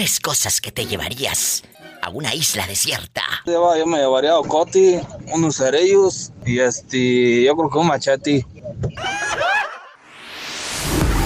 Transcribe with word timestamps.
Tres 0.00 0.18
cosas 0.18 0.62
que 0.62 0.72
te 0.72 0.86
llevarías 0.86 1.62
a 2.00 2.08
una 2.08 2.34
isla 2.34 2.66
desierta. 2.66 3.22
Yo 3.44 3.86
me 3.86 3.98
llevaría 3.98 4.30
a 4.30 4.38
Ocoti, 4.38 4.98
unos 5.26 5.58
cerillos 5.58 6.32
y 6.46 6.58
este, 6.58 7.44
yo 7.44 7.54
creo 7.54 7.68
que 7.68 7.76
un 7.76 7.86
machete. 7.86 8.46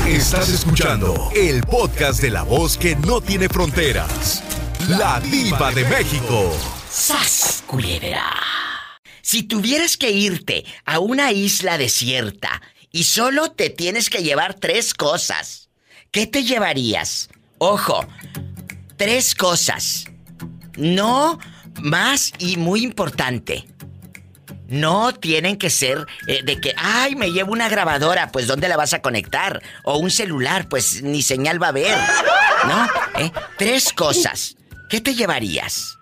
Estás 0.08 0.48
escuchando 0.48 1.30
el 1.36 1.62
podcast 1.62 2.20
de 2.20 2.30
la 2.30 2.42
voz 2.42 2.76
que 2.76 2.96
no 2.96 3.20
tiene 3.20 3.48
fronteras. 3.48 4.42
La 4.88 5.20
diva 5.20 5.70
de 5.70 5.84
México. 5.84 6.50
¡Sas, 6.90 7.62
culebra! 7.68 8.28
Si 9.22 9.44
tuvieras 9.44 9.96
que 9.96 10.10
irte 10.10 10.64
a 10.84 10.98
una 10.98 11.30
isla 11.30 11.78
desierta 11.78 12.60
y 12.90 13.04
solo 13.04 13.52
te 13.52 13.70
tienes 13.70 14.10
que 14.10 14.24
llevar 14.24 14.54
tres 14.54 14.94
cosas, 14.94 15.68
¿qué 16.10 16.26
te 16.26 16.42
llevarías? 16.42 17.28
Ojo, 17.58 18.04
tres 18.96 19.34
cosas. 19.34 20.06
No 20.76 21.38
más 21.82 22.32
y 22.38 22.56
muy 22.56 22.82
importante. 22.82 23.66
No 24.66 25.12
tienen 25.12 25.56
que 25.56 25.70
ser 25.70 26.06
eh, 26.26 26.40
de 26.42 26.60
que, 26.60 26.74
ay, 26.76 27.14
me 27.16 27.32
llevo 27.32 27.52
una 27.52 27.68
grabadora, 27.68 28.32
pues 28.32 28.46
¿dónde 28.46 28.68
la 28.68 28.76
vas 28.76 28.94
a 28.94 29.02
conectar? 29.02 29.62
O 29.84 29.98
un 29.98 30.10
celular, 30.10 30.68
pues 30.68 31.02
ni 31.02 31.22
señal 31.22 31.62
va 31.62 31.66
a 31.66 31.70
haber. 31.70 31.98
¿No? 32.66 32.86
¿Eh? 33.20 33.30
Tres 33.58 33.92
cosas. 33.92 34.56
¿Qué 34.88 35.00
te 35.00 35.14
llevarías? 35.14 35.98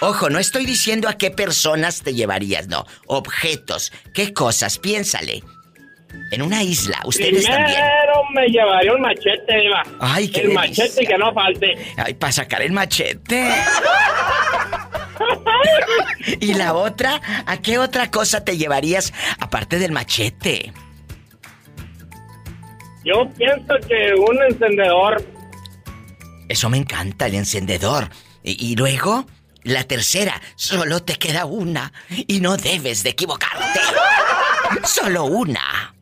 Ojo, 0.00 0.28
no 0.30 0.38
estoy 0.38 0.66
diciendo 0.66 1.08
a 1.08 1.18
qué 1.18 1.30
personas 1.30 2.02
te 2.02 2.14
llevarías, 2.14 2.68
no. 2.68 2.86
Objetos. 3.06 3.92
¿Qué 4.12 4.32
cosas? 4.32 4.78
Piénsale. 4.78 5.42
En 6.30 6.42
una 6.42 6.62
isla, 6.62 7.00
ustedes 7.04 7.44
Primero 7.44 7.64
también. 7.64 7.82
me 8.34 8.46
llevaría 8.48 8.92
un 8.92 9.00
machete, 9.02 9.66
Eva. 9.66 9.82
Ay, 10.00 10.28
qué 10.28 10.40
El 10.40 10.54
delicia. 10.54 10.84
machete 10.84 11.06
que 11.06 11.18
no 11.18 11.32
falte. 11.32 11.94
Ay, 11.96 12.14
para 12.14 12.32
sacar 12.32 12.62
el 12.62 12.72
machete. 12.72 13.48
y 16.40 16.54
la 16.54 16.74
otra, 16.74 17.20
¿a 17.46 17.56
qué 17.58 17.78
otra 17.78 18.10
cosa 18.10 18.44
te 18.44 18.56
llevarías 18.56 19.12
aparte 19.38 19.78
del 19.78 19.92
machete? 19.92 20.72
Yo 23.04 23.28
pienso 23.36 23.74
que 23.86 24.14
un 24.18 24.42
encendedor. 24.50 25.22
Eso 26.48 26.68
me 26.70 26.78
encanta, 26.78 27.26
el 27.26 27.34
encendedor. 27.34 28.08
Y, 28.42 28.72
y 28.72 28.76
luego, 28.76 29.26
la 29.62 29.84
tercera, 29.84 30.40
solo 30.56 31.02
te 31.02 31.16
queda 31.16 31.44
una 31.44 31.92
y 32.10 32.40
no 32.40 32.56
debes 32.56 33.02
de 33.02 33.10
equivocarte. 33.10 33.80
Solo 34.84 35.24
una. 35.24 35.93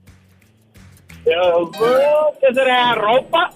¿Qué 1.24 2.54
será? 2.54 2.94
¿Ropa? 2.94 3.52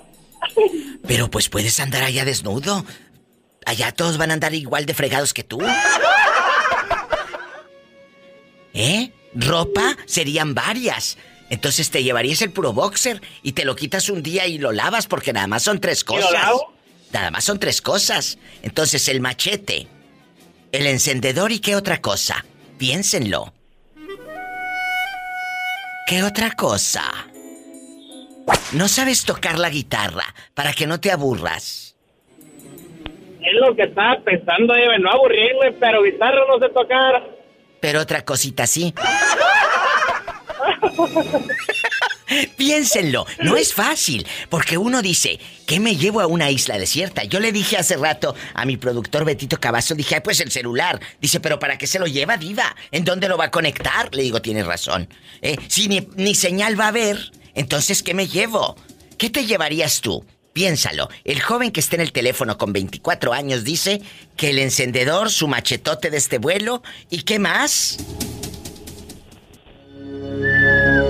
Pero 1.06 1.30
pues 1.30 1.48
puedes 1.48 1.78
andar 1.80 2.02
allá 2.04 2.24
desnudo. 2.24 2.84
Allá 3.64 3.92
todos 3.92 4.16
van 4.18 4.30
a 4.30 4.34
andar 4.34 4.54
igual 4.54 4.86
de 4.86 4.94
fregados 4.94 5.34
que 5.34 5.42
tú. 5.42 5.60
¿Eh? 8.72 9.12
Ropa 9.34 9.96
serían 10.06 10.54
varias. 10.54 11.18
Entonces 11.50 11.90
te 11.90 12.02
llevarías 12.02 12.42
el 12.42 12.50
puro 12.52 12.72
boxer 12.72 13.20
y 13.42 13.52
te 13.52 13.64
lo 13.64 13.76
quitas 13.76 14.08
un 14.08 14.22
día 14.22 14.46
y 14.46 14.58
lo 14.58 14.72
lavas 14.72 15.06
porque 15.06 15.32
nada 15.32 15.46
más 15.46 15.62
son 15.62 15.80
tres 15.80 16.04
¿Y 16.08 16.14
lo 16.16 16.22
cosas. 16.22 16.32
lavo? 16.32 16.72
Nada 17.12 17.30
más 17.30 17.44
son 17.44 17.58
tres 17.58 17.80
cosas. 17.80 18.38
Entonces 18.62 19.08
el 19.08 19.20
machete, 19.20 19.86
el 20.72 20.86
encendedor 20.86 21.52
y 21.52 21.60
qué 21.60 21.76
otra 21.76 22.00
cosa. 22.00 22.44
Piénsenlo. 22.78 23.52
¿Qué 26.06 26.22
otra 26.22 26.52
cosa? 26.52 27.02
No 28.72 28.88
sabes 28.88 29.24
tocar 29.24 29.58
la 29.58 29.70
guitarra 29.70 30.24
para 30.54 30.72
que 30.72 30.86
no 30.86 31.00
te 31.00 31.10
aburras. 31.10 31.94
Es 33.40 33.54
lo 33.60 33.76
que 33.76 33.82
estaba 33.84 34.20
pensando, 34.20 34.74
Eva. 34.74 34.98
No 34.98 35.10
aburrirme, 35.10 35.72
pero 35.78 36.02
guitarra 36.02 36.40
no 36.48 36.58
sé 36.58 36.68
tocar. 36.72 37.24
Pero 37.80 38.00
otra 38.00 38.24
cosita 38.24 38.66
sí. 38.66 38.92
Piénsenlo, 42.56 43.24
no 43.40 43.56
es 43.56 43.72
fácil, 43.72 44.26
porque 44.48 44.76
uno 44.76 45.00
dice, 45.00 45.38
¿qué 45.64 45.78
me 45.78 45.94
llevo 45.94 46.20
a 46.20 46.26
una 46.26 46.50
isla 46.50 46.76
desierta? 46.76 47.22
Yo 47.22 47.38
le 47.38 47.52
dije 47.52 47.76
hace 47.76 47.96
rato 47.96 48.34
a 48.52 48.64
mi 48.64 48.76
productor 48.76 49.24
Betito 49.24 49.58
Cavazo, 49.60 49.94
dije, 49.94 50.16
ay, 50.16 50.20
pues 50.22 50.40
el 50.40 50.50
celular. 50.50 50.98
Dice, 51.20 51.38
pero 51.38 51.60
¿para 51.60 51.78
qué 51.78 51.86
se 51.86 52.00
lo 52.00 52.06
lleva, 52.06 52.36
diva? 52.36 52.74
¿En 52.90 53.04
dónde 53.04 53.28
lo 53.28 53.38
va 53.38 53.44
a 53.44 53.50
conectar? 53.52 54.12
Le 54.12 54.24
digo, 54.24 54.42
tienes 54.42 54.66
razón. 54.66 55.08
Eh, 55.40 55.56
si 55.68 55.86
ni, 55.86 56.08
ni 56.16 56.34
señal 56.34 56.78
va 56.78 56.86
a 56.86 56.88
haber, 56.88 57.30
entonces, 57.56 58.02
¿qué 58.02 58.14
me 58.14 58.28
llevo? 58.28 58.76
¿Qué 59.18 59.30
te 59.30 59.46
llevarías 59.46 60.02
tú? 60.02 60.24
Piénsalo, 60.52 61.08
el 61.24 61.40
joven 61.40 61.72
que 61.72 61.80
está 61.80 61.96
en 61.96 62.02
el 62.02 62.12
teléfono 62.12 62.56
con 62.56 62.72
24 62.72 63.32
años 63.32 63.64
dice 63.64 64.00
que 64.36 64.50
el 64.50 64.58
encendedor, 64.58 65.30
su 65.30 65.48
machetote 65.48 66.10
de 66.10 66.16
este 66.18 66.38
vuelo, 66.38 66.82
¿y 67.10 67.22
qué 67.22 67.38
más? 67.38 67.98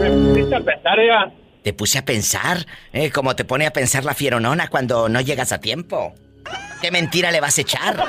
Me 0.01 0.11
pusiste 0.11 0.55
a 0.55 0.61
pensar. 0.61 1.33
Te 1.63 1.73
puse 1.73 1.99
a 1.99 2.05
pensar, 2.05 2.67
¿eh? 2.93 3.11
Como 3.11 3.37
te 3.37 3.45
pone 3.45 3.67
a 3.67 3.73
pensar 3.73 4.05
la 4.05 4.15
fieronona 4.15 4.69
cuando 4.69 5.09
no 5.09 5.21
llegas 5.21 5.53
a 5.53 5.61
tiempo. 5.61 6.15
¿Qué 6.81 6.91
mentira 6.91 7.33
le 7.33 7.41
vas 7.41 7.59
a 7.59 7.61
echar? 7.61 8.05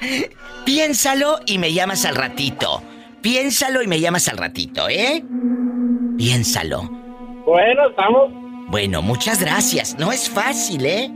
Piénsalo 0.66 1.40
y 1.46 1.58
me 1.58 1.72
llamas 1.72 2.04
al 2.04 2.16
ratito. 2.16 2.82
Piénsalo 3.22 3.82
y 3.82 3.86
me 3.86 4.00
llamas 4.00 4.28
al 4.28 4.36
ratito, 4.36 4.88
¿eh? 4.88 5.24
Piénsalo. 6.18 7.03
Bueno, 7.46 7.88
estamos. 7.88 8.30
Bueno, 8.68 9.02
muchas 9.02 9.40
gracias. 9.40 9.98
No 9.98 10.12
es 10.12 10.28
fácil, 10.30 10.86
¿eh? 10.86 11.10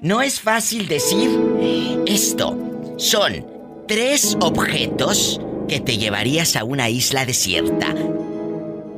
No 0.00 0.22
es 0.22 0.40
fácil 0.40 0.86
decir 0.86 1.30
esto. 2.06 2.56
Son 2.96 3.46
tres 3.88 4.36
objetos 4.40 5.40
que 5.68 5.80
te 5.80 5.98
llevarías 5.98 6.56
a 6.56 6.64
una 6.64 6.88
isla 6.88 7.26
desierta. 7.26 7.94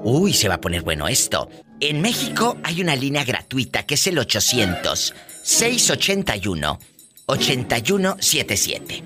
Uy, 0.02 0.32
se 0.32 0.48
va 0.48 0.54
a 0.56 0.60
poner 0.60 0.82
bueno 0.82 1.08
esto. 1.08 1.48
En 1.80 2.00
México 2.02 2.56
hay 2.64 2.80
una 2.82 2.96
línea 2.96 3.24
gratuita 3.24 3.84
que 3.84 3.94
es 3.94 4.06
el 4.06 4.18
800 4.18 5.14
681 5.42 6.78
8177. 7.26 9.02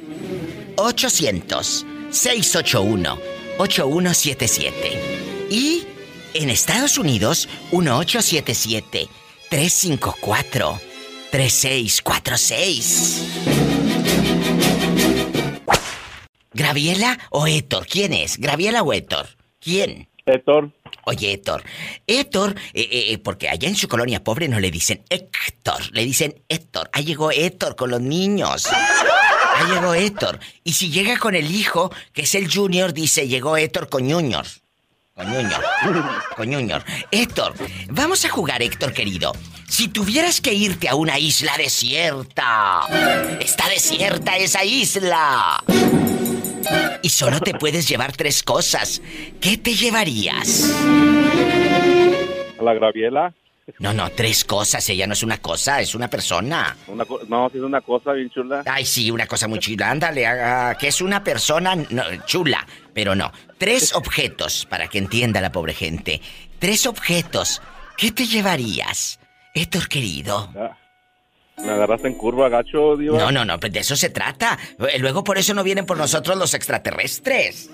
800 0.77 1.87
681 2.11 3.19
8177. 3.59 5.49
Y 5.51 5.85
en 6.35 6.51
Estados 6.51 6.99
Unidos 6.99 7.49
1877 7.71 9.09
354 9.49 10.81
3646. 11.31 13.23
¿Graviela 16.53 17.19
o 17.31 17.47
Héctor? 17.47 17.87
¿Quién 17.87 18.13
es? 18.13 18.37
¿Graviela 18.39 18.83
o 18.83 18.93
Héctor? 18.93 19.27
¿Quién? 19.59 20.09
Héctor. 20.27 20.71
Oye, 21.05 21.33
Héctor. 21.33 21.65
Héctor, 22.07 22.55
eh, 22.75 22.89
eh, 22.93 23.19
porque 23.19 23.49
allá 23.49 23.69
en 23.69 23.75
su 23.77 23.89
colonia 23.89 24.23
pobre 24.23 24.49
no 24.49 24.61
le 24.61 24.71
dicen 24.71 25.03
Héctor, 25.09 25.91
le 25.93 26.05
dicen 26.05 26.43
Héctor. 26.49 26.91
Ahí 26.93 27.05
llegó 27.05 27.31
Héctor 27.31 27.75
con 27.75 27.91
los 27.91 28.01
niños. 28.01 28.67
Ahí 28.67 29.73
llegó 29.73 29.95
Héctor. 29.95 30.39
Y 30.63 30.75
si 30.75 30.91
llega 30.91 31.19
con 31.19 31.35
el 31.35 31.51
hijo, 31.55 31.91
que 32.13 32.23
es 32.23 32.35
el 32.35 32.53
Junior, 32.53 32.93
dice, 32.93 33.27
llegó 33.27 33.57
Héctor 33.57 33.89
con 33.89 34.09
Junior. 34.11 34.47
Con 35.15 35.27
Junior. 35.27 35.63
Con 36.37 36.53
Junior. 36.53 36.85
Héctor, 37.11 37.55
vamos 37.91 38.25
a 38.25 38.31
jugar, 38.31 38.63
Héctor 38.63 38.95
querido. 38.95 39.33
Si 39.69 39.89
tuvieras 39.89 40.41
que 40.41 40.55
irte 40.55 40.89
a 40.89 40.95
una 40.95 41.19
isla 41.19 41.53
desierta, 41.59 42.83
está 43.41 43.69
desierta 43.69 44.37
esa 44.37 44.65
isla. 44.65 45.63
Y 47.03 47.09
solo 47.11 47.41
te 47.41 47.55
puedes 47.55 47.89
llevar 47.89 48.13
tres 48.13 48.43
cosas. 48.43 49.03
¿Qué 49.41 49.59
te 49.59 49.75
llevarías? 49.75 50.73
A 52.59 52.63
la 52.63 52.75
Graviela. 52.75 53.35
No, 53.79 53.93
no, 53.93 54.11
tres 54.11 54.45
cosas. 54.45 54.89
Ella 54.89 55.07
no 55.07 55.13
es 55.13 55.23
una 55.23 55.39
cosa, 55.39 55.81
es 55.81 55.95
una 55.95 56.09
persona. 56.09 56.77
Una 56.89 57.05
co- 57.05 57.21
no, 57.29 57.49
sí 57.51 57.59
es 57.59 57.63
una 57.65 57.81
cosa 57.81 58.13
bien 58.13 58.29
chula. 58.31 58.63
Ay, 58.67 58.85
sí, 58.85 59.11
una 59.11 59.27
cosa 59.27 59.47
muy 59.49 59.59
chula. 59.61 59.91
Ándale, 59.91 60.27
haga- 60.27 60.77
que 60.77 60.89
es 60.89 61.01
una 61.01 61.23
persona 61.23 61.75
no, 61.77 62.03
chula, 62.27 62.67
pero 62.93 63.15
no. 63.15 63.33
Tres 63.59 63.93
objetos, 63.95 64.67
para 64.69 64.89
que 64.89 64.99
entienda 64.99 65.41
la 65.41 65.53
pobre 65.53 65.75
gente. 65.75 66.21
Tres 66.59 66.87
objetos. 66.87 67.63
¿Qué 67.97 68.11
te 68.11 68.27
llevarías? 68.27 69.21
Héctor 69.55 69.89
querido. 69.89 70.51
Ah, 70.57 70.77
Me 71.59 71.71
agarraste 71.71 72.09
en 72.09 72.15
curva, 72.15 72.49
gacho, 72.49 72.97
diva. 72.97 73.19
No, 73.19 73.31
no, 73.31 73.45
no, 73.45 73.61
pues 73.61 73.73
de 73.73 73.81
eso 73.81 73.95
se 73.97 74.11
trata. 74.11 74.59
Luego 74.99 75.23
por 75.23 75.39
eso 75.39 75.55
no 75.55 75.63
vienen 75.63 75.87
por 75.87 75.99
nosotros 75.99 76.37
los 76.37 76.55
extraterrestres. 76.55 77.71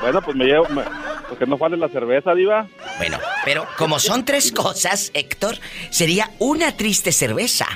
Bueno, 0.00 0.22
pues 0.22 0.36
me 0.36 0.44
llevo... 0.44 0.68
me- 0.68 0.84
Porque 1.28 1.46
no 1.46 1.58
falte 1.58 1.76
la 1.76 1.88
cerveza, 1.88 2.34
diva. 2.34 2.68
Bueno, 2.98 3.18
pero 3.44 3.66
como 3.76 3.98
son 3.98 4.24
tres 4.24 4.52
cosas, 4.52 5.10
Héctor, 5.14 5.56
sería 5.90 6.30
una 6.38 6.76
triste 6.76 7.10
cerveza. 7.12 7.66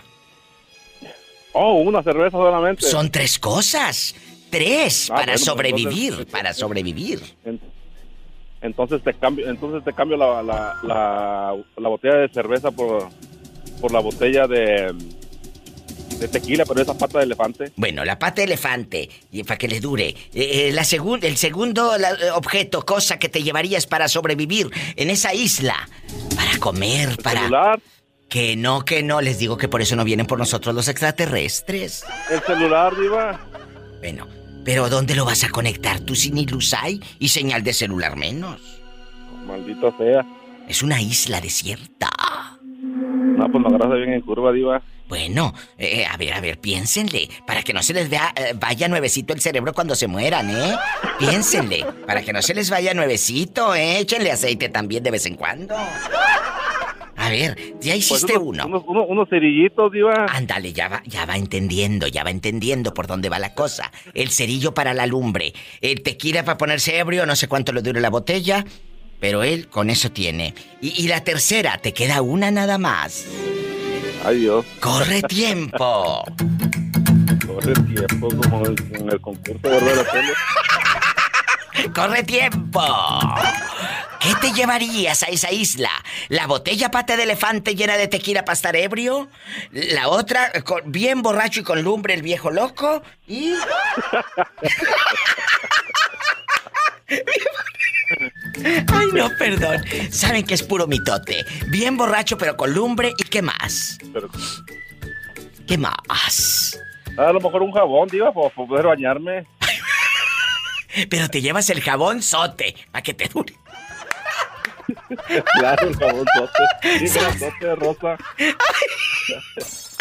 Oh, 1.52 1.75
una 1.81 2.02
cerveza 2.02 2.37
solamente. 2.38 2.87
Son 2.87 3.11
tres 3.11 3.38
cosas. 3.38 4.14
Tres 4.50 5.11
Ah, 5.11 5.14
para 5.14 5.25
bueno, 5.26 5.32
pues, 5.34 5.44
sobrevivir, 5.44 6.08
entonces- 6.12 6.32
para 6.32 6.55
sobrevivir. 6.55 7.20
En- 7.44 7.61
Entonces 8.62 9.02
te 9.02 9.14
cambio, 9.14 9.49
entonces 9.49 9.82
te 9.84 9.93
cambio 9.94 10.16
la, 10.19 10.43
la, 10.43 10.76
la, 10.82 11.56
la 11.78 11.88
botella 11.88 12.16
de 12.16 12.28
cerveza 12.28 12.70
por, 12.70 13.08
por 13.81 13.90
la 13.90 14.00
botella 14.00 14.46
de 14.46 14.94
de 16.20 16.28
tequila, 16.28 16.64
pero 16.64 16.82
esa 16.82 16.96
pata 16.96 17.19
de 17.19 17.25
elefante. 17.25 17.72
Bueno, 17.76 18.05
la 18.05 18.19
pata 18.19 18.37
de 18.43 18.44
elefante, 18.44 19.08
y 19.32 19.43
para 19.43 19.58
que 19.58 19.67
le 19.69 19.81
dure. 19.81 20.08
Eh, 20.08 20.17
eh, 20.34 20.70
la 20.72 20.82
segun- 20.84 21.25
el 21.25 21.37
segundo 21.37 21.96
la- 21.99 22.11
eh, 22.11 22.31
objeto, 22.34 22.84
cosa 22.84 23.19
que 23.19 23.28
te 23.28 23.43
llevarías 23.43 23.87
para 23.87 24.06
sobrevivir 24.08 24.70
en 24.96 25.11
esa 25.11 25.34
isla. 25.34 25.88
Para 26.37 26.58
comer, 26.58 27.17
para... 27.22 27.40
Celular, 27.40 27.81
Que 28.28 28.55
no, 28.55 28.84
que 28.84 29.02
no. 29.02 29.20
Les 29.20 29.38
digo 29.40 29.56
que 29.56 29.67
por 29.67 29.81
eso 29.82 29.96
no 29.96 30.05
vienen 30.05 30.26
por 30.26 30.38
nosotros 30.38 30.72
los 30.75 30.87
extraterrestres. 30.87 32.05
el 32.31 32.40
celular, 32.43 32.94
diva. 32.96 33.40
Bueno, 33.99 34.28
pero 34.64 34.88
¿dónde 34.88 35.14
lo 35.16 35.25
vas 35.25 35.43
a 35.43 35.49
conectar? 35.50 35.99
Tú 36.00 36.14
sin 36.14 36.40
luz 36.46 36.73
hay 36.75 37.00
y 37.19 37.28
señal 37.28 37.64
de 37.64 37.73
celular 37.73 38.16
menos. 38.16 38.61
Maldito 39.46 39.93
sea. 39.99 40.25
Es 40.69 40.82
una 40.82 41.00
isla 41.02 41.40
desierta. 41.40 42.08
No, 42.82 43.50
pues 43.50 43.62
me 43.62 43.69
agarraste 43.69 43.96
bien 43.99 44.12
en 44.12 44.20
curva, 44.20 44.52
diva. 44.52 44.81
Bueno, 45.11 45.53
eh, 45.77 46.07
a 46.07 46.17
ver, 46.17 46.33
a 46.35 46.41
ver, 46.41 46.59
piénsenle, 46.59 47.29
para 47.45 47.62
que 47.65 47.73
no 47.73 47.83
se 47.83 47.93
les 47.93 48.09
vea, 48.09 48.33
eh, 48.37 48.53
vaya 48.55 48.87
nuevecito 48.87 49.35
el 49.35 49.41
cerebro 49.41 49.73
cuando 49.75 49.97
se 49.97 50.07
mueran, 50.07 50.49
¿eh? 50.51 50.77
Piénsenle, 51.19 51.85
para 52.07 52.23
que 52.23 52.33
no 52.33 52.41
se 52.41 52.55
les 52.55 52.71
vaya 52.71 52.95
nuevecito, 52.95 53.75
¿eh? 53.75 53.99
Échenle 53.99 54.31
aceite 54.31 54.69
también 54.69 55.03
de 55.03 55.11
vez 55.11 55.27
en 55.27 55.35
cuando. 55.35 55.75
A 57.17 57.29
ver, 57.29 57.57
ya 57.81 57.93
Pues 57.93 57.97
hiciste 57.97 58.39
unos, 58.39 58.47
uno. 58.47 58.67
Unos, 58.67 58.83
unos- 58.87 59.05
unos 59.09 59.29
cerillitos, 59.29 59.91
diva. 59.93 60.27
Ándale, 60.31 60.73
ya 60.73 60.89
va, 60.89 61.03
ya 61.05 61.27
va 61.27 61.37
entendiendo, 61.37 62.07
ya 62.07 62.23
va 62.23 62.31
entendiendo 62.31 62.95
por 62.95 63.09
dónde 63.09 63.29
va 63.29 63.41
la 63.41 63.53
cosa. 63.55 63.91
El 64.15 64.31
cerillo 64.31 64.75
para 64.75 64.95
la 64.95 65.07
lumbre, 65.07 65.53
el 65.81 66.03
tequila 66.03 66.45
para 66.45 66.57
ponerse 66.57 66.97
ebrio, 66.99 67.27
no 67.27 67.35
sé 67.35 67.49
cuánto 67.49 67.73
le 67.73 67.83
dure 67.83 68.01
la 68.01 68.11
botella, 68.11 68.65
pero 69.19 69.43
él 69.43 69.67
con 69.69 69.91
eso 69.91 70.12
tiene. 70.12 70.55
Y, 70.81 71.03
y 71.05 71.09
la 71.09 71.25
tercera, 71.25 71.79
te 71.79 71.93
queda 71.93 72.23
una 72.23 72.53
nada 72.53 72.79
más. 72.79 73.27
Ay, 74.25 74.40
Dios. 74.40 74.64
¡Corre 74.81 75.22
tiempo! 75.22 76.25
Corre 77.46 77.72
tiempo 77.75 78.28
como 78.28 78.67
en 78.67 78.76
en 78.96 79.11
el 79.11 79.20
concurso 79.20 79.69
de 79.69 79.96
la 79.96 80.05
tele. 80.05 80.32
¡Corre 81.94 82.22
tiempo! 82.25 82.82
¿Qué 84.20 84.34
te 84.40 84.52
llevarías 84.52 85.22
a 85.22 85.26
esa 85.26 85.50
isla? 85.50 85.90
¿La 86.28 86.46
botella 86.46 86.90
pata 86.90 87.17
de 87.17 87.22
elefante 87.22 87.75
llena 87.75 87.96
de 87.96 88.06
tequila 88.08 88.44
para 88.44 88.52
estar 88.55 88.76
ebrio? 88.76 89.28
¿La 89.72 90.08
otra 90.08 90.52
con- 90.62 90.93
bien 90.93 91.23
borracho 91.23 91.61
y 91.61 91.62
con 91.62 91.82
lumbre 91.82 92.12
el 92.14 92.20
viejo 92.23 92.50
loco? 92.50 93.02
¿Y...? 93.26 93.55
Ay, 98.65 99.07
no, 99.12 99.31
perdón. 99.39 99.83
Saben 100.11 100.45
que 100.45 100.55
es 100.55 100.62
puro 100.62 100.87
mitote. 100.87 101.45
Bien 101.69 101.97
borracho 101.97 102.37
pero 102.39 102.57
con 102.57 102.73
lumbre 102.73 103.12
y 103.17 103.25
qué 103.25 103.43
más. 103.43 103.99
Pero, 104.12 104.29
¿Qué 105.67 105.79
más? 105.79 106.79
a 107.17 107.33
lo 107.33 107.41
mejor 107.41 107.62
un 107.62 107.73
jabón, 107.73 108.09
diva, 108.09 108.33
para 108.33 108.49
poder 108.51 108.87
bañarme. 108.87 109.47
Pero 111.09 111.29
te 111.29 111.41
llevas 111.41 111.71
el 111.71 111.81
jabón 111.81 112.23
sote, 112.23 112.75
para 112.91 113.03
que 113.03 113.15
te 113.15 113.29
dure. 113.29 113.55
Claro, 115.55 115.89
el 115.89 115.97
jabón 115.97 116.27
sote. 116.35 117.09
Sí, 117.09 117.19
grandote, 117.19 117.75
rosa. 117.77 118.17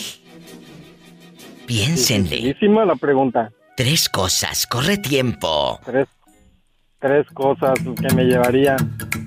Piénsenle. 1.65 2.35
Dificilísima 2.35 2.85
la 2.85 2.95
pregunta. 2.95 3.51
Tres 3.77 4.09
cosas. 4.09 4.67
Corre 4.67 4.97
tiempo. 4.97 5.79
Tres, 5.85 6.07
tres 6.99 7.25
cosas 7.33 7.73
que 7.79 8.13
me 8.15 8.23
llevaría. 8.25 8.75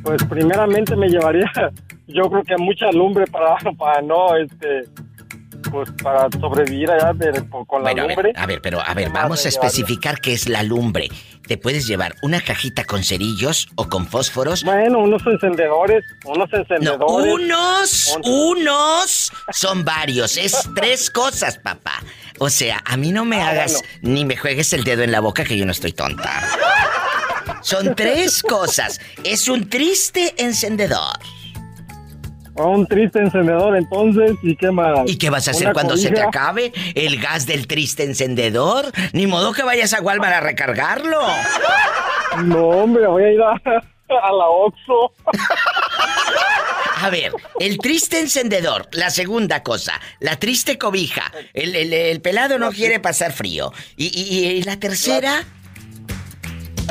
Pues 0.02 0.22
primeramente 0.24 0.96
me 0.96 1.08
llevaría, 1.08 1.50
yo 2.06 2.22
creo 2.30 2.42
que 2.42 2.56
mucha 2.56 2.90
lumbre 2.92 3.26
para, 3.26 3.56
para 3.78 4.00
no, 4.02 4.34
este, 4.36 4.84
pues 5.70 5.90
para 6.02 6.28
sobrevivir 6.40 6.90
allá 6.90 7.12
de- 7.12 7.44
con 7.66 7.82
la 7.82 7.90
Bueno, 7.92 8.02
a 8.04 8.06
ver, 8.06 8.16
lumbre. 8.16 8.32
a 8.36 8.46
ver, 8.46 8.60
pero 8.62 8.80
a 8.80 8.94
ver, 8.94 9.06
¿Qué 9.08 9.12
más 9.12 9.22
vamos 9.24 9.44
a 9.44 9.48
especificar 9.48 10.20
qué 10.20 10.32
es 10.32 10.48
la 10.48 10.62
lumbre. 10.62 11.08
Te 11.46 11.56
puedes 11.56 11.86
llevar 11.86 12.14
una 12.22 12.40
cajita 12.42 12.84
con 12.84 13.02
cerillos 13.02 13.68
o 13.74 13.88
con 13.88 14.06
fósforos. 14.06 14.64
Bueno, 14.64 14.98
unos 14.98 15.26
encendedores, 15.26 16.04
unos 16.26 16.48
No, 16.52 16.58
encendedores. 16.58 17.32
unos, 17.34 18.16
Once. 18.16 18.30
unos 18.30 19.32
son 19.52 19.82
varios. 19.84 20.36
Es 20.36 20.68
tres 20.76 21.10
cosas, 21.10 21.58
papá. 21.58 22.02
O 22.38 22.50
sea, 22.50 22.82
a 22.84 22.96
mí 22.98 23.12
no 23.12 23.24
me 23.24 23.40
Ah, 23.42 23.48
hagas 23.48 23.82
bueno. 24.02 24.14
ni 24.14 24.24
me 24.26 24.36
juegues 24.36 24.72
el 24.74 24.84
dedo 24.84 25.02
en 25.02 25.10
la 25.10 25.20
boca 25.20 25.42
que 25.44 25.56
yo 25.56 25.64
no 25.66 25.72
estoy 25.72 25.92
tonta. 25.92 26.42
Son 27.62 27.94
tres 27.94 28.42
cosas. 28.42 29.00
Es 29.24 29.48
un 29.48 29.68
triste 29.68 30.34
encendedor. 30.38 31.18
Un 32.54 32.86
triste 32.88 33.20
encendedor, 33.20 33.76
entonces, 33.76 34.32
¿y 34.42 34.56
qué 34.56 34.70
más? 34.72 34.98
¿Y 35.06 35.16
qué 35.16 35.30
vas 35.30 35.46
a 35.46 35.52
hacer 35.52 35.72
cuando 35.72 35.96
se 35.96 36.10
te 36.10 36.20
acabe 36.20 36.72
el 36.96 37.20
gas 37.20 37.46
del 37.46 37.68
triste 37.68 38.02
encendedor? 38.02 38.86
Ni 39.12 39.28
modo 39.28 39.52
que 39.52 39.62
vayas 39.62 39.92
a 39.94 40.00
Walmart 40.00 40.34
a 40.34 40.40
recargarlo. 40.40 41.20
No, 42.44 42.66
hombre, 42.68 43.06
voy 43.06 43.22
a 43.22 43.30
ir 43.32 43.40
a, 43.42 43.52
a 43.52 44.32
la 44.32 44.48
Oxxo. 44.48 45.12
A 47.00 47.10
ver, 47.10 47.32
el 47.60 47.78
triste 47.78 48.18
encendedor, 48.18 48.88
la 48.90 49.10
segunda 49.10 49.62
cosa, 49.62 50.00
la 50.18 50.36
triste 50.36 50.78
cobija. 50.78 51.30
El, 51.54 51.76
el- 51.76 51.92
el 51.92 52.20
pelado 52.20 52.58
no 52.58 52.72
quiere 52.72 52.98
pasar 52.98 53.32
frío. 53.32 53.72
Y, 53.96 54.06
y- 54.06 54.46
y 54.48 54.62
la 54.64 54.80
tercera, 54.80 55.44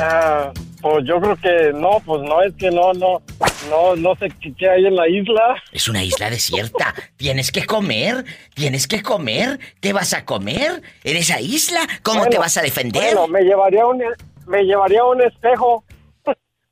Ah, 0.00 0.52
Pues 0.80 1.04
yo 1.06 1.20
creo 1.20 1.36
que 1.36 1.72
no, 1.74 2.00
pues 2.06 2.22
no, 2.22 2.40
es 2.42 2.54
que 2.54 2.70
no, 2.70 2.92
no, 2.92 3.20
no, 3.68 3.96
no 3.96 4.14
sé 4.14 4.28
qué, 4.56 4.70
hay 4.70 4.86
en 4.86 4.94
la 4.94 5.08
isla. 5.08 5.60
Es 5.72 5.88
una 5.88 6.04
isla 6.04 6.30
desierta. 6.30 6.94
Tienes 7.16 7.50
que 7.50 7.66
comer, 7.66 8.24
tienes 8.54 8.86
que 8.86 9.02
comer. 9.02 9.58
¿Qué 9.80 9.92
vas 9.92 10.14
a 10.14 10.24
comer 10.24 10.82
en 11.02 11.16
esa 11.16 11.40
isla? 11.40 11.80
¿Cómo 12.04 12.26
te 12.26 12.38
vas 12.38 12.56
a 12.56 12.62
defender? 12.62 13.02
Bueno, 13.14 13.26
me 13.26 13.42
llevaría 13.42 13.84
un, 13.86 14.00
me 14.46 14.62
llevaría 14.62 15.04
un 15.04 15.20
espejo, 15.20 15.82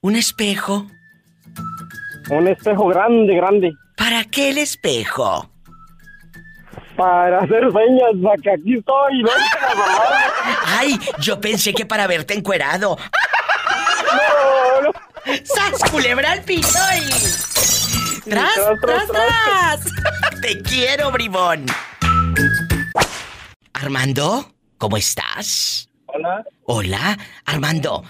Un 0.03 0.15
espejo. 0.15 0.87
un 2.31 2.47
espejo 2.49 2.87
grande, 2.89 3.35
grande, 3.35 3.73
¿Para 3.97 4.23
qué 4.25 4.51
el 4.51 4.59
espejo? 4.59 5.51
Para 6.97 7.39
hacer 7.41 7.65
señas, 7.73 8.11
para 8.23 8.37
que 8.43 8.51
aquí 8.51 8.75
estoy, 8.79 9.23
no 9.23 9.31
Ay, 10.67 10.99
yo 11.21 11.41
pensé 11.41 11.73
que 11.73 11.87
para 11.87 12.07
verte 12.07 12.35
encuerado. 12.35 12.97
no, 14.13 14.83
no. 14.83 14.93
¡Sas, 15.45 15.91
culebra 15.91 16.33
al 16.33 16.43
piso. 16.43 16.79
¡Tras, 18.25 18.55
tras, 18.55 18.81
tras, 18.81 19.07
tras, 19.09 19.81
tras! 19.81 20.41
¡Te 20.41 20.63
quiero, 20.63 21.11
bribón! 21.11 21.67
Armando, 23.73 24.53
¿cómo 24.79 24.97
estás? 24.97 25.91
Hola. 26.07 26.45
Hola, 26.65 27.19
Armando. 27.45 28.05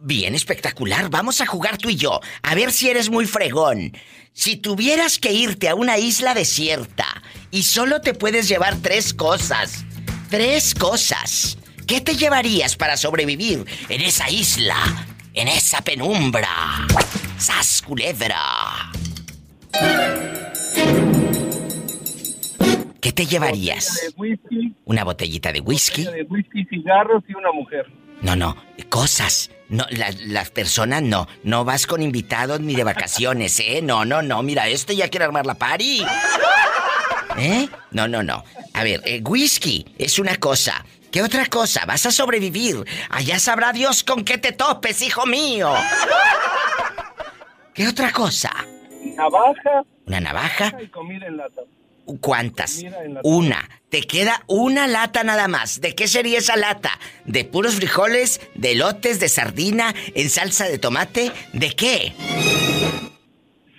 Bien 0.00 0.34
espectacular. 0.34 1.08
Vamos 1.10 1.40
a 1.40 1.46
jugar 1.46 1.78
tú 1.78 1.90
y 1.90 1.96
yo. 1.96 2.20
A 2.42 2.54
ver 2.54 2.72
si 2.72 2.90
eres 2.90 3.08
muy 3.08 3.26
fregón. 3.26 3.92
Si 4.32 4.56
tuvieras 4.56 5.18
que 5.18 5.32
irte 5.32 5.68
a 5.68 5.74
una 5.74 5.98
isla 5.98 6.34
desierta 6.34 7.21
y 7.52 7.62
solo 7.62 8.00
te 8.00 8.14
puedes 8.14 8.48
llevar 8.48 8.76
tres 8.82 9.14
cosas. 9.14 9.84
Tres 10.30 10.74
cosas. 10.74 11.56
¿Qué 11.86 12.00
te 12.00 12.16
llevarías 12.16 12.74
para 12.76 12.96
sobrevivir 12.96 13.64
en 13.88 14.00
esa 14.00 14.28
isla? 14.30 14.76
En 15.34 15.46
esa 15.48 15.82
penumbra. 15.82 16.48
¡Sas 17.38 17.82
culebra! 17.82 18.90
¿Qué 23.00 23.12
te 23.12 23.26
llevarías? 23.26 23.94
De 23.94 24.12
whisky, 24.16 24.74
¿Una 24.84 25.04
botellita 25.04 25.52
de 25.52 25.60
whisky? 25.60 26.04
de 26.04 26.22
whisky, 26.22 26.64
cigarros 26.66 27.22
y 27.28 27.34
una 27.34 27.50
mujer. 27.52 27.86
No, 28.22 28.36
no, 28.36 28.56
cosas. 28.88 29.50
No, 29.68 29.84
la- 29.90 30.14
las 30.26 30.50
personas 30.50 31.02
no. 31.02 31.26
No 31.42 31.64
vas 31.64 31.86
con 31.86 32.00
invitados 32.02 32.60
ni 32.60 32.74
de 32.76 32.84
vacaciones, 32.84 33.58
¿eh? 33.60 33.80
No, 33.82 34.04
no, 34.04 34.22
no. 34.22 34.42
Mira, 34.42 34.68
este 34.68 34.94
ya 34.94 35.08
quiere 35.08 35.24
armar 35.24 35.44
la 35.46 35.54
party. 35.54 36.04
¿Eh? 37.38 37.68
No, 37.90 38.08
no, 38.08 38.22
no. 38.22 38.44
A 38.74 38.84
ver, 38.84 39.02
eh, 39.04 39.20
whisky 39.24 39.86
es 39.98 40.18
una 40.18 40.36
cosa. 40.36 40.84
¿Qué 41.10 41.22
otra 41.22 41.46
cosa? 41.46 41.84
Vas 41.84 42.06
a 42.06 42.10
sobrevivir. 42.10 42.84
Allá 43.10 43.38
sabrá 43.38 43.72
Dios 43.72 44.02
con 44.02 44.24
qué 44.24 44.38
te 44.38 44.52
topes, 44.52 45.02
hijo 45.02 45.26
mío. 45.26 45.72
¿Qué 47.74 47.88
otra 47.88 48.12
cosa? 48.12 48.50
Navaja 49.16 49.82
¿Una 50.06 50.20
navaja? 50.20 50.72
y 50.82 50.88
comida 50.88 51.26
en 51.26 51.36
lata. 51.36 51.62
¿Cuántas? 52.20 52.76
Comida 52.76 53.04
en 53.04 53.14
lata. 53.14 53.28
Una. 53.28 53.68
Te 53.90 54.02
queda 54.02 54.42
una 54.46 54.86
lata 54.86 55.22
nada 55.22 55.48
más. 55.48 55.80
¿De 55.80 55.94
qué 55.94 56.08
sería 56.08 56.38
esa 56.38 56.56
lata? 56.56 56.98
¿De 57.26 57.44
puros 57.44 57.74
frijoles? 57.76 58.40
¿De 58.54 58.74
lotes? 58.74 59.20
¿De 59.20 59.28
sardina? 59.28 59.94
¿En 60.14 60.30
salsa 60.30 60.64
de 60.66 60.78
tomate? 60.78 61.30
¿De 61.52 61.72
qué? 61.76 62.14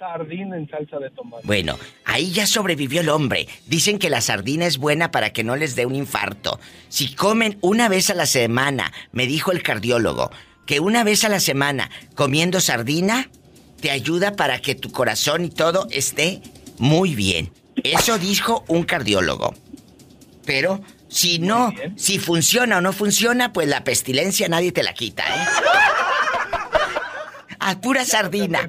Sardina 0.04 0.58
en 0.58 0.70
salsa 0.70 1.00
de 1.00 1.10
tomate. 1.12 1.48
Bueno, 1.48 1.80
ahí 2.04 2.32
ya 2.32 2.46
sobrevivió 2.46 3.00
el 3.00 3.08
hombre. 3.08 3.48
Dicen 3.68 4.00
que 4.00 4.10
la 4.10 4.20
sardina 4.20 4.66
es 4.66 4.78
buena 4.78 5.12
para 5.12 5.32
que 5.32 5.46
no 5.46 5.56
les 5.56 5.78
dé 5.78 5.86
un 5.86 5.96
infarto. 5.96 6.60
Si 6.90 7.16
comen 7.16 7.58
una 7.62 7.88
vez 7.88 8.10
a 8.10 8.14
la 8.14 8.26
semana, 8.26 8.92
me 9.14 9.28
dijo 9.28 9.54
el 9.54 9.64
cardiólogo, 9.64 10.30
que 10.66 10.82
una 10.82 11.06
vez 11.06 11.24
a 11.24 11.30
la 11.30 11.40
semana 11.40 11.90
comiendo 12.16 12.60
sardina 12.60 13.30
te 13.80 13.92
ayuda 13.92 14.36
para 14.36 14.60
que 14.60 14.76
tu 14.76 14.92
corazón 14.92 15.46
y 15.46 15.50
todo 15.50 15.88
esté 15.90 16.42
muy 16.80 17.16
bien. 17.16 17.54
Eso 17.82 18.18
dijo 18.18 18.66
un 18.68 18.84
cardiólogo. 18.84 19.54
Pero 20.46 20.82
si 21.08 21.40
no, 21.40 21.72
si 21.96 22.20
funciona 22.20 22.80
o 22.80 22.82
no 22.82 22.92
funciona, 22.92 23.54
pues 23.54 23.70
la 23.70 23.86
pestilencia 23.86 24.50
nadie 24.50 24.74
te 24.74 24.84
la 24.84 24.94
quita, 24.94 25.24
¿eh? 25.24 25.48
A 27.60 27.80
pura 27.80 28.04
sardina. 28.04 28.68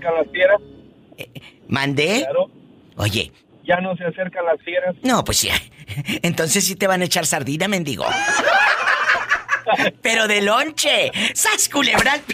¿Mandé? 1.69 2.21
Claro. 2.23 2.51
Oye, 2.97 3.33
Ya 3.65 3.81
no 3.81 3.97
se 3.97 4.05
acercan 4.05 4.45
las 4.45 4.61
fieras. 4.63 4.95
No, 5.03 5.25
pues 5.25 5.39
sí. 5.39 5.49
Entonces 6.23 6.65
sí 6.65 6.77
te 6.77 6.87
van 6.87 7.03
a 7.03 7.05
echar 7.07 7.27
sardina, 7.27 7.69
mendigo. 7.69 8.05
Pero 10.03 10.29
de 10.29 10.43
lonche. 10.43 11.11
¡Sas 11.35 11.69
culebral! 11.69 12.21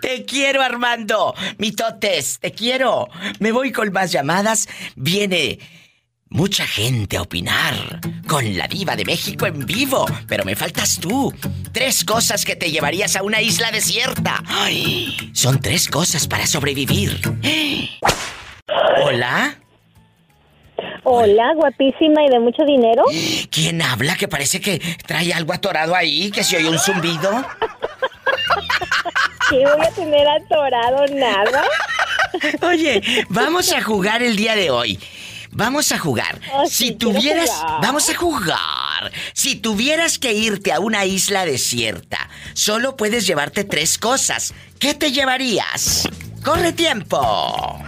Te 0.00 0.24
quiero, 0.24 0.62
Armando. 0.62 1.34
Mitotes, 1.58 2.38
te 2.38 2.52
quiero. 2.52 3.08
Me 3.40 3.50
voy 3.52 3.72
con 3.72 3.92
más 3.92 4.12
llamadas. 4.12 4.68
Viene 4.94 5.58
mucha 6.32 6.66
gente 6.66 7.16
a 7.16 7.22
opinar 7.22 8.00
con 8.26 8.56
la 8.56 8.66
diva 8.66 8.96
de 8.96 9.04
México 9.04 9.46
en 9.46 9.64
vivo. 9.66 10.06
Pero 10.26 10.44
me 10.44 10.56
faltas 10.56 10.98
tú. 10.98 11.32
Tres 11.72 12.04
cosas 12.04 12.44
que 12.44 12.56
te 12.56 12.70
llevarías 12.70 13.16
a 13.16 13.22
una 13.22 13.40
isla 13.40 13.70
desierta. 13.70 14.42
Ay, 14.46 15.30
son 15.32 15.60
tres 15.60 15.88
cosas 15.88 16.26
para 16.26 16.46
sobrevivir. 16.46 17.20
Hola. 19.04 19.58
Hola, 21.04 21.52
guapísima 21.54 22.24
y 22.24 22.30
de 22.30 22.38
mucho 22.38 22.64
dinero. 22.64 23.04
¿Quién 23.50 23.82
habla? 23.82 24.16
Que 24.16 24.28
parece 24.28 24.60
que 24.60 24.78
trae 25.06 25.32
algo 25.32 25.52
atorado 25.52 25.94
ahí, 25.94 26.30
que 26.30 26.44
se 26.44 26.56
oye 26.56 26.68
un 26.68 26.78
zumbido. 26.78 27.44
¿Qué 29.50 29.58
voy 29.58 29.86
a 29.86 29.90
tener 29.90 30.26
atorado? 30.28 31.06
Nada. 31.14 31.64
Oye, 32.62 33.02
vamos 33.28 33.72
a 33.72 33.82
jugar 33.82 34.22
el 34.22 34.36
día 34.36 34.54
de 34.54 34.70
hoy. 34.70 34.98
Vamos 35.52 35.92
a 35.92 35.98
jugar. 35.98 36.40
Oh, 36.52 36.66
si 36.66 36.88
sí, 36.88 36.92
tuvieras... 36.92 37.50
Vamos 37.82 38.08
a 38.08 38.14
jugar. 38.14 39.12
Si 39.34 39.56
tuvieras 39.56 40.18
que 40.18 40.32
irte 40.32 40.72
a 40.72 40.80
una 40.80 41.04
isla 41.04 41.44
desierta, 41.44 42.30
solo 42.54 42.96
puedes 42.96 43.26
llevarte 43.26 43.64
tres 43.64 43.98
cosas. 43.98 44.54
¿Qué 44.78 44.94
te 44.94 45.12
llevarías? 45.12 46.08
¡Corre 46.42 46.72
tiempo! 46.72 47.78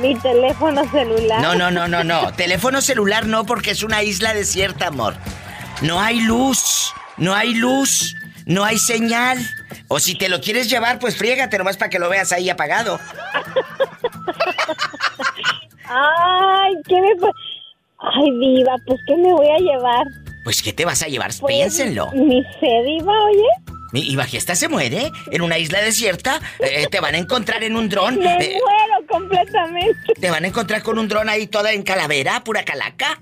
Mi 0.00 0.14
teléfono 0.20 0.88
celular. 0.90 1.40
No, 1.40 1.56
no, 1.56 1.72
no, 1.72 1.88
no, 1.88 2.04
no. 2.04 2.32
Teléfono 2.34 2.80
celular 2.80 3.26
no 3.26 3.44
porque 3.44 3.72
es 3.72 3.82
una 3.82 4.04
isla 4.04 4.32
desierta, 4.32 4.86
amor. 4.86 5.16
No 5.80 6.00
hay 6.00 6.20
luz, 6.20 6.92
no 7.16 7.34
hay 7.34 7.54
luz, 7.54 8.14
no 8.44 8.64
hay 8.64 8.78
señal. 8.78 9.38
O 9.88 9.98
si 9.98 10.14
te 10.14 10.28
lo 10.28 10.40
quieres 10.40 10.70
llevar, 10.70 11.00
pues 11.00 11.16
friégate 11.16 11.58
nomás 11.58 11.76
para 11.76 11.90
que 11.90 11.98
lo 11.98 12.08
veas 12.08 12.30
ahí 12.32 12.48
apagado. 12.48 13.00
Ay, 15.88 16.74
¿qué 16.86 16.94
me... 17.00 17.08
Ay, 17.98 18.30
diva, 18.38 18.76
pues 18.86 19.00
¿qué 19.06 19.16
me 19.16 19.32
voy 19.32 19.48
a 19.48 19.58
llevar? 19.58 20.06
Pues 20.44 20.62
¿qué 20.62 20.72
te 20.72 20.84
vas 20.84 21.02
a 21.02 21.06
llevar? 21.06 21.30
Pues, 21.40 21.54
Piénsenlo. 21.54 22.10
Mi 22.12 22.42
sé, 22.60 22.82
diva, 22.84 23.12
oye. 23.24 23.48
Y 23.92 24.14
Bajesta 24.16 24.54
se 24.54 24.68
muere 24.68 25.10
en 25.30 25.42
una 25.42 25.58
isla 25.58 25.80
desierta. 25.80 26.40
eh, 26.58 26.86
te 26.90 27.00
van 27.00 27.14
a 27.14 27.18
encontrar 27.18 27.62
en 27.64 27.76
un 27.76 27.88
dron. 27.88 28.18
Me 28.18 28.34
eh, 28.34 28.58
muero 28.60 29.06
completamente. 29.08 30.12
te 30.20 30.30
van 30.30 30.44
a 30.44 30.48
encontrar 30.48 30.82
con 30.82 30.98
un 30.98 31.08
dron 31.08 31.28
ahí 31.28 31.46
toda 31.46 31.72
en 31.72 31.82
calavera, 31.82 32.42
pura 32.44 32.64
calaca. 32.64 33.20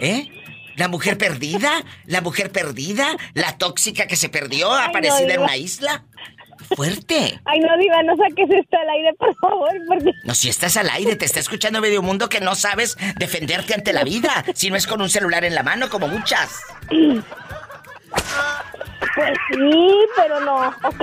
¿Eh? 0.00 0.28
La 0.76 0.88
mujer 0.88 1.18
perdida, 1.18 1.84
la 2.06 2.20
mujer 2.20 2.50
perdida, 2.50 3.06
la 3.34 3.58
tóxica 3.58 4.06
que 4.06 4.16
se 4.16 4.28
perdió, 4.28 4.72
Ay, 4.72 4.84
no, 4.84 4.90
aparecida 4.90 5.34
en 5.34 5.40
una 5.42 5.56
isla. 5.56 6.04
Fuerte. 6.76 7.40
Ay, 7.44 7.60
no, 7.60 7.76
diva, 7.78 8.02
no 8.02 8.16
saques 8.16 8.48
esto 8.50 8.76
al 8.76 8.88
aire, 8.90 9.14
por 9.18 9.34
favor, 9.36 9.70
porque... 9.88 10.12
No, 10.24 10.34
si 10.34 10.48
estás 10.48 10.76
al 10.76 10.88
aire, 10.90 11.16
te 11.16 11.24
está 11.24 11.40
escuchando 11.40 11.80
medio 11.80 12.02
mundo 12.02 12.28
que 12.28 12.40
no 12.40 12.54
sabes 12.54 12.96
defenderte 13.18 13.74
ante 13.74 13.92
la 13.92 14.04
vida, 14.04 14.44
si 14.54 14.70
no 14.70 14.76
es 14.76 14.86
con 14.86 15.00
un 15.00 15.10
celular 15.10 15.44
en 15.44 15.54
la 15.54 15.62
mano 15.62 15.88
como 15.90 16.08
muchas. 16.08 16.60
Pues 19.14 19.38
sí, 19.50 19.98
pero 20.16 20.40
no. 20.40 20.68
Ok. 20.68 21.02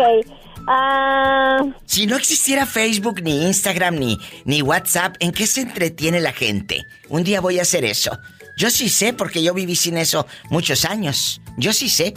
Ah... 0.68 1.60
Si 1.86 2.06
no 2.06 2.18
existiera 2.18 2.66
Facebook, 2.66 3.22
ni 3.22 3.46
Instagram, 3.46 3.96
ni, 3.96 4.18
ni 4.46 4.62
WhatsApp, 4.62 5.16
¿en 5.20 5.32
qué 5.32 5.48
se 5.48 5.62
entretiene 5.62 6.20
la 6.20 6.34
gente? 6.34 6.86
Un 7.10 7.24
día 7.24 7.42
voy 7.42 7.60
a 7.60 7.64
hacer 7.64 7.86
eso. 7.86 8.18
Yo 8.58 8.70
sí 8.70 8.90
sé, 8.90 9.14
porque 9.14 9.42
yo 9.42 9.54
viví 9.54 9.76
sin 9.76 9.98
eso 9.98 10.28
muchos 10.50 10.86
años. 10.86 11.42
Yo 11.58 11.74
sí 11.74 11.90
sé. 11.90 12.14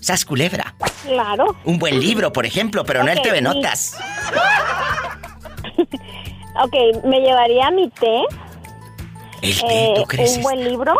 Sas 0.00 0.24
culebra. 0.24 0.74
Claro. 1.04 1.56
Un 1.64 1.78
buen 1.78 2.00
libro, 2.00 2.32
por 2.32 2.46
ejemplo, 2.46 2.84
pero 2.84 3.02
no 3.04 3.10
el 3.10 3.20
TV. 3.22 3.40
Notas. 3.40 3.96
Ok, 6.62 7.04
me 7.04 7.20
llevaría 7.20 7.70
mi 7.70 7.88
té, 7.90 8.22
¿El 9.40 9.58
té, 9.60 9.84
eh, 9.84 9.92
tú 9.96 10.02
crees? 10.04 10.36
un 10.36 10.42
buen 10.42 10.64
libro 10.68 10.94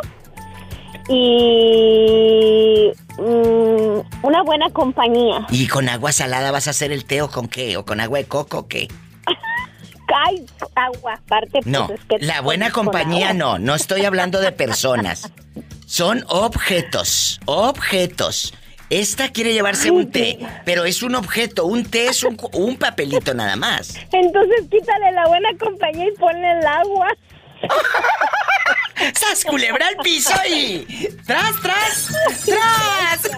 y 1.09 2.91
mm, 3.19 4.01
una 4.27 4.43
buena 4.43 4.71
compañía. 4.71 5.47
¿Y 5.51 5.67
con 5.67 5.89
agua 5.89 6.13
salada 6.13 6.51
vas 6.53 6.67
a 6.69 6.71
hacer 6.71 6.93
el 6.93 7.05
té 7.05 7.21
o 7.21 7.29
con 7.29 7.49
qué? 7.49 7.77
¿O 7.77 7.85
con 7.85 8.01
agua 8.01 8.19
de 8.19 8.27
coco 8.27 8.59
o 8.61 8.69
qué? 8.69 8.89
Ay, 10.27 10.47
agua, 10.77 11.15
aparte. 11.15 11.51
pues, 11.53 11.67
No, 11.67 11.89
es 11.93 12.01
que 12.09 12.19
la 12.25 12.41
buena 12.41 12.71
compañía 12.71 13.33
no, 13.35 13.59
no 13.59 13.75
estoy 13.75 14.05
hablando 14.05 14.41
de 14.41 14.53
personas. 14.53 15.31
Son 15.87 16.25
objetos, 16.29 17.41
objetos. 17.47 18.55
Esta 18.91 19.29
quiere 19.29 19.53
llevarse 19.53 19.93
un 19.93 20.11
té, 20.11 20.37
pero 20.65 20.85
es 20.85 21.05
un 21.05 21.15
objeto. 21.15 21.65
Un 21.65 21.85
té 21.85 22.09
es 22.09 22.25
un, 22.25 22.77
papelito 22.77 23.33
nada 23.35 23.55
más. 23.55 23.95
Entonces 24.11 24.63
quítale 24.69 25.13
la 25.13 25.29
buena 25.29 25.49
compañía 25.59 26.09
y 26.09 26.19
ponle 26.19 26.51
el 26.59 26.67
agua. 26.67 27.09
¡Sas, 29.15 29.45
culebra 29.45 29.87
al 29.87 29.97
piso 29.99 30.35
y... 30.49 31.09
¡Tras, 31.25 31.61
tras! 31.63 32.09
¡Tras! 32.45 33.31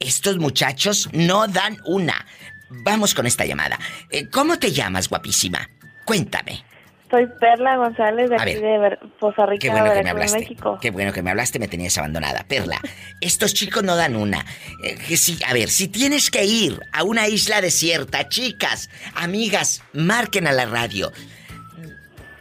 Estos 0.00 0.38
muchachos 0.38 1.10
no 1.12 1.46
dan 1.46 1.76
una. 1.84 2.26
Vamos 2.70 3.14
con 3.14 3.26
esta 3.26 3.44
llamada. 3.44 3.78
Eh, 4.10 4.30
¿Cómo 4.30 4.58
te 4.58 4.72
llamas, 4.72 5.10
guapísima? 5.10 5.68
Cuéntame. 6.06 6.64
Soy 7.10 7.26
Perla 7.38 7.76
González 7.76 8.30
de 8.30 8.36
A 8.36 8.42
aquí 8.42 8.54
ver. 8.56 8.98
de 8.98 9.08
Poza 9.20 9.46
Rica, 9.46 9.60
Qué 9.62 9.70
bueno 9.70 9.92
que 9.92 10.02
me 10.02 10.10
hablaste. 10.10 10.38
México. 10.40 10.78
Qué 10.80 10.90
bueno 10.90 11.12
que 11.12 11.22
me 11.22 11.30
hablaste, 11.30 11.58
me 11.58 11.68
tenías 11.68 11.96
abandonada. 11.98 12.44
Perla, 12.48 12.80
estos 13.20 13.54
chicos 13.54 13.84
no 13.84 13.94
dan 13.94 14.16
una. 14.16 14.44
Eh, 14.82 14.96
que 15.06 15.16
si, 15.16 15.38
a 15.44 15.52
ver, 15.52 15.68
si 15.68 15.86
tienes 15.88 16.30
que 16.30 16.44
ir 16.44 16.80
a 16.92 17.04
una 17.04 17.28
isla 17.28 17.60
desierta, 17.60 18.28
chicas, 18.28 18.90
amigas, 19.14 19.82
marquen 19.92 20.46
a 20.48 20.52
la 20.52 20.66
radio. 20.66 21.12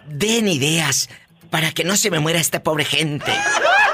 Den 0.08 0.48
ideas 0.48 1.10
para 1.50 1.72
que 1.72 1.84
no 1.84 1.96
se 1.96 2.10
me 2.12 2.20
muera 2.20 2.40
esta 2.40 2.64
pobre 2.64 2.86
gente. 2.86 3.32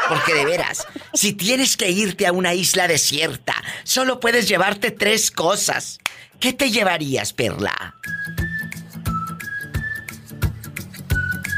Porque 0.08 0.34
de 0.34 0.46
veras, 0.46 0.88
si 1.14 1.34
tienes 1.34 1.78
que 1.78 1.90
irte 1.90 2.28
a 2.28 2.32
una 2.34 2.54
isla 2.54 2.88
desierta, 2.88 3.54
solo 3.84 4.20
puedes 4.20 4.48
llevarte 4.48 4.92
tres 4.92 5.32
cosas. 5.32 6.00
¿Qué 6.40 6.54
te 6.54 6.72
llevarías, 6.72 7.34
Perla? 7.34 7.96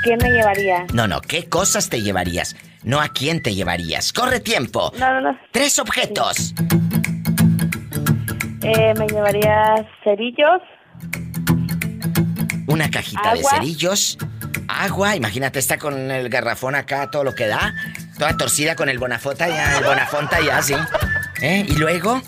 ¿Qué 0.04 0.18
me 0.18 0.30
llevaría? 0.30 0.86
No, 0.94 1.08
no, 1.08 1.22
¿qué 1.22 1.48
cosas 1.48 1.90
te 1.90 2.02
llevarías? 2.02 2.56
No 2.84 3.00
a 3.00 3.10
quién 3.10 3.42
te 3.42 3.56
llevarías. 3.56 4.12
Corre 4.12 4.40
tiempo. 4.40 4.92
No, 4.98 5.14
no, 5.14 5.22
no. 5.32 5.40
Tres 5.52 5.80
objetos. 5.80 6.54
Eh, 8.62 8.94
me 8.98 9.08
llevaría 9.08 9.86
cerillos, 10.04 10.62
Una 12.68 12.90
cajita 12.90 13.34
de 13.34 13.44
cerillos. 13.44 14.18
Agua, 14.68 15.16
imagínate, 15.16 15.60
está 15.60 15.78
con 15.78 16.10
el 16.10 16.30
garrafón 16.30 16.76
acá, 16.76 17.10
todo 17.12 17.24
lo 17.24 17.36
que 17.36 17.48
da. 17.48 17.74
Toda 18.18 18.38
torcida 18.38 18.76
con 18.76 18.90
el 18.90 19.00
bonafota 19.00 19.48
ya, 19.48 19.78
el 19.78 19.84
bonafonta 19.84 20.40
ya, 20.42 20.62
sí. 20.62 20.76
¿Eh? 21.42 21.66
¿Y 21.68 21.76
luego? 21.76 22.22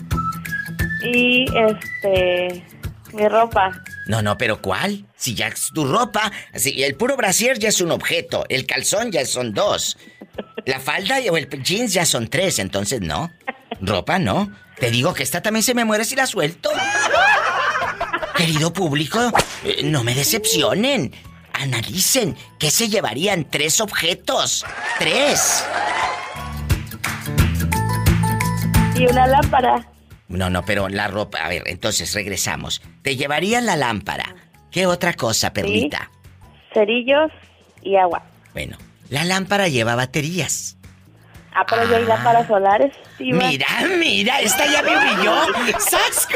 y 1.02 1.44
este 1.54 2.64
mi 3.12 3.28
ropa. 3.28 3.72
No, 4.06 4.22
no, 4.22 4.38
pero 4.38 4.62
¿cuál? 4.62 5.04
Si 5.16 5.34
ya 5.34 5.48
es 5.48 5.72
tu 5.74 5.84
ropa, 5.84 6.30
si 6.54 6.82
el 6.84 6.94
puro 6.94 7.16
brasier 7.16 7.58
ya 7.58 7.68
es 7.68 7.80
un 7.80 7.90
objeto, 7.90 8.44
el 8.48 8.64
calzón 8.64 9.10
ya 9.10 9.26
son 9.26 9.52
dos. 9.52 9.98
La 10.64 10.78
falda 10.78 11.18
o 11.30 11.36
el 11.36 11.48
jeans 11.48 11.92
ya 11.92 12.06
son 12.06 12.28
tres, 12.28 12.60
entonces 12.60 13.00
no. 13.00 13.32
Ropa 13.80 14.18
no. 14.18 14.52
Te 14.78 14.90
digo 14.90 15.12
que 15.12 15.22
esta 15.22 15.42
también 15.42 15.62
se 15.64 15.74
me 15.74 15.84
muere 15.84 16.04
si 16.04 16.14
la 16.14 16.26
suelto. 16.26 16.70
Querido 18.36 18.72
público, 18.72 19.32
eh, 19.64 19.82
no 19.82 20.04
me 20.04 20.14
decepcionen. 20.14 21.12
Analicen 21.52 22.36
qué 22.60 22.70
se 22.70 22.88
llevarían 22.88 23.48
tres 23.50 23.80
objetos. 23.80 24.64
Tres. 24.98 25.64
Y 28.94 29.06
una 29.06 29.26
lámpara. 29.26 29.95
No, 30.28 30.50
no, 30.50 30.64
pero 30.64 30.88
la 30.88 31.08
ropa. 31.08 31.38
A 31.38 31.48
ver, 31.48 31.62
entonces 31.66 32.12
regresamos. 32.14 32.82
Te 33.02 33.16
llevarían 33.16 33.64
la 33.66 33.76
lámpara. 33.76 34.34
¿Qué 34.70 34.86
otra 34.86 35.14
cosa, 35.14 35.52
Perlita? 35.52 36.10
Cerillos 36.74 37.30
y 37.82 37.96
agua. 37.96 38.22
Bueno, 38.52 38.76
la 39.08 39.24
lámpara 39.24 39.68
lleva 39.68 39.94
baterías. 39.94 40.76
Ah, 41.58 41.64
pero 41.66 41.88
ya 41.88 41.96
hay 41.96 42.04
lámparas 42.04 42.46
solares. 42.48 42.92
Sí. 43.16 43.32
Mira, 43.32 43.66
mira, 43.98 44.40
esta 44.40 44.66
ya 44.66 44.82
me 44.82 44.94
humilló. 44.94 45.34
¡Sas! 45.78 46.28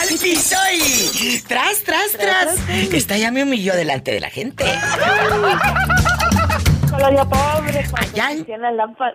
¡Al 0.00 0.18
piso 0.18 0.56
y... 0.72 1.40
¡Tras, 1.46 1.82
tras, 1.84 2.12
tras! 2.12 2.56
Esta 2.70 3.18
ya 3.18 3.30
me 3.30 3.42
humilló 3.42 3.74
delante 3.74 4.12
de 4.12 4.20
la 4.20 4.30
gente. 4.30 4.64
Colonia 6.90 7.24
pobre. 7.24 7.84
Allá 7.94 8.30
en- 8.32 8.42
Allá. 8.44 8.58
La 8.58 8.70
lámpara, 8.72 9.12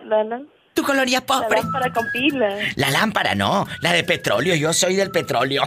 la, 0.80 0.82
la- 0.82 0.82
Tu 0.82 0.82
coloría 0.84 1.18
la 1.20 1.26
pobre. 1.26 1.60
lámpara 1.62 1.92
con 1.92 2.04
pila. 2.12 2.48
La 2.76 2.90
lámpara 2.90 3.34
no, 3.34 3.66
la 3.80 3.92
de 3.92 4.04
petróleo. 4.04 4.54
Yo 4.54 4.72
soy 4.72 4.96
del 4.96 5.10
petróleo. 5.10 5.62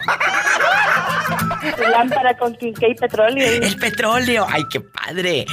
Tu 1.78 1.84
lámpara 1.84 2.36
con 2.38 2.56
Kinkei 2.56 2.96
petróleo. 2.96 3.48
El 3.64 3.76
petróleo. 3.78 4.46
¡Ay, 4.50 4.64
qué 4.72 4.82
padre! 4.82 5.46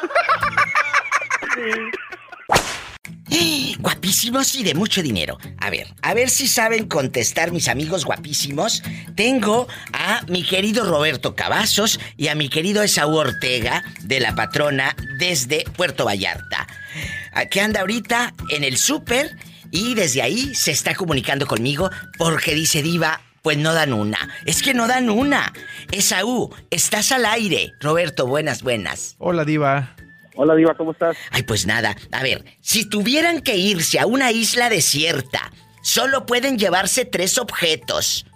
Guapísimos 3.80 4.56
y 4.56 4.64
de 4.64 4.76
mucho 4.76 5.02
dinero. 5.02 5.38
A 5.60 5.70
ver, 5.70 5.88
a 6.02 6.14
ver 6.14 6.30
si 6.30 6.48
saben 6.48 6.88
contestar 6.88 7.52
mis 7.52 7.68
amigos 7.68 8.06
guapísimos. 8.06 8.82
Tengo 9.16 9.68
a 9.92 10.22
mi 10.28 10.44
querido 10.44 10.86
Roberto 10.86 11.36
Cavazos 11.36 12.00
y 12.16 12.28
a 12.30 12.36
mi 12.36 12.48
querido 12.50 12.84
Esaú 12.84 13.16
Ortega 13.16 13.84
de 14.02 14.20
la 14.20 14.36
patrona 14.36 14.96
desde 15.18 15.64
Puerto 15.76 16.06
Vallarta. 16.06 16.68
Ah, 17.34 17.46
Que 17.46 17.62
anda 17.62 17.82
ahorita 17.82 18.34
en 18.50 18.64
el 18.64 18.78
súper 18.78 19.36
y 19.74 19.96
desde 19.96 20.22
ahí 20.22 20.54
se 20.54 20.70
está 20.70 20.94
comunicando 20.94 21.48
conmigo 21.48 21.90
porque 22.20 22.54
dice 22.54 22.84
Diva, 22.84 23.20
pues 23.42 23.58
no 23.58 23.74
dan 23.74 23.92
una. 23.92 24.30
Es 24.46 24.62
que 24.62 24.76
no 24.76 24.88
dan 24.88 25.10
una. 25.10 25.52
Esaú, 25.92 26.54
estás 26.70 27.12
al 27.12 27.26
aire. 27.26 27.74
Roberto, 27.82 28.28
buenas, 28.28 28.62
buenas. 28.62 29.16
Hola, 29.18 29.44
Diva. 29.44 29.96
Hola, 30.36 30.54
Diva, 30.54 30.76
¿cómo 30.76 30.92
estás? 30.92 31.18
Ay, 31.32 31.42
pues 31.42 31.66
nada. 31.66 31.98
A 32.12 32.22
ver, 32.22 32.46
si 32.62 32.88
tuvieran 32.88 33.42
que 33.42 33.58
irse 33.58 34.00
a 34.00 34.06
una 34.06 34.32
isla 34.32 34.70
desierta, 34.70 35.52
solo 35.82 36.28
pueden 36.28 36.60
llevarse 36.60 37.06
tres 37.06 37.40
objetos. 37.40 38.28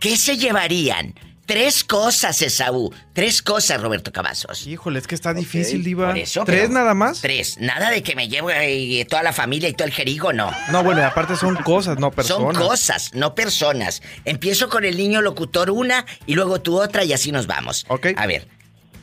¿Qué 0.00 0.16
se 0.16 0.36
llevarían? 0.36 1.14
Tres 1.46 1.84
cosas, 1.84 2.40
Esaú. 2.40 2.92
Tres 3.12 3.42
cosas, 3.42 3.80
Roberto 3.82 4.10
Cavazos. 4.12 4.66
Híjole, 4.66 4.98
es 4.98 5.06
que 5.06 5.14
está 5.14 5.34
difícil, 5.34 5.84
Diva. 5.84 6.08
Por 6.08 6.18
eso, 6.18 6.42
¿Tres 6.44 6.70
nada 6.70 6.94
más? 6.94 7.20
Tres. 7.20 7.58
Nada 7.58 7.90
de 7.90 8.02
que 8.02 8.14
me 8.16 8.28
lleve 8.28 9.00
eh, 9.00 9.04
toda 9.04 9.22
la 9.22 9.32
familia 9.32 9.68
y 9.68 9.74
todo 9.74 9.86
el 9.86 9.92
jerigo, 9.92 10.32
no. 10.32 10.50
No, 10.70 10.82
bueno, 10.82 11.02
y 11.02 11.04
aparte 11.04 11.36
son 11.36 11.56
cosas, 11.56 11.98
no 11.98 12.06
Son 12.08 12.14
personas. 12.14 12.56
cosas, 12.62 13.10
no 13.14 13.34
personas. 13.34 14.02
Empiezo 14.24 14.68
con 14.70 14.84
el 14.84 14.96
niño 14.96 15.20
locutor 15.20 15.70
una 15.70 16.06
y 16.26 16.34
luego 16.34 16.60
tú 16.62 16.80
otra 16.80 17.04
y 17.04 17.12
así 17.12 17.30
nos 17.30 17.46
vamos. 17.46 17.84
Ok. 17.88 18.06
A 18.16 18.26
ver, 18.26 18.48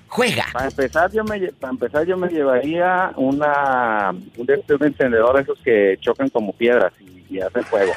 juega. 0.08 0.48
Para 0.52 0.66
empezar, 0.66 1.12
yo 1.12 1.24
me, 1.24 1.40
para 1.54 1.72
empezar, 1.74 2.06
yo 2.08 2.18
me 2.18 2.28
llevaría 2.28 3.12
una, 3.18 4.10
un, 4.38 4.48
estos 4.52 4.82
encendedor 4.82 5.40
esos 5.40 5.60
que 5.64 5.98
chocan 6.02 6.30
como 6.30 6.54
piedras 6.54 6.92
y, 7.00 7.36
y 7.36 7.40
hacen 7.40 7.64
fuego. 7.66 7.94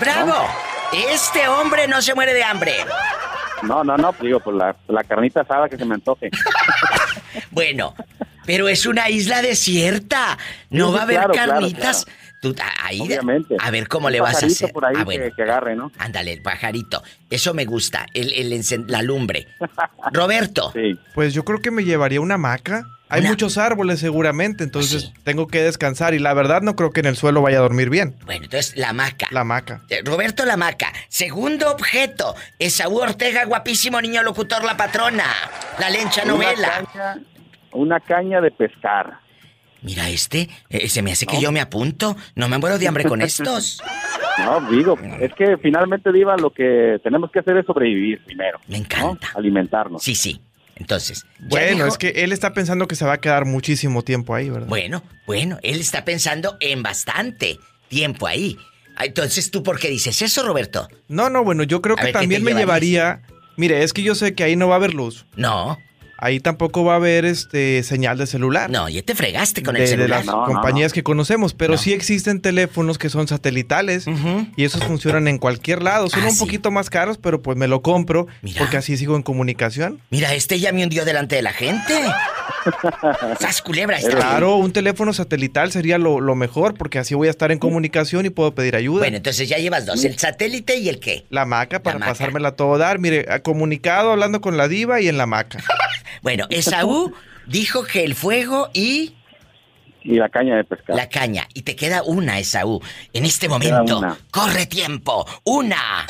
¡Bravo! 0.00 0.34
Este 1.12 1.48
hombre 1.48 1.88
no 1.88 2.00
se 2.02 2.14
muere 2.14 2.34
de 2.34 2.44
hambre. 2.44 2.74
No, 3.62 3.84
no, 3.84 3.96
no, 3.96 4.12
pues 4.12 4.22
digo, 4.26 4.40
pues 4.40 4.56
la, 4.56 4.74
la 4.88 5.04
carnita 5.04 5.42
asada 5.42 5.68
que 5.68 5.76
se 5.76 5.84
me 5.84 5.94
antoje. 5.94 6.30
Bueno, 7.52 7.94
pero 8.46 8.68
es 8.68 8.86
una 8.86 9.08
isla 9.08 9.42
desierta. 9.42 10.36
No 10.70 10.88
Sí, 10.88 10.94
va 10.94 11.00
a 11.00 11.02
haber 11.02 11.16
claro, 11.16 11.32
claro, 11.32 11.52
carnitas. 11.52 12.06
Tú, 12.40 12.54
ahí, 12.82 13.00
Obviamente. 13.00 13.56
A 13.60 13.70
ver 13.70 13.86
cómo 13.86 14.06
Un 14.06 14.12
le 14.12 14.20
vas 14.20 14.42
a 14.42 14.46
hacer. 14.46 14.72
por 14.72 14.84
ahí 14.84 14.94
ah, 14.96 15.00
que- 15.00 15.04
bueno. 15.04 15.34
que 15.36 15.42
agarre, 15.42 15.76
¿no? 15.76 15.92
Ándale, 15.98 16.32
el 16.32 16.42
pajarito. 16.42 17.02
Eso 17.28 17.52
me 17.54 17.64
gusta. 17.66 18.06
El, 18.14 18.62
la 18.88 19.02
lumbre. 19.02 19.46
Roberto. 20.12 20.72
Sí. 20.72 20.98
Pues 21.14 21.34
yo 21.34 21.44
creo 21.44 21.60
que 21.60 21.70
me 21.70 21.84
llevaría 21.84 22.20
una 22.20 22.34
hamaca. 22.34 22.86
Hay 23.10 23.22
muchos 23.22 23.58
árboles 23.58 24.00
seguramente, 24.00 24.64
entonces 24.64 25.02
Sí. 25.02 25.12
tengo 25.24 25.46
que 25.48 25.62
descansar 25.62 26.14
y 26.14 26.18
la 26.18 26.32
verdad 26.34 26.62
no 26.62 26.76
creo 26.76 26.90
que 26.90 27.00
en 27.00 27.06
el 27.06 27.16
suelo 27.16 27.42
vaya 27.42 27.58
a 27.58 27.62
dormir 27.62 27.90
bien. 27.90 28.14
Bueno, 28.24 28.44
entonces 28.44 28.76
la 28.76 28.92
maca. 28.92 29.26
La 29.30 29.40
hamaca. 29.40 29.82
Eh, 29.88 30.00
Roberto 30.04 30.44
la 30.46 30.56
maca. 30.56 30.92
Segundo 31.08 31.70
objeto. 31.70 32.34
Esaú 32.58 32.98
Ortega, 32.98 33.44
guapísimo 33.44 34.00
niño 34.00 34.22
locutor, 34.22 34.64
la 34.64 34.76
patrona. 34.76 35.24
La 35.78 35.90
lencha 35.90 36.24
novela. 36.24 36.68
Una 36.80 36.92
caña, 36.92 37.22
una 37.72 38.00
caña 38.00 38.40
de 38.40 38.50
pescar. 38.50 39.18
Mira 39.82 40.10
este, 40.10 40.50
eh, 40.68 40.90
se 40.90 41.00
me 41.00 41.12
hace 41.12 41.24
que 41.26 41.40
yo 41.40 41.52
me 41.52 41.60
apunto. 41.60 42.14
No 42.34 42.48
me 42.48 42.58
muero 42.58 42.78
de 42.78 42.86
hambre 42.86 43.04
con 43.04 43.22
estos. 43.22 43.82
No, 44.38 44.58
digo, 44.70 44.96
es 45.20 45.34
que 45.34 45.58
finalmente, 45.58 46.10
Diva, 46.12 46.34
lo 46.38 46.50
que 46.50 46.98
tenemos 47.02 47.30
que 47.30 47.40
hacer 47.40 47.58
es 47.58 47.66
sobrevivir 47.66 48.24
primero. 48.24 48.58
Me 48.68 48.78
encanta. 48.78 49.28
Alimentarnos. 49.34 50.02
Sí, 50.02 50.14
sí. 50.14 50.40
Entonces, 50.80 51.26
Bueno, 51.38 51.86
es 51.86 51.98
que 51.98 52.08
él 52.08 52.32
está 52.32 52.54
pensando 52.54 52.88
que 52.88 52.96
se 52.96 53.04
va 53.04 53.12
a 53.12 53.20
quedar 53.20 53.44
muchísimo 53.44 54.02
tiempo 54.02 54.34
ahí, 54.34 54.48
¿verdad? 54.48 54.66
Bueno, 54.66 55.02
bueno, 55.26 55.58
él 55.62 55.78
está 55.78 56.04
pensando 56.04 56.56
en 56.58 56.82
bastante 56.82 57.58
tiempo 57.88 58.26
ahí. 58.26 58.56
Ah, 58.96 59.04
Entonces, 59.04 59.50
¿tú 59.50 59.62
por 59.62 59.78
qué 59.78 59.88
dices 59.88 60.20
eso, 60.22 60.42
Roberto? 60.42 60.88
No, 61.06 61.28
no, 61.28 61.44
bueno, 61.44 61.62
yo 61.64 61.82
creo 61.82 61.94
A 61.94 61.98
que 61.98 62.04
ver, 62.06 62.12
¿qué 62.14 62.18
también 62.20 62.42
me 62.42 62.54
llevaría. 62.54 63.22
Mire, 63.56 63.82
es 63.82 63.92
que 63.92 64.02
yo 64.02 64.14
sé 64.14 64.34
que 64.34 64.42
ahí 64.42 64.56
no 64.56 64.68
va 64.68 64.74
a 64.74 64.78
haber 64.78 64.94
luz. 64.94 65.26
No. 65.36 65.78
Ahí 66.22 66.38
tampoco 66.38 66.84
va 66.84 66.92
a 66.92 66.96
haber 66.96 67.24
este 67.24 67.82
señal 67.82 68.18
de 68.18 68.26
celular. 68.26 68.68
No, 68.70 68.88
ya 68.90 69.00
te 69.02 69.14
fregaste 69.14 69.62
con 69.62 69.74
de, 69.74 69.80
el 69.80 69.86
de 69.86 69.90
celular. 69.96 70.24
las 70.26 70.34
compañías 70.34 70.92
que 70.92 71.02
conocemos, 71.02 71.54
pero 71.54 71.72
No. 71.72 71.78
sí 71.78 71.92
existen 71.94 72.40
teléfonos 72.40 72.98
que 72.98 73.08
son 73.08 73.26
satelitales 73.26 74.04
y 74.56 74.64
esos 74.64 74.84
funcionan 74.84 75.28
en 75.28 75.38
cualquier 75.38 75.82
lado. 75.82 76.10
Son 76.10 76.22
Ah, 76.22 76.26
un 76.26 76.32
sí. 76.32 76.38
poquito 76.38 76.70
más 76.70 76.90
caros, 76.90 77.16
pero 77.18 77.40
pues 77.40 77.56
me 77.56 77.68
lo 77.68 77.80
compro 77.80 78.26
Mira. 78.42 78.58
porque 78.60 78.76
así 78.76 78.96
sigo 78.98 79.16
en 79.16 79.22
comunicación. 79.22 80.00
Mira, 80.10 80.34
este 80.34 80.60
ya 80.60 80.72
me 80.72 80.82
hundió 80.84 81.04
delante 81.06 81.36
de 81.36 81.42
la 81.42 81.52
gente. 81.52 81.94
¡Sas 83.38 83.62
culebra! 83.62 83.96
Está 83.98 84.10
Claro, 84.16 84.56
un 84.56 84.72
teléfono 84.72 85.12
satelital 85.12 85.72
sería 85.72 85.98
lo, 85.98 86.20
lo 86.20 86.34
mejor 86.34 86.74
porque 86.74 86.98
así 86.98 87.14
voy 87.14 87.28
a 87.28 87.30
estar 87.30 87.50
en 87.52 87.58
comunicación 87.58 88.26
y 88.26 88.30
puedo 88.30 88.54
pedir 88.54 88.76
ayuda. 88.76 89.00
Bueno, 89.00 89.16
entonces 89.16 89.48
ya 89.48 89.58
llevas 89.58 89.86
dos, 89.86 90.04
el 90.04 90.18
satélite 90.18 90.76
y 90.76 90.88
el 90.88 91.00
qué. 91.00 91.24
La 91.30 91.44
maca 91.46 91.82
para 91.82 91.98
maca. 91.98 92.12
pasármela 92.12 92.48
a 92.48 92.56
todo 92.56 92.76
dar. 92.78 92.98
Mire, 92.98 93.26
a- 93.30 93.40
comunicado, 93.40 94.10
hablando 94.12 94.40
con 94.40 94.56
la 94.56 94.68
diva 94.68 95.00
y 95.00 95.08
en 95.08 95.16
la 95.18 95.26
maca. 95.26 95.58
Bueno, 96.22 96.44
Esaú 96.50 97.14
dijo 97.46 97.82
que 97.84 98.04
el 98.04 98.14
fuego 98.14 98.68
y 98.74 99.14
Y 100.02 100.16
la 100.16 100.28
caña 100.28 100.54
de 100.56 100.64
pescar. 100.64 100.94
la 100.96 101.08
caña. 101.08 101.48
Y 101.54 101.62
te 101.62 101.74
queda 101.76 102.02
una, 102.02 102.38
Esaú. 102.38 102.80
En 103.14 103.24
este 103.24 103.48
momento, 103.48 104.02
corre 104.30 104.66
tiempo. 104.66 105.26
Una. 105.44 106.00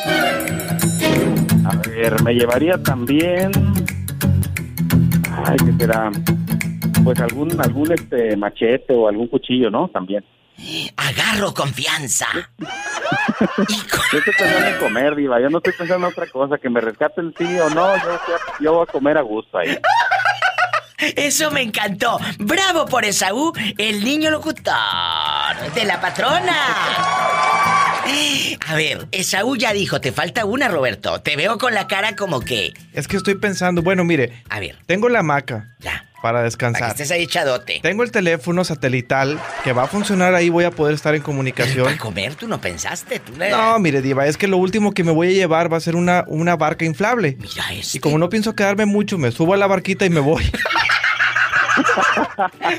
A 1.64 1.76
ver, 1.86 2.20
me 2.24 2.32
llevaría 2.34 2.76
también. 2.82 3.52
Ay, 5.44 5.56
¿qué 5.64 5.72
será? 5.78 6.10
Pues 7.02 7.20
algún, 7.20 7.60
algún 7.60 7.92
este 7.92 8.36
machete 8.36 8.94
o 8.94 9.08
algún 9.08 9.28
cuchillo, 9.28 9.70
¿no? 9.70 9.88
También. 9.88 10.24
Agarro 10.96 11.54
confianza. 11.54 12.26
Yo 12.58 14.18
estoy 14.18 14.34
pensando 14.38 14.66
en 14.66 14.78
comer, 14.78 15.16
Diva. 15.16 15.40
Yo 15.40 15.48
no 15.48 15.58
estoy 15.58 15.72
pensando 15.72 16.06
en 16.06 16.12
otra 16.12 16.26
cosa. 16.26 16.58
Que 16.58 16.68
me 16.68 16.80
rescaten 16.80 17.32
sí 17.38 17.58
o 17.58 17.70
no. 17.70 17.96
Yo, 17.96 18.18
yo 18.60 18.72
voy 18.74 18.86
a 18.88 18.92
comer 18.92 19.16
a 19.16 19.22
gusto 19.22 19.58
ahí. 19.58 19.78
Eso 21.16 21.50
me 21.50 21.62
encantó. 21.62 22.18
Bravo 22.38 22.84
por 22.86 23.04
Esaú, 23.04 23.52
el 23.78 24.04
niño 24.04 24.30
locutor 24.30 24.74
de 25.74 25.84
la 25.84 26.00
patrona. 26.00 27.39
A 28.66 28.74
ver, 28.74 29.06
Esaú 29.12 29.56
ya 29.56 29.72
dijo, 29.72 30.00
te 30.00 30.12
falta 30.12 30.44
una, 30.44 30.68
Roberto. 30.68 31.20
Te 31.20 31.36
veo 31.36 31.58
con 31.58 31.74
la 31.74 31.86
cara 31.86 32.14
como 32.16 32.40
que... 32.40 32.72
Es 32.92 33.08
que 33.08 33.16
estoy 33.16 33.34
pensando, 33.36 33.82
bueno, 33.82 34.04
mire, 34.04 34.42
A 34.48 34.60
ver, 34.60 34.76
tengo 34.86 35.08
la 35.08 35.22
maca 35.22 35.68
ya. 35.80 36.04
para 36.14 36.20
Para 36.22 36.38
que 36.40 36.44
descansar. 36.44 36.90
estés 36.90 37.10
ahí 37.10 37.22
echadote. 37.24 37.80
Tengo 37.82 38.02
el 38.02 38.10
teléfono 38.12 38.64
satelital 38.64 39.40
que 39.64 39.72
va 39.72 39.84
a 39.84 39.86
funcionar 39.86 40.34
ahí, 40.34 40.50
voy 40.50 40.64
a 40.64 40.70
poder 40.70 40.94
estar 40.94 41.14
en 41.14 41.22
comunicación. 41.22 41.84
Para 41.84 41.98
comer, 41.98 42.34
tú 42.34 42.46
no 42.48 42.60
pensaste. 42.60 43.18
Tú 43.20 43.32
le- 43.36 43.50
No, 43.50 43.78
mire, 43.78 44.02
Diva, 44.02 44.26
es 44.26 44.36
que 44.36 44.46
lo 44.48 44.56
último 44.58 44.92
que 44.92 45.02
me 45.04 45.12
voy 45.12 45.28
a 45.28 45.32
llevar 45.32 45.72
va 45.72 45.76
a 45.76 45.80
ser 45.80 45.96
una, 45.96 46.24
una 46.28 46.56
barca 46.56 46.84
inflable. 46.84 47.36
Mira 47.40 47.72
este. 47.72 47.96
Y 47.98 48.00
como 48.00 48.18
no 48.18 48.28
pienso 48.28 48.54
quedarme 48.54 48.86
mucho, 48.86 49.18
me 49.18 49.30
subo 49.32 49.54
a 49.54 49.56
la 49.56 49.66
barquita 49.66 50.04
y 50.04 50.10
me 50.10 50.20
voy. 50.20 50.44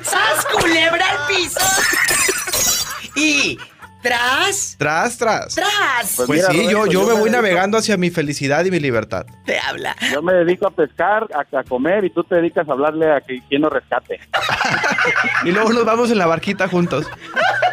¡Sas, 0.04 0.46
culebra 0.54 1.06
al 1.10 1.28
piso! 1.28 1.60
y... 3.16 3.58
Tras... 4.02 4.76
Tras, 4.78 5.18
tras. 5.18 5.54
Tras. 5.56 5.68
Pues 6.16 6.28
Pues 6.28 6.30
mira, 6.30 6.50
sí, 6.52 6.58
yo, 6.58 6.72
Roberto, 6.80 6.86
yo 6.86 6.92
yo 6.92 7.02
me 7.02 7.14
me 7.14 7.20
voy 7.20 7.30
dedico- 7.30 7.42
navegando 7.42 7.78
hacia 7.78 7.98
mi 7.98 8.10
felicidad 8.10 8.66
y 8.66 8.72
mi 8.72 8.80
libertad. 8.80 9.26
Te 9.46 9.60
habla. 9.60 9.96
Yo 10.12 10.22
me 10.22 10.34
dedico 10.34 10.68
a 10.68 10.72
pescar, 10.72 11.28
a, 11.34 11.58
a 11.60 11.64
comer 11.64 12.04
y 12.06 12.10
tú 12.10 12.24
te 12.24 12.36
dedicas 12.36 12.68
a 12.68 12.72
hablarle 12.72 13.12
a 13.12 13.22
que 13.22 13.40
quien 13.48 13.62
nos 13.62 13.72
rescate. 13.74 14.20
Y 15.46 15.52
luego 15.52 15.74
nos 15.74 15.86
vamos 15.86 16.12
en 16.12 16.18
la 16.20 16.28
barquita 16.28 16.68
juntos. 16.68 17.06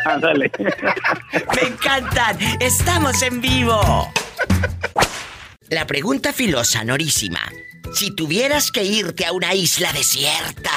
Ándale. 0.06 0.50
Me 0.58 1.68
encantan. 1.68 2.38
Estamos 2.60 3.20
en 3.22 3.40
vivo. 3.40 4.10
La 5.68 5.86
pregunta 5.86 6.32
filosa, 6.32 6.82
Norísima. 6.84 7.40
Si 7.92 8.10
tuvieras 8.14 8.70
que 8.70 8.84
irte 8.84 9.26
a 9.26 9.32
una 9.32 9.54
isla 9.54 9.92
desierta 9.92 10.70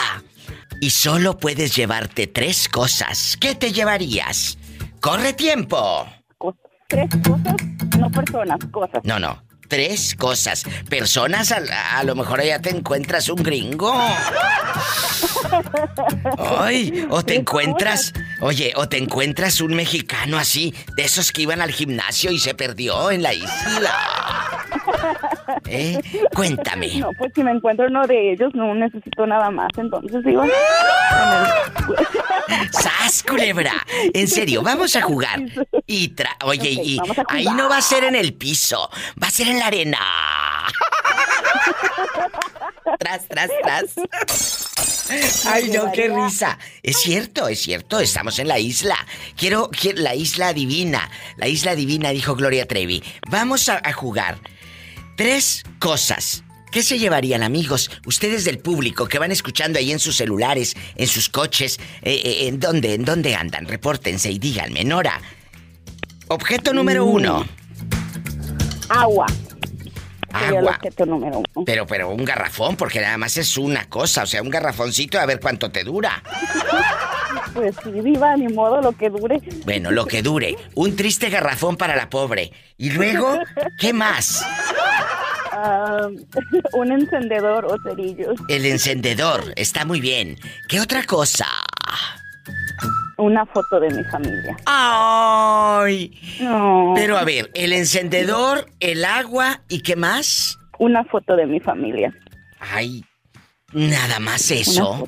y 0.82 0.90
solo 0.90 1.38
puedes 1.38 1.76
llevarte 1.76 2.28
tres 2.28 2.68
cosas, 2.68 3.38
¿qué 3.40 3.56
te 3.56 3.72
llevarías? 3.72 4.58
¡Corre 5.02 5.34
tiempo! 5.34 6.06
Cosas. 6.38 6.62
Tres 6.88 7.10
cosas, 7.28 7.56
no 7.98 8.12
personas, 8.12 8.60
cosas. 8.72 9.04
No, 9.04 9.20
no. 9.20 9.42
Tres 9.72 10.16
cosas. 10.16 10.66
Personas, 10.90 11.54
a, 11.54 11.98
a 11.98 12.04
lo 12.04 12.14
mejor 12.14 12.42
allá 12.42 12.60
te 12.60 12.72
encuentras 12.72 13.30
un 13.30 13.42
gringo. 13.42 13.94
Ay, 16.38 17.08
o 17.10 17.24
te 17.24 17.36
encuentras, 17.36 18.12
oye, 18.42 18.74
o 18.76 18.90
te 18.90 18.98
encuentras 18.98 19.62
un 19.62 19.74
mexicano 19.74 20.38
así, 20.38 20.76
de 20.98 21.04
esos 21.04 21.32
que 21.32 21.44
iban 21.44 21.62
al 21.62 21.72
gimnasio 21.72 22.32
y 22.32 22.40
se 22.40 22.54
perdió 22.54 23.12
en 23.12 23.24
la 23.24 23.34
isla. 23.34 23.96
¿Eh? 25.68 26.02
Cuéntame. 26.36 26.98
No, 27.00 27.12
pues 27.18 27.32
si 27.34 27.42
me 27.42 27.52
encuentro 27.52 27.86
uno 27.88 28.06
de 28.08 28.34
ellos, 28.34 28.54
no 28.54 28.76
necesito 28.76 29.26
nada 29.26 29.50
más. 29.52 29.70
Entonces 29.78 30.22
digo. 30.26 30.44
¡Sas, 32.72 33.24
culebra! 33.24 33.72
En 34.14 34.28
serio, 34.28 34.62
vamos 34.62 34.96
a 34.96 35.02
jugar. 35.02 35.40
Y 35.88 36.10
tra 36.10 36.36
oye, 36.46 36.72
y 36.72 37.00
ahí 37.28 37.46
no 37.46 37.70
va 37.70 37.78
a 37.78 37.82
ser 37.82 38.04
en 38.04 38.16
el 38.16 38.34
piso, 38.34 38.90
va 39.22 39.28
a 39.28 39.32
ser 39.32 39.48
en 39.48 39.60
la 39.62 39.68
arena. 39.68 40.00
tras, 43.00 43.28
tras, 43.28 43.50
tras. 43.64 43.94
Ay, 45.46 45.70
no, 45.70 45.92
qué 45.92 46.10
risa. 46.10 46.58
Es 46.82 46.98
cierto, 46.98 47.48
es 47.48 47.62
cierto, 47.62 48.00
estamos 48.00 48.40
en 48.40 48.48
la 48.48 48.58
isla. 48.58 48.98
Quiero, 49.38 49.70
quiero 49.70 50.02
la 50.02 50.16
isla 50.16 50.54
divina. 50.54 51.12
La 51.38 51.48
isla 51.48 51.76
divina, 51.76 52.10
dijo 52.10 52.36
Gloria 52.36 52.66
Trevi. 52.66 53.04
Vamos 53.30 53.70
a, 53.70 53.80
a 53.84 53.94
jugar. 53.94 54.40
Tres 55.16 55.64
cosas. 55.80 56.44
¿Qué 56.72 56.82
se 56.82 56.98
llevarían, 56.98 57.44
amigos? 57.44 57.92
Ustedes 58.06 58.46
del 58.46 58.58
público 58.58 59.08
que 59.08 59.20
van 59.20 59.32
escuchando 59.32 59.78
ahí 59.78 59.92
en 59.92 60.00
sus 60.00 60.16
celulares, 60.16 60.76
en 60.96 61.08
sus 61.08 61.28
coches, 61.28 61.78
eh, 62.02 62.22
eh, 62.24 62.48
¿en 62.48 62.60
dónde, 62.60 62.94
en 62.94 63.04
dónde 63.04 63.36
andan? 63.36 63.68
Repórtense 63.68 64.32
y 64.32 64.40
díganme, 64.40 64.86
Nora. 64.86 65.20
Objeto 66.30 66.74
número 66.74 67.06
uno. 67.06 67.46
Agua. 68.88 69.26
Agua. 70.34 70.80
número 71.06 71.40
uno. 71.40 71.66
Pero, 71.66 71.86
pero 71.86 72.10
un 72.10 72.26
garrafón, 72.26 72.76
porque 72.76 73.02
nada 73.02 73.18
más 73.18 73.38
es 73.38 73.58
una 73.58 73.90
cosa, 73.90 74.24
o 74.24 74.26
sea, 74.26 74.42
un 74.42 74.50
garrafoncito 74.50 75.20
a 75.20 75.26
ver 75.26 75.40
cuánto 75.40 75.72
te 75.72 75.84
dura. 75.84 76.24
Pues 77.54 77.76
sí, 77.84 77.92
viva, 77.92 78.36
ni 78.38 78.48
modo, 78.48 78.82
lo 78.82 78.94
que 78.94 79.10
dure. 79.10 79.42
Bueno, 79.66 79.92
lo 79.92 80.06
que 80.06 80.22
dure. 80.22 80.56
Un 80.76 80.96
triste 80.96 81.30
garrafón 81.30 81.76
para 81.76 81.96
la 81.98 82.10
pobre. 82.10 82.52
Y 82.78 82.92
luego, 82.92 83.38
¿qué 83.78 83.92
más? 83.92 84.46
Ah, 85.52 86.08
un 86.74 86.92
encendedor 86.92 87.66
o 87.66 87.76
cerillos. 87.84 88.36
El 88.48 88.66
encendedor, 88.66 89.54
está 89.56 89.86
muy 89.86 90.00
bien. 90.00 90.38
¿Qué 90.68 90.80
otra 90.80 91.04
cosa? 91.04 91.46
Una 93.22 93.46
foto 93.46 93.80
de 93.80 93.90
mi 93.92 94.04
familia. 94.06 94.58
¡Ay! 94.66 96.12
No. 96.40 96.94
Pero 96.96 97.18
a 97.18 97.24
ver, 97.24 97.52
el 97.54 97.72
encendedor, 97.74 98.66
el 98.80 99.06
agua 99.06 99.62
y 99.70 99.82
qué 99.82 99.96
más? 99.96 100.58
Una 100.80 101.04
foto 101.06 101.36
de 101.36 101.46
mi 101.46 101.60
familia. 101.60 102.12
Ay, 102.60 103.04
nada 103.74 104.20
más 104.20 104.50
eso. 104.50 105.08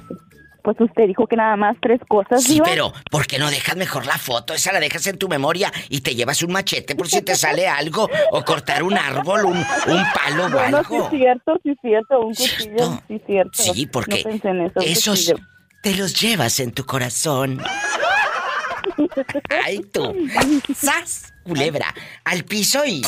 Pues 0.64 0.78
usted 0.80 1.08
dijo 1.08 1.26
que 1.28 1.36
nada 1.36 1.56
más 1.58 1.76
tres 1.82 2.00
cosas, 2.08 2.44
Sí, 2.44 2.54
Diva. 2.54 2.66
pero 2.66 2.94
¿por 3.12 3.26
qué 3.28 3.38
no 3.40 3.50
dejas 3.50 3.76
mejor 3.76 4.06
la 4.06 4.18
foto? 4.18 4.54
Esa 4.54 4.72
la 4.72 4.80
dejas 4.80 5.06
en 5.08 5.18
tu 5.18 5.28
memoria 5.28 5.72
y 5.90 6.02
te 6.02 6.14
llevas 6.16 6.42
un 6.44 6.54
machete 6.54 6.96
por 6.96 7.08
si 7.10 7.22
te 7.24 7.36
sale 7.36 7.68
algo 7.68 8.10
o 8.32 8.46
cortar 8.46 8.84
un 8.84 8.94
árbol, 8.98 9.44
un, 9.46 9.58
un 9.58 10.04
palo 10.14 10.46
o 10.46 10.50
Bueno, 10.52 10.82
sí 10.88 10.94
algo. 10.94 11.04
es 11.06 11.10
cierto, 11.10 11.60
sí 11.64 11.70
es 11.72 11.78
cierto, 11.82 12.20
un 12.22 12.34
¿Cierto? 12.36 12.64
cuchillo, 12.64 13.02
sí 13.08 13.22
cierto. 13.26 13.64
Sí, 13.64 13.86
porque 13.88 14.18
No 14.24 14.30
pensé 14.30 14.50
en 14.50 14.62
eso, 14.62 14.80
esos 14.80 15.20
cuchillo. 15.20 15.48
te 15.82 15.96
los 15.96 16.22
llevas 16.22 16.60
en 16.62 16.72
tu 16.72 16.86
corazón. 16.86 17.60
Ay, 19.64 19.82
tú. 19.92 20.16
¡Sas! 20.76 21.34
Culebra. 21.44 21.94
Al 22.24 22.46
piso 22.46 22.86
y. 22.86 23.02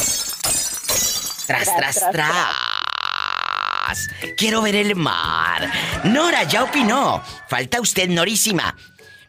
Tras, 1.48 1.76
tras, 1.78 2.12
tras. 2.12 4.08
Quiero 4.38 4.62
ver 4.62 4.76
el 4.76 4.96
mar. 4.96 5.72
Nora 6.04 6.44
ya 6.44 6.64
opinó. 6.64 7.24
Falta 7.48 7.80
usted, 7.80 8.10
Norísima. 8.10 8.76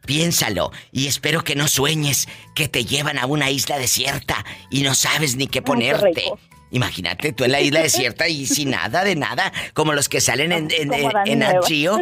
Piénsalo 0.07 0.71
y 0.93 1.09
espero 1.09 1.43
que 1.43 1.57
no 1.57 1.67
sueñes 1.67 2.29
que 2.55 2.69
te 2.69 2.85
llevan 2.85 3.19
a 3.19 3.27
una 3.27 3.51
isla 3.51 3.77
desierta 3.77 4.45
y 4.71 4.83
no 4.83 4.95
sabes 4.95 5.37
ni 5.37 5.49
qué 5.49 5.63
ponerte. 5.63 6.25
Imagínate 6.71 7.33
tú 7.33 7.45
en 7.45 7.53
la 7.53 7.61
isla 7.61 7.81
desierta 7.81 8.29
y 8.29 8.47
sin 8.47 8.71
nada 8.71 9.05
de 9.05 9.17
nada, 9.17 9.53
como 9.75 9.93
los 9.93 10.09
que 10.09 10.21
salen 10.21 10.53
en, 10.53 10.71
en, 10.71 10.93
en, 10.93 11.13
Dani 11.13 11.33
en. 11.33 11.63
Geo, 11.63 12.01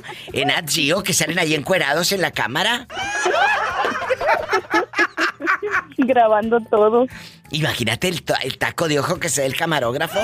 Geo, 0.69 1.03
que 1.03 1.13
salen 1.13 1.39
ahí 1.39 1.55
encuerados 1.55 2.13
en 2.13 2.21
la 2.21 2.31
cámara. 2.31 2.87
Grabando 5.99 6.61
todo. 6.61 7.07
Imagínate 7.51 8.09
el, 8.09 8.23
ta- 8.23 8.39
el 8.43 8.59
taco 8.59 8.89
de 8.89 8.99
ojo 8.99 9.19
que 9.21 9.29
se 9.29 9.43
da 9.43 9.47
el 9.47 9.57
camarógrafo. 9.57 10.19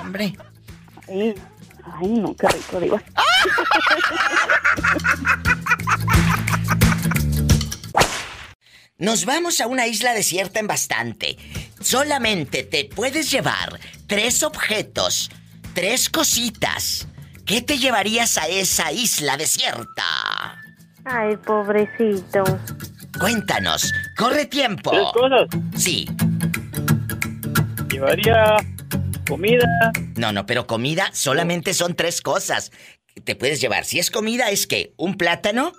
Hombre. 0.00 0.34
Ay, 1.08 1.34
ay, 2.00 2.08
no, 2.08 2.34
qué 2.34 2.48
rico, 2.48 2.80
digo. 2.80 3.00
Nos 8.98 9.24
vamos 9.24 9.60
a 9.60 9.66
una 9.66 9.86
isla 9.86 10.14
desierta 10.14 10.60
en 10.60 10.66
bastante. 10.66 11.36
Solamente 11.80 12.62
te 12.62 12.84
puedes 12.84 13.30
llevar 13.30 13.78
tres 14.06 14.42
objetos, 14.42 15.30
tres 15.74 16.08
cositas. 16.08 17.06
¿Qué 17.44 17.60
te 17.60 17.78
llevarías 17.78 18.38
a 18.38 18.46
esa 18.48 18.92
isla 18.92 19.36
desierta? 19.36 20.62
Ay, 21.04 21.36
pobrecito. 21.36 22.44
Cuéntanos, 23.18 23.92
corre 24.16 24.46
tiempo. 24.46 24.90
Tres 24.90 25.06
cosas. 25.12 25.48
Sí. 25.76 26.06
Llevaría 27.90 28.56
comida. 29.28 29.92
No, 30.16 30.32
no, 30.32 30.46
pero 30.46 30.66
comida 30.66 31.08
solamente 31.12 31.74
son 31.74 31.94
tres 31.94 32.20
cosas. 32.20 32.72
Te 33.24 33.36
puedes 33.36 33.60
llevar. 33.60 33.84
Si 33.84 33.98
es 33.98 34.10
comida, 34.10 34.50
es 34.50 34.66
que 34.66 34.92
un 34.96 35.16
plátano, 35.16 35.72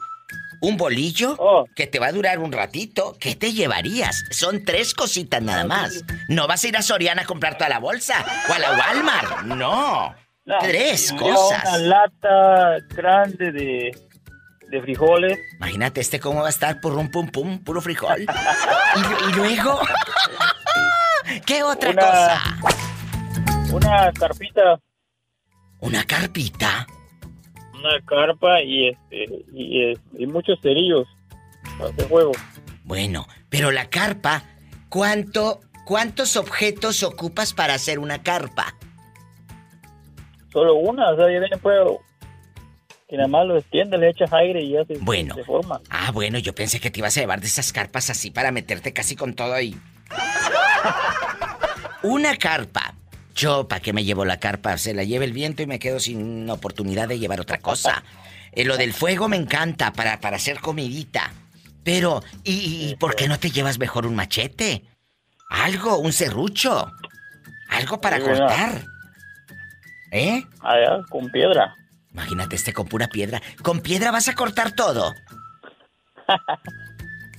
un 0.61 0.77
bolillo, 0.77 1.35
Oh. 1.37 1.65
que 1.75 1.85
te 1.87 1.99
va 1.99 2.07
a 2.07 2.11
durar 2.13 2.39
un 2.39 2.51
ratito. 2.53 3.17
¿Qué 3.19 3.35
te 3.35 3.51
llevarías? 3.51 4.23
Son 4.31 4.63
tres 4.63 4.93
cositas 4.93 5.41
nada 5.41 5.61
Ah, 5.61 5.65
más. 5.67 6.03
No 6.29 6.47
vas 6.47 6.63
a 6.63 6.67
ir 6.69 6.77
a 6.77 6.81
Soriana 6.81 7.23
a 7.23 7.25
comprar 7.25 7.57
toda 7.57 7.69
la 7.69 7.79
bolsa 7.79 8.25
o 8.49 8.53
a 8.53 8.59
la 8.59 8.71
Walmart. 8.71 9.41
No. 9.43 10.15
No, 10.45 10.59
tres 10.61 11.11
cosas. 11.11 11.63
Una 11.67 11.77
lata 11.79 12.77
grande 12.95 13.51
de, 13.51 13.91
de 14.69 14.81
frijoles. 14.81 15.39
Imagínate 15.57 16.01
este 16.01 16.19
cómo 16.19 16.41
va 16.41 16.47
a 16.47 16.49
estar 16.49 16.79
purrum 16.81 17.09
pum 17.09 17.27
pum, 17.29 17.63
puro 17.63 17.81
frijol. 17.81 18.21
y, 18.95 19.29
y 19.29 19.33
luego. 19.33 19.79
¿Qué 21.45 21.63
otra 21.63 21.89
Una- 21.91 22.01
cosa? 22.01 22.41
Una 23.71 24.11
carpita, 24.13 24.79
Una 25.79 26.03
carpita. 26.05 26.87
una 27.73 27.99
carpa 28.05 28.61
y 28.61 28.89
este 28.89 29.25
y, 29.53 29.93
y 30.17 30.27
muchos 30.27 30.59
cerillos 30.61 31.07
hacer 31.83 32.07
juego. 32.07 32.31
Bueno, 32.83 33.27
pero 33.49 33.71
la 33.71 33.89
carpa, 33.89 34.43
¿cuánto, 34.89 35.61
¿cuántos 35.85 36.37
objetos 36.37 37.03
ocupas 37.03 37.53
para 37.53 37.73
hacer 37.73 37.99
una 37.99 38.21
carpa? 38.23 38.75
Solo 40.53 40.75
una, 40.75 41.09
o 41.11 41.15
sea, 41.17 41.25
viene 41.25 41.47
pues 41.61 41.77
que 43.07 43.17
nada 43.17 43.27
más 43.27 43.45
lo 43.45 43.57
extiende, 43.57 43.97
le 43.97 44.09
echas 44.09 44.33
aire 44.33 44.61
y 44.63 44.71
ya 44.71 44.85
se, 44.85 44.97
Bueno. 44.97 45.35
se 45.35 45.43
forma. 45.43 45.79
Ah, 45.89 46.11
bueno, 46.11 46.39
yo 46.39 46.53
pensé 46.55 46.79
que 46.79 46.89
te 46.89 46.99
ibas 46.99 47.15
a 47.17 47.19
llevar 47.21 47.39
de 47.41 47.47
esas 47.47 47.71
carpas 47.71 48.09
así 48.09 48.31
para 48.31 48.51
meterte 48.51 48.93
casi 48.93 49.15
con 49.15 49.33
todo 49.35 49.53
ahí. 49.53 49.75
Una 52.03 52.35
carpa. 52.37 52.95
Yo, 53.35 53.67
¿para 53.67 53.81
qué 53.81 53.91
me 53.93 54.03
llevo 54.03 54.25
la 54.25 54.39
carpa? 54.39 54.77
Se 54.77 54.93
la 54.93 55.03
lleva 55.03 55.25
el 55.25 55.33
viento 55.33 55.61
y 55.61 55.67
me 55.67 55.79
quedo 55.79 55.99
sin 55.99 56.49
oportunidad 56.49 57.07
de 57.07 57.19
llevar 57.19 57.41
otra 57.41 57.59
cosa. 57.59 58.03
Eh, 58.53 58.63
lo 58.63 58.77
del 58.77 58.93
fuego 58.93 59.27
me 59.27 59.35
encanta 59.37 59.91
para, 59.91 60.19
para 60.21 60.37
hacer 60.37 60.59
comidita. 60.59 61.31
Pero, 61.83 62.23
¿y, 62.43 62.89
y 62.91 62.95
por 62.95 63.15
qué 63.15 63.27
no 63.27 63.37
te 63.37 63.51
llevas 63.51 63.77
mejor 63.77 64.05
un 64.07 64.15
machete? 64.15 64.83
Algo, 65.49 65.97
un 65.97 66.13
serrucho. 66.13 66.89
Algo 67.69 67.99
para 67.99 68.19
cortar. 68.19 68.83
¿Eh? 70.11 70.43
Allá, 70.61 71.01
con 71.09 71.29
piedra. 71.29 71.75
Imagínate 72.15 72.55
este 72.55 72.71
con 72.71 72.87
pura 72.87 73.07
piedra. 73.09 73.41
¿Con 73.61 73.81
piedra 73.81 74.09
vas 74.09 74.29
a 74.29 74.35
cortar 74.35 74.71
todo? 74.71 75.13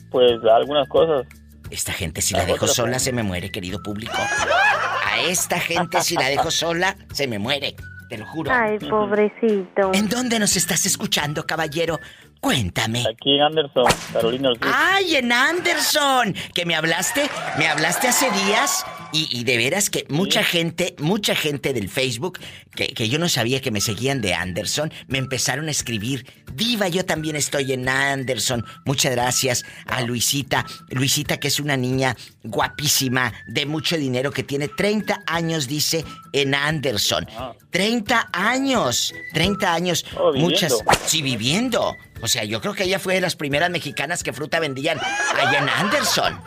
Pues 0.09 0.41
algunas 0.45 0.89
cosas. 0.89 1.27
Esta 1.69 1.93
gente 1.93 2.23
si 2.23 2.33
la 2.33 2.47
dejo 2.47 2.69
sola 2.69 3.01
se 3.01 3.12
me 3.12 3.25
muere, 3.25 3.51
querido 3.51 3.83
público. 3.83 4.17
A 4.17 5.21
esta 5.29 5.59
gente 5.59 6.01
si 6.01 6.15
la 6.15 6.29
dejo 6.29 6.51
sola 6.51 6.97
se 7.12 7.27
me 7.27 7.41
muere, 7.41 7.75
te 8.09 8.17
lo 8.17 8.25
juro. 8.25 8.53
Ay, 8.55 8.79
pobrecito. 8.79 9.91
¿En 9.93 10.09
dónde 10.09 10.39
nos 10.39 10.57
estás 10.57 10.87
escuchando, 10.87 11.45
caballero? 11.45 11.99
Cuéntame. 12.46 13.00
Aquí 13.00 13.35
en 13.35 13.42
Anderson, 13.42 13.87
Carolina 14.12 14.50
del 14.50 14.59
Sur. 14.59 14.68
¡Ay, 14.72 15.16
en 15.16 15.32
Anderson! 15.32 16.32
Que 16.54 16.64
me 16.64 16.76
hablaste, 16.76 17.28
me 17.59 17.66
hablaste 17.66 18.06
hace 18.06 18.30
días 18.30 18.87
y, 19.12 19.28
y 19.37 19.42
de 19.42 19.56
veras 19.56 19.90
que 19.90 20.06
mucha 20.11 20.44
gente, 20.44 20.94
mucha 21.00 21.35
gente 21.35 21.72
del 21.72 21.88
Facebook, 21.88 22.38
que, 22.76 22.87
que 22.94 23.09
yo 23.09 23.18
no 23.18 23.28
sabía 23.28 23.61
que 23.61 23.72
me 23.72 23.80
seguían 23.80 24.20
de 24.20 24.35
Anderson, 24.35 24.92
me 25.09 25.18
empezaron 25.18 25.66
a 25.66 25.72
escribir, 25.72 26.24
Diva, 26.57 26.88
yo 26.88 27.05
también 27.05 27.37
estoy 27.37 27.73
en 27.73 27.87
Anderson. 27.87 28.64
Muchas 28.87 29.12
gracias 29.12 29.64
a 29.87 30.01
Luisita. 30.01 30.64
Luisita, 30.88 31.38
que 31.38 31.49
es 31.49 31.61
una 31.61 31.77
niña 31.77 32.16
guapísima, 32.45 33.33
de 33.47 33.66
mucho 33.66 33.99
dinero, 33.99 34.31
que 34.31 34.42
tiene 34.42 34.69
30 34.69 35.23
años, 35.27 35.69
dice, 35.69 36.05
en 36.33 36.55
Anderson. 36.55 37.27
30 37.71 38.31
años, 38.33 39.12
30 39.35 39.75
años. 39.75 40.07
Oh, 40.19 40.33
muchas, 40.33 40.83
sí, 41.05 41.21
viviendo. 41.21 41.95
O 42.23 42.29
sea, 42.29 42.45
yo 42.45 42.62
creo 42.62 42.73
que 42.73 42.85
ella 42.85 42.99
fue 42.99 43.14
de 43.14 43.21
las 43.21 43.37
primeras 43.37 43.71
mexicanas 43.71 44.23
que 44.23 44.33
fruta 44.33 44.59
vendían 44.59 44.99
allá 44.99 45.59
en 45.59 45.69
Anderson. 45.69 46.40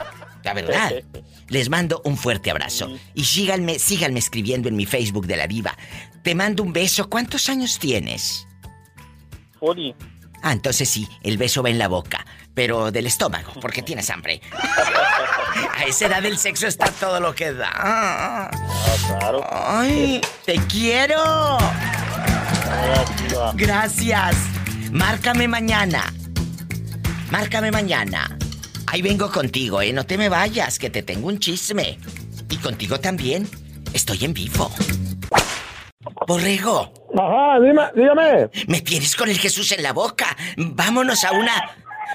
La 0.43 0.53
verdad. 0.53 0.91
Les 1.49 1.69
mando 1.69 2.01
un 2.05 2.17
fuerte 2.17 2.51
abrazo. 2.51 2.95
Y 3.13 3.25
síganme, 3.25 3.79
síganme 3.79 4.19
escribiendo 4.19 4.69
en 4.69 4.75
mi 4.75 4.85
Facebook 4.85 5.25
de 5.27 5.37
la 5.37 5.47
diva. 5.47 5.77
Te 6.23 6.35
mando 6.35 6.63
un 6.63 6.73
beso. 6.73 7.09
¿Cuántos 7.09 7.49
años 7.49 7.79
tienes? 7.79 8.47
Ah, 10.41 10.53
entonces 10.53 10.89
sí, 10.89 11.07
el 11.21 11.37
beso 11.37 11.61
va 11.61 11.69
en 11.69 11.77
la 11.77 11.87
boca, 11.87 12.25
pero 12.53 12.91
del 12.91 13.07
estómago, 13.07 13.53
porque 13.61 13.81
tienes 13.81 14.09
hambre. 14.09 14.41
A 15.75 15.83
esa 15.83 16.07
edad 16.07 16.21
del 16.21 16.37
sexo 16.37 16.67
está 16.67 16.91
todo 16.91 17.19
lo 17.19 17.33
que 17.33 17.53
da. 17.53 17.71
Ah, 17.73 18.51
claro. 19.07 19.45
¡Ay! 19.49 20.21
¡Te 20.45 20.55
quiero! 20.67 21.57
Gracias. 23.55 24.35
Márcame 24.91 25.47
mañana. 25.47 26.13
Márcame 27.31 27.71
mañana. 27.71 28.37
Ahí 28.87 29.01
vengo 29.01 29.31
contigo, 29.31 29.81
¿eh? 29.81 29.93
No 29.93 30.05
te 30.05 30.17
me 30.17 30.29
vayas, 30.29 30.79
que 30.79 30.89
te 30.89 31.03
tengo 31.03 31.27
un 31.27 31.39
chisme. 31.39 31.99
Y 32.49 32.57
contigo 32.57 32.99
también. 32.99 33.47
Estoy 33.93 34.25
en 34.25 34.33
vivo. 34.33 34.71
Borrego, 36.29 36.93
Ajá, 37.17 37.59
dime, 37.59 37.81
dígame. 37.95 38.49
me 38.67 38.81
tienes 38.81 39.15
con 39.15 39.29
el 39.29 39.39
Jesús 39.39 39.71
en 39.71 39.81
la 39.81 39.93
boca. 39.93 40.27
Vámonos 40.57 41.23
a 41.23 41.31
una. 41.31 41.71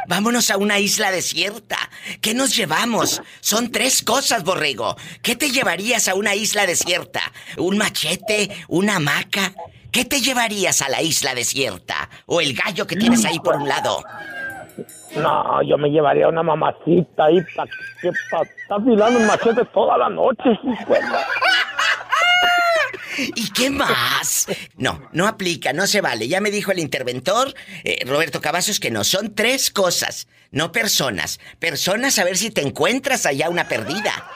Vámonos 0.07 0.53
a 0.53 0.57
una 0.57 0.79
isla 0.79 1.11
desierta. 1.11 1.77
¿Qué 2.21 2.33
nos 2.33 2.55
llevamos? 2.55 3.21
Son 3.41 3.73
tres 3.73 4.05
cosas, 4.05 4.45
Borrego. 4.45 4.95
¿Qué 5.21 5.35
te 5.35 5.51
llevarías 5.51 6.07
a 6.07 6.15
una 6.15 6.37
isla 6.37 6.65
desierta? 6.65 7.23
¿Un 7.59 7.77
machete? 7.77 8.51
¿Una 8.69 8.97
hamaca? 8.97 9.53
¿Qué 9.91 10.05
te 10.05 10.21
llevarías 10.21 10.81
a 10.83 10.89
la 10.91 11.03
isla 11.03 11.35
desierta? 11.35 12.09
¿O 12.27 12.41
el 12.41 12.55
gallo 12.55 12.87
que 12.87 12.95
tienes 12.95 13.25
ahí 13.25 13.41
por 13.41 13.57
un 13.57 13.69
lado? 13.69 14.05
No, 15.17 15.61
yo 15.63 15.77
me 15.77 15.89
llevaría 15.89 16.29
una 16.29 16.45
mamacita 16.45 17.25
ahí 17.25 17.41
para 17.57 17.69
que 18.01 18.13
pa, 18.31 18.43
está 18.43 18.77
afilando 18.77 19.19
el 19.19 19.27
machete 19.27 19.65
toda 19.75 19.99
la 19.99 20.09
noche, 20.09 20.51
hijo 20.51 20.95
¿Y 23.35 23.51
qué 23.51 23.71
más? 23.71 24.47
No, 24.77 25.09
no 25.13 25.27
aplica, 25.27 25.73
no 25.73 25.87
se 25.87 26.01
vale. 26.01 26.29
Ya 26.29 26.41
me 26.41 26.51
dijo 26.51 26.73
el 26.73 26.79
interventor, 26.79 27.55
eh, 27.85 28.05
Roberto 28.07 28.41
Cavazos, 28.41 28.81
que 28.81 28.91
no. 28.91 29.05
Son 29.05 29.35
tres 29.35 29.71
cosas, 29.71 30.29
no 30.51 30.73
personas. 30.73 31.41
Personas, 31.59 32.19
a 32.19 32.25
ver 32.25 32.37
si 32.37 32.51
te 32.51 32.63
encuentras 32.63 33.27
allá 33.27 33.49
una 33.49 33.69
perdida. 33.69 34.31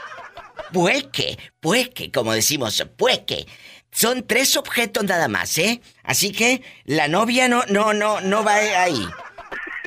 Pueque, 0.73 1.39
pueque, 1.61 2.11
como 2.11 2.33
decimos, 2.33 2.87
pueque. 2.97 3.47
Son 3.91 4.27
tres 4.27 4.57
objetos 4.57 5.05
nada 5.05 5.29
más, 5.29 5.57
¿eh? 5.59 5.81
Así 6.03 6.31
que 6.31 6.63
la 6.85 7.09
novia 7.09 7.49
no, 7.49 7.65
no, 7.69 7.95
no, 7.95 8.21
no 8.21 8.45
va 8.45 8.55
ahí. 8.55 9.09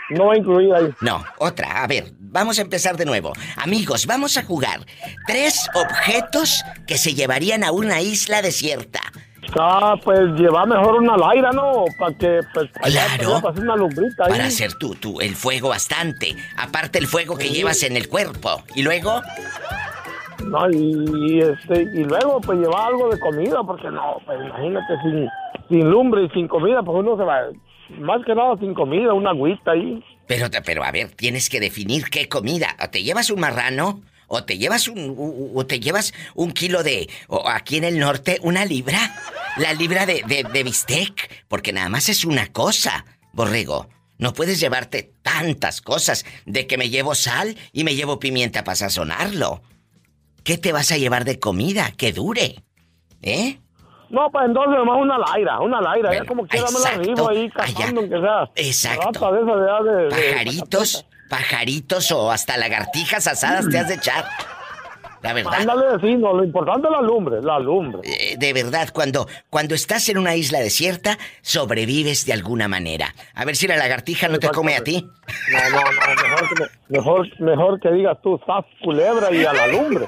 No 0.10 0.26
va 0.26 0.38
incluida 0.38 0.78
ahí. 0.78 0.90
No, 1.02 1.24
otra. 1.38 1.84
A 1.84 1.88
ver, 1.88 2.12
vamos 2.32 2.58
a 2.58 2.62
empezar 2.64 2.98
de 2.98 3.06
nuevo. 3.06 3.34
Amigos, 3.58 4.08
vamos 4.08 4.38
a 4.38 4.44
jugar. 4.44 4.80
Tres 5.28 5.68
objetos 5.76 6.64
que 6.88 6.98
se 6.98 7.14
llevarían 7.14 7.64
a 7.64 7.72
una 7.72 8.02
isla 8.02 8.42
desierta. 8.42 9.02
Ah, 9.60 9.96
pues 10.04 10.20
llevar 10.40 10.68
mejor 10.68 10.96
una 10.96 11.18
laira, 11.18 11.52
¿no? 11.52 11.84
Para 12.00 12.16
que, 12.18 12.40
pues, 12.54 12.70
Claro. 12.72 13.42
para 13.42 13.50
hacer 13.54 13.64
una 13.64 13.76
lumbrita 13.76 14.26
ahí. 14.26 14.32
Para 14.32 14.46
hacer 14.46 14.74
tú, 14.76 14.96
tú, 14.96 15.20
el 15.20 15.36
fuego 15.36 15.70
bastante. 15.70 16.36
Aparte 16.58 17.00
el 17.00 17.08
fuego 17.08 17.36
que 17.38 17.50
llevas 17.50 17.84
en 17.84 17.98
el 17.98 18.08
cuerpo. 18.08 18.64
Y 18.76 18.84
luego, 18.84 19.22
No, 20.46 20.70
y, 20.72 21.06
y, 21.28 21.40
este, 21.40 21.82
y 21.84 22.04
luego, 22.04 22.40
pues 22.42 22.58
llevar 22.60 22.88
algo 22.88 23.10
de 23.10 23.20
comida, 23.20 23.62
porque 23.64 23.90
no, 23.90 24.18
pues 24.26 24.40
imagínate, 24.44 24.94
sin, 25.04 25.30
sin 25.70 25.90
lumbre 25.90 26.24
y 26.26 26.30
sin 26.30 26.48
comida, 26.48 26.82
pues 26.82 26.98
uno 26.98 27.16
se 27.18 27.24
va, 27.24 27.42
más 28.00 28.26
que 28.26 28.34
nada 28.34 28.56
sin 28.58 28.74
comida, 28.74 29.14
una 29.14 29.32
agüita 29.32 29.72
ahí. 29.72 30.04
Pero, 30.28 30.50
pero 30.66 30.84
a 30.84 30.92
ver, 30.92 31.12
tienes 31.12 31.50
que 31.50 31.60
definir 31.60 32.06
qué 32.06 32.28
comida. 32.30 32.76
¿O 32.82 32.90
te 32.90 33.04
llevas 33.04 33.30
un 33.30 33.40
marrano? 33.40 34.02
o 34.34 34.46
te 34.46 34.58
llevas 34.58 34.88
un, 34.88 35.52
o, 35.54 35.66
te 35.66 35.82
llevas 35.82 36.14
un 36.36 36.54
kilo 36.54 36.84
de, 36.84 37.10
o 37.28 37.50
aquí 37.50 37.76
en 37.76 37.84
el 37.84 38.00
norte, 38.00 38.40
una 38.44 38.64
libra, 38.64 39.14
la 39.58 39.74
libra 39.74 40.06
de, 40.06 40.24
de, 40.26 40.46
de 40.46 40.64
bistec, 40.64 41.44
porque 41.50 41.74
nada 41.74 41.90
más 41.90 42.08
es 42.08 42.24
una 42.24 42.48
cosa, 42.48 43.04
borrego. 43.34 43.90
No 44.20 44.34
puedes 44.34 44.62
llevarte 44.62 45.12
tantas 45.22 45.82
cosas 45.82 46.26
de 46.46 46.66
que 46.66 46.78
me 46.78 46.90
llevo 46.90 47.14
sal 47.14 47.58
y 47.74 47.84
me 47.84 47.94
llevo 47.94 48.20
pimienta 48.20 48.64
para 48.64 48.78
sazonarlo. 48.78 49.64
¿Qué 50.46 50.58
te 50.58 50.72
vas 50.72 50.94
a 50.94 50.98
llevar 50.98 51.26
de 51.26 51.38
comida 51.38 51.92
que 51.92 52.14
dure? 52.14 52.64
¿Eh? 53.22 53.60
No, 54.12 54.30
pues 54.30 54.46
entonces 54.46 54.78
nomás 54.78 54.98
una 55.00 55.18
laira, 55.18 55.60
una 55.62 55.82
laira, 55.82 56.14
ya 56.14 56.26
como 56.26 56.46
quiera 56.46 56.68
me 56.72 56.80
la 56.80 57.04
ribo 57.04 57.30
ahí 57.30 57.50
cazando, 57.50 58.02
aunque 58.02 58.20
sea. 58.20 58.50
Exacto. 58.56 59.12
Rata 59.30 59.84
de 59.84 60.10
Pajaritos, 60.10 61.06
pajaritos 61.30 62.12
o 62.12 62.32
hasta 62.32 62.58
lagartijas 62.58 63.26
asadas 63.28 63.68
te 63.70 63.80
has 63.80 63.88
de 63.88 63.96
echar. 63.96 64.26
La 65.24 65.34
verdad. 65.34 65.54
Ándale, 65.54 66.00
sí, 66.02 66.16
no, 66.16 66.34
lo 66.34 66.44
importante 66.44 66.88
es 66.88 66.92
la 66.92 67.02
lumbre, 67.02 67.42
la 67.44 67.60
lumbre. 67.60 68.02
Eh, 68.04 68.36
de 68.40 68.54
verdad, 68.54 68.90
cuando, 68.92 69.28
cuando 69.52 69.76
estás 69.76 70.10
en 70.10 70.18
una 70.18 70.36
isla 70.36 70.58
desierta, 70.60 71.18
sobrevives 71.44 72.26
de 72.26 72.34
alguna 72.34 72.68
manera. 72.68 73.14
A 73.36 73.46
ver 73.46 73.56
si 73.56 73.68
la 73.68 73.78
lagartija 73.78 74.28
no 74.30 74.40
te 74.40 74.50
come 74.50 74.76
a 74.76 74.84
ti. 74.84 75.08
No, 75.52 75.70
no, 75.70 75.84
no, 75.84 76.24
mejor 76.24 76.50
que, 76.50 76.64
me- 76.64 76.98
mejor, 76.98 77.40
mejor 77.40 77.80
que 77.80 77.92
digas 77.92 78.18
tú, 78.24 78.42
sas 78.48 78.66
culebra 78.84 79.32
y 79.32 79.46
a 79.46 79.54
la 79.54 79.68
lumbre. 79.68 80.08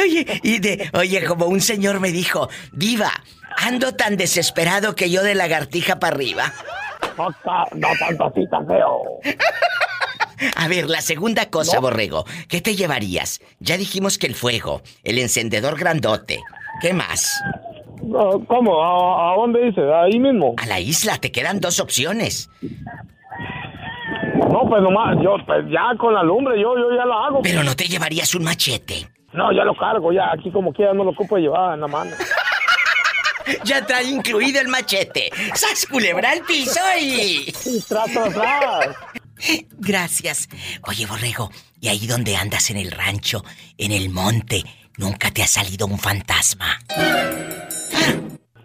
Oye, 0.00 0.40
y 0.42 0.58
de, 0.60 0.90
oye, 0.94 1.24
como 1.24 1.46
un 1.46 1.60
señor 1.60 2.00
me 2.00 2.10
dijo, 2.12 2.48
Diva, 2.72 3.10
ando 3.58 3.94
tan 3.94 4.16
desesperado 4.16 4.94
que 4.94 5.10
yo 5.10 5.22
de 5.22 5.34
lagartija 5.34 5.98
para 5.98 6.14
arriba. 6.16 6.52
No, 7.18 7.28
ta- 7.44 7.66
no 7.74 7.88
tanto 7.98 8.24
así 8.26 8.46
tan 8.48 8.66
feo. 8.66 9.02
A 10.56 10.66
ver, 10.68 10.88
la 10.88 11.00
segunda 11.00 11.50
cosa, 11.50 11.78
borrego, 11.80 12.24
¿qué 12.48 12.60
te 12.60 12.74
llevarías? 12.74 13.40
Ya 13.60 13.76
dijimos 13.76 14.18
que 14.18 14.26
el 14.26 14.34
fuego, 14.34 14.82
el 15.04 15.18
encendedor 15.18 15.78
grandote. 15.78 16.40
¿Qué 16.80 16.92
más? 16.92 17.40
¿Cómo? 18.48 18.82
¿A, 18.82 19.32
a 19.32 19.36
dónde 19.36 19.64
dice? 19.66 19.80
¿Ahí 19.94 20.18
mismo? 20.18 20.54
A 20.58 20.66
la 20.66 20.80
isla 20.80 21.18
te 21.18 21.30
quedan 21.30 21.60
dos 21.60 21.78
opciones. 21.78 22.48
No, 24.50 24.68
pues 24.68 24.82
nomás, 24.82 25.16
yo 25.22 25.36
pues 25.46 25.64
ya 25.70 25.96
con 25.98 26.12
la 26.14 26.22
lumbre, 26.22 26.60
yo, 26.60 26.76
yo 26.76 26.94
ya 26.96 27.04
la 27.06 27.26
hago. 27.26 27.40
Pero 27.42 27.62
no 27.62 27.76
te 27.76 27.84
llevarías 27.84 28.34
un 28.34 28.42
machete. 28.44 29.08
No, 29.32 29.50
ya 29.52 29.64
lo 29.64 29.74
cargo, 29.74 30.12
ya 30.12 30.30
aquí 30.32 30.50
como 30.50 30.72
quiera 30.72 30.92
no 30.92 31.04
lo 31.04 31.10
ocupo 31.10 31.38
llevar 31.38 31.74
en 31.74 31.80
la 31.80 31.88
mano. 31.88 32.10
Ya 33.64 33.84
trae 33.84 34.04
incluido 34.04 34.60
el 34.60 34.68
machete. 34.68 35.30
¡Sas 35.54 35.86
culebra 35.90 36.30
al 36.30 36.42
piso 36.42 36.80
y... 37.00 37.52
Gracias. 39.78 40.48
Oye, 40.86 41.06
Borrego, 41.06 41.50
¿y 41.80 41.88
ahí 41.88 42.06
donde 42.06 42.36
andas 42.36 42.70
en 42.70 42.76
el 42.76 42.92
rancho, 42.92 43.42
en 43.78 43.90
el 43.90 44.10
monte, 44.10 44.62
nunca 44.96 45.30
te 45.32 45.42
ha 45.42 45.46
salido 45.46 45.86
un 45.86 45.98
fantasma? 45.98 46.78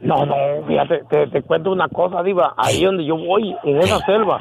No, 0.02 0.26
no, 0.26 0.36
fíjate, 0.68 1.02
te, 1.10 1.28
te 1.28 1.42
cuento 1.42 1.72
una 1.72 1.90
cosa, 1.90 2.22
Diva. 2.22 2.54
Ahí 2.58 2.84
donde 2.84 3.04
yo 3.04 3.18
voy, 3.18 3.56
en 3.64 3.82
esa 3.82 4.00
selva. 4.06 4.40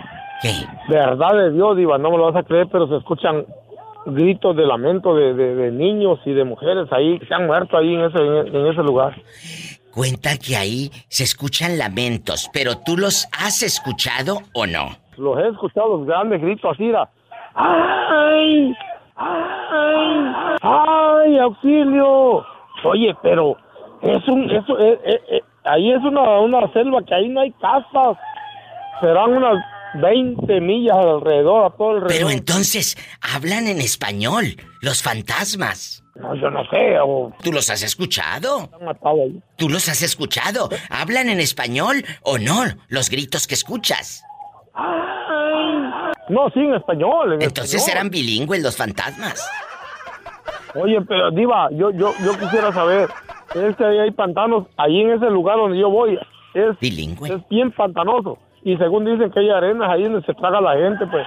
Verdad 0.88 1.32
de 1.32 1.52
Dios, 1.52 1.76
Diva, 1.76 1.98
no 1.98 2.10
me 2.10 2.18
lo 2.18 2.30
vas 2.30 2.44
a 2.44 2.46
creer, 2.46 2.68
pero 2.70 2.86
se 2.88 2.96
escuchan 2.96 3.46
gritos 4.06 4.56
de 4.56 4.64
lamento 4.66 5.14
de, 5.14 5.34
de- 5.34 5.54
de 5.56 5.70
niños 5.72 6.18
y 6.24 6.32
de 6.32 6.44
mujeres 6.44 6.86
ahí 6.92 7.18
que 7.18 7.26
se 7.26 7.34
han 7.34 7.46
muerto 7.46 7.76
ahí 7.76 7.94
en 7.94 8.00
ese, 8.04 8.18
en 8.18 8.66
ese 8.66 8.82
lugar. 8.82 9.14
Cuenta 9.94 10.30
que 10.36 10.56
ahí 10.56 10.90
se 11.08 11.24
escuchan 11.24 11.78
lamentos, 11.78 12.48
pero 12.52 12.72
¿tú 12.84 12.96
los 12.96 13.26
has 13.32 13.62
escuchado 13.62 14.38
o 14.54 14.66
no? 14.66 14.88
Los 15.16 15.38
he 15.38 15.48
escuchado, 15.48 15.96
los 15.98 16.06
grandes 16.06 16.40
gritos 16.42 16.70
así, 16.72 16.90
da. 16.90 17.08
¡Ay! 17.54 18.74
¡Ay! 19.16 20.56
¡Ay, 20.62 21.38
auxilio! 21.38 22.44
Oye, 22.84 23.14
pero 23.22 23.56
es 24.02 24.28
un, 24.28 24.50
eso, 24.50 24.78
eh, 24.78 25.00
eh, 25.04 25.20
eh, 25.30 25.40
ahí 25.64 25.90
es 25.90 26.02
una, 26.04 26.40
una 26.40 26.70
selva 26.72 27.02
que 27.02 27.14
ahí 27.14 27.28
no 27.28 27.40
hay 27.40 27.50
casas. 27.52 28.18
Serán 29.00 29.32
unas 29.32 29.56
20 29.94 30.60
millas 30.60 30.96
alrededor, 30.96 31.64
a 31.66 31.70
todo 31.76 31.90
alrededor. 31.90 32.12
Pero 32.12 32.30
entonces, 32.30 32.96
hablan 33.20 33.66
en 33.68 33.80
español, 33.80 34.56
los 34.82 35.02
fantasmas. 35.02 36.02
No, 36.14 36.34
yo 36.34 36.50
no 36.50 36.64
sé, 36.70 36.98
o... 37.02 37.32
¿Tú 37.42 37.52
los 37.52 37.68
has 37.70 37.82
escuchado? 37.82 38.70
Ahí. 39.02 39.40
¿Tú 39.56 39.68
los 39.68 39.88
has 39.88 40.02
escuchado? 40.02 40.68
¿Hablan 40.88 41.28
en 41.28 41.40
español 41.40 42.04
o 42.22 42.38
no? 42.38 42.64
Los 42.88 43.10
gritos 43.10 43.46
que 43.46 43.54
escuchas. 43.54 44.22
No, 46.28 46.50
sí, 46.50 46.60
en 46.60 46.74
español. 46.74 47.34
en 47.34 47.42
Entonces 47.42 47.74
español. 47.76 47.96
eran 47.98 48.10
bilingües 48.10 48.62
los 48.62 48.76
fantasmas. 48.76 49.48
Oye, 50.74 51.00
pero 51.02 51.30
Diva, 51.30 51.68
yo, 51.72 51.90
yo, 51.90 52.12
yo 52.24 52.38
quisiera 52.38 52.72
saber, 52.72 53.08
es 53.54 53.76
que 53.76 53.84
ahí 53.84 53.98
hay 53.98 54.10
pantanos, 54.10 54.66
ahí 54.76 55.00
en 55.00 55.12
ese 55.12 55.26
lugar 55.30 55.56
donde 55.56 55.78
yo 55.78 55.88
voy, 55.88 56.18
es, 56.54 56.78
Bilingüe. 56.80 57.32
es 57.32 57.48
bien 57.48 57.70
pantanoso. 57.72 58.38
Y 58.66 58.76
según 58.78 59.04
dicen 59.04 59.30
que 59.30 59.38
hay 59.38 59.48
arenas 59.48 59.88
ahí 59.88 60.02
donde 60.02 60.26
se 60.26 60.34
traga 60.34 60.60
la 60.60 60.74
gente, 60.74 61.06
pues. 61.06 61.24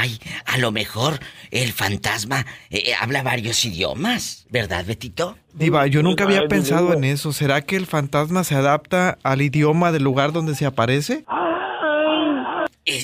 Ay, 0.00 0.18
a 0.44 0.58
lo 0.58 0.72
mejor 0.72 1.20
el 1.52 1.70
fantasma 1.70 2.40
eh, 2.68 2.82
eh, 2.86 2.94
habla 3.00 3.22
varios 3.22 3.64
idiomas, 3.64 4.44
¿verdad, 4.50 4.84
Betito? 4.84 5.36
Diva, 5.52 5.86
yo 5.86 6.02
nunca 6.02 6.24
había 6.24 6.40
Ay, 6.40 6.48
pensado 6.48 6.94
en 6.94 7.04
eso. 7.04 7.32
¿Será 7.32 7.60
que 7.60 7.76
el 7.76 7.86
fantasma 7.86 8.42
se 8.42 8.56
adapta 8.56 9.18
al 9.22 9.40
idioma 9.40 9.92
del 9.92 10.02
lugar 10.02 10.32
donde 10.32 10.56
se 10.56 10.66
aparece? 10.66 11.24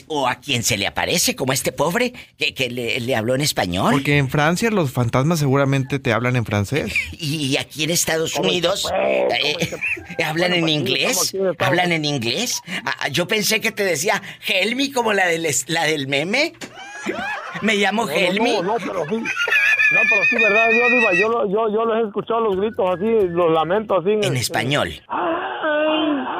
O 0.08 0.28
a 0.28 0.34
quien 0.36 0.62
se 0.62 0.76
le 0.76 0.86
aparece, 0.86 1.34
como 1.34 1.52
este 1.54 1.72
pobre 1.72 2.12
que, 2.36 2.52
que 2.52 2.68
le, 2.68 3.00
le 3.00 3.16
habló 3.16 3.34
en 3.34 3.40
español. 3.40 3.92
Porque 3.92 4.18
en 4.18 4.28
Francia 4.28 4.70
los 4.70 4.90
fantasmas 4.92 5.38
seguramente 5.38 5.98
te 5.98 6.12
hablan 6.12 6.36
en 6.36 6.44
francés. 6.44 6.92
Y 7.18 7.56
aquí 7.56 7.84
en 7.84 7.90
Estados 7.90 8.32
¿Cómo 8.32 8.44
se 8.44 8.50
Unidos 8.50 8.90
eh, 8.94 9.70
hablan 10.24 10.52
en 10.52 10.60
pues, 10.62 10.72
inglés. 10.72 11.10
estamos 11.10 11.28
aquí 11.28 11.36
en 11.38 11.46
Estados 11.50 11.68
Hablan 11.68 11.92
en 11.92 12.04
inglés. 12.04 12.62
Ah, 12.84 13.08
yo 13.08 13.26
pensé 13.26 13.60
que 13.60 13.72
te 13.72 13.84
decía 13.84 14.20
Helmi 14.46 14.90
como 14.92 15.12
la 15.12 15.26
del, 15.26 15.46
la 15.68 15.84
del 15.84 16.08
meme. 16.08 16.52
Me 17.62 17.74
llamo 17.76 18.04
No, 18.06 18.12
no, 18.12 18.16
Helmi. 18.18 18.52
No, 18.56 18.62
no, 18.62 18.74
pero 18.76 19.04
sí. 19.08 19.14
No, 19.16 20.00
pero 20.08 20.24
sí, 20.28 20.36
¿verdad? 20.36 20.68
Yo, 20.70 20.88
Diva, 20.94 21.12
yo, 21.14 21.28
lo- 21.28 21.50
yo, 21.50 21.72
yo 21.74 21.84
les 21.86 22.04
he 22.04 22.06
escuchado 22.06 22.40
los 22.40 22.56
gritos 22.56 22.86
así, 22.94 23.06
los 23.30 23.50
lamentos 23.52 23.98
así. 24.04 24.10
En 24.26 24.36
español. 24.36 24.88
En, 24.88 26.39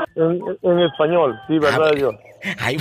en 0.62 0.78
español, 0.80 1.38
sí, 1.48 1.58
¿verdad, 1.58 1.92
Dios? 1.94 2.14
Ay, 2.58 2.76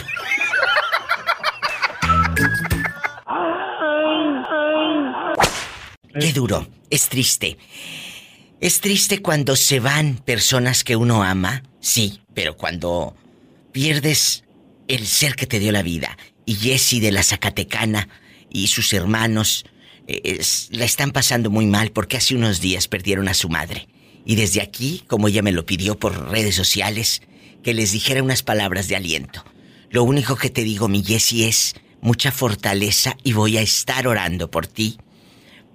Qué 6.19 6.33
duro, 6.33 6.67
es 6.89 7.07
triste. 7.09 7.57
Es 8.59 8.81
triste 8.81 9.21
cuando 9.21 9.55
se 9.55 9.79
van 9.79 10.15
personas 10.17 10.83
que 10.83 10.95
uno 10.95 11.23
ama, 11.23 11.63
sí, 11.79 12.21
pero 12.33 12.57
cuando 12.57 13.15
pierdes 13.71 14.43
el 14.87 15.05
ser 15.05 15.35
que 15.35 15.45
te 15.45 15.59
dio 15.59 15.71
la 15.71 15.83
vida. 15.83 16.17
Y 16.45 16.55
Jesse 16.55 16.99
de 16.99 17.11
la 17.11 17.23
Zacatecana 17.23 18.09
y 18.49 18.67
sus 18.67 18.91
hermanos 18.93 19.65
eh, 20.07 20.21
es- 20.23 20.69
la 20.71 20.85
están 20.85 21.11
pasando 21.11 21.49
muy 21.51 21.67
mal 21.67 21.91
porque 21.91 22.17
hace 22.17 22.35
unos 22.35 22.59
días 22.59 22.87
perdieron 22.87 23.27
a 23.29 23.33
su 23.35 23.47
madre. 23.47 23.87
Y 24.25 24.35
desde 24.35 24.61
aquí, 24.61 25.03
como 25.07 25.27
ella 25.27 25.41
me 25.41 25.51
lo 25.51 25.65
pidió 25.65 25.97
por 25.97 26.29
redes 26.29 26.55
sociales, 26.55 27.21
que 27.63 27.73
les 27.73 27.91
dijera 27.91 28.23
unas 28.23 28.43
palabras 28.43 28.87
de 28.87 28.95
aliento. 28.95 29.43
Lo 29.89 30.03
único 30.03 30.35
que 30.35 30.49
te 30.49 30.63
digo, 30.63 30.87
mi 30.87 31.03
Jessie, 31.03 31.47
es 31.47 31.75
mucha 32.01 32.31
fortaleza 32.31 33.17
y 33.23 33.33
voy 33.33 33.57
a 33.57 33.61
estar 33.61 34.07
orando 34.07 34.49
por 34.51 34.67
ti 34.67 34.97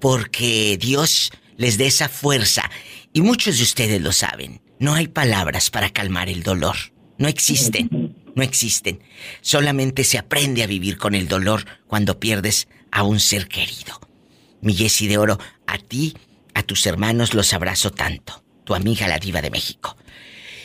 porque 0.05 0.77
Dios 0.79 1.33
les 1.57 1.79
dé 1.79 1.87
esa 1.87 2.11
fuerza. 2.11 2.71
Y 3.15 3.23
muchos 3.23 3.57
de 3.57 3.63
ustedes 3.63 4.03
lo 4.03 4.13
saben. 4.13 4.61
No 4.79 4.93
hay 4.93 5.09
palabras 5.09 5.71
para 5.71 5.89
calmar 5.89 6.29
el 6.29 6.43
dolor. 6.43 6.77
No 7.17 7.27
existen. 7.27 8.15
No 8.37 8.43
existen. 8.43 9.01
Solamente 9.41 10.05
se 10.05 10.19
aprende 10.19 10.63
a 10.63 10.67
vivir 10.67 10.99
con 10.99 11.15
el 11.15 11.27
dolor 11.27 11.65
cuando 11.87 12.21
pierdes 12.21 12.69
a 12.91 13.03
un 13.03 13.19
ser 13.19 13.49
querido. 13.49 13.99
Mi 14.61 14.75
Jessie 14.75 15.09
de 15.09 15.17
Oro, 15.17 15.39
a 15.67 15.79
ti, 15.79 16.15
a 16.55 16.63
tus 16.63 16.87
hermanos 16.87 17.35
los 17.35 17.53
abrazo 17.53 17.91
tanto. 17.91 18.43
Tu 18.65 18.75
amiga 18.75 19.09
la 19.09 19.19
diva 19.19 19.43
de 19.43 19.51
México. 19.51 19.97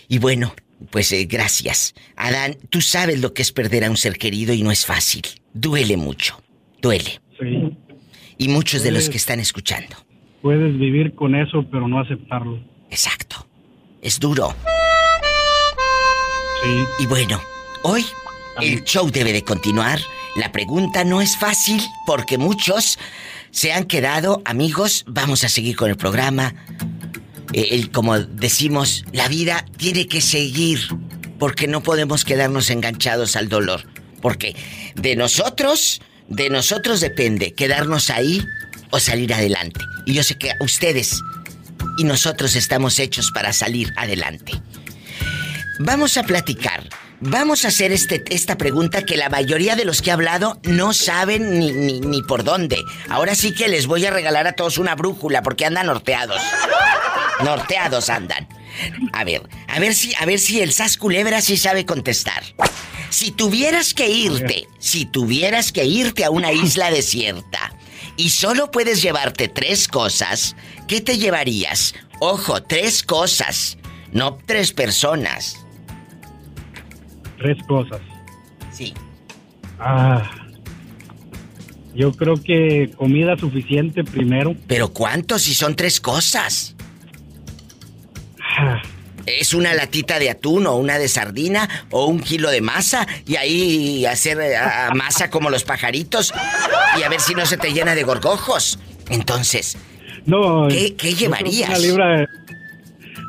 Y 0.07 0.19
bueno, 0.19 0.53
pues 0.91 1.11
eh, 1.11 1.25
gracias. 1.25 1.93
Adán, 2.15 2.57
tú 2.69 2.81
sabes 2.81 3.19
lo 3.19 3.33
que 3.33 3.41
es 3.41 3.51
perder 3.51 3.83
a 3.83 3.89
un 3.89 3.97
ser 3.97 4.17
querido 4.17 4.53
y 4.53 4.63
no 4.63 4.71
es 4.71 4.85
fácil. 4.85 5.23
Duele 5.53 5.97
mucho. 5.97 6.41
Duele. 6.81 7.21
Sí. 7.39 7.77
Y 8.37 8.47
muchos 8.47 8.83
de 8.83 8.91
los 8.91 9.09
que 9.09 9.17
están 9.17 9.39
escuchando. 9.39 9.95
Puedes 10.41 10.77
vivir 10.79 11.13
con 11.15 11.35
eso, 11.35 11.65
pero 11.69 11.87
no 11.87 11.99
aceptarlo. 11.99 12.59
Exacto. 12.89 13.45
Es 14.01 14.19
duro. 14.19 14.55
Sí. 16.63 17.03
Y 17.03 17.05
bueno, 17.07 17.41
hoy 17.83 18.05
el 18.61 18.83
show 18.85 19.09
debe 19.09 19.33
de 19.33 19.43
continuar. 19.43 19.99
La 20.37 20.51
pregunta 20.51 21.03
no 21.03 21.21
es 21.21 21.37
fácil 21.37 21.81
porque 22.05 22.37
muchos 22.37 22.97
se 23.51 23.71
han 23.73 23.85
quedado 23.85 24.41
amigos. 24.45 25.03
Vamos 25.07 25.43
a 25.43 25.49
seguir 25.49 25.75
con 25.75 25.89
el 25.89 25.97
programa. 25.97 26.53
Eh, 27.53 27.69
el- 27.71 27.91
como 27.91 28.19
decimos, 28.19 29.05
la 29.11 29.27
vida 29.27 29.65
tiene 29.77 30.07
que 30.07 30.21
seguir 30.21 30.79
porque 31.39 31.67
no 31.67 31.81
podemos 31.81 32.25
quedarnos 32.25 32.69
enganchados 32.69 33.35
al 33.35 33.49
dolor. 33.49 33.83
Porque 34.21 34.55
de 34.95 35.15
nosotros, 35.15 36.01
de 36.27 36.49
nosotros 36.49 36.99
depende 36.99 37.53
quedarnos 37.53 38.09
ahí 38.09 38.45
o 38.91 38.99
salir 38.99 39.33
adelante. 39.33 39.79
Y 40.05 40.13
yo 40.13 40.23
sé 40.23 40.37
que 40.37 40.51
ustedes 40.59 41.21
y 41.97 42.03
nosotros 42.03 42.55
estamos 42.55 42.99
hechos 42.99 43.31
para 43.33 43.53
salir 43.53 43.93
adelante. 43.95 44.53
Vamos 45.79 46.17
a 46.17 46.23
platicar. 46.23 46.87
Vamos 47.21 47.65
a 47.65 47.67
hacer 47.67 47.91
este, 47.91 48.23
esta 48.29 48.57
pregunta 48.57 49.03
que 49.03 49.17
la 49.17 49.29
mayoría 49.29 49.75
de 49.75 49.83
los 49.83 50.01
que 50.01 50.09
he 50.09 50.13
hablado 50.13 50.59
no 50.63 50.93
saben 50.93 51.59
ni, 51.59 51.71
ni, 51.71 51.99
ni 51.99 52.23
por 52.23 52.45
dónde. 52.45 52.81
Ahora 53.09 53.35
sí 53.35 53.53
que 53.53 53.67
les 53.67 53.87
voy 53.87 54.05
a 54.05 54.11
regalar 54.11 54.47
a 54.47 54.53
todos 54.53 54.77
una 54.77 54.95
brújula 54.95 55.41
porque 55.41 55.65
andan 55.65 55.87
norteados. 55.87 56.41
Norteados 57.43 58.09
andan. 58.09 58.47
A 59.11 59.25
ver, 59.25 59.41
a 59.67 59.79
ver 59.79 59.93
si, 59.93 60.13
a 60.15 60.25
ver 60.25 60.39
si 60.39 60.61
el 60.61 60.71
Sas 60.71 60.95
Culebra 60.95 61.41
sí 61.41 61.57
sabe 61.57 61.85
contestar. 61.85 62.43
Si 63.09 63.31
tuvieras 63.31 63.93
que 63.93 64.09
irte, 64.09 64.67
si 64.79 65.05
tuvieras 65.05 65.71
que 65.73 65.83
irte 65.83 66.23
a 66.23 66.29
una 66.29 66.53
isla 66.53 66.89
desierta 66.89 67.73
y 68.15 68.29
solo 68.29 68.71
puedes 68.71 69.01
llevarte 69.01 69.47
tres 69.47 69.87
cosas, 69.87 70.55
¿qué 70.87 71.01
te 71.01 71.17
llevarías? 71.17 71.95
Ojo, 72.19 72.63
tres 72.63 73.03
cosas, 73.03 73.77
no 74.11 74.37
tres 74.45 74.71
personas. 74.71 75.57
Tres 77.39 77.57
cosas. 77.67 77.99
Sí. 78.71 78.93
Ah. 79.79 80.29
Yo 81.95 82.11
creo 82.13 82.35
que 82.41 82.91
comida 82.97 83.37
suficiente 83.37 84.03
primero. 84.03 84.55
¿Pero 84.67 84.89
cuánto 84.89 85.39
si 85.39 85.53
son 85.55 85.75
tres 85.75 85.99
cosas? 85.99 86.75
Ah, 88.57 88.81
Es 89.25 89.53
una 89.53 89.73
latita 89.73 90.17
de 90.17 90.29
atún 90.31 90.65
o 90.65 90.75
una 90.75 90.97
de 90.97 91.07
sardina 91.07 91.69
o 91.91 92.05
un 92.05 92.19
kilo 92.19 92.49
de 92.49 92.61
masa 92.61 93.05
y 93.27 93.35
ahí 93.35 94.05
hacer 94.05 94.39
eh, 94.39 94.55
a- 94.57 94.87
a 94.87 94.91
masa 94.95 95.29
como 95.29 95.49
los 95.51 95.63
pajaritos 95.63 96.33
y 96.97 97.03
a 97.03 97.09
ver 97.09 97.19
si 97.19 97.35
no 97.35 97.45
se 97.45 97.57
te 97.57 97.71
llena 97.71 97.93
de 97.95 98.03
gorgojos. 98.03 98.79
Entonces, 99.09 99.77
No. 100.25 100.67
¿Qué- 100.67 100.95
qué 100.95 100.95
creo 100.95 101.11
que 101.13 101.15
llevarías? 101.15 101.69
Una 101.69 101.79
libra 101.79 102.17
de, 102.17 102.27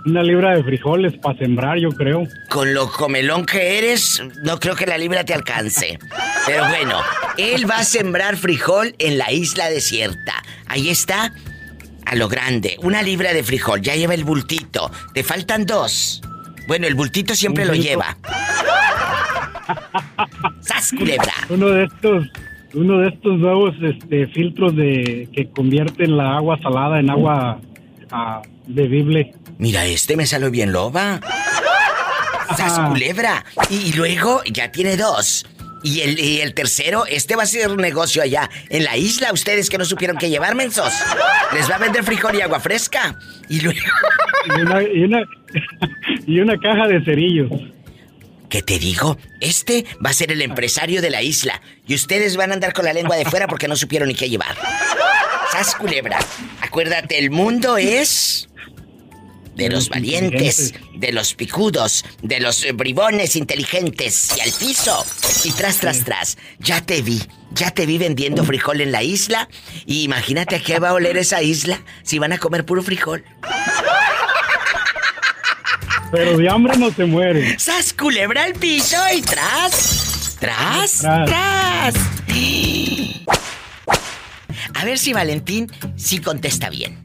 una 0.07 0.23
libra 0.23 0.57
de 0.57 0.65
frijoles 0.65 1.17
para 1.19 1.39
sembrar, 1.39 1.79
yo 1.79 1.91
creo. 1.91 2.27
con 2.49 2.73
lo 2.75 2.91
comelón 2.91 3.45
que 3.45 3.79
eres, 3.79 4.23
no 4.43 4.59
creo 4.59 4.75
que 4.75 4.87
la 4.87 4.99
libra 4.99 5.25
te 5.25 5.35
alcance. 5.35 5.99
Pero 6.47 6.67
bueno, 6.69 7.01
él 7.37 7.71
va 7.71 7.79
a 7.79 7.85
sembrar 7.85 8.37
frijol 8.37 8.95
en 8.99 9.19
la 9.19 9.31
isla 9.33 9.69
desierta. 9.69 10.43
Ahí 10.67 10.89
está, 10.89 11.33
a 12.07 12.15
lo 12.15 12.29
grande, 12.29 12.77
una 12.83 13.03
libra 13.03 13.33
de 13.33 13.43
frijol, 13.43 13.83
ya 13.83 13.95
lleva 13.95 14.15
el 14.15 14.25
bultito. 14.25 14.91
Te 15.15 15.23
faltan 15.23 15.67
dos. 15.67 16.23
Bueno, 16.67 16.87
el 16.87 16.95
bultito 16.95 17.35
siempre 17.35 17.65
lo 17.65 17.75
lleva. 17.75 18.17
¡Sas, 20.61 20.93
culebra! 20.97 21.33
Uno 21.49 21.69
de 21.69 21.85
estos, 21.85 22.27
uno 22.75 22.99
de 22.99 23.09
estos 23.09 23.39
nuevos 23.39 23.75
este, 23.83 24.27
filtros 24.29 24.75
de 24.77 25.29
que 25.33 25.51
convierten 25.51 26.17
la 26.17 26.37
agua 26.37 26.59
salada 26.63 27.01
en 27.01 27.11
agua 27.11 27.61
ah, 28.11 28.43
bebible. 28.75 29.35
Mira, 29.59 29.85
este 29.87 30.17
me 30.17 30.27
salió 30.27 30.51
bien 30.51 30.73
loba. 30.73 31.21
¡Sas, 32.57 32.81
culebra! 32.89 33.45
Y 33.69 33.93
luego 33.93 34.43
ya 34.45 34.73
tiene 34.73 34.97
dos. 34.97 35.47
Y 35.83 36.01
el, 36.01 36.19
y 36.19 36.41
el 36.41 36.53
tercero, 36.53 37.07
este 37.07 37.37
va 37.37 37.45
a 37.45 37.47
ser 37.47 37.71
un 37.71 37.79
negocio 37.79 38.23
allá 38.23 38.51
en 38.69 38.85
la 38.85 38.97
isla. 38.97 39.33
Ustedes 39.33 39.71
que 39.71 39.79
no 39.79 39.85
supieron 39.85 40.19
qué 40.19 40.29
llevar, 40.29 40.55
mensos. 40.55 40.93
Les 41.55 41.71
va 41.71 41.77
a 41.77 41.79
vender 41.79 42.05
frijol 42.05 42.35
y 42.37 42.41
agua 42.43 42.61
fresca. 42.61 43.19
Y 43.49 43.61
luego. 43.61 43.81
Y 44.47 44.61
una, 44.61 44.83
y 44.83 45.05
una, 45.05 45.23
y 46.27 46.41
una 46.41 46.59
caja 46.59 46.87
de 46.87 47.03
cerillos. 47.05 47.51
¿Qué 48.51 48.63
te 48.63 48.79
digo? 48.79 49.17
Este 49.41 49.87
va 50.05 50.11
a 50.11 50.13
ser 50.13 50.33
el 50.33 50.43
empresario 50.43 51.01
de 51.01 51.11
la 51.11 51.23
isla. 51.23 51.63
Y 51.87 51.95
ustedes 51.95 52.37
van 52.37 52.51
a 52.51 52.55
andar 52.55 52.73
con 52.73 52.85
la 52.85 52.93
lengua 52.93 53.17
de 53.17 53.25
fuera 53.25 53.47
porque 53.47 53.69
no 53.69 53.77
supieron 53.77 54.09
ni 54.09 54.15
qué 54.15 54.29
llevar. 54.29 54.57
¡Sas, 55.53 55.75
culebra! 55.75 56.19
Acuérdate, 56.61 57.19
el 57.19 57.31
mundo 57.31 57.77
es. 57.77 58.49
De 59.57 59.69
los 59.69 59.89
valientes, 59.91 60.75
de 60.95 61.13
los 61.13 61.35
picudos, 61.35 62.05
de 62.23 62.41
los 62.41 62.65
bribones 62.75 63.37
inteligentes 63.37 64.33
y 64.37 64.41
al 64.41 64.53
piso. 64.53 65.05
Y 65.45 65.53
tras, 65.53 65.79
tras, 65.79 66.05
tras. 66.05 66.39
Ya 66.61 66.81
te 66.81 67.03
vi, 67.03 67.21
ya 67.51 67.71
te 67.71 67.85
vi 67.85 67.99
vendiendo 67.99 68.45
frijol 68.45 68.81
en 68.81 68.93
la 68.93 69.03
isla. 69.03 69.49
Y 69.85 70.05
imagínate 70.05 70.57
a 70.57 70.63
qué 70.63 70.79
va 70.79 70.91
a 70.91 70.95
oler 70.95 71.19
esa 71.19 71.43
isla 71.43 71.83
si 72.05 72.19
van 72.19 72.33
a 72.33 72.39
comer 72.39 72.65
puro 72.65 72.83
frijol. 72.83 73.25
Pero 76.13 76.39
de 76.39 76.49
hambre 76.49 76.79
no 76.79 76.91
se 76.91 77.05
muere. 77.05 77.59
¡Sas, 77.59 77.93
culebra 77.93 78.45
al 78.45 78.55
piso 78.55 78.97
y 79.15 79.21
tras! 79.21 80.37
¡Tras! 80.41 80.99
Tras. 81.01 81.27
¡Tras! 81.27 81.95
A 84.75 84.85
ver 84.85 84.99
si 84.99 85.13
Valentín 85.13 85.71
sí 85.97 86.21
contesta 86.21 86.71
bien. 86.71 87.03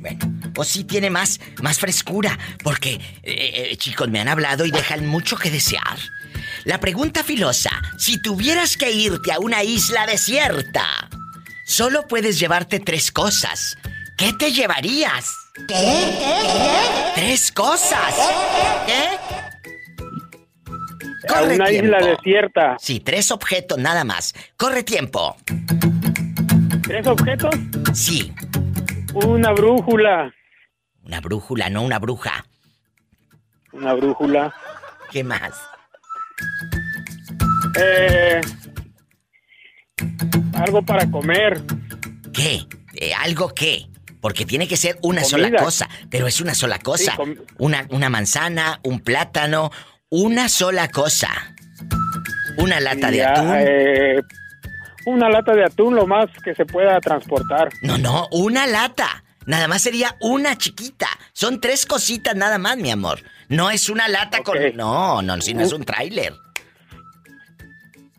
Bueno, 0.00 0.32
o 0.56 0.64
si 0.64 0.84
tiene 0.84 1.10
más, 1.10 1.40
más 1.62 1.78
frescura, 1.78 2.38
porque, 2.62 2.94
eh, 3.22 3.70
eh, 3.72 3.76
chicos, 3.76 4.08
me 4.08 4.20
han 4.20 4.28
hablado 4.28 4.64
y 4.64 4.70
dejan 4.70 5.06
mucho 5.06 5.36
que 5.36 5.50
desear. 5.50 5.98
La 6.64 6.80
pregunta 6.80 7.22
filosa, 7.22 7.70
si 7.98 8.20
tuvieras 8.20 8.76
que 8.76 8.90
irte 8.90 9.32
a 9.32 9.38
una 9.38 9.62
isla 9.62 10.06
desierta, 10.06 11.08
solo 11.64 12.06
puedes 12.08 12.38
llevarte 12.38 12.80
tres 12.80 13.12
cosas. 13.12 13.76
¿Qué 14.16 14.32
te 14.32 14.52
llevarías? 14.52 15.32
¿Qué? 15.68 17.12
Tres 17.14 17.52
cosas. 17.52 18.14
¿Qué? 18.86 19.08
A 21.34 21.42
una 21.42 21.70
isla 21.70 21.98
desierta. 21.98 22.76
Sí, 22.80 23.00
tres 23.00 23.30
objetos 23.30 23.78
nada 23.78 24.04
más. 24.04 24.34
Corre 24.56 24.82
tiempo. 24.82 25.36
¿Tres 26.96 27.08
objetos? 27.08 27.54
Sí. 27.92 28.32
Una 29.12 29.52
brújula. 29.52 30.32
Una 31.04 31.20
brújula, 31.20 31.68
no 31.68 31.82
una 31.82 31.98
bruja. 31.98 32.46
Una 33.72 33.92
brújula. 33.92 34.54
¿Qué 35.10 35.22
más? 35.22 35.52
Eh, 37.78 38.40
algo 40.54 40.80
para 40.86 41.10
comer. 41.10 41.60
¿Qué? 42.32 42.66
Eh, 42.94 43.12
¿Algo 43.12 43.52
qué? 43.54 43.88
Porque 44.22 44.46
tiene 44.46 44.66
que 44.66 44.78
ser 44.78 44.98
una 45.02 45.20
Comida. 45.20 45.48
sola 45.48 45.62
cosa. 45.62 45.88
Pero 46.08 46.26
es 46.26 46.40
una 46.40 46.54
sola 46.54 46.78
cosa. 46.78 47.10
Sí, 47.10 47.16
com- 47.18 47.34
una, 47.58 47.86
una 47.90 48.08
manzana, 48.08 48.80
un 48.84 49.00
plátano, 49.00 49.70
una 50.08 50.48
sola 50.48 50.88
cosa. 50.88 51.28
Una 52.56 52.80
lata 52.80 53.10
de 53.10 53.22
atún. 53.22 53.52
eh, 53.58 54.22
una 55.06 55.28
lata 55.30 55.54
de 55.54 55.64
atún, 55.64 55.94
lo 55.94 56.06
más 56.06 56.26
que 56.44 56.54
se 56.54 56.66
pueda 56.66 57.00
transportar. 57.00 57.70
No, 57.82 57.96
no, 57.98 58.28
una 58.32 58.66
lata. 58.66 59.24
Nada 59.46 59.68
más 59.68 59.82
sería 59.82 60.16
una 60.20 60.58
chiquita. 60.58 61.06
Son 61.32 61.60
tres 61.60 61.86
cositas 61.86 62.34
nada 62.34 62.58
más, 62.58 62.76
mi 62.76 62.90
amor. 62.90 63.20
No 63.48 63.70
es 63.70 63.88
una 63.88 64.08
lata 64.08 64.42
con. 64.42 64.58
No, 64.74 65.22
no, 65.22 65.40
si 65.40 65.54
no 65.54 65.62
es 65.62 65.72
un 65.72 65.84
tráiler. 65.84 66.34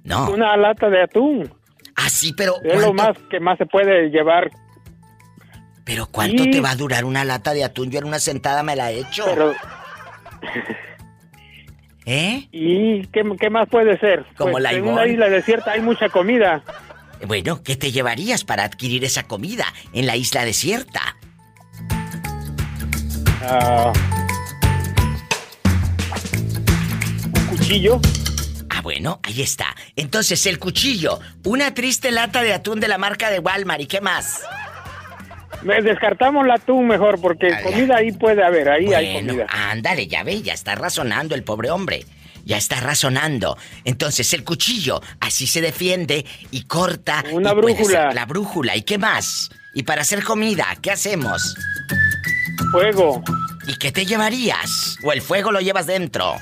No. 0.03 0.29
Una 0.31 0.55
lata 0.55 0.89
de 0.89 1.03
atún. 1.03 1.53
Ah, 1.95 2.09
sí, 2.09 2.33
pero. 2.33 2.55
Es 2.63 2.75
lo 2.79 2.93
¿cuánto- 2.93 2.93
más 2.93 3.17
que 3.29 3.39
más 3.41 3.57
se 3.57 3.65
puede 3.65 4.09
llevar. 4.09 4.49
Pero 5.83 6.05
¿cuánto 6.07 6.43
te 6.43 6.59
va 6.61 6.71
a 6.71 6.75
durar 6.75 7.05
una 7.05 7.23
lata 7.25 7.53
de 7.53 7.63
atún? 7.63 7.91
Yo 7.91 7.99
en 7.99 8.05
una 8.05 8.19
sentada 8.19 8.61
me 8.63 8.75
la 8.75 8.91
he 8.91 8.99
hecho. 8.99 9.25
Pero, 9.25 9.53
¿Eh? 12.10 12.47
¿Y 12.53 13.05
qué, 13.08 13.22
qué 13.38 13.49
más 13.49 13.68
puede 13.68 13.99
ser? 13.99 14.26
Como 14.38 14.53
Pues, 14.53 14.64
la 14.64 14.72
En 14.72 14.88
una 14.88 15.05
isla 15.05 15.28
desierta 15.28 15.74
hay 15.74 15.82
mucha 15.82 16.08
comida. 16.08 16.64
Bueno, 17.28 17.62
¿qué 17.64 17.76
te 17.76 17.91
llevarías 17.91 18.45
para 18.45 18.64
adquirir 18.64 19.03
esa 19.03 19.24
comida 19.24 19.66
en 19.91 20.08
la 20.08 20.16
isla 20.16 20.45
desierta? 20.45 21.18
Ah, 23.43 23.91
un 27.26 27.45
cuchillo. 27.47 27.99
Ah, 28.70 28.80
bueno, 28.82 29.20
ahí 29.24 29.41
está. 29.41 29.76
Entonces, 29.97 30.45
el 30.45 30.60
cuchillo, 30.60 31.20
una 31.43 31.74
triste 31.74 32.12
lata 32.12 32.41
de 32.41 32.53
atún 32.53 32.80
de 32.80 32.88
la 32.88 32.97
marca 32.97 33.30
de 33.30 33.39
Walmart, 33.39 33.82
¿y 33.82 33.88
qué 33.88 33.99
más? 33.99 34.43
Descartamos 35.64 36.45
atún 36.49 36.88
mejor 36.88 37.20
porque 37.20 37.49
comida 37.64 37.97
ahí 37.97 38.12
puede 38.12 38.43
haber, 38.43 38.70
ahí 38.70 38.93
hay 38.93 39.14
Bueno, 39.14 39.30
comida. 39.34 39.47
ándale, 39.49 40.08
ya 40.08 40.24
ve, 40.24 40.41
ya 40.41 40.53
está 40.53 40.76
razonando 40.76 41.36
el 41.36 41.43
pobre 41.43 41.70
hombre. 41.72 42.05
Ya 42.45 42.55
está 42.55 42.80
razonando. 42.80 43.58
Entonces, 43.84 44.32
el 44.34 44.45
cuchillo, 44.45 45.01
así 45.20 45.47
se 45.47 45.60
defiende 45.60 46.26
y 46.49 46.64
corta. 46.64 47.22
Una 47.34 47.51
y 47.51 47.55
brújula. 47.55 48.14
La 48.14 48.26
brújula, 48.26 48.74
¿y 48.78 48.84
qué 48.84 48.97
más? 48.97 49.49
Y 49.74 49.84
para 49.84 50.03
hacer 50.03 50.24
comida, 50.24 50.66
¿qué 50.82 50.91
hacemos? 50.91 51.55
Fuego. 52.72 53.22
¿Y 53.68 53.78
qué 53.78 53.91
te 53.91 54.05
llevarías? 54.05 54.97
¿O 55.03 55.12
el 55.12 55.22
fuego 55.22 55.51
lo 55.51 55.60
llevas 55.60 55.88
dentro? 55.88 56.36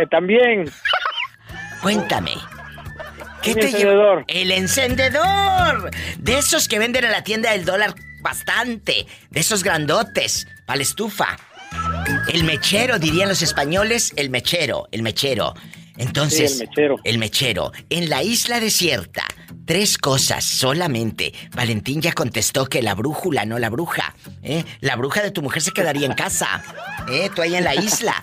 Eh, 0.00 0.06
también. 0.10 0.70
Cuéntame. 1.82 2.32
¿Qué 3.46 3.52
Un 3.52 3.60
te 3.60 3.66
encendedor. 3.66 4.24
¡El 4.28 4.50
encendedor! 4.50 5.90
De 6.18 6.38
esos 6.38 6.68
que 6.68 6.78
venden 6.78 7.04
en 7.04 7.12
la 7.12 7.22
tienda 7.24 7.52
del 7.52 7.64
dólar 7.64 7.94
bastante. 8.20 9.06
De 9.30 9.40
esos 9.40 9.62
grandotes. 9.62 10.46
Para 10.66 10.78
la 10.78 10.82
estufa. 10.82 11.36
El 12.32 12.44
mechero, 12.44 12.98
dirían 12.98 13.28
los 13.28 13.42
españoles. 13.42 14.12
El 14.16 14.30
mechero, 14.30 14.88
el 14.90 15.02
mechero. 15.02 15.54
Entonces, 15.96 16.58
Sí, 16.58 16.62
el 16.62 16.68
mechero. 16.68 16.96
el 17.04 17.18
mechero. 17.18 17.72
En 17.88 18.10
la 18.10 18.22
isla 18.22 18.60
desierta, 18.60 19.24
tres 19.64 19.96
cosas 19.96 20.44
solamente. 20.44 21.32
Valentín 21.54 22.02
ya 22.02 22.12
contestó 22.12 22.66
que 22.66 22.82
la 22.82 22.94
brújula, 22.94 23.46
no 23.46 23.58
la 23.58 23.70
bruja. 23.70 24.14
¿eh? 24.42 24.64
La 24.80 24.96
bruja 24.96 25.22
de 25.22 25.30
tu 25.30 25.40
mujer 25.40 25.62
se 25.62 25.70
quedaría 25.72 26.06
en 26.06 26.14
casa. 26.14 26.62
¿eh? 27.08 27.30
Tú 27.34 27.42
ahí 27.42 27.54
en 27.54 27.64
la 27.64 27.74
isla. 27.74 28.22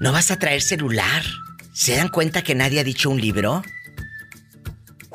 ¿No 0.00 0.10
vas 0.12 0.30
a 0.30 0.38
traer 0.38 0.62
celular? 0.62 1.22
¿Se 1.72 1.96
dan 1.96 2.08
cuenta 2.08 2.42
que 2.42 2.54
nadie 2.54 2.80
ha 2.80 2.84
dicho 2.84 3.10
un 3.10 3.20
libro? 3.20 3.62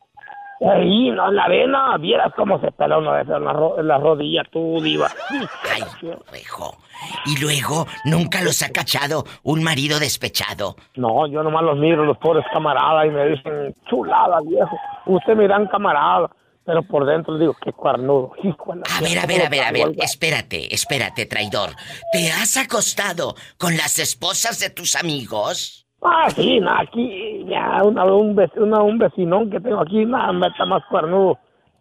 Ahí, 0.62 1.10
no, 1.10 1.28
en 1.30 1.36
la 1.36 1.44
arena, 1.44 1.96
vieras 1.98 2.34
cómo 2.36 2.60
se 2.60 2.70
uno 2.98 3.14
de 3.14 3.22
esas 3.22 3.38
en 3.38 3.44
la, 3.46 3.52
ro- 3.54 3.80
en 3.80 3.88
la 3.88 3.96
rodilla, 3.96 4.42
tú, 4.52 4.78
diva. 4.82 5.10
Ay, 5.30 5.82
rejo. 6.30 6.76
Y 7.24 7.40
luego, 7.40 7.86
nunca 8.04 8.42
los 8.42 8.60
ha 8.62 8.68
cachado 8.70 9.24
un 9.42 9.62
marido 9.64 9.98
despechado. 9.98 10.76
No, 10.96 11.26
yo 11.28 11.42
nomás 11.42 11.62
los 11.62 11.78
miro, 11.78 12.04
los 12.04 12.18
pobres 12.18 12.44
camaradas, 12.52 13.06
y 13.06 13.08
me 13.08 13.26
dicen, 13.28 13.74
chulada, 13.88 14.38
viejo. 14.46 14.76
Usted 15.06 15.34
me 15.34 15.48
dan 15.48 15.66
camarada. 15.68 16.28
Pero 16.70 16.84
por 16.84 17.04
dentro 17.04 17.34
le 17.34 17.40
digo, 17.40 17.56
qué 17.64 17.72
cuernudo. 17.72 18.30
hijo 18.44 18.72
A 18.72 19.00
ver, 19.00 19.18
a 19.18 19.26
ver, 19.26 19.42
a 19.44 19.48
ver, 19.48 19.64
a 19.64 19.72
ver. 19.72 19.88
Espérate, 19.98 20.72
espérate, 20.72 21.26
traidor. 21.26 21.70
¿Te 22.12 22.30
has 22.30 22.56
acostado 22.56 23.34
con 23.58 23.76
las 23.76 23.98
esposas 23.98 24.60
de 24.60 24.70
tus 24.70 24.94
amigos? 24.94 25.84
Ah, 26.00 26.30
sí, 26.30 26.60
no, 26.60 26.70
aquí, 26.78 27.44
ya, 27.48 27.82
una, 27.82 28.04
un, 28.04 28.36
vec- 28.36 28.56
una- 28.56 28.82
un 28.82 28.98
vecinón 28.98 29.50
que 29.50 29.58
tengo 29.58 29.80
aquí, 29.80 30.04
nada, 30.06 30.32
me 30.32 30.46
está 30.46 30.64
más 30.64 30.82
cuernudo 30.88 31.38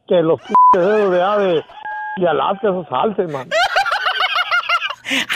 que 0.08 0.24
los 0.24 0.42
p 0.74 0.80
dedos 0.80 1.12
de, 1.12 1.46
de, 1.46 1.64
de 2.18 2.28
Alaska, 2.28 2.70
esos 2.70 2.88
alces, 2.90 3.32
man. 3.32 3.48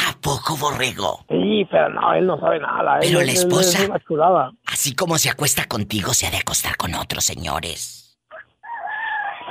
¿A 0.10 0.14
poco, 0.20 0.58
borrego? 0.58 1.26
Sí, 1.30 1.68
pero 1.70 1.90
no, 1.90 2.14
él 2.14 2.26
no 2.26 2.40
sabe 2.40 2.60
nada. 2.60 2.98
Pero 3.02 3.20
él- 3.22 3.28
la 3.28 3.34
esposa- 3.34 3.84
él 3.84 3.92
es 3.96 4.10
una. 4.10 4.52
Así 4.66 4.96
como 4.96 5.18
se 5.20 5.30
acuesta 5.30 5.66
contigo, 5.66 6.14
se 6.14 6.26
ha 6.28 6.32
de 6.32 6.38
acostar 6.38 6.76
con 6.76 6.94
otros, 6.96 7.24
señores. 7.24 8.00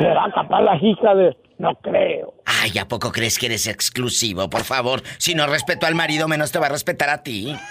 ¿Será 0.02 0.30
capaz 0.34 0.60
la 0.62 0.76
hija 0.76 1.14
de...? 1.14 1.36
No 1.58 1.74
creo. 1.76 2.34
Ay, 2.44 2.76
¿a 2.78 2.88
poco 2.88 3.12
crees 3.12 3.38
que 3.38 3.46
eres 3.46 3.68
exclusivo? 3.68 4.50
Por 4.50 4.64
favor, 4.64 5.00
si 5.18 5.34
no 5.34 5.46
respeto 5.46 5.86
al 5.86 5.94
marido, 5.94 6.26
menos 6.26 6.50
te 6.50 6.58
va 6.58 6.66
a 6.66 6.70
respetar 6.70 7.08
a 7.10 7.22
ti. 7.22 7.54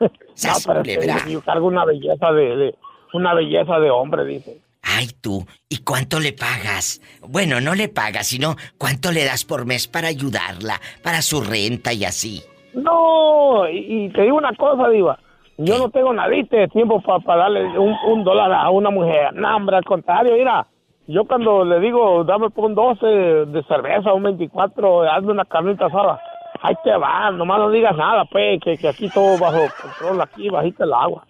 No, 0.00 0.52
pero 0.64 0.82
es 0.82 1.22
que 1.24 1.32
yo 1.32 1.40
cargo 1.42 1.66
una 1.66 1.84
belleza 1.84 2.30
de, 2.30 2.56
de- 2.56 2.74
una 3.12 3.34
belleza 3.34 3.80
de 3.80 3.90
hombre, 3.90 4.24
dice. 4.24 4.58
Ay, 4.82 5.08
tú, 5.20 5.44
¿y 5.68 5.78
cuánto 5.78 6.20
le 6.20 6.32
pagas? 6.32 7.00
Bueno, 7.20 7.60
no 7.60 7.74
le 7.74 7.88
pagas, 7.88 8.28
sino 8.28 8.54
cuánto 8.78 9.10
le 9.10 9.24
das 9.24 9.44
por 9.44 9.66
mes 9.66 9.88
para 9.88 10.06
ayudarla, 10.06 10.80
para 11.02 11.20
su 11.22 11.40
renta 11.40 11.92
y 11.92 12.04
así. 12.04 12.42
No, 12.74 13.68
y, 13.68 14.04
y 14.06 14.12
te 14.12 14.22
digo 14.22 14.36
una 14.36 14.54
cosa, 14.54 14.88
Diva. 14.88 15.18
Yo 15.58 15.76
no 15.78 15.90
tengo 15.90 16.12
nadita 16.12 16.56
de 16.56 16.68
tiempo 16.68 17.00
para 17.02 17.42
darle 17.42 17.78
un, 17.78 17.94
un 18.06 18.24
dólar 18.24 18.52
a 18.52 18.70
una 18.70 18.90
mujer. 18.90 19.34
No, 19.34 19.56
hombre, 19.56 19.76
al 19.76 19.84
contrario, 19.84 20.34
mira. 20.34 20.66
Yo 21.10 21.24
cuando 21.24 21.64
le 21.64 21.80
digo, 21.80 22.22
dame 22.24 22.50
por 22.50 22.66
un 22.66 22.74
12 22.74 23.06
de 23.06 23.62
cerveza, 23.66 24.12
un 24.12 24.22
24, 24.24 25.10
hazme 25.10 25.32
una 25.32 25.44
carnita 25.46 25.86
asada. 25.86 26.20
Ahí 26.60 26.74
te 26.84 26.94
va, 26.96 27.30
nomás 27.30 27.60
no 27.60 27.70
digas 27.70 27.96
nada, 27.96 28.24
pues, 28.26 28.60
que, 28.62 28.76
que 28.76 28.88
aquí 28.88 29.08
todo 29.08 29.38
bajo 29.38 29.58
control, 29.80 30.20
aquí 30.20 30.50
bajita 30.50 30.84
el 30.84 30.92
agua. 30.92 31.24